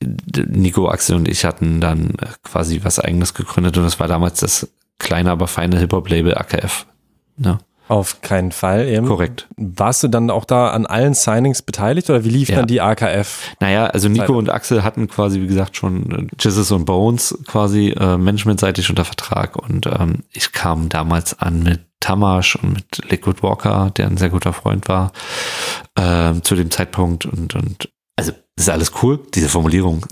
Nico, 0.00 0.88
Axel 0.88 1.16
und 1.16 1.28
ich 1.28 1.44
hatten 1.44 1.80
dann 1.80 2.14
quasi 2.42 2.80
was 2.84 2.98
eigenes 2.98 3.34
gegründet 3.34 3.76
und 3.76 3.84
das 3.84 3.98
war 3.98 4.08
damals 4.08 4.40
das 4.40 4.68
kleine, 4.98 5.30
aber 5.30 5.46
feine 5.46 5.78
Hip-Hop-Label 5.78 6.36
AKF. 6.36 6.86
Ne? 7.36 7.58
Auf 7.88 8.20
keinen 8.20 8.52
Fall 8.52 8.86
eben. 8.86 9.06
Korrekt. 9.06 9.48
Warst 9.56 10.02
du 10.02 10.08
dann 10.08 10.30
auch 10.30 10.44
da 10.44 10.68
an 10.70 10.86
allen 10.86 11.14
Signings 11.14 11.62
beteiligt 11.62 12.08
oder 12.10 12.22
wie 12.24 12.28
lief 12.30 12.50
Ja. 12.50 12.56
dann 12.56 12.66
die 12.66 12.80
AKF? 12.80 13.54
Naja, 13.60 13.86
also 13.86 14.08
Nico 14.08 14.26
Zeit. 14.26 14.36
und 14.36 14.50
Axel 14.50 14.84
hatten 14.84 15.08
quasi, 15.08 15.40
wie 15.40 15.46
gesagt, 15.46 15.76
schon 15.76 16.10
äh, 16.10 16.26
Jizzes 16.38 16.70
und 16.70 16.84
Bones 16.84 17.36
quasi 17.46 17.88
äh, 17.98 18.16
managementseitig 18.18 18.90
unter 18.90 19.04
Vertrag 19.04 19.56
und 19.56 19.86
ähm, 19.86 20.24
ich 20.32 20.52
kam 20.52 20.88
damals 20.88 21.38
an 21.40 21.62
mit 21.62 21.80
Tamash 22.00 22.56
und 22.56 22.74
mit 22.74 23.10
Liquid 23.10 23.42
Walker, 23.42 23.90
der 23.96 24.06
ein 24.06 24.16
sehr 24.18 24.30
guter 24.30 24.52
Freund 24.52 24.86
war, 24.88 25.10
ähm, 25.96 26.44
zu 26.44 26.54
dem 26.54 26.70
Zeitpunkt 26.70 27.26
und, 27.26 27.54
und 27.54 27.88
also 28.18 28.32
ist 28.56 28.68
alles 28.68 28.90
cool, 29.00 29.20
diese 29.32 29.48
Formulierung. 29.48 30.04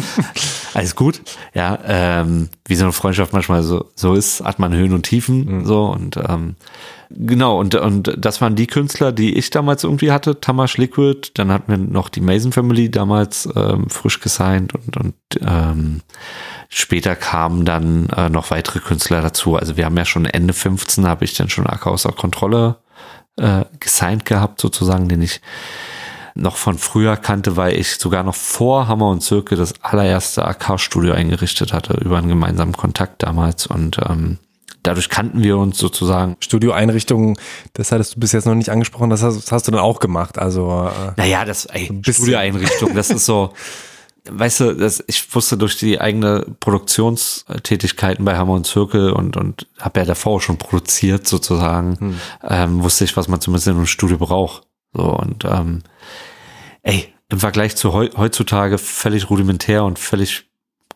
alles 0.74 0.96
gut, 0.96 1.20
ja, 1.52 1.78
ähm, 1.84 2.48
wie 2.66 2.74
so 2.74 2.84
eine 2.84 2.92
Freundschaft 2.94 3.34
manchmal 3.34 3.62
so, 3.62 3.90
so 3.94 4.14
ist, 4.14 4.42
hat 4.42 4.58
man 4.58 4.72
Höhen 4.72 4.94
und 4.94 5.02
Tiefen, 5.02 5.66
so 5.66 5.84
und 5.84 6.16
ähm, 6.16 6.56
Genau, 7.10 7.60
und, 7.60 7.74
und 7.76 8.14
das 8.16 8.40
waren 8.40 8.56
die 8.56 8.66
Künstler, 8.66 9.12
die 9.12 9.34
ich 9.34 9.50
damals 9.50 9.84
irgendwie 9.84 10.10
hatte, 10.10 10.40
Tamash 10.40 10.78
Liquid, 10.78 11.32
dann 11.34 11.52
hatten 11.52 11.70
wir 11.70 11.76
noch 11.76 12.08
die 12.08 12.22
Mason 12.22 12.50
Family 12.50 12.90
damals 12.90 13.48
ähm, 13.54 13.88
frisch 13.88 14.20
gesigned 14.20 14.74
und, 14.74 14.96
und 14.96 15.14
ähm, 15.40 16.00
später 16.70 17.14
kamen 17.14 17.66
dann 17.66 18.08
äh, 18.08 18.30
noch 18.30 18.50
weitere 18.50 18.80
Künstler 18.80 19.20
dazu. 19.20 19.54
Also 19.54 19.76
wir 19.76 19.84
haben 19.84 19.96
ja 19.96 20.06
schon 20.06 20.24
Ende 20.24 20.54
15 20.54 21.06
habe 21.06 21.24
ich 21.24 21.34
dann 21.34 21.50
schon 21.50 21.66
Acker 21.66 21.92
außer 21.92 22.10
Kontrolle 22.10 22.78
äh, 23.36 23.64
gesigned 23.78 24.24
gehabt, 24.24 24.60
sozusagen, 24.60 25.08
den 25.08 25.22
ich 25.22 25.40
noch 26.34 26.56
von 26.56 26.78
früher 26.78 27.16
kannte, 27.16 27.56
weil 27.56 27.78
ich 27.78 27.96
sogar 27.96 28.24
noch 28.24 28.34
vor 28.34 28.88
Hammer 28.88 29.08
und 29.08 29.22
Zirke 29.22 29.54
das 29.54 29.74
allererste 29.82 30.44
AK-Studio 30.44 31.14
eingerichtet 31.14 31.72
hatte, 31.72 31.94
über 31.94 32.18
einen 32.18 32.28
gemeinsamen 32.28 32.72
Kontakt 32.76 33.22
damals 33.22 33.66
und 33.66 33.98
ähm, 34.08 34.38
dadurch 34.82 35.08
kannten 35.08 35.42
wir 35.42 35.56
uns 35.56 35.78
sozusagen 35.78 36.36
Studioeinrichtungen, 36.40 37.36
das 37.72 37.92
hattest 37.92 38.16
du 38.16 38.20
bis 38.20 38.32
jetzt 38.32 38.46
noch 38.46 38.54
nicht 38.54 38.70
angesprochen, 38.70 39.10
das 39.10 39.22
hast, 39.22 39.36
das 39.36 39.52
hast 39.52 39.68
du 39.68 39.72
dann 39.72 39.80
auch 39.80 40.00
gemacht. 40.00 40.38
Also 40.38 40.88
äh, 40.88 41.12
Naja, 41.16 41.44
das 41.44 41.66
ey. 41.66 41.90
Studioeinrichtung, 42.02 42.94
das 42.94 43.10
ist 43.10 43.26
so, 43.26 43.52
weißt 44.30 44.60
du, 44.60 44.72
das, 44.74 45.02
ich 45.06 45.34
wusste 45.34 45.56
durch 45.56 45.78
die 45.78 46.00
eigene 46.00 46.46
Produktionstätigkeiten 46.60 48.24
bei 48.24 48.36
Hammer 48.36 48.54
und 48.54 48.66
Zirkel 48.66 49.12
und, 49.12 49.36
und 49.36 49.66
habe 49.78 50.00
ja 50.00 50.06
davor 50.06 50.40
schon 50.40 50.58
produziert 50.58 51.26
sozusagen, 51.26 52.18
ähm, 52.42 52.82
wusste 52.82 53.04
ich, 53.04 53.16
was 53.16 53.28
man 53.28 53.40
zumindest 53.40 53.68
in 53.68 53.76
einem 53.76 53.86
Studio 53.86 54.18
braucht. 54.18 54.62
So 54.94 55.02
und 55.02 55.44
ähm, 55.44 55.82
ey, 56.82 57.12
im 57.28 57.40
Vergleich 57.40 57.76
zu 57.76 57.92
heu 57.92 58.08
heutzutage 58.16 58.78
völlig 58.78 59.28
rudimentär 59.30 59.84
und 59.84 59.98
völlig 59.98 60.48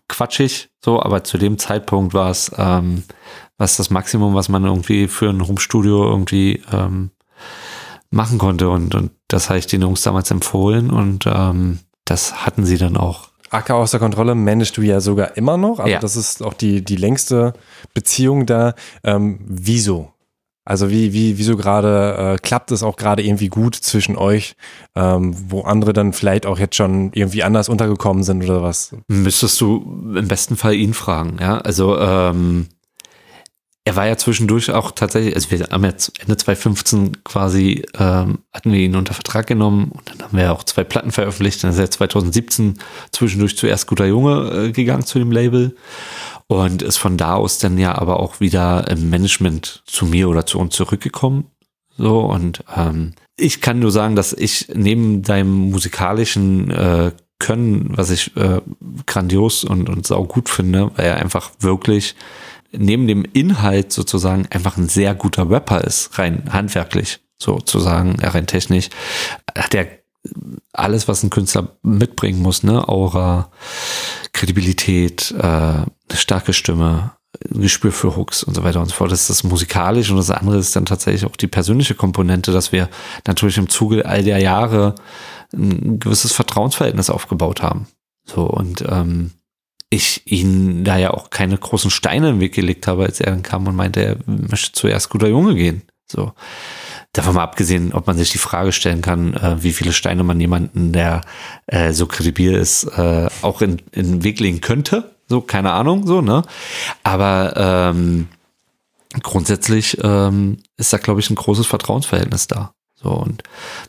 quatschig, 0.09 0.71
so, 0.83 1.03
aber 1.03 1.25
zu 1.25 1.37
dem 1.37 1.59
Zeitpunkt 1.59 2.15
war 2.15 2.31
es 2.31 2.51
ähm, 2.57 3.05
was 3.59 3.77
das 3.77 3.91
Maximum, 3.91 4.35
was 4.35 4.49
man 4.49 4.65
irgendwie 4.65 5.09
für 5.09 5.29
ein 5.29 5.47
Home-Studio 5.47 6.09
irgendwie 6.09 6.63
ähm, 6.73 7.11
machen 8.11 8.39
konnte. 8.39 8.71
Und, 8.71 8.95
und 8.95 9.11
das 9.27 9.49
habe 9.51 9.59
ich 9.59 9.67
den 9.67 9.83
Jungs 9.83 10.03
damals 10.03 10.31
empfohlen 10.31 10.91
und 10.91 11.27
ähm, 11.27 11.81
das 12.05 12.47
hatten 12.47 12.65
sie 12.65 12.79
dann 12.79 12.97
auch. 12.97 13.29
Acker 13.51 13.75
außer 13.77 13.99
Kontrolle 13.99 14.35
managst 14.35 14.77
du 14.77 14.83
ja 14.83 15.01
sogar 15.01 15.37
immer 15.37 15.57
noch. 15.57 15.81
Also 15.81 15.91
Ja. 15.91 15.99
das 15.99 16.17
ist 16.17 16.43
auch 16.43 16.55
die, 16.55 16.85
die 16.85 16.97
längste 16.97 17.55
Beziehung 17.95 18.47
da. 18.47 18.75
Ähm, 19.03 19.41
wieso? 19.47 20.13
Also 20.69 20.91
wie, 20.91 21.15
wie, 21.15 21.39
wieso 21.39 21.57
gerade 21.57 22.35
äh, 22.35 22.37
klappt 22.37 22.73
es 22.73 22.83
auch 22.83 22.97
gerade 22.97 23.23
irgendwie 23.23 23.49
gut 23.49 23.75
zwischen 23.75 24.19
euch, 24.19 24.55
ähm, 24.95 25.35
wo 25.49 25.63
andere 25.63 25.95
dann 25.95 26.13
vielleicht 26.13 26.45
auch 26.45 26.59
jetzt 26.59 26.77
schon 26.77 27.11
irgendwie 27.15 27.43
anders 27.43 27.71
untergekommen 27.71 28.23
sind 28.23 28.45
oder 28.45 28.63
was? 28.63 28.95
Müsstest 29.09 29.59
du 29.63 30.13
im 30.15 30.29
besten 30.29 30.57
Fall 30.57 30.75
ihn 30.75 30.93
fragen, 30.93 31.39
ja. 31.41 31.57
Also 31.57 31.99
ähm, 31.99 32.67
er 33.89 33.97
war 33.97 34.07
ja 34.07 34.19
zwischendurch 34.19 34.71
auch 34.71 34.91
tatsächlich, 34.91 35.35
also 35.35 35.51
wir 35.51 35.67
haben 35.71 35.85
jetzt 35.85 36.21
Ende 36.21 36.37
2015 36.37 37.25
quasi, 37.25 37.87
ähm, 37.99 38.41
hatten 38.53 38.71
wir 38.71 38.81
ihn 38.81 38.95
unter 38.95 39.15
Vertrag 39.15 39.47
genommen 39.47 39.93
und 39.93 40.11
dann 40.11 40.21
haben 40.21 40.37
wir 40.37 40.53
auch 40.53 40.63
zwei 40.63 40.85
Platten 40.85 41.11
veröffentlicht. 41.11 41.65
Dann 41.65 41.71
ist 41.71 41.79
er 41.79 41.91
2017 41.91 42.81
zwischendurch 43.13 43.57
zuerst 43.57 43.87
guter 43.87 44.05
Junge 44.05 44.51
äh, 44.51 44.73
gegangen 44.73 45.07
zu 45.07 45.19
dem 45.19 45.33
Label 45.33 45.75
und 46.49 46.83
ist 46.83 46.99
von 46.99 47.17
da 47.17 47.37
aus 47.37 47.61
dann 47.61 47.79
ja 47.79 47.97
aber 47.97 48.21
auch 48.21 48.41
wieder 48.41 48.87
im 48.91 49.09
Management 49.09 49.83
zu 49.87 50.05
mir 50.05 50.29
oder 50.29 50.45
zu 50.45 50.59
uns 50.59 50.75
zurückgekommen. 50.75 51.47
So 51.97 52.21
und 52.21 52.63
ähm, 52.77 53.15
ich 53.39 53.63
kann 53.63 53.79
nur 53.79 53.91
sagen, 53.91 54.17
dass 54.17 54.35
ich 54.35 54.69
neben 54.75 55.23
deinem 55.23 55.71
musikalischen 55.71 56.71
äh, 56.71 57.13
Können, 57.39 57.93
was 57.97 58.11
ich 58.11 58.37
äh, 58.37 58.61
grandios 59.07 59.65
und, 59.65 59.89
und 59.89 60.07
sau 60.07 60.25
gut 60.25 60.51
finde, 60.51 60.91
weil 60.97 61.07
er 61.07 61.17
einfach 61.17 61.53
wirklich 61.61 62.17
neben 62.73 63.07
dem 63.07 63.25
Inhalt 63.25 63.93
sozusagen 63.93 64.47
einfach 64.51 64.77
ein 64.77 64.89
sehr 64.89 65.15
guter 65.15 65.51
Rapper 65.51 65.83
ist, 65.83 66.19
rein 66.19 66.53
handwerklich 66.53 67.21
sozusagen, 67.39 68.17
ja, 68.21 68.29
rein 68.31 68.47
technisch, 68.47 68.91
hat 69.57 69.75
er 69.75 69.87
alles, 70.73 71.09
was 71.09 71.23
ein 71.23 71.31
Künstler 71.31 71.77
mitbringen 71.83 72.43
muss, 72.43 72.63
ne, 72.63 72.89
Aura, 72.89 73.51
Kredibilität, 74.33 75.31
äh, 75.33 75.85
starke 76.13 76.53
Stimme, 76.53 77.13
Gespür 77.51 77.93
für 77.93 78.17
Hooks 78.17 78.43
und 78.43 78.55
so 78.55 78.65
weiter 78.65 78.81
und 78.81 78.87
so 78.87 78.95
fort. 78.95 79.13
Das 79.13 79.23
ist 79.23 79.31
das 79.31 79.45
musikalisch 79.45 80.11
und 80.11 80.17
das 80.17 80.31
andere 80.31 80.59
ist 80.59 80.75
dann 80.75 80.87
tatsächlich 80.87 81.25
auch 81.25 81.37
die 81.37 81.47
persönliche 81.47 81.95
Komponente, 81.95 82.53
dass 82.53 82.73
wir 82.73 82.89
natürlich 83.27 83.59
im 83.59 83.69
Zuge 83.69 84.07
all 84.07 84.25
der 84.25 84.39
Jahre 84.39 84.95
ein 85.53 85.99
gewisses 85.99 86.33
Vertrauensverhältnis 86.33 87.11
aufgebaut 87.11 87.63
haben. 87.63 87.87
So 88.25 88.45
und 88.45 88.85
ähm, 88.89 89.33
ich 89.91 90.31
ihn 90.31 90.85
da 90.85 90.99
ja 90.99 91.11
auch 91.13 91.31
keine 91.31 91.57
großen 91.57 91.91
Steine 91.91 92.31
im 92.31 92.41
Weg 92.41 92.55
gelegt 92.55 92.87
habe, 92.87 93.05
als 93.05 93.21
er 93.21 93.31
dann 93.31 93.43
kam 93.43 93.67
und 93.67 93.77
meinte, 93.77 94.05
er 94.05 94.17
möchte 94.27 94.73
zuerst 94.73 95.09
guter 95.09 95.29
Junge 95.29 95.55
gehen. 95.55 95.83
So. 96.11 96.33
Davon 97.13 97.35
mal 97.35 97.43
abgesehen, 97.43 97.93
ob 97.93 98.07
man 98.07 98.17
sich 98.17 98.31
die 98.31 98.39
Frage 98.39 98.73
stellen 98.73 99.01
kann, 99.01 99.35
äh, 99.35 99.63
wie 99.63 99.73
viele 99.73 99.93
Steine 99.93 100.25
man 100.25 100.41
jemanden, 100.41 100.93
der 100.93 101.23
äh, 101.67 101.93
so 101.93 102.07
kredibil 102.07 102.55
ist, 102.55 102.85
äh, 102.85 103.29
auch 103.43 103.63
in, 103.63 103.83
in 103.93 104.13
den 104.13 104.25
Weg 104.25 104.41
legen 104.41 104.61
könnte. 104.61 105.15
So, 105.27 105.41
keine 105.41 105.73
Ahnung, 105.73 106.07
so, 106.07 106.21
ne? 106.21 106.43
Aber 107.03 107.55
ähm, 107.57 108.29
grundsätzlich 109.23 109.99
ähm, 110.03 110.59
ist 110.77 110.93
da, 110.93 110.99
glaube 110.99 111.21
ich, 111.21 111.31
ein 111.31 111.35
großes 111.35 111.67
Vertrauensverhältnis 111.67 112.47
da. 112.47 112.75
So, 112.95 113.11
und 113.11 113.43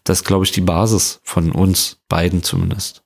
das 0.04 0.20
ist, 0.20 0.26
glaube 0.26 0.46
ich, 0.46 0.52
die 0.52 0.62
Basis 0.62 1.20
von 1.24 1.52
uns 1.52 1.98
beiden 2.08 2.44
zumindest. 2.44 3.04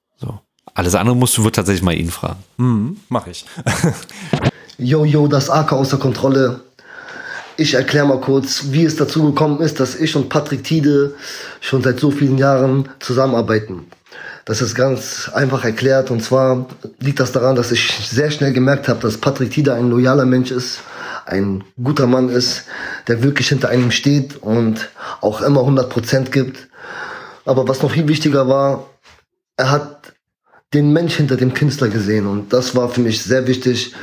Alles 0.73 0.95
andere 0.95 1.15
musst 1.15 1.37
du 1.37 1.43
wohl 1.43 1.51
tatsächlich 1.51 1.83
mal 1.83 1.95
ihn 1.95 2.09
fragen. 2.09 2.43
Hm, 2.57 2.97
mach 3.09 3.27
ich. 3.27 3.45
Yo, 4.79 5.05
yo, 5.05 5.27
das 5.27 5.51
AK 5.51 5.71
außer 5.71 5.97
Kontrolle. 5.97 6.61
Ich 7.57 7.75
erkläre 7.75 8.07
mal 8.07 8.19
kurz, 8.19 8.71
wie 8.71 8.83
es 8.83 8.95
dazu 8.95 9.23
gekommen 9.23 9.61
ist, 9.61 9.79
dass 9.79 9.95
ich 9.95 10.15
und 10.15 10.29
Patrick 10.29 10.63
Tiede 10.63 11.13
schon 11.61 11.83
seit 11.83 11.99
so 11.99 12.09
vielen 12.09 12.39
Jahren 12.39 12.89
zusammenarbeiten. 12.99 13.85
Das 14.45 14.61
ist 14.63 14.73
ganz 14.73 15.29
einfach 15.31 15.63
erklärt 15.63 16.09
und 16.09 16.23
zwar 16.23 16.65
liegt 16.99 17.19
das 17.19 17.31
daran, 17.31 17.55
dass 17.55 17.71
ich 17.71 17.91
sehr 18.03 18.31
schnell 18.31 18.51
gemerkt 18.51 18.87
habe, 18.87 18.99
dass 18.99 19.17
Patrick 19.17 19.51
Tiede 19.51 19.75
ein 19.75 19.89
loyaler 19.89 20.25
Mensch 20.25 20.49
ist, 20.49 20.79
ein 21.27 21.63
guter 21.81 22.07
Mann 22.07 22.29
ist, 22.29 22.65
der 23.07 23.21
wirklich 23.21 23.49
hinter 23.49 23.69
einem 23.69 23.91
steht 23.91 24.37
und 24.41 24.89
auch 25.21 25.41
immer 25.41 25.61
100% 25.61 26.31
gibt. 26.31 26.67
Aber 27.45 27.67
was 27.67 27.83
noch 27.83 27.91
viel 27.91 28.07
wichtiger 28.07 28.47
war, 28.47 28.89
er 29.55 29.69
hat 29.69 30.12
den 30.73 30.91
Mensch 30.93 31.15
hinter 31.15 31.37
dem 31.37 31.53
Künstler 31.53 31.89
gesehen 31.89 32.27
und 32.27 32.51
das 32.53 32.75
war 32.75 32.89
für 32.89 33.01
mich 33.01 33.21
sehr 33.21 33.47
wichtig, 33.47 33.93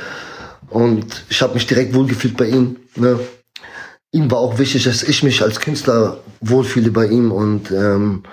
Und 0.71 1.25
ich 1.29 1.41
habe 1.41 1.53
mich 1.53 1.67
direkt 1.67 1.93
wohlgefühlt 1.93 2.37
bei 2.37 2.47
ihm. 2.47 2.77
Ne? 2.95 3.19
Ihm 4.13 4.31
war 4.31 4.39
auch 4.39 4.57
wichtig, 4.57 4.85
dass 4.85 5.03
ich 5.03 5.21
mich 5.21 5.41
als 5.41 5.59
Künstler 5.59 6.19
wohlfühle 6.39 6.91
bei 6.91 7.05
ihm. 7.07 7.31
Und 7.31 7.71
ähm, 7.71 8.23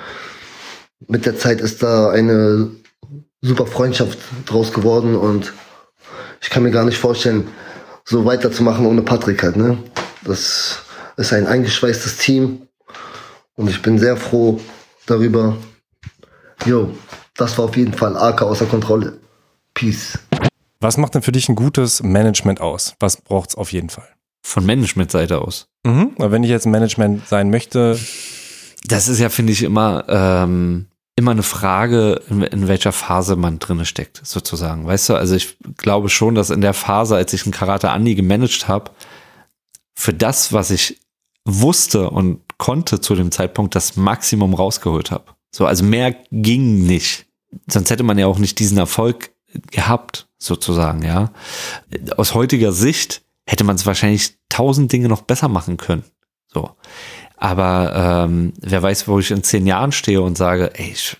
mit 1.08 1.26
der 1.26 1.36
Zeit 1.36 1.60
ist 1.60 1.82
da 1.82 2.10
eine 2.10 2.70
super 3.42 3.66
Freundschaft 3.66 4.18
draus 4.46 4.72
geworden. 4.72 5.16
Und 5.16 5.52
ich 6.40 6.48
kann 6.48 6.62
mir 6.62 6.70
gar 6.70 6.84
nicht 6.84 6.98
vorstellen, 6.98 7.48
so 8.04 8.24
weiterzumachen 8.24 8.86
ohne 8.86 9.02
Patrick 9.02 9.42
halt. 9.42 9.56
Ne? 9.56 9.78
Das 10.22 10.78
ist 11.16 11.32
ein 11.32 11.46
eingeschweißtes 11.46 12.18
Team. 12.18 12.68
Und 13.56 13.68
ich 13.68 13.82
bin 13.82 13.98
sehr 13.98 14.16
froh 14.16 14.60
darüber. 15.06 15.56
Jo, 16.66 16.94
das 17.38 17.56
war 17.56 17.66
auf 17.66 17.76
jeden 17.76 17.94
Fall 17.94 18.16
AK 18.16 18.42
außer 18.42 18.66
Kontrolle. 18.66 19.18
Peace. 19.72 20.18
Was 20.80 20.96
macht 20.96 21.14
denn 21.14 21.22
für 21.22 21.32
dich 21.32 21.48
ein 21.48 21.54
gutes 21.54 22.02
Management 22.02 22.60
aus? 22.60 22.94
Was 23.00 23.16
braucht 23.16 23.50
es 23.50 23.54
auf 23.54 23.72
jeden 23.72 23.88
Fall? 23.88 24.08
Von 24.42 24.66
Managementseite 24.66 25.40
aus. 25.40 25.68
Mhm. 25.84 26.12
Aber 26.18 26.32
wenn 26.32 26.44
ich 26.44 26.50
jetzt 26.50 26.66
Management 26.66 27.26
sein 27.26 27.50
möchte. 27.50 27.98
Das 28.84 29.08
ist 29.08 29.18
ja, 29.18 29.28
finde 29.28 29.52
ich, 29.52 29.62
immer, 29.62 30.04
ähm, 30.08 30.86
immer 31.16 31.32
eine 31.32 31.42
Frage, 31.42 32.22
in, 32.28 32.42
in 32.42 32.68
welcher 32.68 32.92
Phase 32.92 33.36
man 33.36 33.58
drinne 33.58 33.84
steckt, 33.84 34.20
sozusagen. 34.24 34.86
Weißt 34.86 35.08
du, 35.08 35.14
also 35.14 35.34
ich 35.34 35.58
glaube 35.76 36.08
schon, 36.08 36.34
dass 36.34 36.50
in 36.50 36.60
der 36.60 36.74
Phase, 36.74 37.16
als 37.16 37.32
ich 37.32 37.44
einen 37.44 37.52
Karate 37.52 37.90
Andi 37.90 38.14
gemanagt 38.14 38.68
habe, 38.68 38.92
für 39.94 40.14
das, 40.14 40.52
was 40.52 40.70
ich 40.70 41.00
wusste 41.44 42.10
und 42.10 42.40
konnte 42.58 43.00
zu 43.00 43.14
dem 43.14 43.30
Zeitpunkt, 43.30 43.74
das 43.74 43.96
Maximum 43.96 44.54
rausgeholt 44.54 45.10
habe. 45.10 45.24
So, 45.54 45.66
also 45.66 45.84
mehr 45.84 46.14
ging 46.30 46.84
nicht. 46.86 47.27
Sonst 47.70 47.90
hätte 47.90 48.02
man 48.02 48.18
ja 48.18 48.26
auch 48.26 48.38
nicht 48.38 48.58
diesen 48.58 48.78
Erfolg 48.78 49.30
gehabt, 49.70 50.28
sozusagen, 50.38 51.02
ja. 51.02 51.32
Aus 52.16 52.34
heutiger 52.34 52.72
Sicht 52.72 53.22
hätte 53.46 53.64
man 53.64 53.76
es 53.76 53.86
wahrscheinlich 53.86 54.36
tausend 54.48 54.92
Dinge 54.92 55.08
noch 55.08 55.22
besser 55.22 55.48
machen 55.48 55.76
können. 55.76 56.04
So. 56.52 56.70
Aber 57.36 58.26
ähm, 58.26 58.52
wer 58.60 58.82
weiß, 58.82 59.08
wo 59.08 59.18
ich 59.18 59.30
in 59.30 59.42
zehn 59.42 59.66
Jahren 59.66 59.92
stehe 59.92 60.20
und 60.20 60.36
sage, 60.36 60.72
ey, 60.74 60.90
ich, 60.92 61.16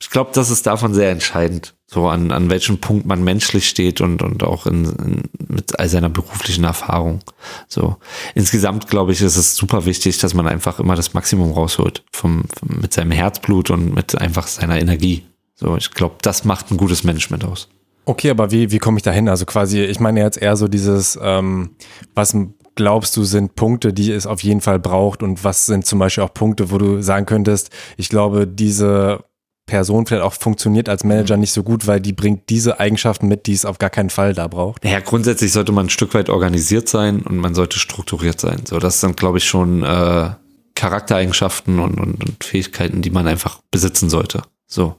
ich 0.00 0.10
glaube, 0.10 0.30
das 0.34 0.50
ist 0.50 0.66
davon 0.66 0.94
sehr 0.94 1.10
entscheidend, 1.10 1.74
so 1.86 2.08
an, 2.08 2.32
an 2.32 2.50
welchem 2.50 2.78
Punkt 2.78 3.06
man 3.06 3.22
menschlich 3.22 3.68
steht 3.68 4.00
und, 4.00 4.20
und 4.22 4.42
auch 4.42 4.66
in, 4.66 4.84
in, 4.84 5.22
mit 5.48 5.78
all 5.78 5.88
seiner 5.88 6.08
beruflichen 6.08 6.64
Erfahrung. 6.64 7.20
So. 7.68 7.96
Insgesamt, 8.34 8.88
glaube 8.88 9.12
ich, 9.12 9.22
ist 9.22 9.36
es 9.36 9.54
super 9.54 9.86
wichtig, 9.86 10.18
dass 10.18 10.34
man 10.34 10.48
einfach 10.48 10.80
immer 10.80 10.96
das 10.96 11.14
Maximum 11.14 11.52
rausholt 11.52 12.04
vom, 12.12 12.44
vom 12.54 12.80
mit 12.80 12.92
seinem 12.92 13.12
Herzblut 13.12 13.70
und 13.70 13.94
mit 13.94 14.20
einfach 14.20 14.48
seiner 14.48 14.80
Energie. 14.80 15.24
So, 15.60 15.76
ich 15.76 15.90
glaube, 15.90 16.16
das 16.22 16.44
macht 16.44 16.70
ein 16.70 16.76
gutes 16.76 17.02
Management 17.02 17.44
aus. 17.44 17.68
Okay, 18.04 18.30
aber 18.30 18.52
wie, 18.52 18.70
wie 18.70 18.78
komme 18.78 18.96
ich 18.96 19.02
da 19.02 19.10
hin? 19.10 19.28
Also 19.28 19.44
quasi, 19.44 19.82
ich 19.82 20.00
meine 20.00 20.20
jetzt 20.20 20.40
eher 20.40 20.56
so 20.56 20.68
dieses, 20.68 21.18
ähm, 21.20 21.70
was 22.14 22.34
glaubst 22.76 23.16
du, 23.16 23.24
sind 23.24 23.56
Punkte, 23.56 23.92
die 23.92 24.12
es 24.12 24.26
auf 24.26 24.42
jeden 24.42 24.60
Fall 24.60 24.78
braucht 24.78 25.22
und 25.22 25.42
was 25.42 25.66
sind 25.66 25.84
zum 25.84 25.98
Beispiel 25.98 26.22
auch 26.22 26.32
Punkte, 26.32 26.70
wo 26.70 26.78
du 26.78 27.02
sagen 27.02 27.26
könntest, 27.26 27.70
ich 27.96 28.08
glaube, 28.08 28.46
diese 28.46 29.24
Person 29.66 30.06
vielleicht 30.06 30.22
auch 30.22 30.32
funktioniert 30.32 30.88
als 30.88 31.04
Manager 31.04 31.36
nicht 31.36 31.52
so 31.52 31.64
gut, 31.64 31.86
weil 31.88 32.00
die 32.00 32.12
bringt 32.12 32.48
diese 32.48 32.78
Eigenschaften 32.78 33.26
mit, 33.26 33.46
die 33.46 33.52
es 33.52 33.64
auf 33.64 33.78
gar 33.78 33.90
keinen 33.90 34.10
Fall 34.10 34.32
da 34.32 34.46
braucht. 34.46 34.84
Naja, 34.84 35.00
grundsätzlich 35.00 35.52
sollte 35.52 35.72
man 35.72 35.86
ein 35.86 35.90
Stück 35.90 36.14
weit 36.14 36.30
organisiert 36.30 36.88
sein 36.88 37.20
und 37.22 37.36
man 37.36 37.54
sollte 37.54 37.80
strukturiert 37.80 38.40
sein. 38.40 38.62
So, 38.64 38.78
das 38.78 39.00
sind, 39.00 39.16
glaube 39.16 39.38
ich, 39.38 39.44
schon 39.44 39.82
äh, 39.82 40.30
Charaktereigenschaften 40.76 41.80
und, 41.80 42.00
und, 42.00 42.24
und 42.24 42.44
Fähigkeiten, 42.44 43.02
die 43.02 43.10
man 43.10 43.26
einfach 43.26 43.60
besitzen 43.72 44.08
sollte. 44.08 44.42
So. 44.68 44.96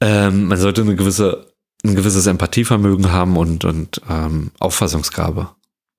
Ähm, 0.00 0.46
man 0.46 0.58
sollte 0.58 0.80
eine 0.80 0.94
gewisse, 0.94 1.52
ein 1.84 1.96
gewisses 1.96 2.26
Empathievermögen 2.26 3.12
haben 3.12 3.36
und, 3.36 3.64
und 3.64 4.00
ähm, 4.08 4.52
Auffassungsgabe. 4.58 5.50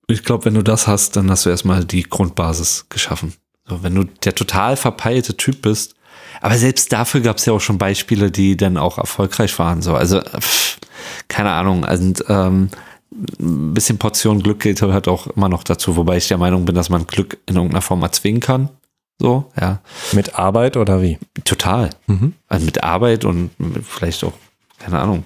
Ich 0.07 0.23
glaube, 0.23 0.45
wenn 0.45 0.56
du 0.56 0.64
das 0.64 0.88
hast, 0.88 1.15
dann 1.15 1.30
hast 1.30 1.45
du 1.45 1.49
erstmal 1.49 1.85
die 1.85 2.03
Grundbasis 2.03 2.88
geschaffen. 2.89 3.34
So, 3.68 3.84
wenn 3.84 3.93
du 3.93 4.06
der 4.06 4.34
total 4.34 4.76
verpeilte 4.77 5.38
Typ 5.38 5.61
bist, 5.61 5.95
aber 6.41 6.57
selbst 6.57 6.91
dafür 6.91 7.22
gab 7.22 7.38
es 7.38 7.45
ja 7.45 7.53
auch 7.53 7.61
schon 7.61 7.77
Beispiele, 7.77 8.31
die 8.31 8.57
dann 8.57 8.77
auch 8.77 8.98
erfolgreich 8.98 9.57
waren. 9.60 9.81
So, 9.81 9.93
also 9.93 10.22
pff, 10.22 10.77
keine 11.27 11.52
Ahnung. 11.52 11.85
Also 11.85 12.14
ähm, 12.27 12.69
ein 13.39 13.73
bisschen 13.73 13.98
Portion 13.98 14.41
Glück 14.41 14.61
geht 14.61 14.81
halt 14.81 15.07
auch 15.07 15.27
immer 15.27 15.49
noch 15.49 15.64
dazu, 15.64 15.98
wobei 15.98 16.18
ich 16.18 16.27
der 16.27 16.38
Meinung 16.38 16.65
bin, 16.65 16.76
dass 16.76 16.89
man 16.89 17.06
Glück 17.06 17.38
in 17.45 17.56
irgendeiner 17.56 17.81
Form 17.81 18.02
erzwingen 18.02 18.41
kann. 18.41 18.69
So, 19.22 19.45
ja. 19.60 19.81
Mit 20.14 20.34
Arbeit 20.39 20.77
oder 20.77 21.03
wie? 21.03 21.19
Total. 21.45 21.91
Mhm. 22.07 22.34
Also 22.48 22.65
mit 22.65 22.84
Arbeit 22.84 23.23
und 23.23 23.52
vielleicht 23.88 24.23
auch, 24.23 24.34
keine 24.80 24.98
Ahnung. 24.98 25.26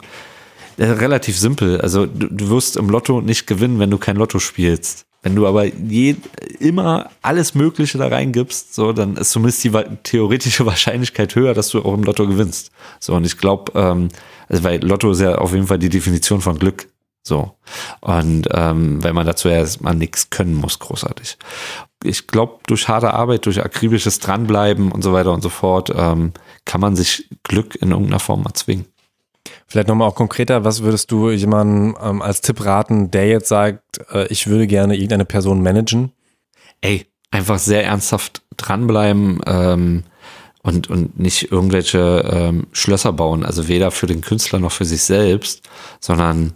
Relativ 0.77 1.39
simpel. 1.39 1.79
Also 1.79 2.05
du, 2.05 2.27
du 2.27 2.49
wirst 2.49 2.75
im 2.75 2.89
Lotto 2.89 3.21
nicht 3.21 3.47
gewinnen, 3.47 3.79
wenn 3.79 3.89
du 3.89 3.97
kein 3.97 4.17
Lotto 4.17 4.39
spielst. 4.39 5.05
Wenn 5.21 5.33
du 5.33 5.47
aber 5.47 5.63
je, 5.63 6.17
immer 6.59 7.09
alles 7.21 7.55
Mögliche 7.55 7.97
da 7.97 8.09
reingibst, 8.09 8.75
so, 8.75 8.91
dann 8.91 9.15
ist 9.15 9.31
zumindest 9.31 9.63
die 9.63 9.71
theoretische 10.03 10.65
Wahrscheinlichkeit 10.65 11.33
höher, 11.33 11.53
dass 11.53 11.69
du 11.69 11.81
auch 11.81 11.93
im 11.93 12.03
Lotto 12.03 12.27
gewinnst. 12.27 12.71
So, 12.99 13.13
und 13.13 13.25
ich 13.25 13.37
glaube, 13.37 13.71
ähm, 13.75 14.09
also 14.49 14.63
weil 14.65 14.83
Lotto 14.83 15.11
ist 15.11 15.21
ja 15.21 15.35
auf 15.35 15.53
jeden 15.53 15.67
Fall 15.67 15.79
die 15.79 15.89
Definition 15.89 16.41
von 16.41 16.59
Glück. 16.59 16.89
So. 17.27 17.57
Und 18.01 18.47
ähm, 18.51 19.03
weil 19.03 19.13
man 19.13 19.25
dazu 19.25 19.49
erstmal 19.49 19.95
nichts 19.95 20.29
können 20.29 20.53
muss, 20.53 20.77
großartig. 20.77 21.37
Ich 22.03 22.27
glaube, 22.27 22.59
durch 22.67 22.87
harte 22.87 23.13
Arbeit, 23.13 23.47
durch 23.47 23.63
akribisches 23.63 24.19
Dranbleiben 24.19 24.91
und 24.91 25.01
so 25.01 25.11
weiter 25.11 25.33
und 25.33 25.41
so 25.41 25.49
fort, 25.49 25.91
ähm, 25.95 26.33
kann 26.65 26.81
man 26.81 26.95
sich 26.95 27.27
Glück 27.43 27.75
in 27.75 27.89
irgendeiner 27.89 28.19
Form 28.19 28.43
erzwingen. 28.45 28.85
Vielleicht 29.67 29.87
nochmal 29.87 30.07
auch 30.07 30.15
konkreter, 30.15 30.63
was 30.63 30.83
würdest 30.83 31.11
du 31.11 31.31
jemandem 31.31 31.97
ähm, 32.01 32.21
als 32.21 32.41
Tipp 32.41 32.63
raten, 32.63 33.09
der 33.09 33.27
jetzt 33.27 33.49
sagt, 33.49 33.81
äh, 34.11 34.27
ich 34.27 34.45
würde 34.45 34.67
gerne 34.67 34.93
irgendeine 34.93 35.25
Person 35.25 35.63
managen? 35.63 36.11
Ey, 36.81 37.07
einfach 37.31 37.57
sehr 37.57 37.85
ernsthaft 37.85 38.43
dranbleiben 38.57 39.41
ähm, 39.47 40.03
und, 40.61 40.91
und 40.91 41.19
nicht 41.19 41.51
irgendwelche 41.51 42.23
ähm, 42.31 42.67
Schlösser 42.71 43.13
bauen. 43.13 43.43
Also 43.43 43.67
weder 43.67 43.89
für 43.89 44.05
den 44.05 44.21
Künstler 44.21 44.59
noch 44.59 44.71
für 44.71 44.85
sich 44.85 45.01
selbst, 45.03 45.67
sondern 45.99 46.53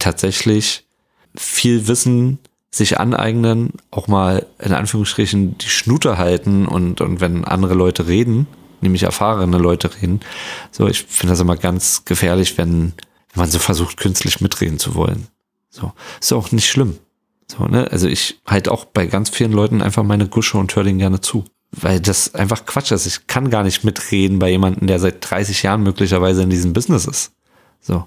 tatsächlich 0.00 0.86
viel 1.36 1.86
Wissen 1.86 2.38
sich 2.70 3.00
aneignen, 3.00 3.72
auch 3.90 4.08
mal 4.08 4.46
in 4.58 4.72
Anführungsstrichen 4.72 5.58
die 5.58 5.68
Schnute 5.68 6.18
halten 6.18 6.66
und, 6.66 7.00
und 7.00 7.20
wenn 7.20 7.44
andere 7.44 7.74
Leute 7.74 8.06
reden, 8.06 8.46
nämlich 8.80 9.02
erfahrene 9.02 9.58
Leute 9.58 9.90
reden, 10.00 10.20
so, 10.70 10.86
ich 10.86 11.02
finde 11.02 11.32
das 11.32 11.40
immer 11.40 11.56
ganz 11.56 12.04
gefährlich, 12.04 12.58
wenn, 12.58 12.92
wenn 13.32 13.42
man 13.42 13.50
so 13.50 13.58
versucht, 13.58 13.96
künstlich 13.96 14.40
mitreden 14.40 14.78
zu 14.78 14.94
wollen. 14.94 15.26
So, 15.68 15.92
ist 16.20 16.32
auch 16.32 16.52
nicht 16.52 16.68
schlimm. 16.68 16.98
So, 17.46 17.64
ne? 17.64 17.90
Also 17.90 18.06
ich 18.06 18.40
halt 18.46 18.68
auch 18.68 18.84
bei 18.84 19.06
ganz 19.06 19.30
vielen 19.30 19.52
Leuten 19.52 19.82
einfach 19.82 20.04
meine 20.04 20.28
Gusche 20.28 20.58
und 20.58 20.74
höre 20.74 20.84
denen 20.84 20.98
gerne 20.98 21.20
zu. 21.20 21.44
Weil 21.72 22.00
das 22.00 22.34
einfach 22.34 22.66
Quatsch 22.66 22.90
ist. 22.90 23.06
Ich 23.06 23.28
kann 23.28 23.48
gar 23.50 23.62
nicht 23.62 23.84
mitreden 23.84 24.40
bei 24.40 24.50
jemandem, 24.50 24.88
der 24.88 24.98
seit 24.98 25.18
30 25.30 25.62
Jahren 25.62 25.84
möglicherweise 25.84 26.42
in 26.42 26.50
diesem 26.50 26.72
Business 26.72 27.06
ist. 27.06 27.32
So. 27.80 28.06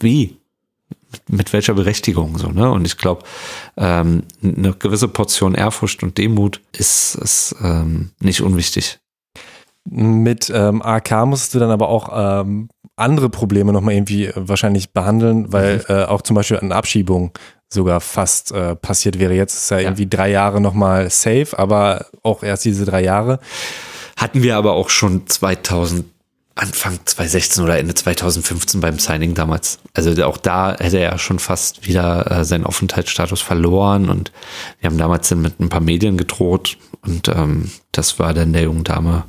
Wie? 0.00 0.38
Mit 1.28 1.52
welcher 1.52 1.74
Berechtigung 1.74 2.38
so, 2.38 2.48
ne? 2.48 2.70
Und 2.70 2.86
ich 2.86 2.96
glaube, 2.96 3.24
ähm, 3.76 4.22
eine 4.42 4.72
gewisse 4.74 5.08
Portion 5.08 5.54
Ehrfurcht 5.54 6.02
und 6.02 6.18
Demut 6.18 6.60
ist, 6.72 7.14
ist 7.16 7.56
ähm, 7.62 8.10
nicht 8.20 8.40
unwichtig. 8.42 8.98
Mit 9.88 10.50
ähm, 10.54 10.82
AK 10.82 11.26
musst 11.26 11.54
du 11.54 11.58
dann 11.58 11.70
aber 11.70 11.88
auch 11.88 12.10
ähm, 12.42 12.68
andere 12.96 13.28
Probleme 13.28 13.72
nochmal 13.72 13.94
irgendwie 13.94 14.30
wahrscheinlich 14.34 14.92
behandeln, 14.92 15.52
weil 15.52 15.78
mhm. 15.78 15.84
äh, 15.88 16.04
auch 16.04 16.22
zum 16.22 16.36
Beispiel 16.36 16.58
eine 16.58 16.74
Abschiebung 16.74 17.32
sogar 17.68 18.00
fast 18.00 18.52
äh, 18.52 18.76
passiert 18.76 19.18
wäre. 19.18 19.34
Jetzt 19.34 19.54
ist 19.54 19.70
ja, 19.70 19.78
ja. 19.78 19.84
irgendwie 19.84 20.08
drei 20.08 20.30
Jahre 20.30 20.60
nochmal 20.60 21.10
safe, 21.10 21.48
aber 21.56 22.06
auch 22.22 22.42
erst 22.42 22.64
diese 22.64 22.84
drei 22.84 23.02
Jahre. 23.02 23.40
Hatten 24.16 24.42
wir 24.42 24.56
aber 24.56 24.72
auch 24.72 24.90
schon 24.90 25.26
2000 25.26 26.04
Anfang 26.56 27.00
2016 27.04 27.64
oder 27.64 27.78
Ende 27.78 27.94
2015 27.94 28.80
beim 28.80 29.00
Signing 29.00 29.34
damals. 29.34 29.80
Also 29.92 30.24
auch 30.24 30.36
da 30.36 30.76
hätte 30.78 31.00
er 31.00 31.18
schon 31.18 31.40
fast 31.40 31.86
wieder 31.86 32.30
äh, 32.30 32.44
seinen 32.44 32.64
Aufenthaltsstatus 32.64 33.40
verloren 33.40 34.08
und 34.08 34.30
wir 34.80 34.88
haben 34.88 34.98
damals 34.98 35.28
dann 35.28 35.42
mit 35.42 35.58
ein 35.58 35.68
paar 35.68 35.80
Medien 35.80 36.16
gedroht 36.16 36.78
und 37.02 37.28
ähm, 37.28 37.72
das 37.90 38.20
war 38.20 38.34
dann 38.34 38.52
der 38.52 38.62
jungen 38.62 38.84
Dame 38.84 39.24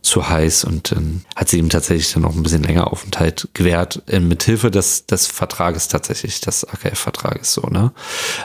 zu 0.00 0.28
heiß 0.28 0.64
und 0.64 0.92
dann 0.92 1.24
hat 1.36 1.48
sie 1.48 1.58
ihm 1.58 1.68
tatsächlich 1.68 2.12
dann 2.12 2.22
noch 2.22 2.34
ein 2.34 2.42
bisschen 2.42 2.62
länger 2.62 2.90
Aufenthalt 2.90 3.48
gewährt, 3.52 4.02
äh, 4.06 4.20
mit 4.20 4.42
Hilfe 4.42 4.70
des, 4.70 5.04
des 5.04 5.26
Vertrages 5.26 5.88
tatsächlich, 5.88 6.40
des 6.40 6.64
AKF-Vertrages 6.64 7.52
so, 7.52 7.62
ne? 7.68 7.92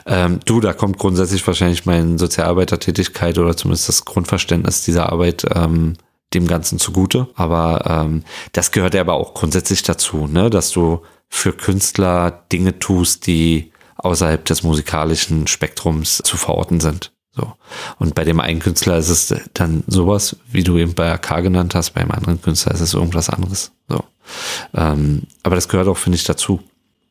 Ähm, 0.05 0.41
du, 0.43 0.59
da 0.59 0.73
kommt 0.73 0.97
grundsätzlich 0.97 1.45
wahrscheinlich 1.47 1.85
meine 1.85 2.19
Sozialarbeitertätigkeit 2.19 3.37
oder 3.37 3.55
zumindest 3.55 3.87
das 3.87 4.03
Grundverständnis 4.03 4.83
dieser 4.83 5.11
Arbeit 5.11 5.45
ähm, 5.55 5.95
dem 6.33 6.47
Ganzen 6.47 6.79
zugute. 6.79 7.27
Aber 7.35 7.85
ähm, 7.87 8.23
das 8.51 8.71
gehört 8.71 8.93
ja 8.93 9.01
aber 9.01 9.13
auch 9.13 9.33
grundsätzlich 9.33 9.83
dazu, 9.83 10.27
ne? 10.27 10.49
dass 10.49 10.71
du 10.71 11.01
für 11.29 11.53
Künstler 11.53 12.45
Dinge 12.51 12.79
tust, 12.79 13.27
die 13.27 13.71
außerhalb 13.97 14.43
des 14.45 14.63
musikalischen 14.63 15.47
Spektrums 15.47 16.21
zu 16.23 16.37
verorten 16.37 16.79
sind. 16.79 17.11
So. 17.31 17.53
Und 17.99 18.15
bei 18.15 18.23
dem 18.23 18.39
einen 18.39 18.59
Künstler 18.59 18.97
ist 18.97 19.09
es 19.09 19.33
dann 19.53 19.83
sowas, 19.87 20.37
wie 20.49 20.63
du 20.63 20.77
eben 20.77 20.95
bei 20.95 21.11
AK 21.11 21.43
genannt 21.43 21.75
hast, 21.75 21.91
beim 21.91 22.11
anderen 22.11 22.41
Künstler 22.41 22.73
ist 22.73 22.81
es 22.81 22.93
irgendwas 22.93 23.29
anderes. 23.29 23.71
So. 23.87 24.03
Ähm, 24.73 25.23
aber 25.43 25.55
das 25.55 25.69
gehört 25.69 25.87
auch, 25.87 25.97
finde 25.97 26.17
ich, 26.17 26.23
dazu. 26.23 26.61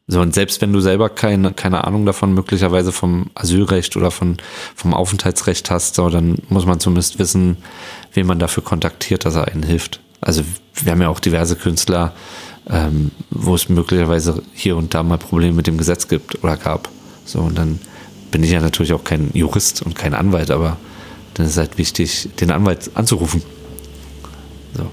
So, 0.09 0.21
und 0.21 0.35
selbst 0.35 0.61
wenn 0.61 0.73
du 0.73 0.81
selber 0.81 1.09
keine, 1.09 1.53
keine 1.53 1.85
Ahnung 1.85 2.07
davon 2.07 2.33
möglicherweise 2.33 2.93
vom 2.93 3.31
Asylrecht 3.35 3.97
oder 3.97 4.13
von, 4.13 4.37
vom 4.77 4.95
Aufenthaltsrecht 4.95 5.69
hast, 5.71 5.97
so, 5.97 6.09
dann 6.11 6.37
muss 6.49 6.65
man 6.65 6.79
zumindest 6.79 7.19
wissen, 7.19 7.57
wen 8.13 8.27
man 8.27 8.39
dafür 8.39 8.63
kontaktiert, 8.63 9.25
dass 9.25 9.35
er 9.35 9.49
einen 9.49 9.65
hilft. 9.65 10.01
Also 10.21 10.43
wir 10.75 10.93
haben 10.93 11.03
ja 11.03 11.09
auch 11.09 11.19
diverse 11.19 11.57
Künstler, 11.57 12.13
ähm, 12.71 13.11
wo 13.31 13.57
es 13.57 13.69
möglicherweise 13.69 14.43
hier 14.55 14.77
und 14.77 14.95
da 14.95 15.03
mal 15.03 15.19
Probleme 15.19 15.55
mit 15.55 15.67
dem 15.67 15.77
Gesetz 15.77 16.07
gibt 16.07 16.43
oder 16.45 16.57
gab. 16.57 16.89
So, 17.25 17.41
und 17.41 17.59
dann 17.59 17.81
bin 18.31 18.45
ich 18.45 18.51
ja 18.51 18.61
natürlich 18.61 18.93
auch 18.93 19.03
kein 19.03 19.31
Jurist 19.35 19.83
und 19.83 19.97
kein 19.97 20.15
Anwalt, 20.15 20.53
aber 20.53 20.77
dann 21.35 21.47
ist 21.47 21.53
es 21.53 21.59
halt 21.59 21.79
wichtig, 21.79 22.29
den 22.41 22.53
Anwalt 22.53 22.91
anzurufen. 22.95 23.43
So. 24.77 24.91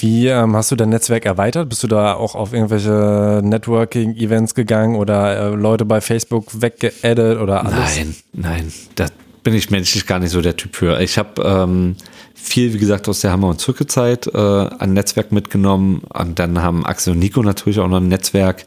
Wie 0.00 0.28
ähm, 0.28 0.54
hast 0.54 0.70
du 0.70 0.76
dein 0.76 0.90
Netzwerk 0.90 1.26
erweitert? 1.26 1.68
Bist 1.68 1.82
du 1.82 1.88
da 1.88 2.14
auch 2.14 2.36
auf 2.36 2.52
irgendwelche 2.52 3.40
Networking-Events 3.42 4.54
gegangen 4.54 4.94
oder 4.94 5.36
äh, 5.36 5.54
Leute 5.54 5.84
bei 5.84 6.00
Facebook 6.00 6.62
weggeaddet 6.62 7.40
oder 7.40 7.66
alles? 7.66 7.96
Nein, 7.96 8.14
nein, 8.32 8.72
da 8.94 9.06
bin 9.42 9.54
ich 9.54 9.70
menschlich 9.70 10.06
gar 10.06 10.20
nicht 10.20 10.30
so 10.30 10.40
der 10.40 10.56
Typ 10.56 10.76
für. 10.76 11.00
Ich 11.00 11.18
habe 11.18 11.42
ähm, 11.42 11.96
viel, 12.34 12.72
wie 12.72 12.78
gesagt, 12.78 13.08
aus 13.08 13.22
der 13.22 13.32
Hammer- 13.32 13.48
und 13.48 13.60
Zirkelzeit 13.60 14.28
äh, 14.28 14.68
ein 14.78 14.92
Netzwerk 14.92 15.32
mitgenommen 15.32 16.02
und 16.08 16.38
dann 16.38 16.62
haben 16.62 16.86
Axel 16.86 17.14
und 17.14 17.18
Nico 17.18 17.42
natürlich 17.42 17.80
auch 17.80 17.88
noch 17.88 18.00
ein 18.00 18.08
Netzwerk 18.08 18.66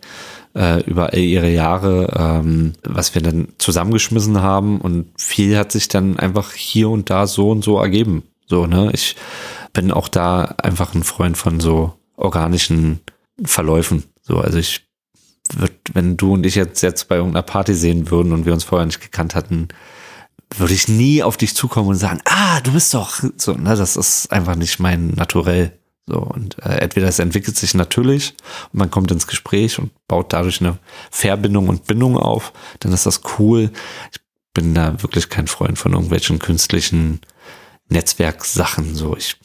äh, 0.53 0.81
über 0.83 1.13
all 1.13 1.19
ihre 1.19 1.49
Jahre, 1.49 2.13
ähm, 2.43 2.73
was 2.83 3.15
wir 3.15 3.21
dann 3.21 3.47
zusammengeschmissen 3.57 4.41
haben 4.41 4.81
und 4.81 5.05
viel 5.17 5.57
hat 5.57 5.71
sich 5.71 5.87
dann 5.87 6.19
einfach 6.19 6.51
hier 6.51 6.89
und 6.89 7.09
da 7.09 7.25
so 7.25 7.51
und 7.51 7.63
so 7.63 7.77
ergeben. 7.77 8.23
So, 8.47 8.67
ne? 8.67 8.89
Ich 8.93 9.15
bin 9.73 9.91
auch 9.91 10.07
da 10.07 10.55
einfach 10.61 10.93
ein 10.93 11.03
Freund 11.03 11.37
von 11.37 11.59
so 11.59 11.93
organischen 12.15 13.01
Verläufen. 13.43 14.03
So, 14.21 14.37
also 14.37 14.57
ich 14.57 14.87
würde, 15.53 15.73
wenn 15.93 16.17
du 16.17 16.33
und 16.33 16.45
ich 16.45 16.55
jetzt, 16.55 16.81
jetzt 16.81 17.07
bei 17.07 17.15
irgendeiner 17.15 17.43
Party 17.43 17.73
sehen 17.73 18.09
würden 18.09 18.31
und 18.33 18.45
wir 18.45 18.53
uns 18.53 18.63
vorher 18.63 18.85
nicht 18.85 19.01
gekannt 19.01 19.35
hatten, 19.35 19.69
würde 20.57 20.73
ich 20.73 20.87
nie 20.87 21.23
auf 21.23 21.37
dich 21.37 21.55
zukommen 21.55 21.89
und 21.89 21.95
sagen, 21.95 22.21
ah, 22.25 22.59
du 22.61 22.73
bist 22.73 22.93
doch 22.93 23.21
so, 23.37 23.53
ne, 23.53 23.75
das 23.75 23.95
ist 23.95 24.31
einfach 24.31 24.55
nicht 24.55 24.79
mein 24.79 25.09
Naturell. 25.09 25.77
So, 26.07 26.17
und 26.17 26.57
äh, 26.59 26.79
entweder 26.79 27.07
es 27.07 27.19
entwickelt 27.19 27.55
sich 27.55 27.73
natürlich 27.73 28.33
und 28.73 28.79
man 28.79 28.91
kommt 28.91 29.11
ins 29.11 29.27
Gespräch 29.27 29.79
und 29.79 29.91
baut 30.07 30.33
dadurch 30.33 30.59
eine 30.59 30.77
Verbindung 31.09 31.69
und 31.69 31.85
Bindung 31.85 32.17
auf, 32.17 32.53
dann 32.79 32.91
ist 32.91 33.05
das 33.05 33.21
cool. 33.37 33.71
Ich 34.11 34.19
bin 34.53 34.73
da 34.73 35.01
wirklich 35.01 35.29
kein 35.29 35.47
Freund 35.47 35.77
von 35.77 35.93
irgendwelchen 35.93 36.39
künstlichen 36.39 37.21
Netzwerksachen. 37.87 38.95
So, 38.95 39.15
ich 39.15 39.37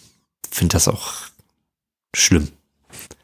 finde 0.50 0.74
das 0.74 0.88
auch 0.88 1.12
schlimm. 2.14 2.48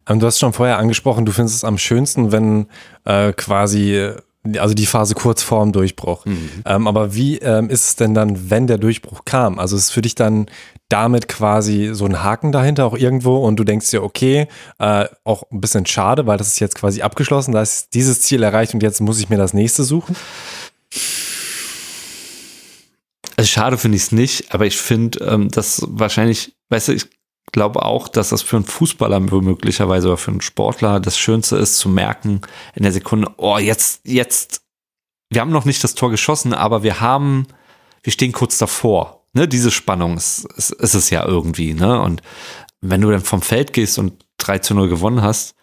Und 0.08 0.20
du 0.20 0.26
hast 0.26 0.38
schon 0.38 0.52
vorher 0.52 0.78
angesprochen, 0.78 1.24
du 1.24 1.32
findest 1.32 1.56
es 1.56 1.64
am 1.64 1.78
schönsten, 1.78 2.32
wenn 2.32 2.66
äh, 3.04 3.32
quasi 3.32 4.12
also 4.58 4.74
die 4.74 4.86
Phase 4.86 5.14
kurz 5.14 5.42
vorm 5.42 5.72
Durchbruch. 5.72 6.24
Mhm. 6.24 6.50
Ähm, 6.66 6.86
aber 6.88 7.14
wie 7.14 7.38
ähm, 7.38 7.70
ist 7.70 7.84
es 7.84 7.96
denn 7.96 8.12
dann, 8.12 8.50
wenn 8.50 8.66
der 8.66 8.78
Durchbruch 8.78 9.24
kam? 9.24 9.58
Also 9.58 9.76
ist 9.76 9.90
für 9.90 10.02
dich 10.02 10.16
dann 10.16 10.46
damit 10.88 11.28
quasi 11.28 11.90
so 11.92 12.04
ein 12.06 12.22
Haken 12.22 12.52
dahinter 12.52 12.84
auch 12.84 12.96
irgendwo 12.96 13.46
und 13.46 13.56
du 13.56 13.64
denkst 13.64 13.90
dir, 13.90 14.02
okay, 14.02 14.48
äh, 14.78 15.06
auch 15.24 15.44
ein 15.50 15.60
bisschen 15.60 15.86
schade, 15.86 16.26
weil 16.26 16.38
das 16.38 16.48
ist 16.48 16.60
jetzt 16.60 16.74
quasi 16.74 17.02
abgeschlossen, 17.02 17.52
da 17.52 17.62
ist 17.62 17.94
dieses 17.94 18.20
Ziel 18.20 18.42
erreicht 18.42 18.74
und 18.74 18.82
jetzt 18.82 19.00
muss 19.00 19.20
ich 19.20 19.30
mir 19.30 19.38
das 19.38 19.54
nächste 19.54 19.84
suchen? 19.84 20.16
Also 23.42 23.50
schade 23.50 23.76
finde 23.76 23.96
ich 23.96 24.04
es 24.04 24.12
nicht, 24.12 24.54
aber 24.54 24.66
ich 24.66 24.76
finde, 24.76 25.18
ähm, 25.24 25.48
dass 25.48 25.82
wahrscheinlich, 25.88 26.54
weißt 26.68 26.86
du, 26.86 26.92
ich 26.92 27.06
glaube 27.50 27.84
auch, 27.84 28.06
dass 28.06 28.28
das 28.28 28.40
für 28.40 28.54
einen 28.54 28.64
Fußballer 28.64 29.18
möglicherweise 29.18 30.06
oder 30.06 30.16
für 30.16 30.30
einen 30.30 30.42
Sportler 30.42 31.00
das 31.00 31.18
Schönste 31.18 31.56
ist, 31.56 31.76
zu 31.76 31.88
merken 31.88 32.42
in 32.76 32.84
der 32.84 32.92
Sekunde, 32.92 33.32
oh, 33.38 33.58
jetzt, 33.58 34.02
jetzt, 34.04 34.62
wir 35.28 35.40
haben 35.40 35.50
noch 35.50 35.64
nicht 35.64 35.82
das 35.82 35.96
Tor 35.96 36.12
geschossen, 36.12 36.54
aber 36.54 36.84
wir 36.84 37.00
haben, 37.00 37.48
wir 38.04 38.12
stehen 38.12 38.30
kurz 38.30 38.58
davor. 38.58 39.26
Ne, 39.32 39.48
diese 39.48 39.72
Spannung 39.72 40.16
ist, 40.16 40.44
ist, 40.56 40.70
ist 40.70 40.94
es 40.94 41.10
ja 41.10 41.26
irgendwie, 41.26 41.74
ne? 41.74 42.00
Und 42.00 42.22
wenn 42.80 43.00
du 43.00 43.10
dann 43.10 43.22
vom 43.22 43.42
Feld 43.42 43.72
gehst 43.72 43.98
und 43.98 44.24
3 44.38 44.60
zu 44.60 44.76
0 44.76 44.88
gewonnen 44.88 45.22
hast, 45.22 45.56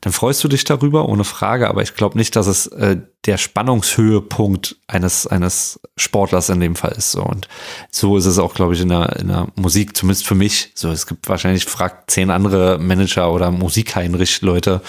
dann 0.00 0.12
freust 0.12 0.42
du 0.44 0.48
dich 0.48 0.64
darüber, 0.64 1.08
ohne 1.08 1.24
Frage, 1.24 1.68
aber 1.68 1.82
ich 1.82 1.94
glaube 1.94 2.16
nicht, 2.16 2.36
dass 2.36 2.46
es 2.46 2.66
äh, 2.68 2.98
der 3.26 3.36
Spannungshöhepunkt 3.36 4.76
eines, 4.86 5.26
eines 5.26 5.80
Sportlers 5.96 6.48
in 6.48 6.60
dem 6.60 6.76
Fall 6.76 6.92
ist. 6.92 7.12
So. 7.12 7.22
Und 7.22 7.48
so 7.90 8.16
ist 8.16 8.26
es 8.26 8.38
auch, 8.38 8.54
glaube 8.54 8.74
ich, 8.74 8.80
in 8.80 8.88
der, 8.88 9.16
in 9.16 9.28
der 9.28 9.48
Musik, 9.56 9.96
zumindest 9.96 10.26
für 10.26 10.34
mich. 10.34 10.72
So, 10.74 10.90
es 10.90 11.06
gibt 11.06 11.28
wahrscheinlich, 11.28 11.64
fragt 11.64 12.10
zehn 12.10 12.30
andere 12.30 12.78
Manager 12.78 13.32
oder 13.32 13.50
Musikheinrich-Leute, 13.50 14.80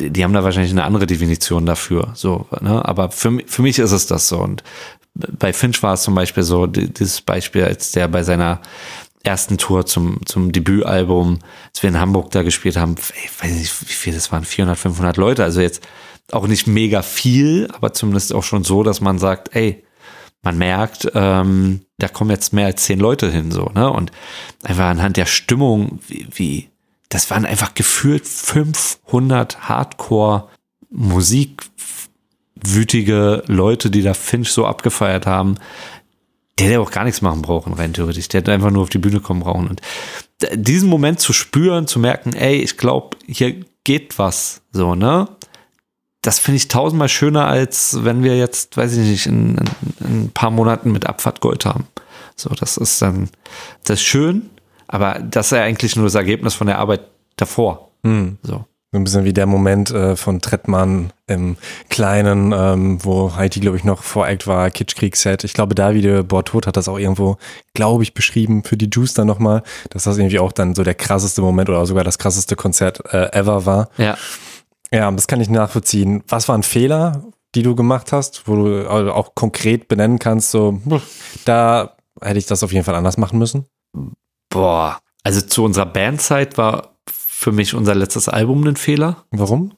die, 0.00 0.10
die 0.10 0.24
haben 0.24 0.32
da 0.32 0.44
wahrscheinlich 0.44 0.72
eine 0.72 0.84
andere 0.84 1.06
Definition 1.06 1.66
dafür. 1.66 2.12
So, 2.14 2.46
ne? 2.60 2.84
Aber 2.84 3.10
für, 3.10 3.38
für 3.46 3.62
mich 3.62 3.78
ist 3.78 3.92
es 3.92 4.06
das 4.06 4.28
so. 4.28 4.38
Und 4.38 4.64
bei 5.14 5.52
Finch 5.52 5.82
war 5.82 5.94
es 5.94 6.02
zum 6.02 6.14
Beispiel 6.14 6.42
so, 6.42 6.66
dieses 6.66 7.20
Beispiel, 7.20 7.64
als 7.64 7.92
der 7.92 8.08
bei 8.08 8.22
seiner 8.24 8.60
ersten 9.24 9.58
Tour 9.58 9.86
zum, 9.86 10.24
zum 10.26 10.52
Debütalbum, 10.52 11.40
als 11.68 11.82
wir 11.82 11.90
in 11.90 11.98
Hamburg 11.98 12.30
da 12.30 12.42
gespielt 12.42 12.76
haben, 12.76 12.94
ich 13.24 13.42
weiß 13.42 13.52
nicht, 13.52 13.88
wie 13.88 13.92
viel 13.92 14.14
das 14.14 14.30
waren, 14.30 14.44
400, 14.44 14.78
500 14.78 15.16
Leute, 15.16 15.42
also 15.42 15.60
jetzt 15.60 15.82
auch 16.30 16.46
nicht 16.46 16.66
mega 16.66 17.02
viel, 17.02 17.68
aber 17.72 17.92
zumindest 17.92 18.32
auch 18.32 18.44
schon 18.44 18.64
so, 18.64 18.82
dass 18.82 19.00
man 19.00 19.18
sagt, 19.18 19.54
ey, 19.56 19.84
man 20.42 20.58
merkt, 20.58 21.10
ähm, 21.14 21.80
da 21.98 22.08
kommen 22.08 22.30
jetzt 22.30 22.52
mehr 22.52 22.66
als 22.66 22.84
zehn 22.84 23.00
Leute 23.00 23.30
hin, 23.30 23.50
so, 23.50 23.70
ne? 23.74 23.90
Und 23.90 24.12
einfach 24.62 24.84
anhand 24.84 25.16
der 25.16 25.26
Stimmung, 25.26 26.00
wie, 26.06 26.26
wie 26.32 26.68
das 27.08 27.30
waren 27.30 27.46
einfach 27.46 27.74
gefühlt 27.74 28.26
500 28.26 29.68
Hardcore 29.68 30.48
Musik 30.90 31.62
wütige 32.56 33.42
Leute, 33.46 33.90
die 33.90 34.02
da 34.02 34.14
Finch 34.14 34.50
so 34.50 34.66
abgefeiert 34.66 35.26
haben, 35.26 35.56
der 36.58 36.68
hätte 36.68 36.80
auch 36.80 36.90
gar 36.90 37.04
nichts 37.04 37.20
machen 37.20 37.42
brauchen, 37.42 37.72
rein 37.72 37.92
theoretisch. 37.92 38.28
Der 38.28 38.40
hätte 38.40 38.52
einfach 38.52 38.70
nur 38.70 38.82
auf 38.82 38.90
die 38.90 38.98
Bühne 38.98 39.20
kommen 39.20 39.40
brauchen. 39.40 39.68
Und 39.68 39.80
diesen 40.52 40.88
Moment 40.88 41.20
zu 41.20 41.32
spüren, 41.32 41.86
zu 41.86 41.98
merken, 41.98 42.34
ey, 42.34 42.56
ich 42.56 42.76
glaube, 42.76 43.16
hier 43.26 43.64
geht 43.82 44.18
was, 44.18 44.62
so, 44.72 44.94
ne? 44.94 45.28
Das 46.22 46.38
finde 46.38 46.56
ich 46.56 46.68
tausendmal 46.68 47.10
schöner, 47.10 47.46
als 47.48 48.02
wenn 48.02 48.22
wir 48.22 48.36
jetzt, 48.38 48.78
weiß 48.78 48.96
ich 48.96 49.08
nicht, 49.08 49.26
in, 49.26 49.58
in, 49.58 49.66
in 50.00 50.24
ein 50.24 50.30
paar 50.32 50.50
Monaten 50.50 50.90
mit 50.90 51.06
Abfahrt 51.06 51.40
Gold 51.40 51.66
haben. 51.66 51.86
So, 52.34 52.50
das 52.50 52.78
ist 52.78 53.02
dann, 53.02 53.28
das 53.84 54.00
ist 54.00 54.06
schön, 54.06 54.48
aber 54.86 55.18
das 55.18 55.46
ist 55.46 55.52
ja 55.52 55.62
eigentlich 55.62 55.96
nur 55.96 56.06
das 56.06 56.14
Ergebnis 56.14 56.54
von 56.54 56.66
der 56.66 56.78
Arbeit 56.78 57.02
davor. 57.36 57.90
Hm. 58.04 58.38
So. 58.42 58.64
So 58.94 58.98
ein 59.00 59.02
bisschen 59.02 59.24
wie 59.24 59.32
der 59.32 59.46
Moment 59.46 59.90
äh, 59.90 60.14
von 60.14 60.40
Trettmann 60.40 61.12
im 61.26 61.56
Kleinen, 61.90 62.52
ähm, 62.56 63.04
wo 63.04 63.34
Heidi, 63.34 63.58
glaube 63.58 63.76
ich, 63.76 63.82
noch 63.82 64.04
Voreact 64.04 64.46
war, 64.46 64.70
Kitschkrieg-Set. 64.70 65.42
Ich 65.42 65.52
glaube, 65.52 65.74
Davide 65.74 66.22
Bortot 66.22 66.68
hat 66.68 66.76
das 66.76 66.86
auch 66.86 67.00
irgendwo, 67.00 67.36
glaube 67.74 68.04
ich, 68.04 68.14
beschrieben 68.14 68.62
für 68.62 68.76
die 68.76 68.88
Juice 68.88 69.14
dann 69.14 69.26
nochmal, 69.26 69.64
dass 69.90 70.04
das 70.04 70.16
irgendwie 70.16 70.38
auch 70.38 70.52
dann 70.52 70.76
so 70.76 70.84
der 70.84 70.94
krasseste 70.94 71.42
Moment 71.42 71.68
oder 71.70 71.84
sogar 71.86 72.04
das 72.04 72.18
krasseste 72.18 72.54
Konzert 72.54 73.02
äh, 73.12 73.32
ever 73.32 73.66
war. 73.66 73.88
Ja. 73.96 74.16
Ja, 74.92 75.10
das 75.10 75.26
kann 75.26 75.40
ich 75.40 75.50
nachvollziehen. 75.50 76.22
Was 76.28 76.48
waren 76.48 76.62
Fehler, 76.62 77.24
die 77.56 77.64
du 77.64 77.74
gemacht 77.74 78.12
hast, 78.12 78.46
wo 78.46 78.54
du 78.54 78.88
also 78.88 79.12
auch 79.12 79.34
konkret 79.34 79.88
benennen 79.88 80.20
kannst, 80.20 80.52
so, 80.52 80.80
da 81.44 81.96
hätte 82.22 82.38
ich 82.38 82.46
das 82.46 82.62
auf 82.62 82.72
jeden 82.72 82.84
Fall 82.84 82.94
anders 82.94 83.16
machen 83.16 83.40
müssen? 83.40 83.66
Boah, 84.50 85.00
also 85.24 85.40
zu 85.40 85.64
unserer 85.64 85.86
Bandzeit 85.86 86.56
war 86.58 86.93
für 87.44 87.52
mich 87.52 87.74
unser 87.74 87.94
letztes 87.94 88.30
Album 88.30 88.66
ein 88.66 88.76
Fehler. 88.76 89.24
Warum? 89.30 89.72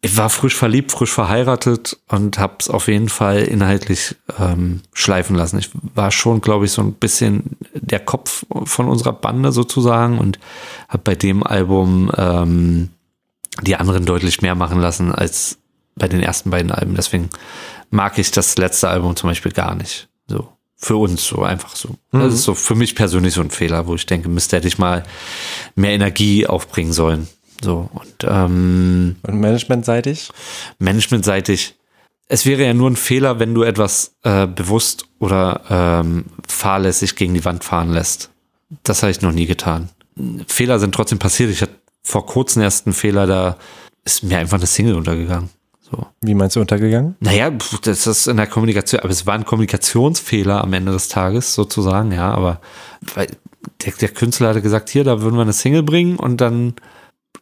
Ich 0.00 0.16
war 0.16 0.28
frisch 0.28 0.56
verliebt, 0.56 0.90
frisch 0.90 1.12
verheiratet 1.12 1.96
und 2.08 2.38
habe 2.40 2.56
es 2.58 2.68
auf 2.68 2.88
jeden 2.88 3.08
Fall 3.08 3.42
inhaltlich 3.42 4.16
ähm, 4.40 4.80
schleifen 4.92 5.36
lassen. 5.36 5.58
Ich 5.58 5.70
war 5.94 6.10
schon, 6.10 6.40
glaube 6.40 6.64
ich, 6.64 6.72
so 6.72 6.82
ein 6.82 6.94
bisschen 6.94 7.56
der 7.74 8.00
Kopf 8.00 8.44
von 8.64 8.88
unserer 8.88 9.12
Bande 9.12 9.52
sozusagen 9.52 10.18
und 10.18 10.40
habe 10.88 11.02
bei 11.04 11.14
dem 11.14 11.44
Album 11.44 12.10
ähm, 12.16 12.90
die 13.62 13.76
anderen 13.76 14.04
deutlich 14.04 14.42
mehr 14.42 14.56
machen 14.56 14.80
lassen 14.80 15.12
als 15.12 15.58
bei 15.94 16.08
den 16.08 16.20
ersten 16.20 16.50
beiden 16.50 16.72
Alben. 16.72 16.96
Deswegen 16.96 17.30
mag 17.90 18.18
ich 18.18 18.32
das 18.32 18.58
letzte 18.58 18.88
Album 18.88 19.14
zum 19.14 19.30
Beispiel 19.30 19.52
gar 19.52 19.76
nicht. 19.76 20.08
So 20.26 20.48
für 20.78 20.96
uns 20.96 21.26
so 21.26 21.42
einfach 21.42 21.74
so. 21.74 21.90
Mhm. 22.12 22.20
Das 22.20 22.32
ist 22.32 22.44
so 22.44 22.54
für 22.54 22.76
mich 22.76 22.94
persönlich 22.94 23.34
so 23.34 23.40
ein 23.40 23.50
Fehler, 23.50 23.86
wo 23.86 23.96
ich 23.96 24.06
denke, 24.06 24.28
Mist, 24.28 24.52
hätte 24.52 24.68
ich 24.68 24.78
mal 24.78 25.02
mehr 25.74 25.90
Energie 25.90 26.46
aufbringen 26.46 26.92
sollen. 26.92 27.28
So 27.62 27.90
und, 27.92 28.24
ähm, 28.24 29.16
und 29.22 29.40
managementseitig? 29.40 30.30
Managementseitig. 30.78 31.74
Es 32.28 32.46
wäre 32.46 32.64
ja 32.64 32.74
nur 32.74 32.88
ein 32.88 32.96
Fehler, 32.96 33.40
wenn 33.40 33.54
du 33.54 33.62
etwas 33.62 34.14
äh, 34.22 34.46
bewusst 34.46 35.06
oder 35.18 35.62
ähm, 35.68 36.26
fahrlässig 36.46 37.16
gegen 37.16 37.34
die 37.34 37.44
Wand 37.44 37.64
fahren 37.64 37.90
lässt. 37.90 38.30
Das 38.84 39.02
habe 39.02 39.10
ich 39.10 39.22
noch 39.22 39.32
nie 39.32 39.46
getan. 39.46 39.88
Fehler 40.46 40.78
sind 40.78 40.94
trotzdem 40.94 41.18
passiert. 41.18 41.50
Ich 41.50 41.62
hatte 41.62 41.74
vor 42.02 42.26
kurzem 42.26 42.62
erst 42.62 42.86
einen 42.86 42.94
Fehler, 42.94 43.26
da 43.26 43.56
ist 44.04 44.22
mir 44.22 44.38
einfach 44.38 44.58
eine 44.58 44.66
Single 44.66 44.94
untergegangen. 44.94 45.50
So. 45.90 46.06
Wie 46.20 46.34
meinst 46.34 46.56
du 46.56 46.60
untergegangen? 46.60 47.16
Naja, 47.20 47.50
das 47.82 48.06
ist 48.06 48.26
in 48.26 48.36
der 48.36 48.46
Kommunikation, 48.46 49.00
aber 49.00 49.10
es 49.10 49.26
war 49.26 49.34
ein 49.34 49.44
Kommunikationsfehler 49.44 50.62
am 50.62 50.72
Ende 50.72 50.92
des 50.92 51.08
Tages 51.08 51.54
sozusagen, 51.54 52.12
ja, 52.12 52.30
aber 52.30 52.60
der, 53.84 53.92
der 53.92 54.08
Künstler 54.10 54.48
hatte 54.48 54.62
gesagt, 54.62 54.90
hier, 54.90 55.04
da 55.04 55.20
würden 55.22 55.36
wir 55.36 55.42
eine 55.42 55.52
Single 55.52 55.82
bringen 55.82 56.16
und 56.16 56.40
dann 56.40 56.74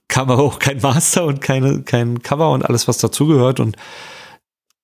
kam 0.08 0.30
aber 0.30 0.42
auch 0.42 0.58
kein 0.58 0.80
Master 0.80 1.24
und 1.24 1.40
keine, 1.40 1.82
kein 1.82 2.22
Cover 2.22 2.52
und 2.52 2.64
alles, 2.64 2.86
was 2.88 2.98
dazugehört. 2.98 3.60
Und 3.60 3.76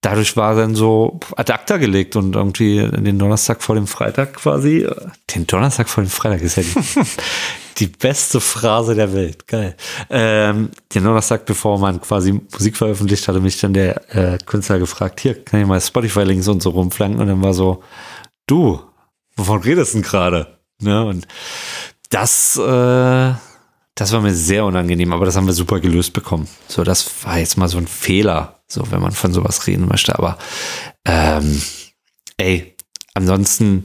dadurch 0.00 0.36
war 0.36 0.54
dann 0.54 0.74
so 0.74 1.20
ad 1.36 1.52
acta 1.52 1.76
gelegt 1.76 2.16
und 2.16 2.34
irgendwie 2.34 2.78
den 2.78 3.18
Donnerstag 3.18 3.62
vor 3.62 3.74
dem 3.74 3.86
Freitag 3.86 4.34
quasi, 4.34 4.86
den 5.34 5.46
Donnerstag 5.46 5.88
vor 5.88 6.02
dem 6.02 6.10
Freitag 6.10 6.42
ist 6.42 6.56
ja 6.56 6.62
die, 6.62 6.74
die 7.78 7.86
beste 7.86 8.40
Phrase 8.40 8.94
der 8.94 9.12
Welt. 9.12 9.46
Geil. 9.46 9.76
Ähm, 10.10 10.70
den 10.94 11.04
Donnerstag, 11.04 11.44
bevor 11.46 11.78
man 11.78 12.00
quasi 12.00 12.32
Musik 12.32 12.76
veröffentlicht, 12.76 13.26
hatte 13.28 13.40
mich 13.40 13.60
dann 13.60 13.74
der 13.74 14.14
äh, 14.14 14.38
Künstler 14.44 14.78
gefragt, 14.78 15.20
hier, 15.20 15.42
kann 15.42 15.60
ich 15.60 15.66
mal 15.66 15.80
Spotify-Links 15.80 16.48
und 16.48 16.62
so 16.62 16.70
rumflanken? 16.70 17.20
Und 17.20 17.28
dann 17.28 17.42
war 17.42 17.54
so, 17.54 17.82
du, 18.46 18.80
wovon 19.36 19.62
redest 19.62 19.94
du 19.94 19.98
denn 19.98 20.02
gerade? 20.02 20.58
Ne? 20.80 21.04
Und 21.04 21.26
das, 22.10 22.56
äh, 22.56 23.32
das 23.94 24.12
war 24.12 24.20
mir 24.20 24.34
sehr 24.34 24.64
unangenehm, 24.64 25.12
aber 25.12 25.26
das 25.26 25.36
haben 25.36 25.46
wir 25.46 25.54
super 25.54 25.80
gelöst 25.80 26.12
bekommen. 26.12 26.48
So, 26.68 26.84
das 26.84 27.24
war 27.24 27.38
jetzt 27.38 27.56
mal 27.56 27.68
so 27.68 27.78
ein 27.78 27.86
Fehler, 27.86 28.60
so 28.68 28.90
wenn 28.90 29.00
man 29.00 29.12
von 29.12 29.32
sowas 29.32 29.66
reden 29.66 29.88
möchte. 29.88 30.18
Aber 30.18 30.38
ähm, 31.04 31.60
ey, 32.36 32.74
ansonsten, 33.14 33.84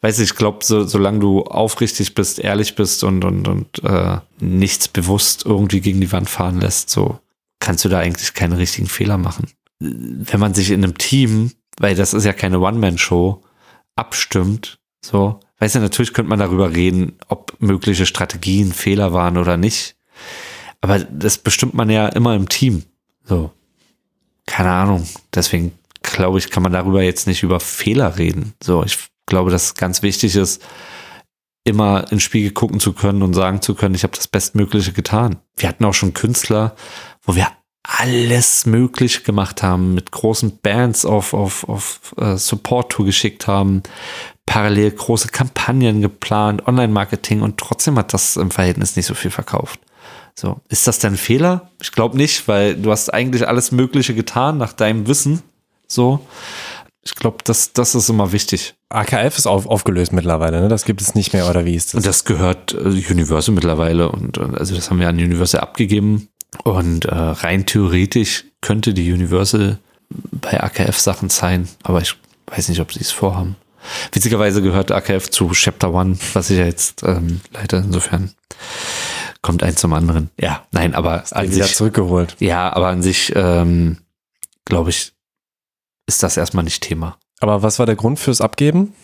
weiß 0.00 0.18
ich, 0.18 0.30
ich 0.30 0.36
glaube, 0.36 0.64
so, 0.64 0.84
solange 0.84 1.20
du 1.20 1.42
aufrichtig 1.42 2.14
bist, 2.14 2.38
ehrlich 2.38 2.74
bist 2.74 3.04
und, 3.04 3.24
und, 3.24 3.48
und 3.48 3.84
äh, 3.84 4.18
nichts 4.38 4.88
bewusst 4.88 5.44
irgendwie 5.46 5.80
gegen 5.80 6.00
die 6.00 6.12
Wand 6.12 6.28
fahren 6.28 6.60
lässt, 6.60 6.90
so 6.90 7.18
kannst 7.60 7.84
du 7.84 7.88
da 7.88 7.98
eigentlich 7.98 8.34
keine 8.34 8.58
richtigen 8.58 8.86
Fehler 8.86 9.18
machen. 9.18 9.50
Wenn 9.78 10.40
man 10.40 10.54
sich 10.54 10.70
in 10.70 10.84
einem 10.84 10.98
Team, 10.98 11.52
weil 11.78 11.94
das 11.94 12.14
ist 12.14 12.24
ja 12.24 12.32
keine 12.32 12.60
One-Man-Show, 12.60 13.42
abstimmt, 13.96 14.78
so, 15.04 15.40
weißt 15.58 15.76
du, 15.76 15.80
natürlich 15.80 16.12
könnte 16.12 16.30
man 16.30 16.38
darüber 16.38 16.74
reden, 16.74 17.18
ob 17.28 17.54
mögliche 17.60 18.06
Strategien 18.06 18.72
Fehler 18.72 19.12
waren 19.12 19.38
oder 19.38 19.56
nicht. 19.56 19.96
Aber 20.80 20.98
das 20.98 21.38
bestimmt 21.38 21.74
man 21.74 21.90
ja 21.90 22.08
immer 22.08 22.34
im 22.34 22.48
Team. 22.48 22.84
So. 23.24 23.52
Keine 24.46 24.70
Ahnung. 24.70 25.06
Deswegen 25.34 25.72
glaube 26.06 26.38
ich, 26.38 26.50
kann 26.50 26.62
man 26.62 26.72
darüber 26.72 27.02
jetzt 27.02 27.26
nicht 27.26 27.42
über 27.42 27.60
Fehler 27.60 28.18
reden. 28.18 28.54
So, 28.62 28.82
ich 28.84 28.98
glaube, 29.26 29.50
dass 29.50 29.74
ganz 29.74 30.02
wichtig 30.02 30.36
ist, 30.36 30.62
immer 31.64 32.10
ins 32.12 32.22
Spiegel 32.22 32.52
gucken 32.52 32.80
zu 32.80 32.92
können 32.92 33.22
und 33.22 33.34
sagen 33.34 33.60
zu 33.60 33.74
können, 33.74 33.94
ich 33.94 34.04
habe 34.04 34.14
das 34.16 34.28
Bestmögliche 34.28 34.92
getan. 34.92 35.36
Wir 35.56 35.68
hatten 35.68 35.84
auch 35.84 35.94
schon 35.94 36.14
Künstler, 36.14 36.76
wo 37.22 37.34
wir 37.34 37.48
alles 37.82 38.66
Mögliche 38.66 39.22
gemacht 39.22 39.62
haben, 39.62 39.94
mit 39.94 40.10
großen 40.10 40.58
Bands 40.58 41.04
auf, 41.04 41.34
auf, 41.34 41.68
auf 41.68 42.14
uh, 42.20 42.36
Support-Tour 42.36 43.06
geschickt 43.06 43.46
haben, 43.46 43.82
parallel 44.44 44.92
große 44.92 45.28
Kampagnen 45.28 46.00
geplant, 46.00 46.66
Online-Marketing 46.66 47.42
und 47.42 47.58
trotzdem 47.58 47.98
hat 47.98 48.14
das 48.14 48.36
im 48.36 48.50
Verhältnis 48.50 48.96
nicht 48.96 49.06
so 49.06 49.14
viel 49.14 49.30
verkauft. 49.30 49.80
So, 50.38 50.60
ist 50.68 50.86
das 50.86 50.98
denn 50.98 51.14
ein 51.14 51.18
Fehler? 51.18 51.70
Ich 51.80 51.92
glaube 51.92 52.16
nicht, 52.16 52.46
weil 52.46 52.76
du 52.76 52.90
hast 52.90 53.12
eigentlich 53.12 53.48
alles 53.48 53.72
Mögliche 53.72 54.14
getan 54.14 54.58
nach 54.58 54.72
deinem 54.72 55.06
Wissen 55.06 55.42
so. 55.86 56.20
Ich 57.02 57.14
glaube, 57.14 57.38
das, 57.44 57.72
das 57.72 57.94
ist 57.94 58.08
immer 58.08 58.32
wichtig. 58.32 58.74
AKF 58.88 59.38
ist 59.38 59.46
auf, 59.46 59.66
aufgelöst 59.66 60.12
mittlerweile, 60.12 60.60
ne? 60.60 60.68
Das 60.68 60.84
gibt 60.84 61.00
es 61.00 61.14
nicht 61.14 61.32
mehr, 61.32 61.48
oder 61.48 61.64
wie 61.64 61.74
ist 61.74 61.88
das? 61.88 61.94
Und 61.94 62.06
das 62.06 62.24
gehört 62.24 62.74
äh, 62.74 62.78
Universal 62.78 63.54
mittlerweile 63.54 64.10
und, 64.10 64.38
und 64.38 64.58
also 64.58 64.74
das 64.74 64.90
haben 64.90 64.98
wir 64.98 65.08
an 65.08 65.16
Universal 65.16 65.60
abgegeben. 65.60 66.28
Und 66.64 67.04
äh, 67.04 67.14
rein 67.14 67.66
theoretisch 67.66 68.44
könnte 68.60 68.94
die 68.94 69.12
Universal 69.12 69.78
bei 70.08 70.60
AKF 70.60 70.98
Sachen 70.98 71.28
sein, 71.28 71.68
aber 71.82 72.00
ich 72.00 72.16
weiß 72.46 72.68
nicht, 72.68 72.80
ob 72.80 72.92
sie 72.92 73.00
es 73.00 73.10
vorhaben. 73.10 73.56
Witzigerweise 74.12 74.62
gehört 74.62 74.90
AKF 74.90 75.30
zu 75.30 75.50
Chapter 75.50 75.92
One, 75.92 76.18
was 76.32 76.50
ich 76.50 76.58
ja 76.58 76.64
jetzt 76.64 77.02
ähm, 77.04 77.40
leite. 77.52 77.76
Insofern 77.76 78.32
kommt 79.42 79.62
eins 79.62 79.80
zum 79.80 79.92
anderen. 79.92 80.30
Ja, 80.40 80.64
nein, 80.72 80.94
aber 80.94 81.24
an 81.30 81.50
sich 81.50 81.74
zurückgeholt. 81.74 82.36
Ja, 82.40 82.72
aber 82.72 82.88
an 82.88 83.02
sich 83.02 83.32
ähm, 83.36 83.98
glaube 84.64 84.90
ich 84.90 85.12
ist 86.06 86.22
das 86.22 86.36
erstmal 86.36 86.64
nicht 86.64 86.82
Thema. 86.82 87.18
Aber 87.40 87.62
was 87.62 87.78
war 87.78 87.86
der 87.86 87.96
Grund 87.96 88.18
fürs 88.18 88.40
Abgeben? 88.40 88.94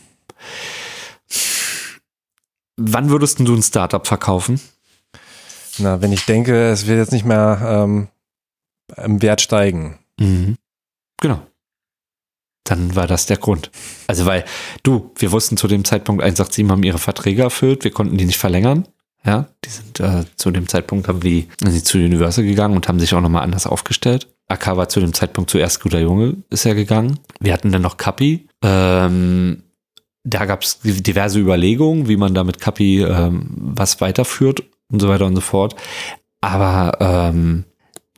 Wann 2.77 3.11
würdest 3.11 3.39
du 3.39 3.55
ein 3.55 3.63
Startup 3.63 4.07
verkaufen? 4.07 4.61
Na, 5.79 6.01
wenn 6.01 6.13
ich 6.13 6.27
denke, 6.27 6.71
es 6.71 6.87
wird 6.87 6.99
jetzt 6.99 7.13
nicht 7.13 7.25
mehr 7.25 7.61
ähm, 7.63 8.09
im 8.97 9.23
Wert 9.23 9.41
steigen. 9.41 9.99
Mhm. 10.19 10.57
Genau. 11.21 11.41
Dann 12.65 12.95
war 12.95 13.07
das 13.07 13.27
der 13.27 13.39
Grund. 13.39 13.71
Also, 14.07 14.27
weil 14.27 14.45
du, 14.83 15.13
wir 15.17 15.33
wussten 15.33 15.57
zu 15.57 15.67
dem 15.67 15.85
Zeitpunkt 15.85 16.23
187 16.23 16.71
haben 16.71 16.83
ihre 16.83 16.99
Verträge 16.99 17.43
erfüllt, 17.43 17.85
wir 17.85 17.91
konnten 17.91 18.17
die 18.17 18.25
nicht 18.25 18.39
verlängern. 18.39 18.87
Ja, 19.25 19.49
die 19.65 19.71
sind 19.71 20.01
äh, 20.01 20.25
zu 20.37 20.51
dem 20.51 20.69
Zeitpunkt 20.69 21.07
haben 21.07 21.21
die, 21.21 21.49
sind 21.61 21.71
sie 21.71 21.85
zu 21.85 21.99
Universal 21.99 22.45
gegangen 22.45 22.75
und 22.75 22.89
haben 22.89 22.99
sich 22.99 23.15
auch 23.15 23.21
nochmal 23.21 23.43
anders 23.43 23.67
aufgestellt. 23.67 24.32
AK 24.53 24.77
war 24.77 24.89
zu 24.89 25.01
dem 25.01 25.13
Zeitpunkt 25.13 25.51
zuerst 25.51 25.83
guter 25.83 26.01
Junge, 26.01 26.37
ist 26.51 26.67
er 26.67 26.75
gegangen. 26.75 27.19
Wir 27.41 27.53
hatten 27.53 27.73
dann 27.73 27.83
noch 27.83 27.97
Kapi. 27.97 28.47
Ähm, 28.63 29.63
da 30.25 30.45
gab 30.45 30.63
es 30.63 30.81
diverse 30.81 31.41
Überlegungen, 31.41 32.09
wie 32.09 32.17
man 32.17 32.35
da 32.35 32.45
mit 32.45 32.61
Kapi 32.61 33.03
ähm, 33.03 33.51
was 33.57 34.01
weiterführt 34.01 34.63
und 34.91 35.01
so 35.01 35.09
weiter 35.09 35.27
und 35.27 35.35
so 35.35 35.41
fort. 35.41 35.75
Aber 36.41 36.99
ähm, 37.01 37.65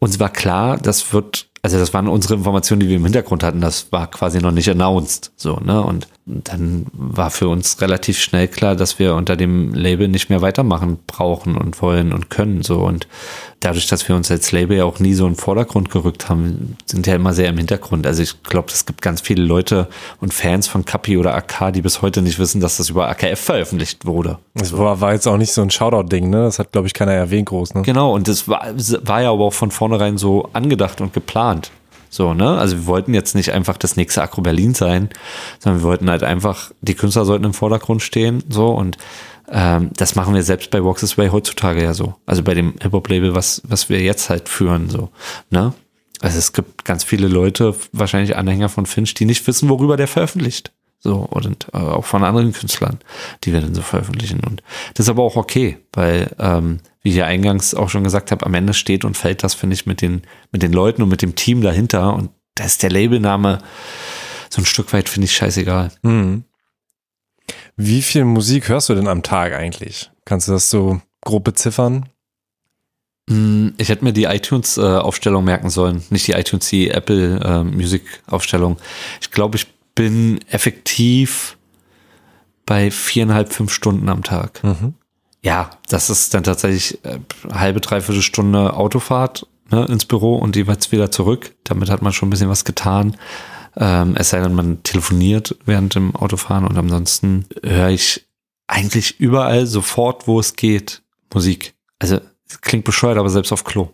uns 0.01 0.21
war 0.21 0.31
klar, 0.31 0.77
das 0.77 1.13
wird 1.13 1.49
also 1.65 1.79
das 1.79 1.95
waren 1.95 2.09
unsere 2.09 2.35
Informationen, 2.35 2.81
die 2.81 2.91
wir 2.91 2.97
im 2.97 3.05
Hintergrund 3.05 3.43
hatten. 3.43 3.63
Das 3.63 3.91
war 3.91 4.11
quasi 4.11 4.39
noch 4.39 4.51
nicht 4.51 4.69
announced, 4.69 5.33
so 5.35 5.57
ne. 5.65 5.83
Und 5.83 6.09
dann 6.27 6.87
war 6.93 7.31
für 7.31 7.49
uns 7.49 7.83
relativ 7.83 8.19
schnell 8.19 8.49
klar, 8.49 8.77
dass 8.77 8.99
wir 8.99 9.15
unter 9.15 9.37
dem 9.37 9.75
Label 9.75 10.09
nicht 10.09 10.31
mehr 10.31 10.41
weitermachen 10.41 10.99
brauchen 11.07 11.57
und 11.57 11.83
wollen 11.83 12.15
und 12.15 12.31
können 12.31 12.63
so. 12.63 12.81
Und 12.81 13.07
dadurch, 13.61 13.89
dass 13.89 14.09
wir 14.09 14.17
uns 14.17 14.31
als 14.31 14.51
Label 14.51 14.79
ja 14.79 14.85
auch 14.85 15.01
nie 15.01 15.13
so 15.13 15.27
in 15.27 15.33
den 15.33 15.39
Vordergrund 15.39 15.91
gerückt 15.91 16.31
haben, 16.31 16.79
sind 16.87 17.07
ja 17.07 17.15
immer 17.15 17.35
sehr 17.35 17.51
im 17.51 17.59
Hintergrund. 17.59 18.07
Also 18.07 18.23
ich 18.23 18.43
glaube, 18.43 18.69
es 18.69 18.87
gibt 18.87 19.03
ganz 19.03 19.21
viele 19.21 19.43
Leute 19.43 19.87
und 20.19 20.33
Fans 20.33 20.67
von 20.67 20.87
Kapi 20.87 21.19
oder 21.19 21.35
AK, 21.35 21.75
die 21.75 21.83
bis 21.83 22.01
heute 22.01 22.23
nicht 22.23 22.39
wissen, 22.39 22.63
dass 22.63 22.79
das 22.79 22.89
über 22.89 23.07
AKF 23.09 23.41
veröffentlicht 23.41 24.07
wurde. 24.07 24.39
Das 24.55 24.77
war, 24.77 25.03
war 25.03 25.13
jetzt 25.13 25.29
auch 25.29 25.37
nicht 25.37 25.53
so 25.53 25.61
ein 25.61 25.71
Shoutout-Ding, 25.71 26.31
ne? 26.31 26.45
Das 26.45 26.59
hat, 26.59 26.73
glaube 26.73 26.87
ich, 26.87 26.95
keiner 26.95 27.13
erwähnt 27.13 27.47
groß, 27.47 27.75
ne? 27.75 27.83
Genau, 27.83 28.15
und 28.15 28.29
das 28.29 28.49
war, 28.49 28.67
war 29.03 29.21
ja 29.21 29.31
aber 29.31 29.45
auch 29.45 29.53
von 29.53 29.71
vornherein 29.71 30.17
so 30.17 30.49
angedacht 30.55 31.03
und 31.03 31.13
geplant. 31.13 31.71
So, 32.15 32.33
ne? 32.33 32.49
Also 32.59 32.77
wir 32.77 32.87
wollten 32.87 33.13
jetzt 33.13 33.35
nicht 33.35 33.51
einfach 33.51 33.77
das 33.77 33.97
nächste 33.97 34.23
Akro 34.23 34.41
Berlin 34.41 34.73
sein, 34.73 35.09
sondern 35.59 35.83
wir 35.83 35.89
wollten 35.89 36.09
halt 36.09 36.23
einfach, 36.23 36.71
die 36.81 36.95
Künstler 36.95 37.25
sollten 37.25 37.45
im 37.45 37.55
Vordergrund 37.55 38.03
stehen, 38.03 38.45
so 38.49 38.69
und 38.69 38.99
ähm, 39.49 39.91
das 39.97 40.15
machen 40.15 40.33
wir 40.33 40.45
selbst 40.45 40.71
bei 40.71 40.85
Walks 40.85 41.01
This 41.01 41.19
Way 41.19 41.31
heutzutage 41.31 41.83
ja 41.83 41.93
so. 41.93 42.15
Also 42.25 42.45
bei 42.45 42.55
dem 42.55 42.75
Hip-Hop-Label, 42.81 43.35
was, 43.35 43.63
was 43.65 43.89
wir 43.89 44.01
jetzt 44.01 44.31
halt 44.31 44.49
führen, 44.49 44.91
so, 44.91 45.11
ne? 45.51 45.75
Also 46.21 46.39
es 46.39 46.53
gibt 46.53 46.85
ganz 46.85 47.03
viele 47.03 47.27
Leute, 47.27 47.75
wahrscheinlich 47.91 48.37
Anhänger 48.37 48.69
von 48.69 48.87
Finch, 48.87 49.15
die 49.15 49.25
nicht 49.25 49.45
wissen, 49.49 49.69
worüber 49.69 49.97
der 49.97 50.07
veröffentlicht. 50.07 50.71
So, 51.05 51.17
und 51.17 51.67
äh, 51.75 51.77
auch 51.77 52.07
von 52.07 52.25
anderen 52.25 52.55
Künstlern, 52.55 52.99
die 53.45 53.53
wir 53.53 53.61
dann 53.61 53.75
so 53.75 53.83
veröffentlichen. 53.83 54.41
Und 54.41 54.63
das 54.95 55.05
ist 55.05 55.11
aber 55.11 55.23
auch 55.23 55.37
okay, 55.37 55.77
weil 55.93 56.35
ähm, 56.39 56.81
wie 57.03 57.11
ich 57.11 57.17
ja 57.17 57.27
eingangs 57.27 57.75
auch 57.75 57.91
schon 57.91 58.05
gesagt 58.05 58.31
habe, 58.31 58.47
am 58.47 58.55
Ende 58.55 58.73
steht 58.73 59.05
und 59.05 59.15
fällt 59.15 59.45
das, 59.45 59.53
finde 59.53 59.75
ich, 59.75 59.85
mit 59.85 60.01
den, 60.01 60.23
mit 60.51 60.63
den 60.63 60.73
Leuten 60.73 61.03
und 61.03 61.11
mit 61.11 61.21
dem 61.21 61.37
Team 61.37 61.61
dahinter. 61.61 62.15
Und 62.15 62.31
da 62.55 62.65
ist 62.65 62.83
der 62.83 62.91
Labelname 62.91 63.59
so 64.49 64.63
ein 64.63 64.65
Stück 64.65 64.95
weit, 64.95 65.11
finde 65.11 65.27
ich, 65.27 65.37
scheißegal. 65.37 65.93
Mhm. 66.01 66.45
Wie 67.77 68.01
viel 68.01 68.25
Musik 68.25 68.71
hörst 68.71 68.89
du 68.89 68.95
denn 68.95 69.07
am 69.07 69.23
Tag 69.23 69.53
eigentlich? 69.53 70.11
Kannst 70.25 70.49
du 70.49 70.53
das 70.53 70.71
so 70.71 71.03
grob 71.21 71.45
beziffern? 71.45 72.09
Hm, 73.29 73.75
ich 73.77 73.91
hätte 73.91 74.05
mir 74.05 74.15
die 74.15 74.25
iTunes-Aufstellung 74.25 75.43
äh, 75.43 75.47
merken 75.47 75.69
sollen, 75.69 76.03
nicht 76.09 76.27
die 76.29 76.33
iTunes, 76.33 76.67
die 76.69 76.89
Apple 76.89 77.41
äh, 77.41 77.63
Music-Aufstellung. 77.63 78.79
Ich 79.21 79.31
glaube, 79.31 79.57
ich 79.57 79.67
bin 79.95 80.41
effektiv 80.49 81.57
bei 82.67 82.91
viereinhalb, 82.91 83.53
fünf 83.53 83.73
Stunden 83.73 84.09
am 84.09 84.23
Tag. 84.23 84.63
Mhm 84.65 84.95
ja, 85.45 85.71
das 85.91 86.09
ist 86.09 86.33
dann 86.33 86.43
tatsächlich 86.43 87.05
äh, 87.05 87.19
halbe, 87.53 87.81
dreiviertel 87.81 88.23
Stunde 88.23 88.73
Autofahrt 88.73 89.47
ne, 89.71 89.85
ins 89.85 90.07
Büro 90.07 90.37
und 90.37 90.57
jeweils 90.57 90.91
wieder 90.91 91.11
zurück. 91.11 91.55
Damit 91.65 91.91
hat 91.91 92.01
man 92.01 92.15
schon 92.15 92.29
ein 92.29 92.31
bisschen 92.31 92.49
was 92.49 92.65
getan. 92.65 93.19
Ähm, 93.77 94.15
es 94.17 94.31
sei 94.31 94.41
denn, 94.41 94.55
man 94.55 94.83
telefoniert 94.85 95.55
während 95.67 95.97
dem 95.97 96.17
Autofahren 96.17 96.67
und 96.67 96.79
ansonsten 96.79 97.45
höre 97.63 97.91
ich 97.91 98.27
eigentlich 98.69 99.21
überall 99.21 99.67
sofort, 99.67 100.27
wo 100.27 100.41
es 100.41 100.57
geht, 100.57 101.03
Musik. 101.33 101.75
Also 101.99 102.21
klingt 102.63 102.87
bescheuert, 102.87 103.19
aber 103.19 103.29
selbst 103.29 103.53
auf 103.53 103.65
Klo. 103.65 103.91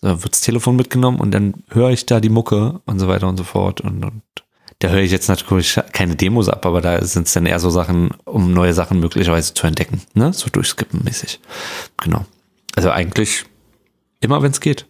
Da 0.00 0.20
wird 0.24 0.32
das 0.32 0.40
Telefon 0.40 0.74
mitgenommen 0.74 1.20
und 1.20 1.30
dann 1.30 1.62
höre 1.68 1.90
ich 1.90 2.06
da 2.06 2.18
die 2.18 2.28
Mucke 2.28 2.80
und 2.86 2.98
so 2.98 3.06
weiter 3.06 3.28
und 3.28 3.36
so 3.36 3.44
fort 3.44 3.80
und, 3.82 4.04
und 4.04 4.22
da 4.82 4.88
höre 4.88 5.02
ich 5.02 5.12
jetzt 5.12 5.28
natürlich 5.28 5.78
keine 5.92 6.16
Demos 6.16 6.48
ab, 6.48 6.66
aber 6.66 6.80
da 6.80 7.04
sind 7.04 7.28
es 7.28 7.32
dann 7.34 7.46
eher 7.46 7.60
so 7.60 7.70
Sachen, 7.70 8.10
um 8.24 8.52
neue 8.52 8.74
Sachen 8.74 8.98
möglicherweise 8.98 9.54
zu 9.54 9.66
entdecken, 9.68 10.02
ne? 10.14 10.32
So 10.32 10.50
durchskippen 10.50 11.04
mäßig. 11.04 11.38
Genau. 12.02 12.24
Also 12.74 12.90
eigentlich 12.90 13.44
immer, 14.20 14.42
wenn 14.42 14.50
es 14.50 14.60
geht. 14.60 14.86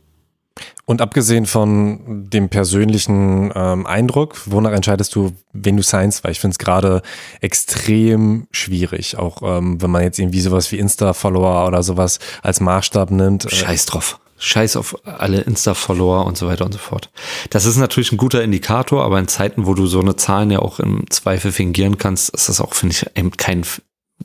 Und 0.86 1.02
abgesehen 1.02 1.44
von 1.44 2.28
dem 2.30 2.48
persönlichen 2.48 3.52
ähm, 3.54 3.86
Eindruck, 3.86 4.40
wonach 4.46 4.72
entscheidest 4.72 5.14
du, 5.14 5.32
wen 5.52 5.76
du 5.76 5.82
signst? 5.82 6.24
Weil 6.24 6.32
ich 6.32 6.40
finde 6.40 6.54
es 6.54 6.58
gerade 6.58 7.02
extrem 7.42 8.46
schwierig, 8.50 9.18
auch 9.18 9.42
ähm, 9.42 9.80
wenn 9.82 9.90
man 9.90 10.02
jetzt 10.02 10.18
irgendwie 10.18 10.40
sowas 10.40 10.72
wie 10.72 10.78
Insta-Follower 10.78 11.66
oder 11.66 11.82
sowas 11.82 12.18
als 12.42 12.60
Maßstab 12.60 13.10
nimmt. 13.10 13.44
Äh, 13.44 13.54
Scheiß 13.54 13.86
drauf. 13.86 14.20
Scheiß 14.42 14.76
auf 14.76 14.96
alle 15.04 15.40
Insta-Follower 15.42 16.26
und 16.26 16.36
so 16.36 16.48
weiter 16.48 16.64
und 16.64 16.72
so 16.72 16.78
fort. 16.78 17.10
Das 17.50 17.64
ist 17.64 17.76
natürlich 17.76 18.10
ein 18.10 18.16
guter 18.16 18.42
Indikator, 18.42 19.04
aber 19.04 19.18
in 19.20 19.28
Zeiten, 19.28 19.66
wo 19.66 19.74
du 19.74 19.86
so 19.86 20.00
eine 20.00 20.16
Zahlen 20.16 20.50
ja 20.50 20.58
auch 20.58 20.80
im 20.80 21.08
Zweifel 21.10 21.52
fingieren 21.52 21.96
kannst, 21.96 22.30
ist 22.30 22.48
das 22.48 22.60
auch, 22.60 22.74
finde 22.74 22.94
ich, 22.94 23.06
eben 23.16 23.30
kein 23.30 23.64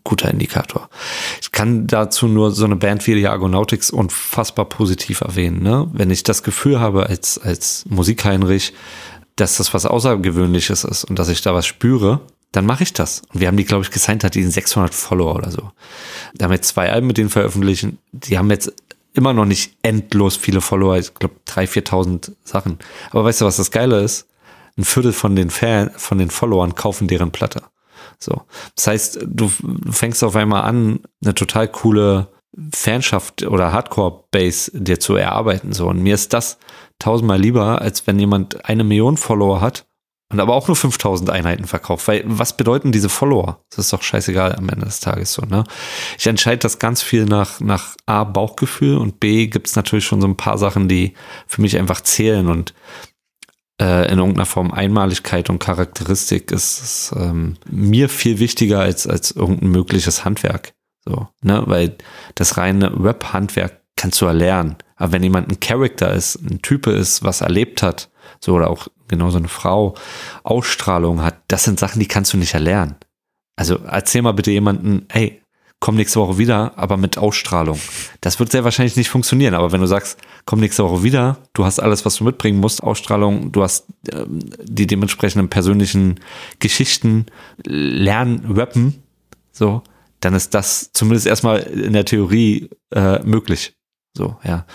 guter 0.03 0.29
Indikator. 0.31 0.89
Ich 1.41 1.51
kann 1.51 1.85
dazu 1.85 2.27
nur 2.27 2.51
so 2.51 2.65
eine 2.65 2.75
Band 2.75 3.05
wie 3.05 3.15
die 3.15 3.27
Argonautics 3.27 3.91
unfassbar 3.91 4.65
positiv 4.65 5.21
erwähnen. 5.21 5.61
Ne? 5.61 5.87
Wenn 5.93 6.09
ich 6.09 6.23
das 6.23 6.41
Gefühl 6.41 6.79
habe 6.79 7.07
als, 7.07 7.37
als 7.37 7.85
Musikheinrich, 7.87 8.73
dass 9.35 9.57
das 9.57 9.73
was 9.73 9.85
Außergewöhnliches 9.85 10.83
ist 10.83 11.03
und 11.03 11.19
dass 11.19 11.29
ich 11.29 11.41
da 11.41 11.53
was 11.53 11.67
spüre, 11.67 12.21
dann 12.51 12.65
mache 12.65 12.83
ich 12.83 12.93
das. 12.93 13.21
Und 13.33 13.39
wir 13.41 13.47
haben 13.47 13.57
die, 13.57 13.65
glaube 13.65 13.83
ich, 13.83 13.91
gesigned 13.91 14.23
hat, 14.23 14.33
die 14.33 14.41
sind 14.41 14.51
600 14.51 14.93
Follower 14.93 15.35
oder 15.35 15.51
so. 15.51 15.71
Da 16.33 16.45
haben 16.45 16.51
wir 16.51 16.61
zwei 16.61 16.91
Alben 16.91 17.07
mit 17.07 17.17
denen 17.17 17.29
veröffentlichen. 17.29 17.99
Die 18.11 18.37
haben 18.37 18.49
jetzt 18.49 18.73
immer 19.17 19.33
noch 19.33 19.45
nicht 19.45 19.77
endlos 19.81 20.35
viele 20.37 20.61
Follower. 20.61 20.97
Ich 20.97 21.13
glaube, 21.13 21.35
3.000, 21.47 21.87
4.000 21.87 22.31
Sachen. 22.43 22.79
Aber 23.11 23.25
weißt 23.25 23.41
du, 23.41 23.45
was 23.45 23.57
das 23.57 23.71
Geile 23.71 24.01
ist? 24.01 24.27
Ein 24.77 24.85
Viertel 24.85 25.13
von 25.13 25.35
den 25.35 25.49
Fan, 25.49 25.91
von 25.95 26.19
den 26.19 26.29
Followern 26.29 26.75
kaufen 26.75 27.07
deren 27.07 27.31
Platte. 27.31 27.63
So. 28.19 28.43
Das 28.75 28.87
heißt, 28.87 29.19
du, 29.25 29.51
fängst 29.89 30.23
auf 30.23 30.35
einmal 30.35 30.63
an, 30.63 30.99
eine 31.23 31.33
total 31.33 31.67
coole 31.67 32.27
Fanschaft 32.73 33.43
oder 33.43 33.71
Hardcore-Base 33.71 34.71
dir 34.73 34.99
zu 34.99 35.15
erarbeiten. 35.15 35.73
So. 35.73 35.87
Und 35.87 36.01
mir 36.01 36.15
ist 36.15 36.33
das 36.33 36.57
tausendmal 36.99 37.39
lieber, 37.39 37.81
als 37.81 38.07
wenn 38.07 38.19
jemand 38.19 38.65
eine 38.65 38.83
Million 38.83 39.17
Follower 39.17 39.61
hat 39.61 39.85
und 40.29 40.39
aber 40.39 40.55
auch 40.55 40.67
nur 40.67 40.75
5000 40.75 41.29
Einheiten 41.29 41.65
verkauft. 41.65 42.07
Weil 42.07 42.23
was 42.25 42.57
bedeuten 42.57 42.91
diese 42.91 43.09
Follower? 43.09 43.63
Das 43.69 43.85
ist 43.85 43.93
doch 43.93 44.01
scheißegal 44.01 44.55
am 44.55 44.67
Ende 44.69 44.85
des 44.85 44.99
Tages 44.99 45.33
so, 45.33 45.43
ne? 45.43 45.63
Ich 46.17 46.27
entscheide 46.27 46.59
das 46.59 46.79
ganz 46.79 47.01
viel 47.01 47.25
nach, 47.25 47.59
nach 47.61 47.95
A, 48.05 48.23
Bauchgefühl 48.25 48.97
und 48.97 49.19
B, 49.19 49.47
gibt's 49.47 49.75
natürlich 49.75 50.05
schon 50.05 50.21
so 50.21 50.27
ein 50.27 50.37
paar 50.37 50.57
Sachen, 50.57 50.89
die 50.89 51.13
für 51.47 51.61
mich 51.61 51.77
einfach 51.77 52.01
zählen 52.01 52.47
und 52.47 52.73
äh, 53.79 54.11
in 54.11 54.19
irgendeiner 54.19 54.45
Form 54.45 54.71
Einmaligkeit 54.71 55.49
und 55.49 55.59
Charakteristik 55.59 56.51
ist, 56.51 56.81
ist 56.81 57.13
ähm, 57.15 57.57
mir 57.69 58.09
viel 58.09 58.39
wichtiger 58.39 58.79
als, 58.79 59.07
als 59.07 59.31
irgendein 59.31 59.69
mögliches 59.69 60.25
Handwerk. 60.25 60.73
So, 61.05 61.29
ne? 61.41 61.63
Weil 61.67 61.95
das 62.35 62.57
reine 62.57 62.91
Rap-Handwerk 63.01 63.81
kannst 63.95 64.19
du 64.19 64.25
erlernen. 64.25 64.75
Aber 64.97 65.13
wenn 65.13 65.23
jemand 65.23 65.49
ein 65.49 65.59
Charakter 65.59 66.11
ist, 66.11 66.35
ein 66.35 66.61
Type 66.61 66.91
ist, 66.91 67.23
was 67.23 67.41
erlebt 67.41 67.81
hat, 67.81 68.09
so 68.39 68.53
oder 68.53 68.69
auch 68.69 68.87
genauso 69.07 69.37
eine 69.37 69.47
Frau 69.47 69.95
Ausstrahlung 70.43 71.21
hat, 71.21 71.41
das 71.47 71.63
sind 71.63 71.79
Sachen, 71.79 71.99
die 71.99 72.07
kannst 72.07 72.33
du 72.33 72.37
nicht 72.37 72.53
erlernen. 72.53 72.95
Also 73.55 73.79
erzähl 73.87 74.21
mal 74.21 74.33
bitte 74.33 74.51
jemanden, 74.51 75.05
hey, 75.09 75.41
komm 75.79 75.95
nächste 75.95 76.19
Woche 76.19 76.37
wieder, 76.37 76.77
aber 76.77 76.97
mit 76.97 77.17
Ausstrahlung. 77.17 77.79
Das 78.21 78.39
wird 78.39 78.51
sehr 78.51 78.63
wahrscheinlich 78.63 78.95
nicht 78.95 79.09
funktionieren. 79.09 79.53
Aber 79.53 79.71
wenn 79.71 79.81
du 79.81 79.87
sagst, 79.87 80.19
komm 80.45 80.59
nächste 80.59 80.83
Woche 80.83 81.03
wieder, 81.03 81.37
du 81.53 81.65
hast 81.65 81.79
alles, 81.79 82.05
was 82.05 82.15
du 82.15 82.23
mitbringen 82.23 82.59
musst, 82.59 82.81
Ausstrahlung, 82.81 83.51
du 83.51 83.63
hast 83.63 83.87
äh, 84.11 84.25
die 84.27 84.87
dementsprechenden 84.87 85.49
persönlichen 85.49 86.19
Geschichten, 86.59 87.27
lernen, 87.63 88.45
rappen, 88.55 89.03
so, 89.51 89.83
dann 90.19 90.33
ist 90.33 90.53
das 90.53 90.91
zumindest 90.93 91.27
erstmal 91.27 91.59
in 91.59 91.93
der 91.93 92.05
Theorie 92.05 92.69
äh, 92.91 93.19
möglich. 93.23 93.76
So, 94.17 94.35
ja. 94.43 94.65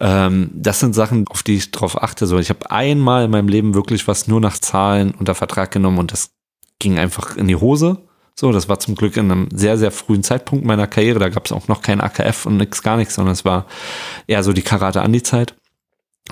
Ähm, 0.00 0.50
das 0.54 0.80
sind 0.80 0.94
Sachen, 0.94 1.28
auf 1.28 1.42
die 1.42 1.56
ich 1.56 1.70
drauf 1.70 2.02
achte. 2.02 2.26
So, 2.26 2.38
ich 2.38 2.48
habe 2.48 2.70
einmal 2.70 3.26
in 3.26 3.30
meinem 3.30 3.48
Leben 3.48 3.74
wirklich 3.74 4.08
was 4.08 4.26
nur 4.26 4.40
nach 4.40 4.58
Zahlen 4.58 5.12
unter 5.12 5.34
Vertrag 5.34 5.70
genommen 5.70 5.98
und 5.98 6.10
das 6.10 6.30
ging 6.78 6.98
einfach 6.98 7.36
in 7.36 7.46
die 7.46 7.56
Hose. 7.56 7.98
So, 8.34 8.50
das 8.52 8.68
war 8.68 8.78
zum 8.78 8.94
Glück 8.94 9.16
in 9.16 9.30
einem 9.30 9.48
sehr, 9.52 9.76
sehr 9.76 9.90
frühen 9.90 10.22
Zeitpunkt 10.22 10.64
meiner 10.64 10.86
Karriere. 10.86 11.18
Da 11.18 11.28
gab 11.28 11.44
es 11.44 11.52
auch 11.52 11.68
noch 11.68 11.82
kein 11.82 12.00
AKF 12.00 12.46
und 12.46 12.56
nix, 12.56 12.82
gar 12.82 12.96
nichts, 12.96 13.14
sondern 13.16 13.32
es 13.32 13.44
war 13.44 13.66
eher 14.26 14.42
so 14.42 14.52
die 14.52 14.62
Karate-Andi-Zeit. 14.62 15.54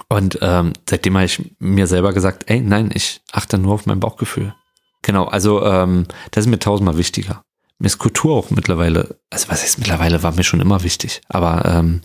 Und 0.09 0.39
ähm, 0.41 0.73
seitdem 0.89 1.17
habe 1.17 1.27
ich 1.27 1.57
mir 1.59 1.87
selber 1.87 2.13
gesagt, 2.13 2.45
ey, 2.49 2.61
nein, 2.61 2.91
ich 2.95 3.23
achte 3.33 3.59
nur 3.59 3.75
auf 3.75 3.87
mein 3.87 4.01
Bauchgefühl. 4.01 4.55
Genau, 5.03 5.25
also 5.25 5.65
ähm, 5.65 6.07
das 6.31 6.45
ist 6.45 6.51
mir 6.51 6.59
tausendmal 6.59 6.97
wichtiger. 6.97 7.43
Mir 7.79 7.87
ist 7.87 7.99
Kultur 7.99 8.37
auch 8.37 8.51
mittlerweile, 8.51 9.19
also 9.31 9.49
was 9.49 9.63
heißt 9.63 9.79
mittlerweile, 9.79 10.23
war 10.23 10.33
mir 10.33 10.45
schon 10.45 10.61
immer 10.61 10.83
wichtig. 10.83 11.21
Aber 11.29 11.65
ähm, 11.67 12.01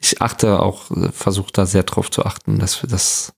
ich 0.00 0.22
achte 0.22 0.60
auch, 0.60 0.90
versuche 1.12 1.52
da 1.52 1.66
sehr 1.66 1.82
drauf 1.82 2.10
zu 2.10 2.24
achten, 2.24 2.58
dass 2.58 2.84
das 2.88 3.32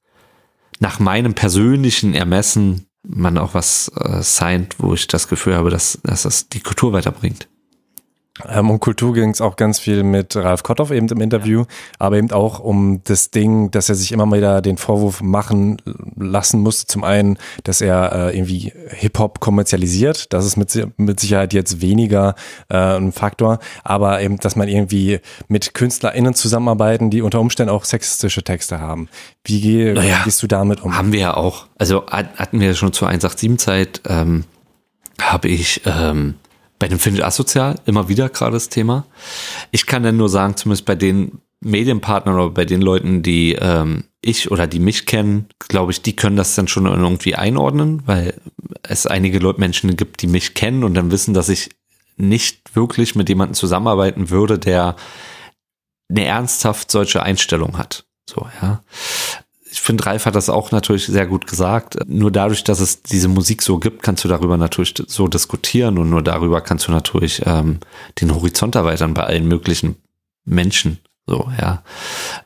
nach 0.79 0.99
meinem 0.99 1.35
persönlichen 1.35 2.15
Ermessen 2.15 2.87
man 3.03 3.39
auch 3.39 3.55
was 3.55 3.91
äh, 3.97 4.23
signed, 4.23 4.77
wo 4.79 4.95
ich 4.95 5.07
das 5.07 5.29
Gefühl 5.29 5.55
habe, 5.55 5.71
dass, 5.71 5.99
dass 6.03 6.23
das 6.23 6.49
die 6.49 6.61
Kultur 6.61 6.93
weiterbringt. 6.93 7.49
Ähm, 8.49 8.71
um 8.71 8.81
Kultur 8.81 9.15
ging 9.15 9.31
es 9.31 9.41
auch 9.41 9.57
ganz 9.57 9.79
viel 9.79 10.03
mit 10.03 10.37
Ralf 10.37 10.63
Kotthoff 10.63 10.91
eben 10.91 11.09
im 11.09 11.21
Interview, 11.21 11.65
aber 11.99 12.17
eben 12.17 12.31
auch 12.33 12.59
um 12.61 13.03
das 13.05 13.31
Ding, 13.31 13.71
dass 13.71 13.89
er 13.89 13.95
sich 13.95 14.13
immer 14.13 14.31
wieder 14.33 14.63
den 14.63 14.77
Vorwurf 14.77 15.23
machen 15.23 15.81
lassen 16.17 16.61
musste. 16.61 16.87
Zum 16.87 17.05
einen, 17.05 17.39
dass 17.65 17.81
er 17.81 18.13
äh, 18.13 18.37
irgendwie 18.37 18.73
Hip-Hop 18.89 19.41
kommerzialisiert. 19.41 20.33
Das 20.33 20.45
ist 20.45 20.57
mit, 20.57 20.89
mit 20.97 21.21
Sicherheit 21.21 21.53
jetzt 21.53 21.81
weniger 21.81 22.35
äh, 22.69 22.77
ein 22.77 23.13
Faktor, 23.13 23.59
aber 23.85 24.21
eben, 24.23 24.39
dass 24.39 24.57
man 24.57 24.69
irgendwie 24.69 25.21
mit 25.49 25.75
KünstlerInnen 25.75 26.35
zusammenarbeiten, 26.35 27.11
die 27.11 27.23
unter 27.23 27.41
Umständen 27.41 27.73
auch 27.73 27.85
sexistische 27.85 28.43
Texte 28.43 28.81
haben. 28.81 29.09
Wie 29.45 29.61
geh, 29.61 29.93
naja, 29.93 30.21
gehst 30.25 30.43
du 30.43 30.47
damit 30.47 30.83
um? 30.83 30.97
Haben 30.97 31.13
wir 31.13 31.21
ja 31.21 31.37
auch. 31.37 31.67
Also 31.79 32.07
hatten 32.07 32.61
wir 32.61 32.75
schon 32.75 32.93
zur 32.93 33.09
187-Zeit, 33.09 34.03
ähm, 34.07 34.45
habe 35.21 35.49
ich 35.49 35.83
ähm, 35.87 36.35
bei 36.81 36.89
dem 36.89 36.99
Findet 36.99 37.23
Asozial 37.23 37.79
immer 37.87 38.09
wieder 38.09 38.29
gerade 38.29 38.55
das 38.55 38.69
Thema. 38.69 39.07
Ich 39.71 39.87
kann 39.87 40.03
dann 40.03 40.17
nur 40.17 40.29
sagen, 40.29 40.57
zumindest 40.57 40.87
bei 40.87 40.97
den 40.97 41.41
Medienpartnern 41.61 42.35
oder 42.35 42.51
bei 42.51 42.65
den 42.65 42.81
Leuten, 42.81 43.23
die 43.23 43.53
ähm, 43.53 44.05
ich 44.23 44.51
oder 44.51 44.67
die 44.67 44.81
mich 44.81 45.07
kennen, 45.07 45.47
glaube 45.59 45.93
ich, 45.93 46.03
die 46.03 46.17
können 46.17 46.37
das 46.37 46.55
dann 46.55 46.69
schon 46.69 46.87
irgendwie 46.87 47.37
einordnen, 47.37 48.03
weil 48.07 48.41
es 48.83 49.07
einige 49.07 49.39
Leute, 49.39 49.61
Menschen 49.61 49.95
gibt, 49.95 50.23
die 50.23 50.27
mich 50.27 50.55
kennen 50.55 50.83
und 50.83 50.95
dann 50.95 51.11
wissen, 51.11 51.35
dass 51.35 51.51
ich 51.51 51.71
nicht 52.17 52.75
wirklich 52.75 53.15
mit 53.15 53.29
jemandem 53.29 53.55
zusammenarbeiten 53.55 54.31
würde, 54.31 54.59
der 54.59 54.97
eine 56.09 56.25
ernsthaft 56.25 56.91
solche 56.91 57.23
Einstellung 57.23 57.77
hat. 57.79 58.07
So, 58.29 58.47
ja 58.63 58.81
ich 59.71 59.81
finde, 59.81 60.05
Ralf 60.07 60.27
hat 60.27 60.35
das 60.35 60.49
auch 60.49 60.73
natürlich 60.73 61.07
sehr 61.07 61.27
gut 61.27 61.47
gesagt. 61.47 61.97
Nur 62.07 62.33
dadurch, 62.33 62.65
dass 62.65 62.81
es 62.81 63.03
diese 63.03 63.29
Musik 63.29 63.63
so 63.63 63.79
gibt, 63.79 64.03
kannst 64.03 64.25
du 64.25 64.29
darüber 64.29 64.57
natürlich 64.57 64.95
so 65.07 65.29
diskutieren 65.29 65.99
und 65.99 66.11
nur 66.11 66.23
darüber 66.23 66.61
kannst 66.61 66.89
du 66.89 66.93
natürlich 66.93 67.43
ähm, 67.47 67.79
den 68.21 68.35
Horizont 68.35 68.75
erweitern 68.75 69.15
bei 69.15 69.25
allen 69.25 69.47
möglichen 69.47 69.97
Menschen. 70.45 70.99
So, 71.27 71.51
ja. 71.61 71.83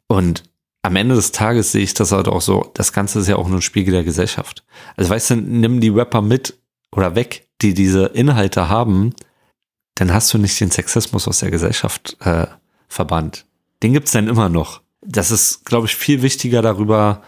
Und 0.06 0.42
am 0.82 0.96
Ende 0.96 1.14
des 1.14 1.32
Tages 1.32 1.72
sehe 1.72 1.82
ich 1.82 1.94
das 1.94 2.12
halt 2.12 2.28
auch 2.28 2.42
so, 2.42 2.70
das 2.74 2.92
Ganze 2.92 3.20
ist 3.20 3.28
ja 3.28 3.36
auch 3.36 3.48
nur 3.48 3.58
ein 3.58 3.62
Spiegel 3.62 3.92
der 3.92 4.04
Gesellschaft. 4.04 4.64
Also 4.96 5.10
weißt 5.10 5.30
du, 5.30 5.36
nimm 5.36 5.80
die 5.80 5.88
Rapper 5.88 6.20
mit 6.20 6.58
oder 6.92 7.14
weg, 7.14 7.48
die 7.62 7.72
diese 7.72 8.06
Inhalte 8.06 8.68
haben, 8.68 9.14
dann 9.94 10.12
hast 10.12 10.34
du 10.34 10.38
nicht 10.38 10.60
den 10.60 10.70
Sexismus 10.70 11.26
aus 11.26 11.38
der 11.38 11.50
Gesellschaft 11.50 12.18
äh, 12.20 12.46
verbannt. 12.88 13.46
Den 13.82 13.94
gibt's 13.94 14.12
dann 14.12 14.28
immer 14.28 14.50
noch 14.50 14.83
das 15.06 15.30
ist, 15.30 15.64
glaube 15.64 15.86
ich, 15.86 15.96
viel 15.96 16.22
wichtiger 16.22 16.62
darüber, 16.62 17.22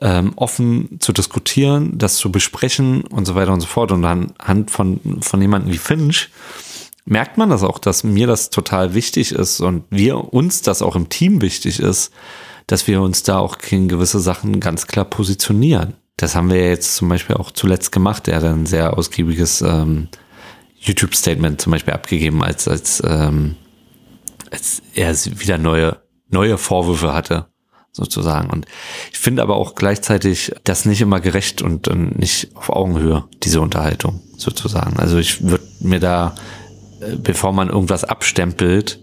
ähm, 0.00 0.32
offen 0.36 0.98
zu 1.00 1.12
diskutieren, 1.12 1.96
das 1.98 2.16
zu 2.16 2.32
besprechen 2.32 3.02
und 3.02 3.26
so 3.26 3.34
weiter 3.34 3.52
und 3.52 3.60
so 3.60 3.66
fort. 3.66 3.92
Und 3.92 4.04
anhand 4.04 4.70
von, 4.70 5.00
von 5.20 5.40
jemandem 5.40 5.72
wie 5.72 5.78
Finch 5.78 6.30
merkt 7.04 7.38
man 7.38 7.50
das 7.50 7.62
auch, 7.62 7.78
dass 7.78 8.04
mir 8.04 8.26
das 8.26 8.50
total 8.50 8.94
wichtig 8.94 9.32
ist 9.32 9.60
und 9.60 9.84
wir 9.90 10.32
uns 10.32 10.62
das 10.62 10.82
auch 10.82 10.96
im 10.96 11.08
Team 11.08 11.42
wichtig 11.42 11.80
ist, 11.80 12.12
dass 12.66 12.86
wir 12.86 13.02
uns 13.02 13.22
da 13.22 13.38
auch 13.38 13.58
in 13.70 13.88
gewisse 13.88 14.20
Sachen 14.20 14.58
ganz 14.58 14.86
klar 14.86 15.04
positionieren. 15.04 15.94
Das 16.16 16.34
haben 16.34 16.50
wir 16.50 16.68
jetzt 16.68 16.96
zum 16.96 17.08
Beispiel 17.08 17.36
auch 17.36 17.50
zuletzt 17.50 17.92
gemacht. 17.92 18.28
Er 18.28 18.36
hat 18.36 18.44
ein 18.44 18.66
sehr 18.66 18.96
ausgiebiges 18.96 19.60
ähm, 19.62 20.08
YouTube-Statement 20.80 21.60
zum 21.60 21.72
Beispiel 21.72 21.92
abgegeben, 21.92 22.42
als, 22.42 22.68
als, 22.68 23.02
ähm, 23.04 23.56
als 24.50 24.80
er 24.94 25.14
wieder 25.38 25.58
neue 25.58 26.03
neue 26.34 26.58
Vorwürfe 26.58 27.14
hatte, 27.14 27.46
sozusagen. 27.92 28.50
Und 28.50 28.66
ich 29.12 29.18
finde 29.18 29.42
aber 29.42 29.56
auch 29.56 29.74
gleichzeitig 29.74 30.52
das 30.64 30.84
nicht 30.84 31.00
immer 31.00 31.20
gerecht 31.20 31.62
und, 31.62 31.88
nicht 32.18 32.54
auf 32.54 32.68
Augenhöhe, 32.68 33.24
diese 33.42 33.60
Unterhaltung, 33.60 34.20
sozusagen. 34.36 34.98
Also 34.98 35.16
ich 35.16 35.42
würde 35.42 35.64
mir 35.80 36.00
da, 36.00 36.34
äh, 37.00 37.16
bevor 37.16 37.52
man 37.52 37.70
irgendwas 37.70 38.04
abstempelt, 38.04 39.00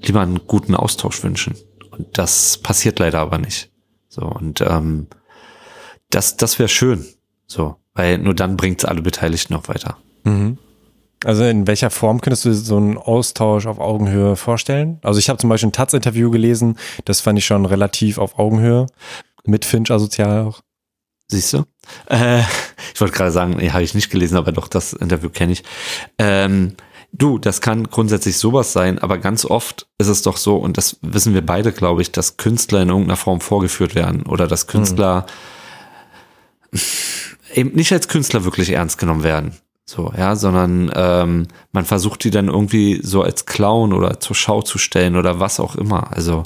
lieber 0.00 0.20
einen 0.22 0.46
guten 0.46 0.74
Austausch 0.74 1.22
wünschen. 1.22 1.54
Und 1.90 2.16
das 2.16 2.58
passiert 2.58 2.98
leider 2.98 3.18
aber 3.18 3.38
nicht. 3.38 3.70
So, 4.08 4.22
und 4.22 4.60
ähm, 4.62 5.08
das, 6.08 6.36
das 6.36 6.58
wäre 6.58 6.68
schön. 6.68 7.04
So, 7.46 7.76
weil 7.94 8.18
nur 8.18 8.34
dann 8.34 8.56
bringt 8.56 8.78
es 8.78 8.84
alle 8.84 9.02
Beteiligten 9.02 9.52
noch 9.52 9.68
weiter. 9.68 9.98
Mhm. 10.24 10.56
Also 11.24 11.44
in 11.44 11.66
welcher 11.66 11.90
Form 11.90 12.20
könntest 12.20 12.46
du 12.46 12.54
so 12.54 12.76
einen 12.76 12.96
Austausch 12.96 13.66
auf 13.66 13.78
Augenhöhe 13.78 14.36
vorstellen? 14.36 14.98
Also 15.02 15.18
ich 15.18 15.28
habe 15.28 15.38
zum 15.38 15.50
Beispiel 15.50 15.68
ein 15.68 15.72
Taz-Interview 15.72 16.30
gelesen, 16.30 16.78
das 17.04 17.20
fand 17.20 17.38
ich 17.38 17.44
schon 17.44 17.66
relativ 17.66 18.18
auf 18.18 18.38
Augenhöhe. 18.38 18.86
Mit 19.44 19.64
Finch 19.64 19.90
asozial 19.90 20.46
auch. 20.46 20.60
Siehst 21.28 21.52
du? 21.52 21.64
Äh, 22.08 22.40
ich 22.94 23.00
wollte 23.00 23.14
gerade 23.14 23.30
sagen, 23.30 23.56
nee, 23.58 23.70
habe 23.70 23.82
ich 23.82 23.94
nicht 23.94 24.10
gelesen, 24.10 24.36
aber 24.36 24.52
doch, 24.52 24.66
das 24.66 24.92
Interview 24.92 25.28
kenne 25.28 25.52
ich. 25.52 25.62
Ähm, 26.18 26.74
du, 27.12 27.38
das 27.38 27.60
kann 27.60 27.84
grundsätzlich 27.84 28.36
sowas 28.36 28.72
sein, 28.72 28.98
aber 28.98 29.18
ganz 29.18 29.44
oft 29.44 29.88
ist 29.98 30.08
es 30.08 30.22
doch 30.22 30.36
so, 30.36 30.56
und 30.56 30.76
das 30.76 30.98
wissen 31.02 31.34
wir 31.34 31.44
beide, 31.44 31.72
glaube 31.72 32.02
ich, 32.02 32.12
dass 32.12 32.36
Künstler 32.36 32.82
in 32.82 32.88
irgendeiner 32.88 33.16
Form 33.16 33.40
vorgeführt 33.40 33.94
werden 33.94 34.24
oder 34.26 34.48
dass 34.48 34.66
Künstler 34.66 35.26
mhm. 36.72 36.80
eben 37.54 37.72
nicht 37.72 37.92
als 37.92 38.08
Künstler 38.08 38.44
wirklich 38.44 38.70
ernst 38.70 38.98
genommen 38.98 39.22
werden. 39.22 39.56
So, 39.90 40.12
ja, 40.16 40.36
sondern 40.36 40.88
ähm, 40.94 41.48
man 41.72 41.84
versucht 41.84 42.22
die 42.22 42.30
dann 42.30 42.46
irgendwie 42.46 43.00
so 43.02 43.22
als 43.22 43.44
Clown 43.44 43.92
oder 43.92 44.20
zur 44.20 44.36
Schau 44.36 44.62
zu 44.62 44.78
stellen 44.78 45.16
oder 45.16 45.40
was 45.40 45.58
auch 45.58 45.74
immer. 45.74 46.12
Also, 46.12 46.44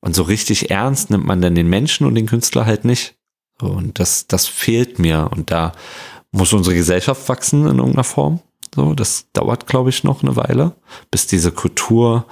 und 0.00 0.14
so 0.14 0.24
richtig 0.24 0.70
ernst 0.70 1.08
nimmt 1.08 1.24
man 1.24 1.40
dann 1.40 1.54
den 1.54 1.70
Menschen 1.70 2.06
und 2.06 2.14
den 2.16 2.26
Künstler 2.26 2.66
halt 2.66 2.84
nicht. 2.84 3.14
So, 3.58 3.68
und 3.68 3.98
das, 3.98 4.26
das 4.26 4.46
fehlt 4.46 4.98
mir. 4.98 5.30
Und 5.32 5.50
da 5.50 5.72
muss 6.32 6.52
unsere 6.52 6.76
Gesellschaft 6.76 7.30
wachsen 7.30 7.62
in 7.62 7.78
irgendeiner 7.78 8.04
Form. 8.04 8.40
So, 8.74 8.92
das 8.92 9.24
dauert, 9.32 9.66
glaube 9.66 9.88
ich, 9.88 10.04
noch 10.04 10.22
eine 10.22 10.36
Weile, 10.36 10.72
bis 11.10 11.26
diese 11.26 11.50
Kultur 11.50 12.26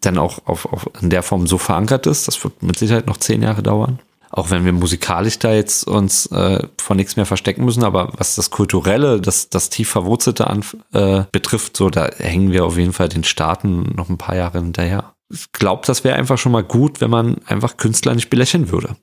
dann 0.00 0.16
auch 0.16 0.38
auf, 0.46 0.64
auf 0.64 0.88
in 1.02 1.10
der 1.10 1.22
Form 1.22 1.46
so 1.46 1.58
verankert 1.58 2.06
ist. 2.06 2.26
Das 2.26 2.42
wird 2.42 2.62
mit 2.62 2.78
Sicherheit 2.78 3.06
noch 3.06 3.18
zehn 3.18 3.42
Jahre 3.42 3.62
dauern 3.62 3.98
auch 4.36 4.50
wenn 4.50 4.64
wir 4.64 4.72
musikalisch 4.72 5.38
da 5.38 5.54
jetzt 5.54 5.86
uns 5.86 6.26
äh, 6.26 6.66
von 6.80 6.96
nichts 6.96 7.14
mehr 7.14 7.24
verstecken 7.24 7.64
müssen, 7.64 7.84
aber 7.84 8.12
was 8.16 8.34
das 8.34 8.50
Kulturelle, 8.50 9.20
das, 9.20 9.48
das 9.48 9.70
tief 9.70 9.88
Verwurzelte 9.88 10.48
an, 10.48 10.64
äh, 10.92 11.22
betrifft, 11.30 11.76
so 11.76 11.88
da 11.88 12.10
hängen 12.16 12.50
wir 12.50 12.64
auf 12.64 12.76
jeden 12.76 12.92
Fall 12.92 13.08
den 13.08 13.22
Staaten 13.22 13.94
noch 13.94 14.08
ein 14.08 14.18
paar 14.18 14.34
Jahre 14.34 14.58
hinterher. 14.58 15.14
Ich 15.30 15.52
glaube, 15.52 15.82
das 15.86 16.02
wäre 16.02 16.16
einfach 16.16 16.36
schon 16.36 16.50
mal 16.50 16.64
gut, 16.64 17.00
wenn 17.00 17.10
man 17.10 17.36
einfach 17.46 17.76
Künstler 17.76 18.14
nicht 18.14 18.28
belächeln 18.28 18.72
würde. 18.72 18.96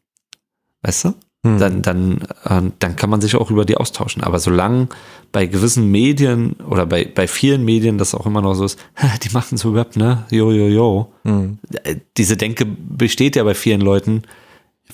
Weißt 0.81 1.05
du? 1.05 1.13
Hm. 1.45 1.59
Dann, 1.59 1.81
dann, 1.81 2.21
äh, 2.43 2.71
dann 2.79 2.95
kann 2.97 3.09
man 3.09 3.21
sich 3.21 3.35
auch 3.35 3.49
über 3.49 3.63
die 3.63 3.77
austauschen. 3.77 4.23
Aber 4.23 4.37
solange 4.37 4.89
bei 5.31 5.45
gewissen 5.45 5.89
Medien 5.89 6.53
oder 6.69 6.85
bei, 6.85 7.05
bei 7.05 7.27
vielen 7.27 7.63
Medien 7.63 7.97
das 7.97 8.13
auch 8.13 8.25
immer 8.25 8.41
noch 8.41 8.53
so 8.53 8.65
ist, 8.65 8.77
die 9.23 9.29
machen 9.29 9.57
so 9.57 9.73
Web, 9.73 9.95
ne? 9.95 10.25
Jo, 10.29 10.51
jo, 10.51 10.67
jo. 10.67 11.13
Hm. 11.23 11.57
Äh, 11.83 11.95
diese 12.17 12.35
Denke 12.35 12.65
besteht 12.65 13.37
ja 13.37 13.43
bei 13.45 13.55
vielen 13.55 13.81
Leuten, 13.81 14.23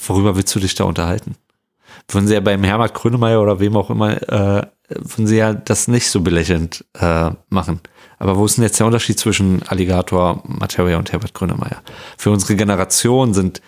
worüber 0.05 0.35
willst 0.35 0.53
du 0.55 0.59
dich 0.59 0.75
da 0.75 0.83
unterhalten? 0.83 1.35
Würden 2.09 2.27
sie 2.27 2.35
ja 2.35 2.39
beim 2.39 2.63
Herbert 2.63 2.93
Grönemeyer 2.93 3.41
oder 3.41 3.59
wem 3.59 3.75
auch 3.75 3.89
immer, 3.89 4.21
äh, 4.29 4.67
würden 4.89 5.27
sie 5.27 5.37
ja 5.37 5.53
das 5.53 5.87
nicht 5.87 6.09
so 6.09 6.21
belächelnd 6.21 6.85
äh, 6.93 7.31
machen. 7.49 7.81
Aber 8.19 8.37
wo 8.37 8.45
ist 8.45 8.57
denn 8.57 8.63
jetzt 8.63 8.79
der 8.79 8.87
Unterschied 8.87 9.19
zwischen 9.19 9.61
Alligator, 9.63 10.41
Materia 10.45 10.97
und 10.97 11.11
Herbert 11.11 11.33
Grönemeyer? 11.33 11.81
Für 12.17 12.31
unsere 12.31 12.55
Generation 12.55 13.33
sind, 13.33 13.61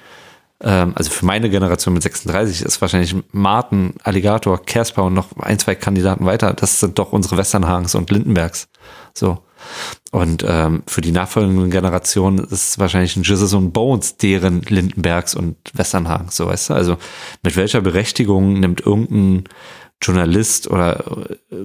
ähm, 0.62 0.94
also 0.96 1.12
für 1.12 1.26
meine 1.26 1.50
Generation 1.50 1.94
mit 1.94 2.04
36 2.04 2.62
ist 2.62 2.82
wahrscheinlich 2.82 3.16
Martin, 3.32 3.96
Alligator, 4.04 4.64
Kersper 4.64 5.04
und 5.04 5.14
noch 5.14 5.28
ein, 5.38 5.60
zwei 5.60 5.76
Kandidaten 5.76 6.26
weiter. 6.26 6.54
Das 6.54 6.80
sind 6.80 6.98
doch 6.98 7.12
unsere 7.12 7.38
Westernhagens 7.38 7.96
und 7.96 8.10
Lindenbergs. 8.10 8.70
So. 9.14 9.40
Und 10.12 10.44
ähm, 10.48 10.82
für 10.88 11.02
die 11.02 11.12
nachfolgenden 11.12 11.70
Generationen 11.70 12.40
ist 12.40 12.52
es 12.52 12.80
wahrscheinlich 12.80 13.16
ein 13.16 13.24
Jesus 13.24 13.54
und 13.54 13.72
Bones, 13.72 14.18
deren 14.18 14.62
Lindenbergs 14.64 15.36
und 15.36 15.56
Westernhagen, 15.74 16.30
so 16.30 16.48
weißt 16.48 16.72
du. 16.72 16.74
Also 16.74 16.98
mit 17.44 17.56
welcher 17.56 17.82
Berechtigung 17.82 18.60
nimmt 18.60 18.82
irgendein 18.82 19.44
Journalist 20.02 20.70
oder 20.70 21.30
äh, 21.52 21.56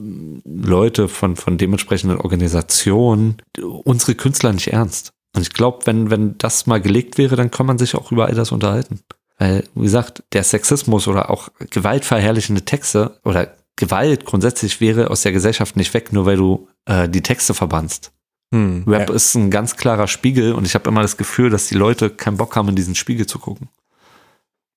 Leute 0.45 1.09
von, 1.09 1.37
von 1.37 1.57
dementsprechenden 1.57 2.19
Organisationen 2.19 3.37
unsere 3.85 4.15
Künstler 4.15 4.53
nicht 4.53 4.69
ernst? 4.69 5.13
Und 5.35 5.43
ich 5.43 5.53
glaube, 5.53 5.87
wenn, 5.87 6.11
wenn 6.11 6.37
das 6.37 6.67
mal 6.67 6.81
gelegt 6.81 7.17
wäre, 7.17 7.37
dann 7.37 7.51
kann 7.51 7.67
man 7.67 7.79
sich 7.79 7.95
auch 7.95 8.13
über 8.13 8.27
all 8.27 8.35
das 8.35 8.53
unterhalten. 8.53 9.01
Weil, 9.39 9.65
wie 9.75 9.83
gesagt, 9.83 10.23
der 10.33 10.45
Sexismus 10.45 11.09
oder 11.09 11.31
auch 11.31 11.49
gewaltverherrlichende 11.71 12.65
Texte 12.65 13.19
oder 13.25 13.55
Gewalt 13.77 14.25
grundsätzlich 14.25 14.81
wäre 14.81 15.11
aus 15.11 15.23
der 15.23 15.33
Gesellschaft 15.33 15.77
nicht 15.77 15.93
weg, 15.95 16.13
nur 16.13 16.27
weil 16.27 16.37
du 16.37 16.69
äh, 16.85 17.09
die 17.09 17.23
Texte 17.23 17.55
verbannst. 17.55 18.13
Hm, 18.53 18.85
Rap 18.87 19.09
ja. 19.09 19.15
ist 19.15 19.35
ein 19.35 19.51
ganz 19.51 19.77
klarer 19.77 20.07
Spiegel 20.07 20.53
und 20.53 20.67
ich 20.67 20.75
habe 20.75 20.89
immer 20.89 21.03
das 21.03 21.17
Gefühl, 21.17 21.51
dass 21.51 21.69
die 21.69 21.75
Leute 21.75 22.11
keinen 22.11 22.37
Bock 22.37 22.57
haben, 22.57 22.69
in 22.69 22.77
diesen 22.77 22.95
Spiegel 22.95 23.27
zu 23.27 23.39
gucken. 23.39 23.69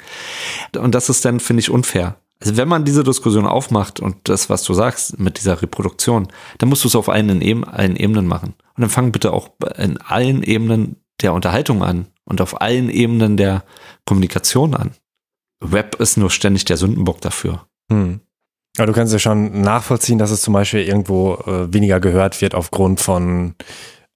Und 0.77 0.95
das 0.95 1.09
ist 1.09 1.25
dann, 1.25 1.41
finde 1.41 1.61
ich, 1.61 1.71
unfair. 1.71 2.17
Also 2.41 2.57
wenn 2.57 2.69
man 2.69 2.85
diese 2.85 3.03
Diskussion 3.03 3.47
aufmacht 3.47 3.99
und 3.99 4.17
das, 4.25 4.49
was 4.49 4.63
du 4.63 4.73
sagst 4.73 5.19
mit 5.19 5.39
dieser 5.39 5.61
Reproduktion, 5.61 6.29
dann 6.59 6.69
musst 6.69 6.85
du 6.85 6.89
es 6.89 6.95
auf 6.95 7.09
allen, 7.09 7.65
allen 7.65 7.97
Ebenen 7.97 8.27
machen. 8.27 8.55
Und 8.77 8.83
dann 8.83 8.91
fang 8.91 9.11
bitte 9.11 9.33
auch 9.33 9.51
in 9.77 9.99
allen 9.99 10.45
Ebenen 10.45 10.97
der 11.21 11.33
Unterhaltung 11.33 11.83
an 11.83 12.07
und 12.25 12.41
auf 12.41 12.61
allen 12.61 12.91
Ebenen 12.91 13.37
der 13.37 13.65
Kommunikation 14.07 14.75
an. 14.75 14.93
Web 15.61 15.97
ist 15.97 16.17
nur 16.17 16.31
ständig 16.31 16.65
der 16.65 16.77
Sündenbock 16.77 17.21
dafür. 17.21 17.67
Hm. 17.91 18.21
Aber 18.77 18.87
du 18.87 18.93
kannst 18.93 19.13
ja 19.13 19.19
schon 19.19 19.61
nachvollziehen, 19.61 20.19
dass 20.19 20.31
es 20.31 20.43
zum 20.43 20.55
Beispiel 20.55 20.83
irgendwo 20.83 21.35
äh, 21.47 21.73
weniger 21.73 21.99
gehört 21.99 22.41
wird 22.41 22.55
aufgrund 22.55 23.01
von 23.01 23.57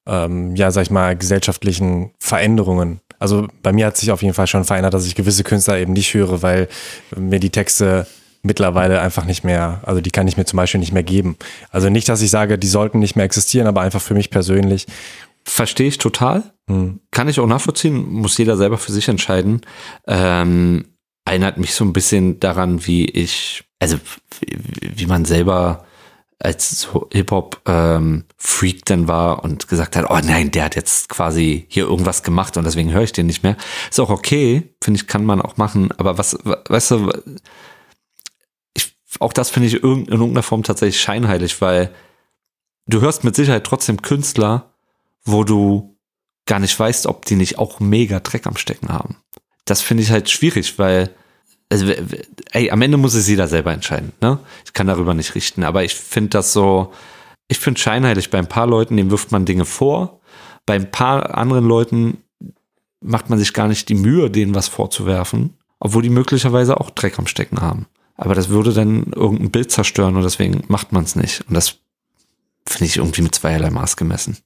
ähm, 0.07 0.57
ja, 0.57 0.71
sag 0.71 0.83
ich 0.83 0.91
mal, 0.91 1.17
gesellschaftlichen 1.17 2.13
Veränderungen. 2.19 3.01
Also 3.19 3.47
bei 3.63 3.73
mir 3.73 3.87
hat 3.87 3.97
sich 3.97 4.11
auf 4.11 4.23
jeden 4.23 4.35
Fall 4.35 4.49
schon 4.49 4.65
verändert, 4.65 4.95
dass 4.95 5.07
ich 5.07 5.15
gewisse 5.15 5.45
Künstler 5.45 5.79
eben 5.79 5.93
nicht 5.93 6.13
höre, 6.13 6.43
weil 6.43 6.69
mir 7.17 7.39
die 7.39 7.51
Texte 7.51 8.07
mittlerweile 8.43 9.01
einfach 9.01 9.25
nicht 9.25 9.45
mehr, 9.45 9.81
also 9.85 10.01
die 10.01 10.11
kann 10.11 10.27
ich 10.27 10.37
mir 10.37 10.45
zum 10.45 10.57
Beispiel 10.57 10.81
nicht 10.81 10.93
mehr 10.93 11.05
geben. 11.05 11.37
Also 11.71 11.89
nicht, 11.89 12.09
dass 12.09 12.23
ich 12.23 12.31
sage, 12.31 12.59
die 12.59 12.67
sollten 12.67 12.99
nicht 12.99 13.15
mehr 13.15 13.25
existieren, 13.25 13.69
aber 13.69 13.83
einfach 13.83 14.01
für 14.01 14.15
mich 14.15 14.31
persönlich. 14.31 14.87
Verstehe 15.45 15.89
ich 15.89 15.99
total. 15.99 16.43
Hm. 16.69 17.01
Kann 17.11 17.29
ich 17.29 17.39
auch 17.39 17.47
nachvollziehen, 17.47 18.13
muss 18.13 18.39
jeder 18.39 18.57
selber 18.57 18.79
für 18.79 18.93
sich 18.93 19.09
entscheiden. 19.09 19.61
Ähm, 20.09 20.87
erinnert 21.25 21.59
mich 21.59 21.75
so 21.75 21.85
ein 21.85 21.93
bisschen 21.93 22.41
daran, 22.41 22.87
wie 22.87 23.05
ich, 23.05 23.65
also 23.79 23.99
wie, 24.41 24.59
wie 24.97 25.07
man 25.07 25.25
selber 25.25 25.85
als 26.43 26.81
so 26.81 27.09
Hip-Hop-Freak 27.13 28.75
ähm, 28.77 28.83
dann 28.85 29.09
war 29.09 29.45
und 29.45 29.69
gesagt 29.69 29.97
hat, 29.97 30.11
oh 30.11 30.19
nein, 30.23 30.51
der 30.51 30.65
hat 30.65 30.77
jetzt 30.77 31.09
quasi 31.09 31.67
hier 31.69 31.85
irgendwas 31.85 32.23
gemacht 32.23 32.57
und 32.57 32.65
deswegen 32.65 32.93
höre 32.93 33.03
ich 33.03 33.13
den 33.13 33.27
nicht 33.27 33.43
mehr. 33.43 33.57
Ist 33.89 34.01
auch 34.01 34.11
okay, 34.11 34.75
finde 34.83 35.01
ich, 35.01 35.07
kann 35.07 35.25
man 35.25 35.41
auch 35.41 35.57
machen, 35.57 35.93
aber 35.99 36.19
was, 36.19 36.37
weißt 36.45 36.91
du, 36.91 37.13
ich, 38.75 38.95
auch 39.21 39.33
das 39.33 39.51
finde 39.51 39.69
ich 39.69 39.75
in 39.75 40.07
irgendeiner 40.07 40.43
Form 40.43 40.65
tatsächlich 40.65 41.01
scheinheilig, 41.01 41.61
weil 41.61 41.95
du 42.87 43.01
hörst 43.01 43.23
mit 43.23 43.37
Sicherheit 43.37 43.65
trotzdem 43.65 44.03
Künstler, 44.03 44.73
wo 45.25 45.45
du 45.45 45.97
gar 46.47 46.59
nicht 46.59 46.79
weißt, 46.79 47.07
ob 47.07 47.25
die 47.25 47.37
nicht 47.37 47.59
auch 47.59 47.79
mega 47.79 48.19
Dreck 48.19 48.49
am 48.49 48.57
Stecken 48.57 48.89
haben. 48.89 49.17
Das 49.65 49.81
finde 49.81 50.03
ich 50.03 50.11
halt 50.11 50.29
schwierig, 50.29 50.77
weil 50.81 51.15
also 51.73 51.87
ey, 52.53 52.71
am 52.71 52.83
Ende 52.83 52.99
muss 52.99 53.15
es 53.15 53.27
jeder 53.27 53.49
selber 53.49 53.73
entscheiden, 53.73 54.13
ne? 54.21 54.39
Ich 54.65 54.75
kann 54.75 54.87
darüber 54.87 55.15
nicht 55.15 55.35
richten, 55.35 55.65
aber 55.65 55.85
ich 55.85 55.95
finde 55.95 56.31
das 56.31 56.53
so, 56.53 56.93
ich 57.49 57.59
finde 57.59 57.81
scheinheilig 57.81 58.31
bei 58.31 58.39
ein 58.39 58.49
paar 58.49 58.67
Leuten, 58.67 58.97
denen 58.97 59.11
wirft 59.11 59.33
man 59.33 59.47
Dinge 59.47 59.65
vor, 59.65 60.21
bei 60.67 60.75
ein 60.75 60.91
paar 60.91 61.37
anderen 61.37 61.65
Leuten 61.65 62.19
macht 63.01 63.31
man 63.31 63.39
sich 63.39 63.53
gar 63.53 63.69
nicht 63.69 63.89
die 63.89 63.95
Mühe, 63.95 64.31
denen 64.31 64.55
was 64.55 64.69
vorzuwerfen, 64.69 65.55
obwohl 65.81 66.03
die 66.03 66.11
möglicherweise 66.11 66.79
auch 66.79 66.91
Dreck 66.91 67.19
am 67.19 67.27
Stecken 67.27 67.61
haben. 67.61 67.87
Aber 68.17 68.35
das 68.35 68.51
würde 68.51 68.73
dann 68.73 69.13
irgendein 69.13 69.51
Bild 69.51 69.73
zerstören 69.73 70.15
und 70.15 70.23
deswegen 70.23 70.63
macht 70.69 70.93
man 70.93 71.05
es 71.05 71.17
nicht. 71.17 71.43
Und 71.49 71.55
das 71.55 71.79
finde 72.67 72.85
ich 72.85 72.99
irgendwie 72.99 73.23
mit 73.23 73.35
zweierlei 73.35 73.71
Maß 73.71 73.97
gemessen. 73.97 74.37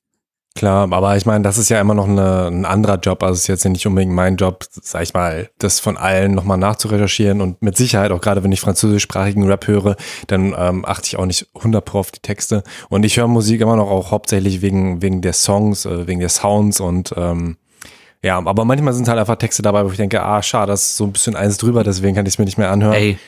Klar, 0.56 0.90
aber 0.90 1.16
ich 1.18 1.26
meine, 1.26 1.44
das 1.44 1.58
ist 1.58 1.68
ja 1.68 1.78
immer 1.80 1.94
noch 1.94 2.08
eine, 2.08 2.46
ein 2.46 2.64
anderer 2.64 2.96
Job. 2.96 3.22
Also 3.22 3.34
es 3.34 3.40
ist 3.40 3.46
jetzt 3.48 3.64
nicht 3.66 3.86
unbedingt 3.86 4.12
mein 4.12 4.36
Job, 4.36 4.64
sag 4.70 5.02
ich 5.02 5.12
mal, 5.12 5.50
das 5.58 5.80
von 5.80 5.98
allen 5.98 6.34
nochmal 6.34 6.56
nachzurecherchieren 6.56 7.42
und 7.42 7.60
mit 7.60 7.76
Sicherheit, 7.76 8.10
auch 8.10 8.22
gerade 8.22 8.42
wenn 8.42 8.52
ich 8.52 8.60
französischsprachigen 8.60 9.44
Rap 9.44 9.66
höre, 9.66 9.96
dann 10.28 10.54
ähm, 10.58 10.84
achte 10.86 11.08
ich 11.08 11.18
auch 11.18 11.26
nicht 11.26 11.46
100 11.56 11.84
pro 11.84 11.98
auf 11.98 12.10
die 12.10 12.20
Texte. 12.20 12.62
Und 12.88 13.04
ich 13.04 13.18
höre 13.18 13.28
Musik 13.28 13.60
immer 13.60 13.76
noch 13.76 13.90
auch 13.90 14.10
hauptsächlich 14.10 14.62
wegen, 14.62 15.02
wegen 15.02 15.20
der 15.20 15.34
Songs, 15.34 15.84
äh, 15.84 16.06
wegen 16.06 16.20
der 16.20 16.30
Sounds 16.30 16.80
und 16.80 17.14
ähm, 17.16 17.58
ja, 18.22 18.38
aber 18.38 18.64
manchmal 18.64 18.94
sind 18.94 19.08
halt 19.08 19.20
einfach 19.20 19.36
Texte 19.36 19.62
dabei, 19.62 19.84
wo 19.84 19.90
ich 19.90 19.98
denke, 19.98 20.22
ah, 20.22 20.42
schade, 20.42 20.72
das 20.72 20.82
ist 20.82 20.96
so 20.96 21.04
ein 21.04 21.12
bisschen 21.12 21.36
eins 21.36 21.58
drüber, 21.58 21.84
deswegen 21.84 22.16
kann 22.16 22.26
ich 22.26 22.34
es 22.34 22.38
mir 22.38 22.44
nicht 22.46 22.58
mehr 22.58 22.70
anhören. 22.70 22.94
Ey, 22.94 23.18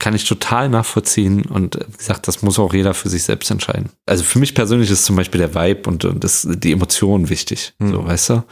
kann 0.00 0.14
ich 0.14 0.24
total 0.24 0.68
nachvollziehen 0.68 1.42
und 1.42 1.76
wie 1.76 1.96
gesagt, 1.98 2.26
das 2.26 2.42
muss 2.42 2.58
auch 2.58 2.72
jeder 2.72 2.94
für 2.94 3.08
sich 3.08 3.22
selbst 3.22 3.50
entscheiden. 3.50 3.90
Also 4.06 4.24
für 4.24 4.38
mich 4.38 4.54
persönlich 4.54 4.90
ist 4.90 5.04
zum 5.04 5.14
Beispiel 5.14 5.38
der 5.38 5.54
Vibe 5.54 5.88
und, 5.88 6.04
und 6.04 6.24
das, 6.24 6.48
die 6.50 6.72
Emotionen 6.72 7.28
wichtig, 7.28 7.74
hm. 7.78 7.92
so 7.92 8.04
weißt 8.04 8.30
du. 8.30 8.44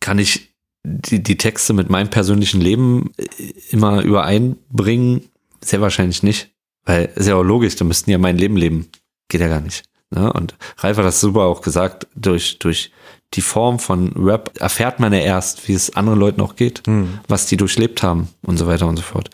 Kann 0.00 0.18
ich 0.18 0.54
die, 0.82 1.22
die 1.22 1.36
Texte 1.36 1.74
mit 1.74 1.90
meinem 1.90 2.08
persönlichen 2.08 2.62
Leben 2.62 3.12
immer 3.70 4.02
übereinbringen? 4.02 5.28
Sehr 5.62 5.82
wahrscheinlich 5.82 6.22
nicht, 6.22 6.50
weil 6.84 7.10
ist 7.14 7.28
ja 7.28 7.36
auch 7.36 7.42
logisch, 7.42 7.76
da 7.76 7.84
müssten 7.84 8.10
ja 8.10 8.18
mein 8.18 8.38
Leben 8.38 8.56
leben. 8.56 8.88
Geht 9.28 9.42
ja 9.42 9.48
gar 9.48 9.60
nicht. 9.60 9.84
Ne? 10.10 10.32
Und 10.32 10.56
Ralf 10.78 10.96
hat 10.96 11.04
das 11.04 11.20
super 11.20 11.42
auch 11.42 11.60
gesagt, 11.60 12.06
durch, 12.16 12.58
durch 12.58 12.90
die 13.34 13.42
Form 13.42 13.78
von 13.78 14.12
Rap 14.16 14.52
erfährt 14.58 14.98
man 14.98 15.12
ja 15.12 15.20
erst, 15.20 15.68
wie 15.68 15.74
es 15.74 15.94
anderen 15.94 16.18
Leuten 16.18 16.40
auch 16.40 16.56
geht, 16.56 16.86
hm. 16.86 17.18
was 17.28 17.46
die 17.46 17.58
durchlebt 17.58 18.02
haben 18.02 18.28
und 18.42 18.56
so 18.56 18.66
weiter 18.66 18.86
und 18.86 18.96
so 18.96 19.02
fort. 19.02 19.28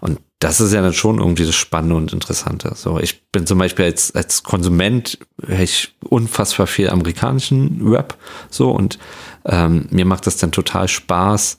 Und 0.00 0.18
das 0.42 0.60
ist 0.60 0.72
ja 0.72 0.82
dann 0.82 0.92
schon 0.92 1.18
irgendwie 1.18 1.46
das 1.46 1.54
Spannende 1.54 1.94
und 1.94 2.12
Interessante. 2.12 2.72
So, 2.74 2.98
ich 2.98 3.30
bin 3.30 3.46
zum 3.46 3.58
Beispiel 3.58 3.84
als, 3.84 4.12
als 4.12 4.42
Konsument, 4.42 5.18
höre 5.46 5.60
ich 5.60 5.94
unfassbar 6.02 6.66
viel 6.66 6.90
amerikanischen 6.90 7.80
Rap, 7.86 8.16
so, 8.50 8.72
und 8.72 8.98
ähm, 9.44 9.86
mir 9.90 10.04
macht 10.04 10.26
das 10.26 10.38
dann 10.38 10.50
total 10.50 10.88
Spaß. 10.88 11.58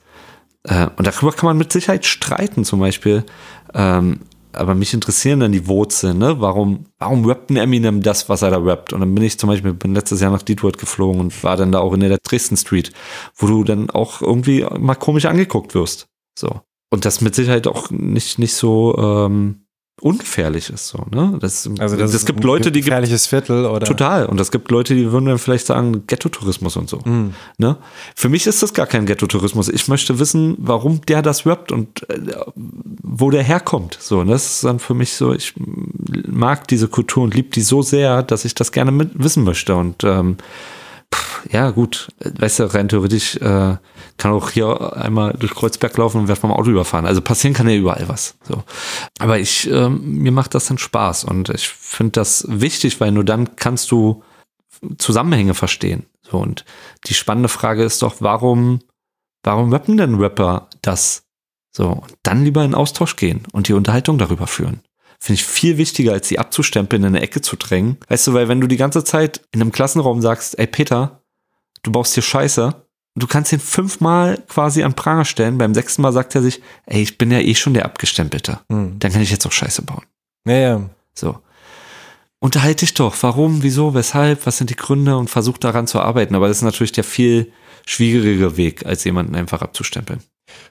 Äh, 0.64 0.88
und 0.98 1.08
darüber 1.08 1.32
kann 1.32 1.48
man 1.48 1.58
mit 1.58 1.72
Sicherheit 1.72 2.06
streiten, 2.06 2.66
zum 2.66 2.82
Beispiel. 2.82 3.24
Ähm, 3.74 4.20
aber 4.52 4.76
mich 4.76 4.94
interessieren 4.94 5.40
dann 5.40 5.54
die 5.54 5.66
Wurzeln, 5.68 6.18
ne? 6.18 6.40
Warum, 6.40 6.86
warum 7.00 7.26
rappt 7.26 7.50
ein 7.50 7.58
Eminem 7.58 8.02
das, 8.02 8.28
was 8.30 8.42
er 8.42 8.52
da 8.52 8.58
rappt? 8.58 8.94
Und 8.94 9.00
dann 9.00 9.16
bin 9.16 9.24
ich 9.24 9.40
zum 9.40 9.50
Beispiel, 9.50 9.74
bin 9.74 9.96
letztes 9.96 10.20
Jahr 10.20 10.32
nach 10.32 10.44
Detroit 10.44 10.78
geflogen 10.78 11.22
und 11.22 11.44
war 11.44 11.56
dann 11.56 11.72
da 11.72 11.80
auch 11.80 11.94
in 11.94 12.02
der 12.02 12.18
Dresden 12.18 12.58
Street, 12.58 12.92
wo 13.36 13.48
du 13.48 13.64
dann 13.64 13.90
auch 13.90 14.22
irgendwie 14.22 14.66
mal 14.78 14.96
komisch 14.96 15.26
angeguckt 15.26 15.74
wirst. 15.74 16.08
So 16.38 16.62
und 16.94 17.06
das 17.06 17.22
mit 17.22 17.34
Sicherheit 17.34 17.66
auch 17.66 17.90
nicht, 17.90 18.38
nicht 18.38 18.54
so 18.54 18.96
ähm, 19.00 19.64
ungefährlich 20.00 20.70
ist. 20.70 20.90
So, 20.90 21.08
ne? 21.10 21.40
das, 21.42 21.68
also 21.80 21.98
das, 21.98 22.12
das 22.12 22.26
gibt 22.28 22.44
Leute, 22.44 22.72
die 22.72 22.82
gefährliches 22.82 23.26
Viertel 23.26 23.66
oder 23.66 23.88
total. 23.88 24.28
Und 24.28 24.40
es 24.40 24.52
gibt 24.52 24.70
Leute, 24.70 24.94
die 24.94 25.12
würden 25.12 25.26
dann 25.26 25.40
vielleicht 25.40 25.66
sagen 25.66 26.06
Ghetto-Tourismus 26.06 26.78
und 26.78 26.92
so. 26.92 26.98
Mm. 27.00 27.34
Ne? 27.58 27.78
Für 28.16 28.30
mich 28.30 28.46
ist 28.46 28.62
das 28.62 28.76
gar 28.76 28.86
kein 28.86 29.08
Ghetto-Tourismus. 29.08 29.70
Ich 29.70 29.88
möchte 29.88 30.20
wissen, 30.20 30.56
warum 30.60 31.02
der 31.02 31.24
das 31.24 31.48
rappt 31.48 31.72
und 31.72 32.08
äh, 32.12 32.20
wo 32.56 33.32
der 33.32 33.42
herkommt. 33.42 33.98
So, 34.00 34.20
und 34.20 34.28
das 34.28 34.46
ist 34.46 34.64
dann 34.64 34.78
für 34.78 34.94
mich 34.94 35.14
so. 35.14 35.34
Ich 35.34 35.56
mag 36.28 36.68
diese 36.68 36.90
Kultur 36.90 37.24
und 37.24 37.34
liebe 37.34 37.50
die 37.50 37.62
so 37.62 37.82
sehr, 37.82 38.22
dass 38.22 38.46
ich 38.46 38.54
das 38.54 38.72
gerne 38.72 38.92
mit 38.92 39.12
wissen 39.16 39.44
möchte. 39.44 39.76
Und 39.76 40.04
ähm, 40.04 40.38
pff, 41.12 41.48
ja, 41.52 41.72
gut, 41.72 42.10
weißt 42.20 42.60
du, 42.60 42.74
rein 42.76 42.88
theoretisch 42.88 43.38
äh, 43.38 43.78
kann 44.18 44.32
auch 44.32 44.52
hier 44.52 44.96
einmal 44.96 45.34
durch 45.34 45.54
Kreuzberg 45.54 45.98
laufen 45.98 46.20
und 46.20 46.28
werde 46.28 46.42
vom 46.42 46.52
Auto 46.52 46.70
überfahren. 46.70 47.06
Also 47.06 47.22
passieren 47.22 47.54
kann 47.54 47.68
ja 47.68 47.76
überall 47.76 48.08
was. 48.08 48.36
So. 48.44 48.64
Aber 49.20 49.40
ich, 49.40 49.70
ähm, 49.70 50.20
mir 50.20 50.32
macht 50.32 50.56
das 50.56 50.68
dann 50.68 50.78
Spaß 50.78 51.24
und 51.24 51.50
ich 51.50 51.68
finde 51.68 52.12
das 52.12 52.46
wichtig, 52.48 53.00
weil 53.00 53.12
nur 53.12 53.24
dann 53.24 53.56
kannst 53.56 53.92
du 53.92 54.24
Zusammenhänge 54.98 55.54
verstehen. 55.54 56.06
So, 56.22 56.38
und 56.38 56.66
die 57.08 57.14
spannende 57.14 57.50
Frage 57.50 57.84
ist 57.84 58.02
doch, 58.02 58.16
warum, 58.20 58.80
warum 59.44 59.72
rappen 59.72 59.98
denn 59.98 60.16
Rapper 60.16 60.70
das? 60.82 61.24
So, 61.72 61.90
und 61.90 62.14
dann 62.24 62.44
lieber 62.44 62.64
in 62.64 62.76
Austausch 62.76 63.16
gehen 63.16 63.44
und 63.52 63.68
die 63.68 63.74
Unterhaltung 63.74 64.18
darüber 64.18 64.48
führen. 64.48 64.82
Finde 65.20 65.40
ich 65.40 65.46
viel 65.46 65.78
wichtiger, 65.78 66.14
als 66.14 66.28
sie 66.28 66.38
abzustempeln, 66.38 67.04
in 67.04 67.08
eine 67.08 67.22
Ecke 67.22 67.42
zu 67.42 67.56
drängen. 67.56 67.98
Weißt 68.10 68.28
du, 68.28 68.34
weil 68.34 68.50
wenn 68.50 68.62
du 68.62 68.68
die 68.68 68.78
ganze 68.78 69.04
Zeit 69.04 69.42
in 69.52 69.62
einem 69.62 69.72
Klassenraum 69.72 70.22
sagst, 70.22 70.60
ey 70.60 70.68
Peter, 70.68 71.24
du 71.82 71.92
baust 71.92 72.14
hier 72.14 72.24
Scheiße, 72.24 72.86
du 73.16 73.28
kannst 73.28 73.52
ihn 73.54 73.60
fünfmal 73.60 74.44
quasi 74.48 74.84
an 74.84 74.94
Pranger 74.94 75.26
stellen. 75.26 75.58
Beim 75.58 75.74
sechsten 75.74 76.02
Mal 76.02 76.14
sagt 76.14 76.36
er 76.36 76.42
sich, 76.42 76.62
ey, 76.86 77.02
ich 77.02 77.18
bin 77.18 77.32
ja 77.32 77.40
eh 77.40 77.56
schon 77.56 77.74
der 77.74 77.86
Abgestempelte. 77.86 78.60
Mhm. 78.70 79.00
Dann 79.00 79.12
kann 79.12 79.22
ich 79.22 79.32
jetzt 79.32 79.46
auch 79.46 79.52
Scheiße 79.52 79.84
bauen. 79.84 80.06
Ja, 80.48 80.56
ja. 80.56 80.90
So. 81.14 81.40
Unterhalte 82.40 82.86
dich 82.86 82.94
doch. 82.94 83.16
Warum, 83.22 83.64
wieso, 83.64 83.94
weshalb, 83.94 84.46
was 84.46 84.58
sind 84.58 84.70
die 84.70 84.76
Gründe 84.76 85.16
und 85.18 85.30
versuch 85.30 85.58
daran 85.58 85.88
zu 85.88 86.02
arbeiten. 86.02 86.36
Aber 86.36 86.48
das 86.48 86.58
ist 86.58 86.64
natürlich 86.64 86.92
der 86.92 87.04
viel 87.04 87.52
schwierigere 87.86 88.58
Weg, 88.58 88.86
als 88.86 89.04
jemanden 89.04 89.36
einfach 89.36 89.62
abzustempeln. 89.62 90.22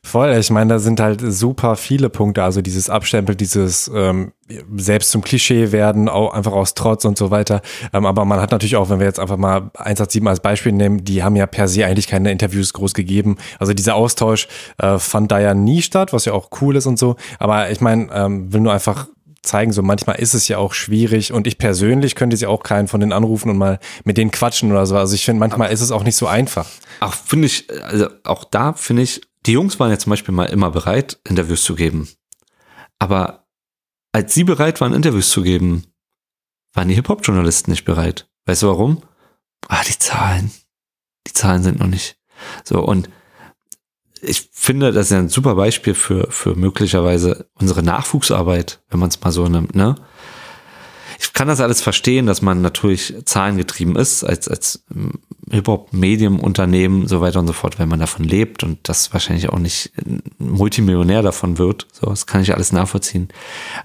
Voll, 0.03 0.33
ich 0.33 0.51
meine, 0.51 0.75
da 0.75 0.79
sind 0.79 1.01
halt 1.01 1.21
super 1.21 1.77
viele 1.77 2.09
Punkte, 2.09 2.43
also 2.43 2.61
dieses 2.61 2.91
Abstempel, 2.91 3.35
dieses 3.37 3.91
ähm, 3.95 4.33
selbst 4.77 5.11
zum 5.11 5.23
Klischee 5.23 5.73
werden, 5.73 6.09
auch 6.09 6.35
einfach 6.35 6.53
aus 6.53 6.75
Trotz 6.75 7.05
und 7.05 7.17
so 7.17 7.31
weiter. 7.31 7.63
Ähm, 7.93 8.07
aber 8.07 8.25
man 8.25 8.41
hat 8.41 8.51
natürlich 8.51 8.77
auch, 8.77 8.91
wenn 8.91 8.99
wir 8.99 9.07
jetzt 9.07 9.21
einfach 9.21 9.37
mal 9.37 9.71
187 9.75 10.27
als 10.27 10.41
Beispiel 10.41 10.73
nehmen, 10.73 11.05
die 11.05 11.23
haben 11.23 11.37
ja 11.37 11.47
per 11.47 11.69
se 11.69 11.87
eigentlich 11.87 12.09
keine 12.09 12.31
Interviews 12.31 12.73
groß 12.73 12.95
gegeben. 12.95 13.37
Also 13.59 13.75
dieser 13.75 13.95
Austausch 13.95 14.49
äh, 14.79 14.99
fand 14.99 15.31
da 15.31 15.41
ja 15.41 15.55
nie 15.55 15.83
statt, 15.83 16.13
was 16.13 16.25
ja 16.25 16.33
auch 16.33 16.51
cool 16.61 16.77
ist 16.77 16.87
und 16.87 16.99
so. 16.99 17.17
Aber 17.39 17.71
ich 17.71 17.81
meine, 17.81 18.09
ähm, 18.13 18.53
will 18.53 18.61
nur 18.61 18.73
einfach 18.73 19.07
zeigen, 19.43 19.73
so 19.73 19.83
manchmal 19.83 20.17
ist 20.21 20.35
es 20.35 20.49
ja 20.49 20.59
auch 20.59 20.73
schwierig 20.73 21.33
und 21.33 21.47
ich 21.47 21.59
persönlich 21.59 22.15
könnte 22.15 22.37
sie 22.37 22.47
auch 22.47 22.63
keinen 22.63 22.89
von 22.89 23.01
denen 23.01 23.13
anrufen 23.13 23.51
und 23.51 23.59
mal 23.59 23.81
mit 24.05 24.17
denen 24.17 24.31
quatschen 24.31 24.71
oder 24.71 24.87
so. 24.87 24.97
Also 24.97 25.15
ich 25.15 25.25
finde, 25.25 25.41
manchmal 25.41 25.73
ist 25.73 25.81
es 25.81 25.91
auch 25.91 26.05
nicht 26.05 26.17
so 26.17 26.27
einfach. 26.27 26.67
Auch 27.01 27.15
finde 27.15 27.47
ich, 27.47 27.67
also 27.83 28.07
auch 28.25 28.45
da 28.45 28.73
finde 28.75 29.03
ich, 29.03 29.21
die 29.47 29.53
Jungs 29.53 29.79
waren 29.81 29.91
ja 29.91 29.99
zum 29.99 30.11
Beispiel 30.11 30.35
mal 30.35 30.47
immer 30.47 30.71
bereit, 30.71 31.21
Interviews 31.29 31.65
zu 31.65 31.75
geben. 31.75 32.09
Aber 32.99 33.47
als 34.13 34.35
sie 34.35 34.45
bereit 34.45 34.81
waren, 34.81 34.95
Interviews 34.95 35.31
zu 35.31 35.43
geben, 35.43 35.87
waren 36.75 36.89
die 36.89 36.95
Hip-Hop-Journalisten 36.95 37.71
nicht 37.71 37.85
bereit. 37.85 38.29
Weißt 38.47 38.63
du 38.63 38.69
warum? 38.69 39.03
Ah, 39.69 39.83
die 39.87 39.99
Zahlen. 39.99 40.51
Die 41.27 41.33
Zahlen 41.33 41.63
sind 41.63 41.81
noch 41.81 41.87
nicht. 41.87 42.19
So, 42.65 42.81
und 42.81 43.09
ich 44.21 44.51
finde, 44.53 44.93
das 44.93 45.07
ist 45.07 45.13
ja 45.13 45.19
ein 45.19 45.29
super 45.29 45.55
Beispiel 45.57 45.95
für, 45.95 46.31
für 46.31 46.55
möglicherweise 46.55 47.51
unsere 47.55 47.83
Nachwuchsarbeit, 47.83 48.83
wenn 48.89 49.01
man 49.01 49.09
es 49.09 49.21
mal 49.21 49.33
so 49.33 49.49
nimmt, 49.49 49.75
ne? 49.75 49.97
Ich 51.23 51.33
kann 51.33 51.47
das 51.47 51.61
alles 51.61 51.81
verstehen, 51.81 52.27
dass 52.27 52.43
man 52.43 52.63
natürlich 52.63 53.15
zahlengetrieben 53.25 53.95
ist 53.95 54.25
als, 54.25 54.49
als 54.49 54.85
Hip-Hop-Medium-Unternehmen, 55.51 57.07
so 57.07 57.21
weiter 57.21 57.39
und 57.39 57.47
so 57.47 57.53
fort, 57.53 57.79
wenn 57.79 57.89
man 57.89 58.01
davon 58.01 58.25
lebt 58.25 58.65
und 58.65 58.89
das 58.89 59.13
wahrscheinlich 59.13 59.49
auch 59.49 59.59
nicht 59.61 59.93
Multimillionär 60.39 61.23
davon 61.23 61.59
wird. 61.59 61.87
So, 61.93 62.07
das 62.07 62.27
kann 62.27 62.43
ich 62.43 62.53
alles 62.53 62.73
nachvollziehen. 62.73 63.29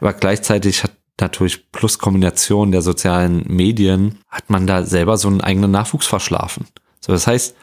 Aber 0.01 0.13
gleichzeitig 0.13 0.83
hat 0.83 0.93
natürlich 1.21 1.71
plus 1.71 1.99
Kombination 1.99 2.71
der 2.71 2.81
sozialen 2.81 3.43
Medien, 3.47 4.17
hat 4.29 4.49
man 4.49 4.65
da 4.65 4.83
selber 4.83 5.17
so 5.17 5.27
einen 5.27 5.41
eigenen 5.41 5.69
Nachwuchs 5.69 6.07
verschlafen. 6.07 6.65
So, 7.01 7.13
das 7.13 7.27
heißt, 7.27 7.55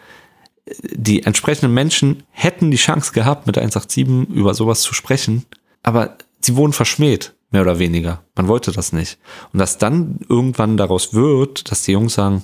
die 0.82 1.24
entsprechenden 1.24 1.74
Menschen 1.74 2.22
hätten 2.30 2.70
die 2.70 2.76
Chance 2.76 3.12
gehabt, 3.12 3.48
mit 3.48 3.58
187 3.58 4.34
über 4.34 4.54
sowas 4.54 4.82
zu 4.82 4.94
sprechen, 4.94 5.46
aber 5.82 6.16
sie 6.40 6.54
wurden 6.54 6.72
verschmäht 6.72 7.34
mehr 7.54 7.62
oder 7.62 7.78
weniger. 7.78 8.22
Man 8.34 8.48
wollte 8.48 8.72
das 8.72 8.92
nicht. 8.92 9.18
Und 9.52 9.60
dass 9.60 9.78
dann 9.78 10.18
irgendwann 10.28 10.76
daraus 10.76 11.14
wird, 11.14 11.70
dass 11.70 11.82
die 11.82 11.92
Jungs 11.92 12.14
sagen, 12.14 12.42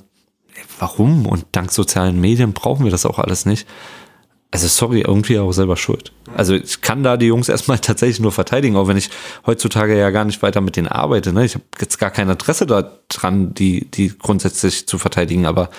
warum? 0.78 1.26
Und 1.26 1.44
dank 1.52 1.72
sozialen 1.72 2.18
Medien 2.20 2.52
brauchen 2.54 2.84
wir 2.84 2.90
das 2.90 3.04
auch 3.04 3.18
alles 3.18 3.44
nicht. 3.44 3.66
Also 4.52 4.66
sorry, 4.68 5.00
irgendwie 5.00 5.38
auch 5.38 5.52
selber 5.52 5.76
schuld. 5.76 6.12
Also 6.34 6.54
ich 6.54 6.80
kann 6.80 7.02
da 7.02 7.16
die 7.16 7.26
Jungs 7.26 7.48
erstmal 7.50 7.80
tatsächlich 7.80 8.20
nur 8.20 8.32
verteidigen, 8.32 8.76
auch 8.76 8.88
wenn 8.88 8.96
ich 8.96 9.10
heutzutage 9.46 9.98
ja 9.98 10.10
gar 10.10 10.24
nicht 10.24 10.42
weiter 10.42 10.60
mit 10.60 10.76
denen 10.76 10.88
arbeite. 10.88 11.32
Ne? 11.32 11.44
Ich 11.44 11.54
habe 11.54 11.64
jetzt 11.80 11.98
gar 11.98 12.10
kein 12.10 12.28
Interesse 12.28 12.66
daran, 12.66 13.52
die, 13.52 13.90
die 13.90 14.16
grundsätzlich 14.16 14.86
zu 14.86 14.96
verteidigen, 14.98 15.44
aber 15.44 15.70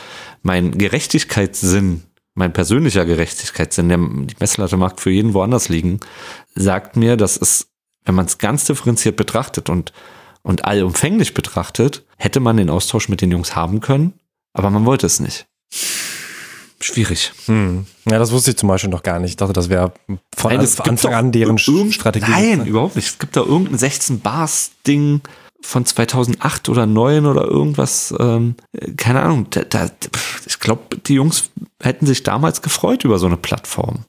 mein 0.43 0.77
Gerechtigkeitssinn, 0.77 2.03
mein 2.33 2.53
persönlicher 2.53 3.05
Gerechtigkeitssinn, 3.05 3.87
der, 3.87 3.97
die 3.97 4.35
Messlatte 4.39 4.75
mag 4.75 4.99
für 4.99 5.11
jeden 5.11 5.33
woanders 5.33 5.69
liegen, 5.69 6.01
sagt 6.53 6.97
mir, 6.97 7.15
dass 7.15 7.37
es 7.37 7.70
wenn 8.05 8.15
man 8.15 8.25
es 8.25 8.37
ganz 8.37 8.65
differenziert 8.65 9.15
betrachtet 9.15 9.69
und, 9.69 9.93
und 10.41 10.65
allumfänglich 10.65 11.33
betrachtet, 11.33 12.03
hätte 12.17 12.39
man 12.39 12.57
den 12.57 12.69
Austausch 12.69 13.09
mit 13.09 13.21
den 13.21 13.31
Jungs 13.31 13.55
haben 13.55 13.79
können, 13.79 14.13
aber 14.53 14.69
man 14.69 14.85
wollte 14.85 15.05
es 15.05 15.19
nicht. 15.19 15.47
Schwierig. 16.83 17.31
Hm. 17.45 17.85
Ja, 18.09 18.17
das 18.17 18.31
wusste 18.31 18.51
ich 18.51 18.57
zum 18.57 18.67
Beispiel 18.67 18.89
noch 18.89 19.03
gar 19.03 19.19
nicht. 19.19 19.31
Ich 19.31 19.37
dachte, 19.37 19.53
das 19.53 19.69
wäre 19.69 19.93
von 20.35 20.51
nein, 20.51 20.67
Anfang 20.79 21.13
an 21.13 21.31
deren 21.31 21.59
Strategie. 21.59 22.29
Nein, 22.29 22.65
überhaupt 22.65 22.95
nicht. 22.95 23.07
Es 23.07 23.19
gibt 23.19 23.35
da 23.35 23.41
irgendein 23.41 23.77
16-Bars-Ding 23.77 25.21
von 25.61 25.85
2008 25.85 26.69
oder 26.69 26.87
9 26.87 27.27
oder 27.27 27.43
irgendwas. 27.43 28.13
Ähm, 28.19 28.55
keine 28.97 29.21
Ahnung. 29.21 29.47
Da, 29.51 29.63
da, 29.63 29.91
ich 30.47 30.59
glaube, 30.59 30.97
die 31.05 31.13
Jungs 31.13 31.51
hätten 31.81 32.07
sich 32.07 32.23
damals 32.23 32.63
gefreut 32.63 33.03
über 33.03 33.19
so 33.19 33.27
eine 33.27 33.37
Plattform. 33.37 34.05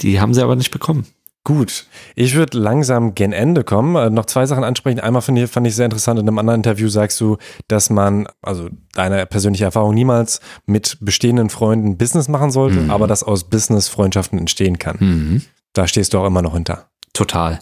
Die 0.00 0.20
haben 0.20 0.32
sie 0.32 0.42
aber 0.42 0.54
nicht 0.54 0.70
bekommen. 0.70 1.06
Gut, 1.44 1.86
ich 2.14 2.36
würde 2.36 2.56
langsam 2.56 3.16
gen 3.16 3.32
Ende 3.32 3.64
kommen. 3.64 3.96
Äh, 3.96 4.10
noch 4.10 4.26
zwei 4.26 4.46
Sachen 4.46 4.62
ansprechen. 4.62 5.00
Einmal 5.00 5.22
fand 5.22 5.38
ich, 5.38 5.50
fand 5.50 5.66
ich 5.66 5.74
sehr 5.74 5.86
interessant. 5.86 6.20
In 6.20 6.28
einem 6.28 6.38
anderen 6.38 6.60
Interview 6.60 6.88
sagst 6.88 7.20
du, 7.20 7.36
dass 7.66 7.90
man, 7.90 8.28
also 8.42 8.68
deine 8.92 9.26
persönliche 9.26 9.64
Erfahrung 9.64 9.92
niemals 9.92 10.40
mit 10.66 10.98
bestehenden 11.00 11.50
Freunden 11.50 11.98
Business 11.98 12.28
machen 12.28 12.52
sollte, 12.52 12.78
mhm. 12.78 12.90
aber 12.90 13.08
dass 13.08 13.24
aus 13.24 13.44
Business 13.44 13.88
Freundschaften 13.88 14.38
entstehen 14.38 14.78
kann. 14.78 14.96
Mhm. 15.00 15.42
Da 15.72 15.88
stehst 15.88 16.14
du 16.14 16.18
auch 16.18 16.26
immer 16.26 16.42
noch 16.42 16.52
hinter. 16.52 16.90
Total. 17.12 17.58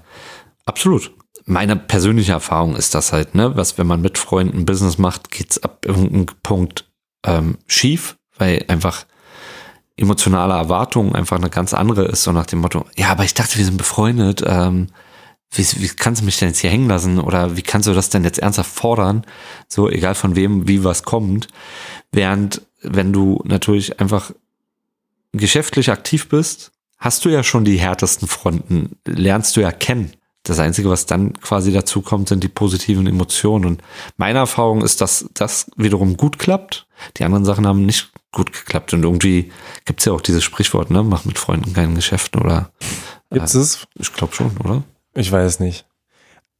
Absolut. 0.66 1.12
Meine 1.46 1.74
persönliche 1.74 2.32
Erfahrung 2.32 2.76
ist 2.76 2.94
das 2.94 3.14
halt, 3.14 3.34
ne, 3.34 3.56
was, 3.56 3.78
wenn 3.78 3.86
man 3.86 4.02
mit 4.02 4.18
Freunden 4.18 4.66
Business 4.66 4.98
macht, 4.98 5.30
geht's 5.30 5.62
ab 5.62 5.86
irgendeinem 5.86 6.26
Punkt 6.42 6.90
ähm, 7.24 7.56
schief, 7.66 8.18
weil 8.36 8.64
einfach 8.68 9.06
emotionale 10.00 10.54
Erwartung 10.54 11.14
einfach 11.14 11.36
eine 11.36 11.50
ganz 11.50 11.74
andere 11.74 12.06
ist, 12.06 12.22
so 12.22 12.32
nach 12.32 12.46
dem 12.46 12.60
Motto, 12.60 12.86
ja, 12.96 13.10
aber 13.10 13.24
ich 13.24 13.34
dachte, 13.34 13.58
wir 13.58 13.64
sind 13.64 13.76
befreundet, 13.76 14.42
ähm, 14.46 14.88
wie, 15.52 15.66
wie 15.82 15.88
kannst 15.88 16.20
du 16.20 16.24
mich 16.24 16.38
denn 16.38 16.48
jetzt 16.48 16.60
hier 16.60 16.70
hängen 16.70 16.88
lassen 16.88 17.18
oder 17.18 17.56
wie 17.56 17.62
kannst 17.62 17.88
du 17.88 17.92
das 17.92 18.08
denn 18.08 18.24
jetzt 18.24 18.38
ernsthaft 18.38 18.70
fordern? 18.70 19.24
So, 19.68 19.88
egal 19.88 20.14
von 20.14 20.36
wem, 20.36 20.68
wie 20.68 20.84
was 20.84 21.02
kommt. 21.02 21.48
Während, 22.12 22.62
wenn 22.82 23.12
du 23.12 23.42
natürlich 23.44 24.00
einfach 24.00 24.30
geschäftlich 25.32 25.90
aktiv 25.90 26.28
bist, 26.28 26.72
hast 26.98 27.24
du 27.24 27.28
ja 27.28 27.42
schon 27.42 27.64
die 27.64 27.78
härtesten 27.78 28.28
Fronten, 28.28 28.96
lernst 29.06 29.56
du 29.56 29.60
ja 29.60 29.72
kennen. 29.72 30.12
Das 30.42 30.58
Einzige, 30.58 30.88
was 30.88 31.04
dann 31.04 31.34
quasi 31.34 31.70
dazu 31.70 32.00
kommt, 32.00 32.30
sind 32.30 32.42
die 32.42 32.48
positiven 32.48 33.06
Emotionen. 33.06 33.66
Und 33.66 33.82
meine 34.16 34.38
Erfahrung 34.38 34.82
ist, 34.82 35.00
dass 35.00 35.28
das 35.34 35.70
wiederum 35.76 36.16
gut 36.16 36.38
klappt. 36.38 36.86
Die 37.18 37.24
anderen 37.24 37.44
Sachen 37.44 37.66
haben 37.66 37.84
nicht 37.84 38.10
gut 38.32 38.52
geklappt. 38.52 38.94
Und 38.94 39.02
irgendwie 39.02 39.52
gibt 39.84 40.00
es 40.00 40.06
ja 40.06 40.12
auch 40.12 40.22
dieses 40.22 40.42
Sprichwort, 40.42 40.90
ne? 40.90 41.02
Mach 41.02 41.24
mit 41.24 41.38
Freunden 41.38 41.74
kein 41.74 41.94
Geschäft 41.94 42.36
oder. 42.36 42.70
Gibt 43.30 43.54
äh, 43.54 43.58
es? 43.58 43.86
Ich 43.94 44.12
glaube 44.14 44.34
schon, 44.34 44.56
oder? 44.58 44.82
Ich 45.14 45.30
weiß 45.30 45.60
nicht. 45.60 45.86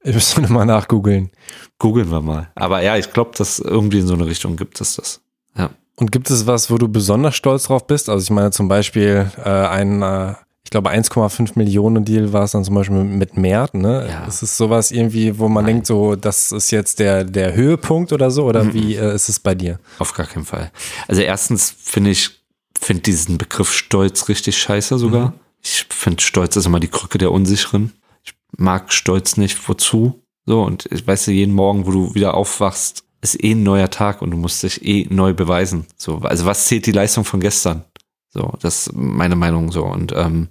Ich 0.03 0.15
müsste 0.15 0.41
nochmal 0.41 0.67
nachgoogeln. 0.67 1.31
Googeln 1.79 2.11
wir 2.11 2.21
mal. 2.21 2.51
Aber 2.55 2.83
ja, 2.83 2.97
ich 2.97 3.13
glaube, 3.13 3.33
dass 3.37 3.59
irgendwie 3.59 4.01
in 4.01 4.07
so 4.07 4.15
eine 4.15 4.27
Richtung 4.27 4.57
gibt 4.57 4.81
es 4.81 4.97
das. 4.97 5.21
Ja. 5.57 5.71
Und 5.97 6.13
gibt 6.13 6.31
es 6.31 6.47
was, 6.47 6.71
wo 6.71 6.79
du 6.79 6.89
besonders 6.89 7.37
stolz 7.37 7.65
drauf 7.65 7.87
bist? 7.87 8.09
Also 8.09 8.23
ich 8.23 8.31
meine 8.31 8.51
zum 8.51 8.69
Beispiel 8.69 9.31
äh, 9.37 9.49
ein 9.49 10.03
äh, 10.03 10.35
ich 10.65 10.71
glaube 10.71 10.91
1,5 10.91 11.53
Millionen 11.57 12.05
Deal 12.05 12.33
war 12.33 12.45
es 12.45 12.53
dann 12.53 12.65
zum 12.65 12.75
Beispiel 12.75 13.03
mit 13.03 13.37
Mert, 13.37 13.75
ne? 13.75 14.07
Ja. 14.09 14.25
Ist 14.27 14.43
es 14.43 14.57
sowas 14.57 14.93
irgendwie, 14.93 15.39
wo 15.39 15.49
man 15.49 15.65
Nein. 15.65 15.75
denkt, 15.77 15.87
so, 15.87 16.17
das 16.17 16.53
ist 16.53 16.71
jetzt 16.71 16.99
der, 16.99 17.25
der 17.25 17.55
Höhepunkt 17.55 18.13
oder 18.13 18.31
so? 18.31 18.45
Oder 18.45 18.65
mhm. 18.65 18.75
wie 18.75 18.95
äh, 18.95 19.15
ist 19.15 19.29
es 19.29 19.41
bei 19.41 19.55
dir? 19.55 19.81
Auf 19.99 20.13
gar 20.13 20.27
keinen 20.27 20.45
Fall. 20.45 20.71
Also 21.09 21.23
erstens 21.23 21.75
finde 21.77 22.11
ich, 22.11 22.31
finde 22.79 23.03
diesen 23.03 23.39
Begriff 23.39 23.73
Stolz 23.73 24.29
richtig 24.29 24.59
scheiße 24.59 24.99
sogar. 24.99 25.29
Mhm. 25.29 25.35
Ich 25.63 25.87
finde 25.89 26.23
Stolz 26.23 26.57
ist 26.57 26.67
immer 26.67 26.81
die 26.81 26.89
Krücke 26.89 27.19
der 27.19 27.33
Unsicheren. 27.33 27.93
Ich 28.23 28.35
mag 28.57 28.93
Stolz 28.93 29.37
nicht. 29.37 29.69
Wozu? 29.69 30.23
So, 30.47 30.63
und 30.63 30.87
ich 30.91 31.07
weiß 31.07 31.27
ja, 31.27 31.33
jeden 31.33 31.55
Morgen, 31.55 31.87
wo 31.87 31.91
du 31.91 32.15
wieder 32.15 32.35
aufwachst, 32.35 33.05
ist 33.23 33.43
eh 33.43 33.53
ein 33.53 33.63
neuer 33.63 33.91
Tag 33.91 34.23
und 34.23 34.31
du 34.31 34.37
musst 34.37 34.63
dich 34.63 34.85
eh 34.85 35.07
neu 35.11 35.35
beweisen. 35.35 35.87
So, 35.97 36.19
also 36.19 36.47
was 36.47 36.67
zählt 36.67 36.87
die 36.87 36.93
Leistung 36.93 37.25
von 37.25 37.41
gestern? 37.41 37.85
So, 38.33 38.55
das 38.61 38.87
ist 38.87 38.95
meine 38.95 39.37
Meinung 39.37 39.73
so. 39.73 39.85
Und 39.85 40.13
ähm, 40.15 40.49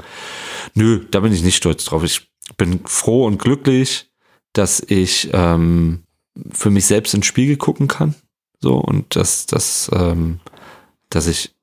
nö, 0.73 1.05
da 1.11 1.21
bin 1.21 1.33
ich 1.33 1.43
nicht 1.43 1.55
stolz 1.55 1.85
drauf. 1.85 2.03
Ich 2.03 2.29
bin 2.57 2.81
froh 2.85 3.25
und 3.25 3.39
glücklich, 3.39 4.11
dass 4.53 4.81
ich 4.81 5.29
ähm, 5.33 6.03
für 6.51 6.69
mich 6.69 6.85
selbst 6.85 7.13
ins 7.13 7.25
Spiegel 7.25 7.57
gucken 7.57 7.87
kann. 7.87 8.15
So, 8.59 8.75
und 8.75 9.15
dass, 9.15 9.45
dass, 9.45 9.89
ähm, 9.93 10.39
dass 11.09 11.27
ich 11.27 11.55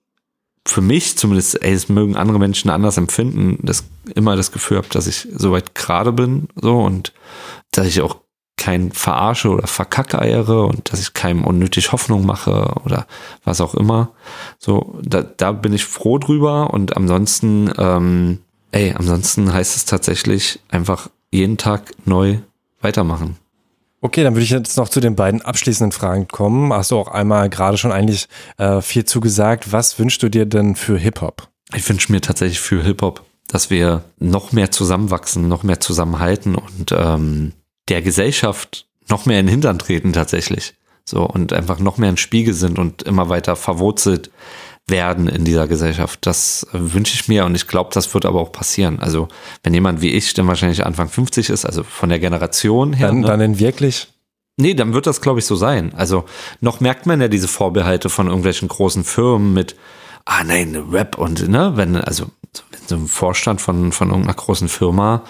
für 0.66 0.80
mich 0.80 1.16
zumindest, 1.16 1.62
ey, 1.62 1.72
es 1.72 1.88
mögen 1.88 2.16
andere 2.16 2.38
Menschen 2.38 2.70
anders 2.70 2.97
empfinden, 2.97 3.59
dass 3.62 3.84
immer 4.14 4.36
das 4.36 4.51
Gefühl 4.51 4.78
habe, 4.78 4.88
dass 4.88 5.06
ich 5.06 5.28
soweit 5.32 5.74
gerade 5.74 6.12
bin, 6.12 6.48
so 6.56 6.80
und 6.80 7.12
dass 7.70 7.86
ich 7.86 8.01
auch 8.01 8.20
kein 8.66 8.90
verarsche 8.90 9.51
oder 9.51 9.68
verkackeiere 9.68 10.66
und 10.66 10.93
dass 10.93 10.98
ich 10.98 11.14
keinem 11.14 11.44
unnötig 11.44 11.93
Hoffnung 11.93 12.26
mache 12.26 12.74
oder 12.84 13.06
was 13.44 13.60
auch 13.60 13.76
immer. 13.76 14.10
So, 14.59 14.98
da, 15.01 15.22
da 15.22 15.52
bin 15.52 15.72
ich 15.72 15.84
froh 15.84 16.18
drüber 16.18 16.74
und 16.74 16.97
ansonsten, 16.97 17.70
ähm, 17.78 18.40
ey, 18.72 18.93
ansonsten 18.98 19.52
heißt 19.52 19.76
es 19.76 19.84
tatsächlich 19.84 20.59
einfach 20.68 21.09
jeden 21.30 21.59
Tag 21.59 21.93
neu 22.06 22.38
weitermachen. 22.80 23.36
Okay, 24.01 24.24
dann 24.24 24.34
würde 24.34 24.43
ich 24.43 24.51
jetzt 24.51 24.76
noch 24.76 24.88
zu 24.88 24.98
den 24.98 25.14
beiden 25.14 25.43
abschließenden 25.43 25.93
Fragen 25.93 26.26
kommen. 26.26 26.72
Hast 26.72 26.90
du 26.90 26.98
auch 26.98 27.09
einmal 27.09 27.48
gerade 27.48 27.78
schon 27.78 27.93
eigentlich 27.93 28.26
äh, 28.59 28.80
viel 28.80 29.05
zugesagt. 29.05 29.70
Was 29.70 29.97
wünschst 30.01 30.24
du 30.24 30.28
dir 30.28 30.44
denn 30.44 30.74
für 30.74 30.98
Hip-Hop? 30.98 31.47
Ich 31.72 31.88
wünsche 31.88 32.10
mir 32.10 32.20
tatsächlich 32.20 32.59
für 32.59 32.82
Hip-Hop, 32.82 33.22
dass 33.47 33.70
wir 33.70 34.02
noch 34.18 34.51
mehr 34.51 34.72
zusammenwachsen, 34.72 35.47
noch 35.47 35.62
mehr 35.62 35.78
zusammenhalten 35.78 36.56
und 36.56 36.90
ähm, 36.90 37.52
der 37.88 38.02
Gesellschaft 38.02 38.86
noch 39.08 39.26
mehr 39.26 39.40
in 39.40 39.46
den 39.46 39.52
Hintern 39.52 39.78
treten 39.78 40.12
tatsächlich. 40.12 40.74
So 41.04 41.22
und 41.24 41.52
einfach 41.52 41.78
noch 41.78 41.98
mehr 41.98 42.08
ein 42.08 42.16
Spiegel 42.16 42.52
sind 42.52 42.78
und 42.78 43.02
immer 43.02 43.28
weiter 43.28 43.54
verwurzelt 43.54 44.30
werden 44.88 45.28
in 45.28 45.44
dieser 45.44 45.66
Gesellschaft. 45.66 46.26
Das 46.26 46.66
wünsche 46.72 47.14
ich 47.14 47.28
mir 47.28 47.44
und 47.44 47.54
ich 47.54 47.66
glaube, 47.66 47.90
das 47.92 48.12
wird 48.14 48.24
aber 48.24 48.40
auch 48.40 48.52
passieren. 48.52 49.00
Also 49.00 49.28
wenn 49.62 49.74
jemand 49.74 50.00
wie 50.00 50.10
ich 50.10 50.34
dann 50.34 50.46
wahrscheinlich 50.46 50.86
Anfang 50.86 51.08
50 51.08 51.50
ist, 51.50 51.64
also 51.64 51.82
von 51.82 52.08
der 52.08 52.18
Generation 52.18 52.92
her. 52.92 53.08
Dann, 53.08 53.20
ne? 53.20 53.26
dann 53.26 53.40
in 53.40 53.58
wirklich? 53.58 54.08
Nee, 54.58 54.74
dann 54.74 54.94
wird 54.94 55.06
das, 55.06 55.20
glaube 55.20 55.40
ich, 55.40 55.44
so 55.44 55.54
sein. 55.54 55.92
Also 55.94 56.24
noch 56.60 56.80
merkt 56.80 57.06
man 57.06 57.20
ja 57.20 57.28
diese 57.28 57.48
Vorbehalte 57.48 58.08
von 58.08 58.26
irgendwelchen 58.28 58.68
großen 58.68 59.04
Firmen 59.04 59.52
mit, 59.52 59.76
ah 60.24 60.44
nein, 60.44 60.76
Rap 60.90 61.18
und, 61.18 61.48
ne, 61.48 61.72
wenn, 61.74 61.96
also 61.96 62.26
wenn 62.70 62.80
so 62.86 62.94
ein 62.94 63.08
Vorstand 63.08 63.60
von, 63.60 63.92
von 63.92 64.08
irgendeiner 64.08 64.34
großen 64.34 64.68
Firma 64.68 65.24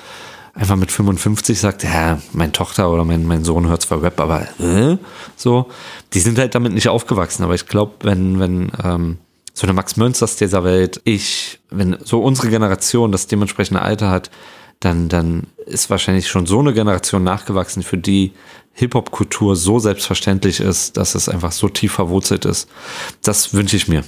einfach 0.56 0.76
mit 0.76 0.90
55 0.90 1.58
sagt, 1.60 1.84
ja, 1.84 2.20
meine 2.32 2.52
Tochter 2.52 2.90
oder 2.90 3.04
mein, 3.04 3.26
mein 3.26 3.44
Sohn 3.44 3.68
hört 3.68 3.82
zwar 3.82 4.02
Rap, 4.02 4.18
aber 4.20 4.48
äh, 4.58 4.96
so, 5.36 5.66
die 6.14 6.20
sind 6.20 6.38
halt 6.38 6.54
damit 6.54 6.72
nicht 6.72 6.88
aufgewachsen. 6.88 7.44
Aber 7.44 7.54
ich 7.54 7.66
glaube, 7.66 7.92
wenn, 8.02 8.40
wenn 8.40 8.72
ähm, 8.82 9.18
so 9.52 9.66
eine 9.66 9.74
Max 9.74 9.96
Münsters 9.96 10.36
dieser 10.36 10.64
Welt, 10.64 11.00
ich, 11.04 11.60
wenn 11.70 11.98
so 12.02 12.22
unsere 12.22 12.48
Generation 12.48 13.12
das 13.12 13.26
dementsprechende 13.26 13.82
Alter 13.82 14.10
hat, 14.10 14.30
dann, 14.80 15.08
dann 15.08 15.46
ist 15.66 15.88
wahrscheinlich 15.90 16.28
schon 16.28 16.46
so 16.46 16.58
eine 16.58 16.72
Generation 16.72 17.22
nachgewachsen, 17.22 17.82
für 17.82 17.98
die 17.98 18.32
Hip-Hop-Kultur 18.72 19.56
so 19.56 19.78
selbstverständlich 19.78 20.60
ist, 20.60 20.96
dass 20.96 21.14
es 21.14 21.28
einfach 21.28 21.52
so 21.52 21.68
tief 21.68 21.92
verwurzelt 21.92 22.44
ist. 22.44 22.68
Das 23.22 23.54
wünsche 23.54 23.76
ich 23.76 23.88
mir. 23.88 24.04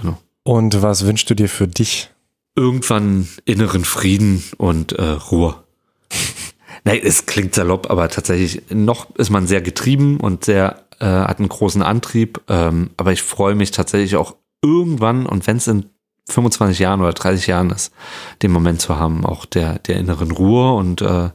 Genau. 0.00 0.18
Und 0.42 0.82
was 0.82 1.06
wünschst 1.06 1.28
du 1.30 1.34
dir 1.34 1.48
für 1.48 1.66
dich? 1.66 2.10
Irgendwann 2.54 3.28
inneren 3.44 3.84
Frieden 3.84 4.44
und 4.58 4.92
äh, 4.92 5.02
Ruhe. 5.02 5.65
Nein, 6.86 7.00
es 7.02 7.26
klingt 7.26 7.52
salopp, 7.52 7.90
aber 7.90 8.08
tatsächlich 8.08 8.62
noch 8.70 9.12
ist 9.16 9.30
man 9.30 9.48
sehr 9.48 9.60
getrieben 9.60 10.20
und 10.20 10.44
sehr 10.44 10.84
äh, 11.00 11.04
hat 11.04 11.40
einen 11.40 11.48
großen 11.48 11.82
Antrieb. 11.82 12.40
Ähm, 12.48 12.90
aber 12.96 13.12
ich 13.12 13.22
freue 13.22 13.56
mich 13.56 13.72
tatsächlich 13.72 14.14
auch 14.14 14.36
irgendwann 14.62 15.26
und 15.26 15.48
wenn 15.48 15.56
es 15.56 15.66
in 15.66 15.86
25 16.28 16.78
Jahren 16.78 17.00
oder 17.00 17.12
30 17.12 17.48
Jahren 17.48 17.70
ist, 17.70 17.92
den 18.42 18.52
Moment 18.52 18.80
zu 18.80 18.96
haben, 19.00 19.26
auch 19.26 19.46
der 19.46 19.80
der 19.80 19.96
inneren 19.96 20.30
Ruhe 20.30 20.74
und 20.74 21.02
äh, 21.02 21.30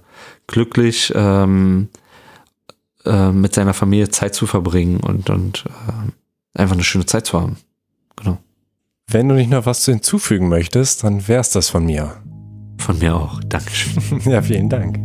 glücklich 0.48 1.12
ähm, 1.16 1.90
äh, 3.04 3.32
mit 3.34 3.54
seiner 3.54 3.74
Familie 3.74 4.10
Zeit 4.10 4.34
zu 4.34 4.48
verbringen 4.48 5.02
und 5.02 5.30
und 5.30 5.66
äh, 5.68 6.60
einfach 6.62 6.76
eine 6.76 6.84
schöne 6.86 7.06
Zeit 7.06 7.26
zu 7.26 7.42
haben. 7.42 7.58
Genau. 8.16 8.38
Wenn 9.08 9.28
du 9.28 9.36
nicht 9.36 9.50
noch 9.50 9.66
was 9.66 9.84
hinzufügen 9.84 10.48
möchtest, 10.48 11.04
dann 11.04 11.28
wär's 11.28 11.52
das 11.52 11.70
von 11.70 11.86
mir. 11.86 12.22
Von 12.78 13.00
mir 13.00 13.18
auch. 13.18 13.42
Dankeschön. 13.50 14.22
ja, 14.32 14.42
vielen 14.42 14.70
Dank. 14.70 14.98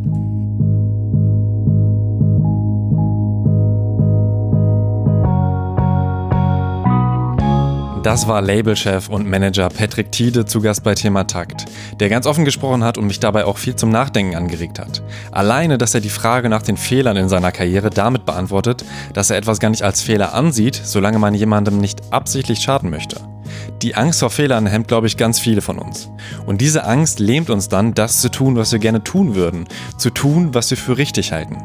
Das 8.06 8.28
war 8.28 8.40
Labelchef 8.40 9.08
und 9.08 9.28
Manager 9.28 9.68
Patrick 9.68 10.12
Tiede 10.12 10.44
zu 10.44 10.60
Gast 10.60 10.84
bei 10.84 10.94
Thema 10.94 11.24
Takt, 11.24 11.64
der 11.98 12.08
ganz 12.08 12.28
offen 12.28 12.44
gesprochen 12.44 12.84
hat 12.84 12.98
und 12.98 13.08
mich 13.08 13.18
dabei 13.18 13.44
auch 13.44 13.58
viel 13.58 13.74
zum 13.74 13.90
Nachdenken 13.90 14.36
angeregt 14.36 14.78
hat. 14.78 15.02
Alleine, 15.32 15.76
dass 15.76 15.92
er 15.92 16.00
die 16.00 16.08
Frage 16.08 16.48
nach 16.48 16.62
den 16.62 16.76
Fehlern 16.76 17.16
in 17.16 17.28
seiner 17.28 17.50
Karriere 17.50 17.90
damit 17.90 18.24
beantwortet, 18.24 18.84
dass 19.12 19.30
er 19.30 19.38
etwas 19.38 19.58
gar 19.58 19.70
nicht 19.70 19.82
als 19.82 20.02
Fehler 20.02 20.34
ansieht, 20.34 20.80
solange 20.84 21.18
man 21.18 21.34
jemandem 21.34 21.78
nicht 21.78 22.12
absichtlich 22.12 22.60
schaden 22.60 22.90
möchte. 22.90 23.35
Die 23.82 23.94
Angst 23.94 24.20
vor 24.20 24.30
Fehlern 24.30 24.66
hemmt, 24.66 24.88
glaube 24.88 25.06
ich, 25.06 25.16
ganz 25.16 25.38
viele 25.38 25.60
von 25.60 25.78
uns. 25.78 26.10
Und 26.46 26.60
diese 26.60 26.84
Angst 26.84 27.20
lähmt 27.20 27.50
uns 27.50 27.68
dann, 27.68 27.94
das 27.94 28.20
zu 28.20 28.30
tun, 28.30 28.56
was 28.56 28.72
wir 28.72 28.78
gerne 28.78 29.02
tun 29.04 29.34
würden, 29.34 29.66
zu 29.98 30.10
tun, 30.10 30.54
was 30.54 30.70
wir 30.70 30.76
für 30.76 30.98
richtig 30.98 31.32
halten. 31.32 31.62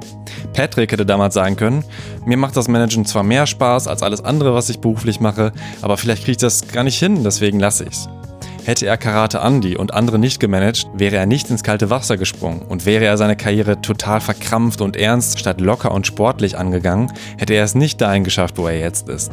Patrick 0.54 0.92
hätte 0.92 1.06
damals 1.06 1.34
sagen 1.34 1.56
können, 1.56 1.84
mir 2.26 2.38
macht 2.38 2.56
das 2.56 2.68
Managen 2.68 3.06
zwar 3.06 3.24
mehr 3.24 3.48
Spaß 3.48 3.88
als 3.88 4.04
alles 4.04 4.24
andere, 4.24 4.54
was 4.54 4.70
ich 4.70 4.80
beruflich 4.80 5.20
mache, 5.20 5.52
aber 5.82 5.98
vielleicht 5.98 6.24
kriege 6.24 6.32
ich 6.32 6.38
das 6.38 6.68
gar 6.68 6.84
nicht 6.84 7.00
hin, 7.00 7.24
deswegen 7.24 7.60
lasse 7.60 7.86
ich's. 7.86 8.08
Hätte 8.64 8.86
er 8.86 8.98
Karate 8.98 9.40
Andy 9.40 9.76
und 9.76 9.94
andere 9.94 10.20
nicht 10.20 10.40
gemanagt, 10.40 10.86
wäre 10.94 11.16
er 11.16 11.26
nicht 11.26 11.50
ins 11.50 11.64
kalte 11.64 11.90
Wasser 11.90 12.18
gesprungen 12.18 12.62
und 12.62 12.86
wäre 12.86 13.06
er 13.06 13.18
seine 13.18 13.36
Karriere 13.36 13.82
total 13.82 14.22
verkrampft 14.22 14.82
und 14.82 14.96
ernst 14.96 15.40
statt 15.40 15.60
locker 15.60 15.92
und 15.92 16.06
sportlich 16.06 16.60
angegangen, 16.60 17.12
hätte 17.38 17.56
er 17.56 17.64
es 17.64 17.74
nicht 17.74 18.00
dahin 18.02 18.24
geschafft, 18.24 18.60
wo 18.60 18.68
er 18.68 18.80
jetzt 18.80 19.10
ist. 19.10 19.32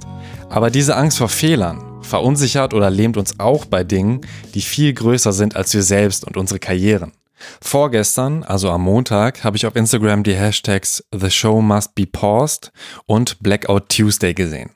Aber 0.49 0.71
diese 0.71 0.97
Angst 0.97 1.19
vor 1.19 1.29
Fehlern, 1.29 1.83
verunsichert 2.01 2.73
oder 2.73 2.89
lähmt 2.91 3.19
uns 3.19 3.39
auch 3.39 3.67
bei 3.67 3.85
Dingen, 3.85 4.23
die 4.55 4.63
viel 4.63 4.95
größer 4.95 5.35
sind 5.35 5.57
als 5.57 5.75
wir 5.75 5.83
selbst 5.83 6.25
und 6.25 6.39
unsere 6.39 6.59
Karrieren. 6.59 7.13
Vorgestern, 7.61 8.43
also 8.45 8.71
am 8.71 8.83
Montag, 8.83 9.45
habe 9.45 9.57
ich 9.57 9.67
auf 9.67 9.77
Instagram 9.77 10.23
die 10.23 10.35
Hashtags 10.35 11.05
The 11.13 11.31
Show 11.31 11.61
Must 11.61 11.95
Be 11.95 12.07
Paused 12.07 12.73
und 13.07 13.41
Blackout 13.41 13.89
Tuesday 13.89 14.35
gesehen. 14.35 14.71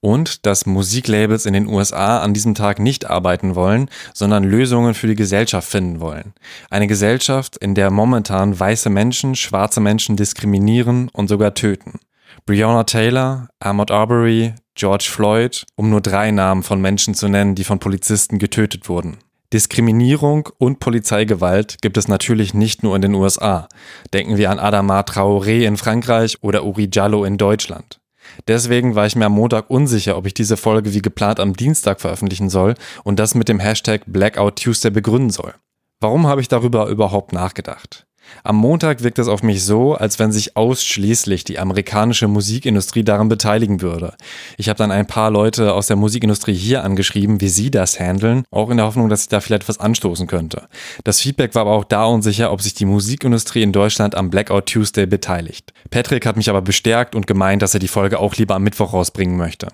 Und 0.00 0.46
dass 0.46 0.66
Musiklabels 0.66 1.46
in 1.46 1.52
den 1.52 1.66
USA 1.66 2.20
an 2.20 2.34
diesem 2.34 2.54
Tag 2.54 2.78
nicht 2.78 3.08
arbeiten 3.08 3.54
wollen, 3.54 3.90
sondern 4.14 4.44
Lösungen 4.44 4.94
für 4.94 5.06
die 5.06 5.14
Gesellschaft 5.14 5.68
finden 5.68 6.00
wollen. 6.00 6.34
Eine 6.70 6.86
Gesellschaft, 6.86 7.56
in 7.56 7.74
der 7.74 7.90
momentan 7.90 8.58
weiße 8.58 8.90
Menschen 8.90 9.36
schwarze 9.36 9.80
Menschen 9.80 10.16
diskriminieren 10.16 11.08
und 11.12 11.28
sogar 11.28 11.54
töten. 11.54 12.00
Breonna 12.46 12.84
Taylor, 12.84 13.48
Ahmaud 13.60 13.90
Arbery, 13.90 14.54
George 14.74 15.08
Floyd, 15.10 15.64
um 15.76 15.90
nur 15.90 16.00
drei 16.00 16.30
Namen 16.30 16.62
von 16.62 16.80
Menschen 16.80 17.14
zu 17.14 17.28
nennen, 17.28 17.54
die 17.54 17.64
von 17.64 17.78
Polizisten 17.78 18.38
getötet 18.38 18.88
wurden. 18.88 19.18
Diskriminierung 19.52 20.50
und 20.58 20.78
Polizeigewalt 20.78 21.80
gibt 21.80 21.96
es 21.96 22.06
natürlich 22.06 22.52
nicht 22.52 22.82
nur 22.82 22.94
in 22.94 23.00
den 23.00 23.14
USA. 23.14 23.68
Denken 24.12 24.36
wir 24.36 24.50
an 24.50 24.58
Adama 24.58 25.00
Traoré 25.00 25.64
in 25.64 25.78
Frankreich 25.78 26.36
oder 26.42 26.64
Uri 26.64 26.90
Jallo 26.92 27.24
in 27.24 27.38
Deutschland. 27.38 27.98
Deswegen 28.46 28.94
war 28.94 29.06
ich 29.06 29.16
mir 29.16 29.26
am 29.26 29.32
Montag 29.32 29.70
unsicher, 29.70 30.18
ob 30.18 30.26
ich 30.26 30.34
diese 30.34 30.58
Folge 30.58 30.92
wie 30.92 31.00
geplant 31.00 31.40
am 31.40 31.54
Dienstag 31.54 32.00
veröffentlichen 32.00 32.50
soll 32.50 32.74
und 33.04 33.18
das 33.18 33.34
mit 33.34 33.48
dem 33.48 33.58
Hashtag 33.58 34.02
Blackout 34.06 34.56
Tuesday 34.56 34.90
begründen 34.90 35.30
soll. 35.30 35.54
Warum 36.00 36.26
habe 36.26 36.42
ich 36.42 36.48
darüber 36.48 36.88
überhaupt 36.88 37.32
nachgedacht? 37.32 38.07
Am 38.44 38.56
Montag 38.56 39.02
wirkt 39.02 39.18
es 39.18 39.28
auf 39.28 39.42
mich 39.42 39.64
so, 39.64 39.94
als 39.94 40.18
wenn 40.18 40.32
sich 40.32 40.56
ausschließlich 40.56 41.44
die 41.44 41.58
amerikanische 41.58 42.28
Musikindustrie 42.28 43.04
daran 43.04 43.28
beteiligen 43.28 43.80
würde. 43.80 44.14
Ich 44.56 44.68
habe 44.68 44.78
dann 44.78 44.90
ein 44.90 45.06
paar 45.06 45.30
Leute 45.30 45.74
aus 45.74 45.86
der 45.86 45.96
Musikindustrie 45.96 46.54
hier 46.54 46.84
angeschrieben, 46.84 47.40
wie 47.40 47.48
sie 47.48 47.70
das 47.70 47.98
handeln, 47.98 48.44
auch 48.50 48.70
in 48.70 48.76
der 48.76 48.86
Hoffnung, 48.86 49.08
dass 49.08 49.22
ich 49.22 49.28
da 49.28 49.40
vielleicht 49.40 49.68
was 49.68 49.80
anstoßen 49.80 50.26
könnte. 50.26 50.68
Das 51.04 51.20
Feedback 51.20 51.54
war 51.54 51.62
aber 51.62 51.72
auch 51.72 51.84
da 51.84 52.04
unsicher, 52.04 52.52
ob 52.52 52.62
sich 52.62 52.74
die 52.74 52.84
Musikindustrie 52.84 53.62
in 53.62 53.72
Deutschland 53.72 54.14
am 54.14 54.30
Blackout 54.30 54.66
Tuesday 54.66 55.06
beteiligt. 55.06 55.72
Patrick 55.90 56.26
hat 56.26 56.36
mich 56.36 56.50
aber 56.50 56.62
bestärkt 56.62 57.14
und 57.14 57.26
gemeint, 57.26 57.62
dass 57.62 57.74
er 57.74 57.80
die 57.80 57.88
Folge 57.88 58.18
auch 58.18 58.36
lieber 58.36 58.54
am 58.54 58.62
Mittwoch 58.62 58.92
rausbringen 58.92 59.36
möchte. 59.36 59.68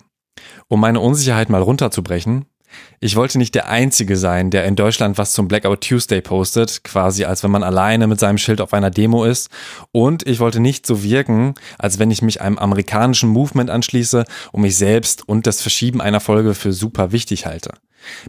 Um 0.69 0.81
meine 0.81 1.01
Unsicherheit 1.01 1.51
mal 1.51 1.63
runterzubrechen, 1.63 2.47
ich 3.01 3.17
wollte 3.17 3.39
nicht 3.39 3.55
der 3.55 3.69
Einzige 3.69 4.17
sein, 4.17 4.51
der 4.51 4.65
in 4.65 4.77
Deutschland 4.77 5.19
was 5.19 5.33
zum 5.33 5.49
Blackout 5.49 5.83
Tuesday 5.83 6.21
postet, 6.21 6.85
quasi 6.85 7.25
als 7.25 7.43
wenn 7.43 7.51
man 7.51 7.63
alleine 7.63 8.07
mit 8.07 8.19
seinem 8.19 8.39
Schild 8.39 8.61
auf 8.61 8.73
einer 8.73 8.91
Demo 8.91 9.25
ist. 9.25 9.51
Und 9.93 10.27
ich 10.27 10.41
wollte 10.41 10.61
nicht 10.61 10.87
so 10.87 11.03
wirken, 11.03 11.55
als 11.79 11.99
wenn 11.99 12.11
ich 12.11 12.23
mich 12.23 12.41
einem 12.41 12.59
amerikanischen 12.59 13.29
Movement 13.29 13.71
anschließe 13.71 14.25
und 14.53 14.63
mich 14.63 14.77
selbst 14.77 15.29
und 15.29 15.47
das 15.47 15.61
Verschieben 15.61 16.01
einer 16.01 16.21
Folge 16.21 16.55
für 16.55 16.73
super 16.73 17.13
wichtig 17.13 17.47
halte. 17.47 17.73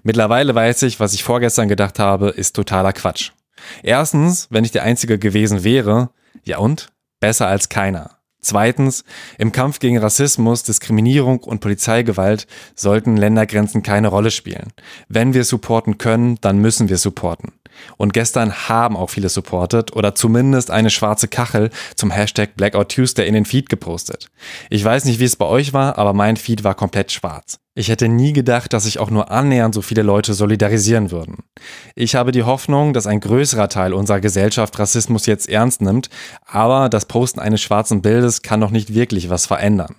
Mittlerweile 0.03 0.53
weiß 0.55 0.83
ich, 0.83 0.99
was 0.99 1.13
ich 1.13 1.23
vorgestern 1.23 1.69
gedacht 1.69 1.99
habe, 1.99 2.29
ist 2.29 2.55
totaler 2.55 2.93
Quatsch. 2.93 3.31
Erstens, 3.83 4.47
wenn 4.49 4.65
ich 4.65 4.71
der 4.71 4.83
Einzige 4.83 5.17
gewesen 5.17 5.63
wäre, 5.63 6.09
ja 6.43 6.57
und? 6.57 6.89
Besser 7.19 7.47
als 7.47 7.69
keiner. 7.69 8.17
Zweitens, 8.45 9.03
im 9.39 9.51
Kampf 9.51 9.79
gegen 9.79 9.97
Rassismus, 9.97 10.61
Diskriminierung 10.61 11.39
und 11.39 11.61
Polizeigewalt 11.61 12.45
sollten 12.75 13.17
Ländergrenzen 13.17 13.81
keine 13.81 14.09
Rolle 14.09 14.29
spielen. 14.29 14.71
Wenn 15.09 15.33
wir 15.33 15.43
supporten 15.43 15.97
können, 15.97 16.37
dann 16.41 16.59
müssen 16.59 16.87
wir 16.87 16.99
supporten. 16.99 17.53
Und 17.97 18.13
gestern 18.13 18.69
haben 18.69 18.97
auch 18.97 19.09
viele 19.09 19.29
supportet 19.29 19.95
oder 19.95 20.13
zumindest 20.13 20.69
eine 20.69 20.91
schwarze 20.91 21.27
Kachel 21.27 21.71
zum 21.95 22.11
Hashtag 22.11 22.55
Blackout 22.55 22.89
Tuesday 22.89 23.27
in 23.27 23.33
den 23.33 23.45
Feed 23.45 23.67
gepostet. 23.67 24.29
Ich 24.69 24.85
weiß 24.85 25.05
nicht, 25.05 25.19
wie 25.19 25.25
es 25.25 25.37
bei 25.37 25.47
euch 25.47 25.73
war, 25.73 25.97
aber 25.97 26.13
mein 26.13 26.37
Feed 26.37 26.63
war 26.63 26.75
komplett 26.75 27.11
schwarz. 27.11 27.57
Ich 27.77 27.89
hätte 27.89 28.07
nie 28.07 28.31
gedacht, 28.31 28.71
dass 28.71 28.85
sich 28.85 28.99
auch 28.99 29.09
nur 29.09 29.31
annähernd 29.31 29.75
so 29.75 29.81
viele 29.81 30.01
Leute 30.01 30.33
solidarisieren 30.33 31.11
würden. 31.11 31.43
Ich 31.93 32.15
habe 32.15 32.31
die 32.31 32.43
Hoffnung, 32.43 32.93
dass 32.93 33.05
ein 33.05 33.19
größerer 33.19 33.67
Teil 33.67 33.93
unserer 33.93 34.21
Gesellschaft 34.21 34.79
Rassismus 34.79 35.25
jetzt 35.25 35.49
ernst 35.49 35.81
nimmt, 35.81 36.09
aber 36.45 36.87
das 36.87 37.05
Posten 37.05 37.41
eines 37.41 37.61
schwarzen 37.61 38.01
Bildes 38.01 38.41
kann 38.41 38.61
noch 38.61 38.71
nicht 38.71 38.93
wirklich 38.93 39.29
was 39.29 39.45
verändern. 39.45 39.95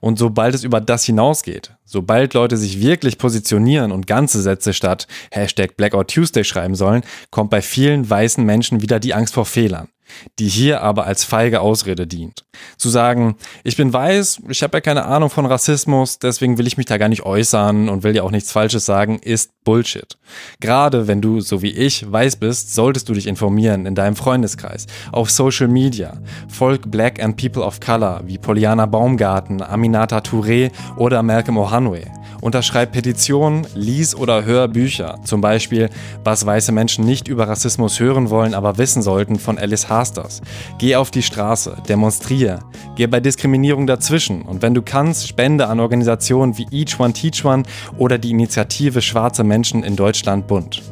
Und 0.00 0.18
sobald 0.18 0.56
es 0.56 0.64
über 0.64 0.80
das 0.80 1.04
hinausgeht, 1.04 1.76
sobald 1.84 2.34
Leute 2.34 2.56
sich 2.56 2.80
wirklich 2.80 3.16
positionieren 3.16 3.92
und 3.92 4.08
ganze 4.08 4.42
Sätze 4.42 4.72
statt 4.72 5.06
Hashtag 5.30 5.76
Blackout 5.76 6.08
Tuesday 6.08 6.42
schreiben 6.42 6.74
sollen, 6.74 7.04
kommt 7.30 7.50
bei 7.50 7.62
vielen 7.62 8.10
weißen 8.10 8.44
Menschen 8.44 8.82
wieder 8.82 8.98
die 8.98 9.14
Angst 9.14 9.34
vor 9.34 9.46
Fehlern 9.46 9.86
die 10.38 10.48
hier 10.48 10.82
aber 10.82 11.06
als 11.06 11.24
feige 11.24 11.60
Ausrede 11.60 12.06
dient. 12.06 12.44
Zu 12.76 12.88
sagen, 12.88 13.36
ich 13.64 13.76
bin 13.76 13.92
weiß, 13.92 14.42
ich 14.48 14.62
habe 14.62 14.76
ja 14.76 14.80
keine 14.80 15.04
Ahnung 15.04 15.30
von 15.30 15.46
Rassismus, 15.46 16.18
deswegen 16.18 16.58
will 16.58 16.66
ich 16.66 16.76
mich 16.76 16.86
da 16.86 16.98
gar 16.98 17.08
nicht 17.08 17.22
äußern 17.22 17.88
und 17.88 18.02
will 18.02 18.14
ja 18.14 18.22
auch 18.22 18.30
nichts 18.30 18.52
Falsches 18.52 18.86
sagen, 18.86 19.18
ist 19.18 19.50
Bullshit. 19.64 20.18
Gerade 20.60 21.06
wenn 21.06 21.20
du, 21.20 21.40
so 21.40 21.62
wie 21.62 21.70
ich, 21.70 22.10
weiß 22.10 22.36
bist, 22.36 22.74
solltest 22.74 23.08
du 23.08 23.14
dich 23.14 23.26
informieren 23.26 23.86
in 23.86 23.94
deinem 23.94 24.16
Freundeskreis, 24.16 24.86
auf 25.12 25.30
Social 25.30 25.68
Media. 25.68 26.18
Folg 26.48 26.90
Black 26.90 27.22
and 27.22 27.36
People 27.36 27.62
of 27.62 27.80
Color 27.80 28.22
wie 28.24 28.38
Poliana 28.38 28.86
Baumgarten, 28.86 29.62
Aminata 29.62 30.18
Touré 30.18 30.70
oder 30.96 31.22
Malcolm 31.22 31.58
Ohanwe. 31.58 32.19
Unterschreib 32.40 32.92
Petitionen, 32.92 33.66
lies 33.74 34.14
oder 34.14 34.44
hör 34.44 34.68
Bücher. 34.68 35.18
Zum 35.24 35.40
Beispiel, 35.40 35.90
was 36.24 36.46
weiße 36.46 36.72
Menschen 36.72 37.04
nicht 37.04 37.28
über 37.28 37.48
Rassismus 37.48 38.00
hören 38.00 38.30
wollen, 38.30 38.54
aber 38.54 38.78
wissen 38.78 39.02
sollten 39.02 39.38
von 39.38 39.58
Alice 39.58 39.88
Hasters. 39.88 40.40
Geh 40.78 40.96
auf 40.96 41.10
die 41.10 41.22
Straße, 41.22 41.76
demonstriere. 41.88 42.60
Geh 42.96 43.06
bei 43.06 43.20
Diskriminierung 43.20 43.86
dazwischen. 43.86 44.42
Und 44.42 44.62
wenn 44.62 44.74
du 44.74 44.82
kannst, 44.82 45.28
spende 45.28 45.68
an 45.68 45.80
Organisationen 45.80 46.56
wie 46.56 46.66
Each 46.70 46.98
One 46.98 47.12
Teach 47.12 47.44
One 47.44 47.64
oder 47.98 48.18
die 48.18 48.30
Initiative 48.30 49.02
Schwarze 49.02 49.44
Menschen 49.44 49.82
in 49.82 49.96
Deutschland 49.96 50.46
Bund. 50.46 50.82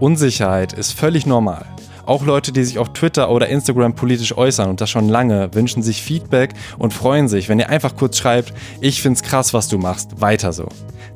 Unsicherheit 0.00 0.72
ist 0.72 0.92
völlig 0.92 1.26
normal. 1.26 1.66
Auch 2.06 2.24
Leute, 2.24 2.52
die 2.52 2.64
sich 2.64 2.78
auf 2.78 2.92
Twitter 2.92 3.30
oder 3.30 3.48
Instagram 3.48 3.94
politisch 3.94 4.36
äußern 4.36 4.70
und 4.70 4.80
das 4.80 4.90
schon 4.90 5.08
lange, 5.08 5.54
wünschen 5.54 5.82
sich 5.82 6.02
Feedback 6.02 6.54
und 6.78 6.92
freuen 6.92 7.28
sich, 7.28 7.48
wenn 7.48 7.58
ihr 7.58 7.68
einfach 7.68 7.96
kurz 7.96 8.18
schreibt, 8.18 8.52
ich 8.80 9.02
find's 9.02 9.22
krass, 9.22 9.54
was 9.54 9.68
du 9.68 9.78
machst, 9.78 10.20
weiter 10.20 10.52
so. 10.52 10.68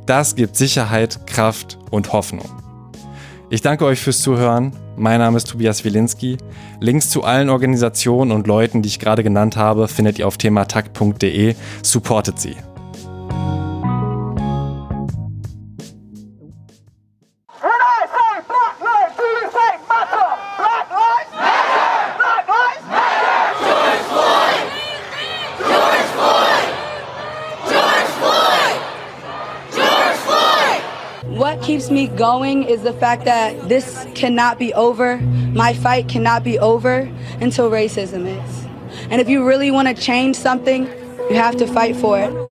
Das 0.07 0.35
gibt 0.35 0.57
Sicherheit, 0.57 1.27
Kraft 1.27 1.79
und 1.91 2.13
Hoffnung. 2.13 2.49
Ich 3.51 3.63
danke 3.63 3.85
euch 3.85 4.01
fürs 4.01 4.21
Zuhören. 4.21 4.73
Mein 4.97 5.21
Name 5.21 5.37
ist 5.37 5.49
Tobias 5.49 5.85
Wilinski. 5.85 6.39
Links 6.81 7.11
zu 7.11 7.25
allen 7.25 7.51
Organisationen 7.51 8.33
und 8.33 8.47
Leuten, 8.47 8.83
die 8.83 8.89
ich 8.89 8.99
gerade 8.99 9.23
genannt 9.23 9.57
habe, 9.57 9.89
findet 9.89 10.19
ihr 10.19 10.27
auf 10.27 10.39
thematakt.de. 10.39 11.55
Supportet 11.83 12.41
sie. 12.41 12.57
Keeps 31.65 31.91
me 31.91 32.09
going 32.09 32.65
is 32.65 32.83
the 32.83 32.93
fact 32.93 33.25
that 33.25 33.71
this 33.71 34.07
cannot 34.15 34.59
be 34.59 34.75
over. 34.75 35.17
My 35.17 35.73
fight 35.73 36.11
cannot 36.11 36.45
be 36.45 36.59
over 36.59 37.11
until 37.41 37.71
racism 37.71 38.27
is. 38.27 38.67
And 39.11 39.19
if 39.19 39.31
you 39.31 39.47
really 39.47 39.71
want 39.71 39.89
to 39.89 39.95
change 39.95 40.37
something, 40.37 40.85
you 41.31 41.37
have 41.37 41.57
to 41.57 41.67
fight 41.67 41.97
for 41.97 42.21
it. 42.21 42.35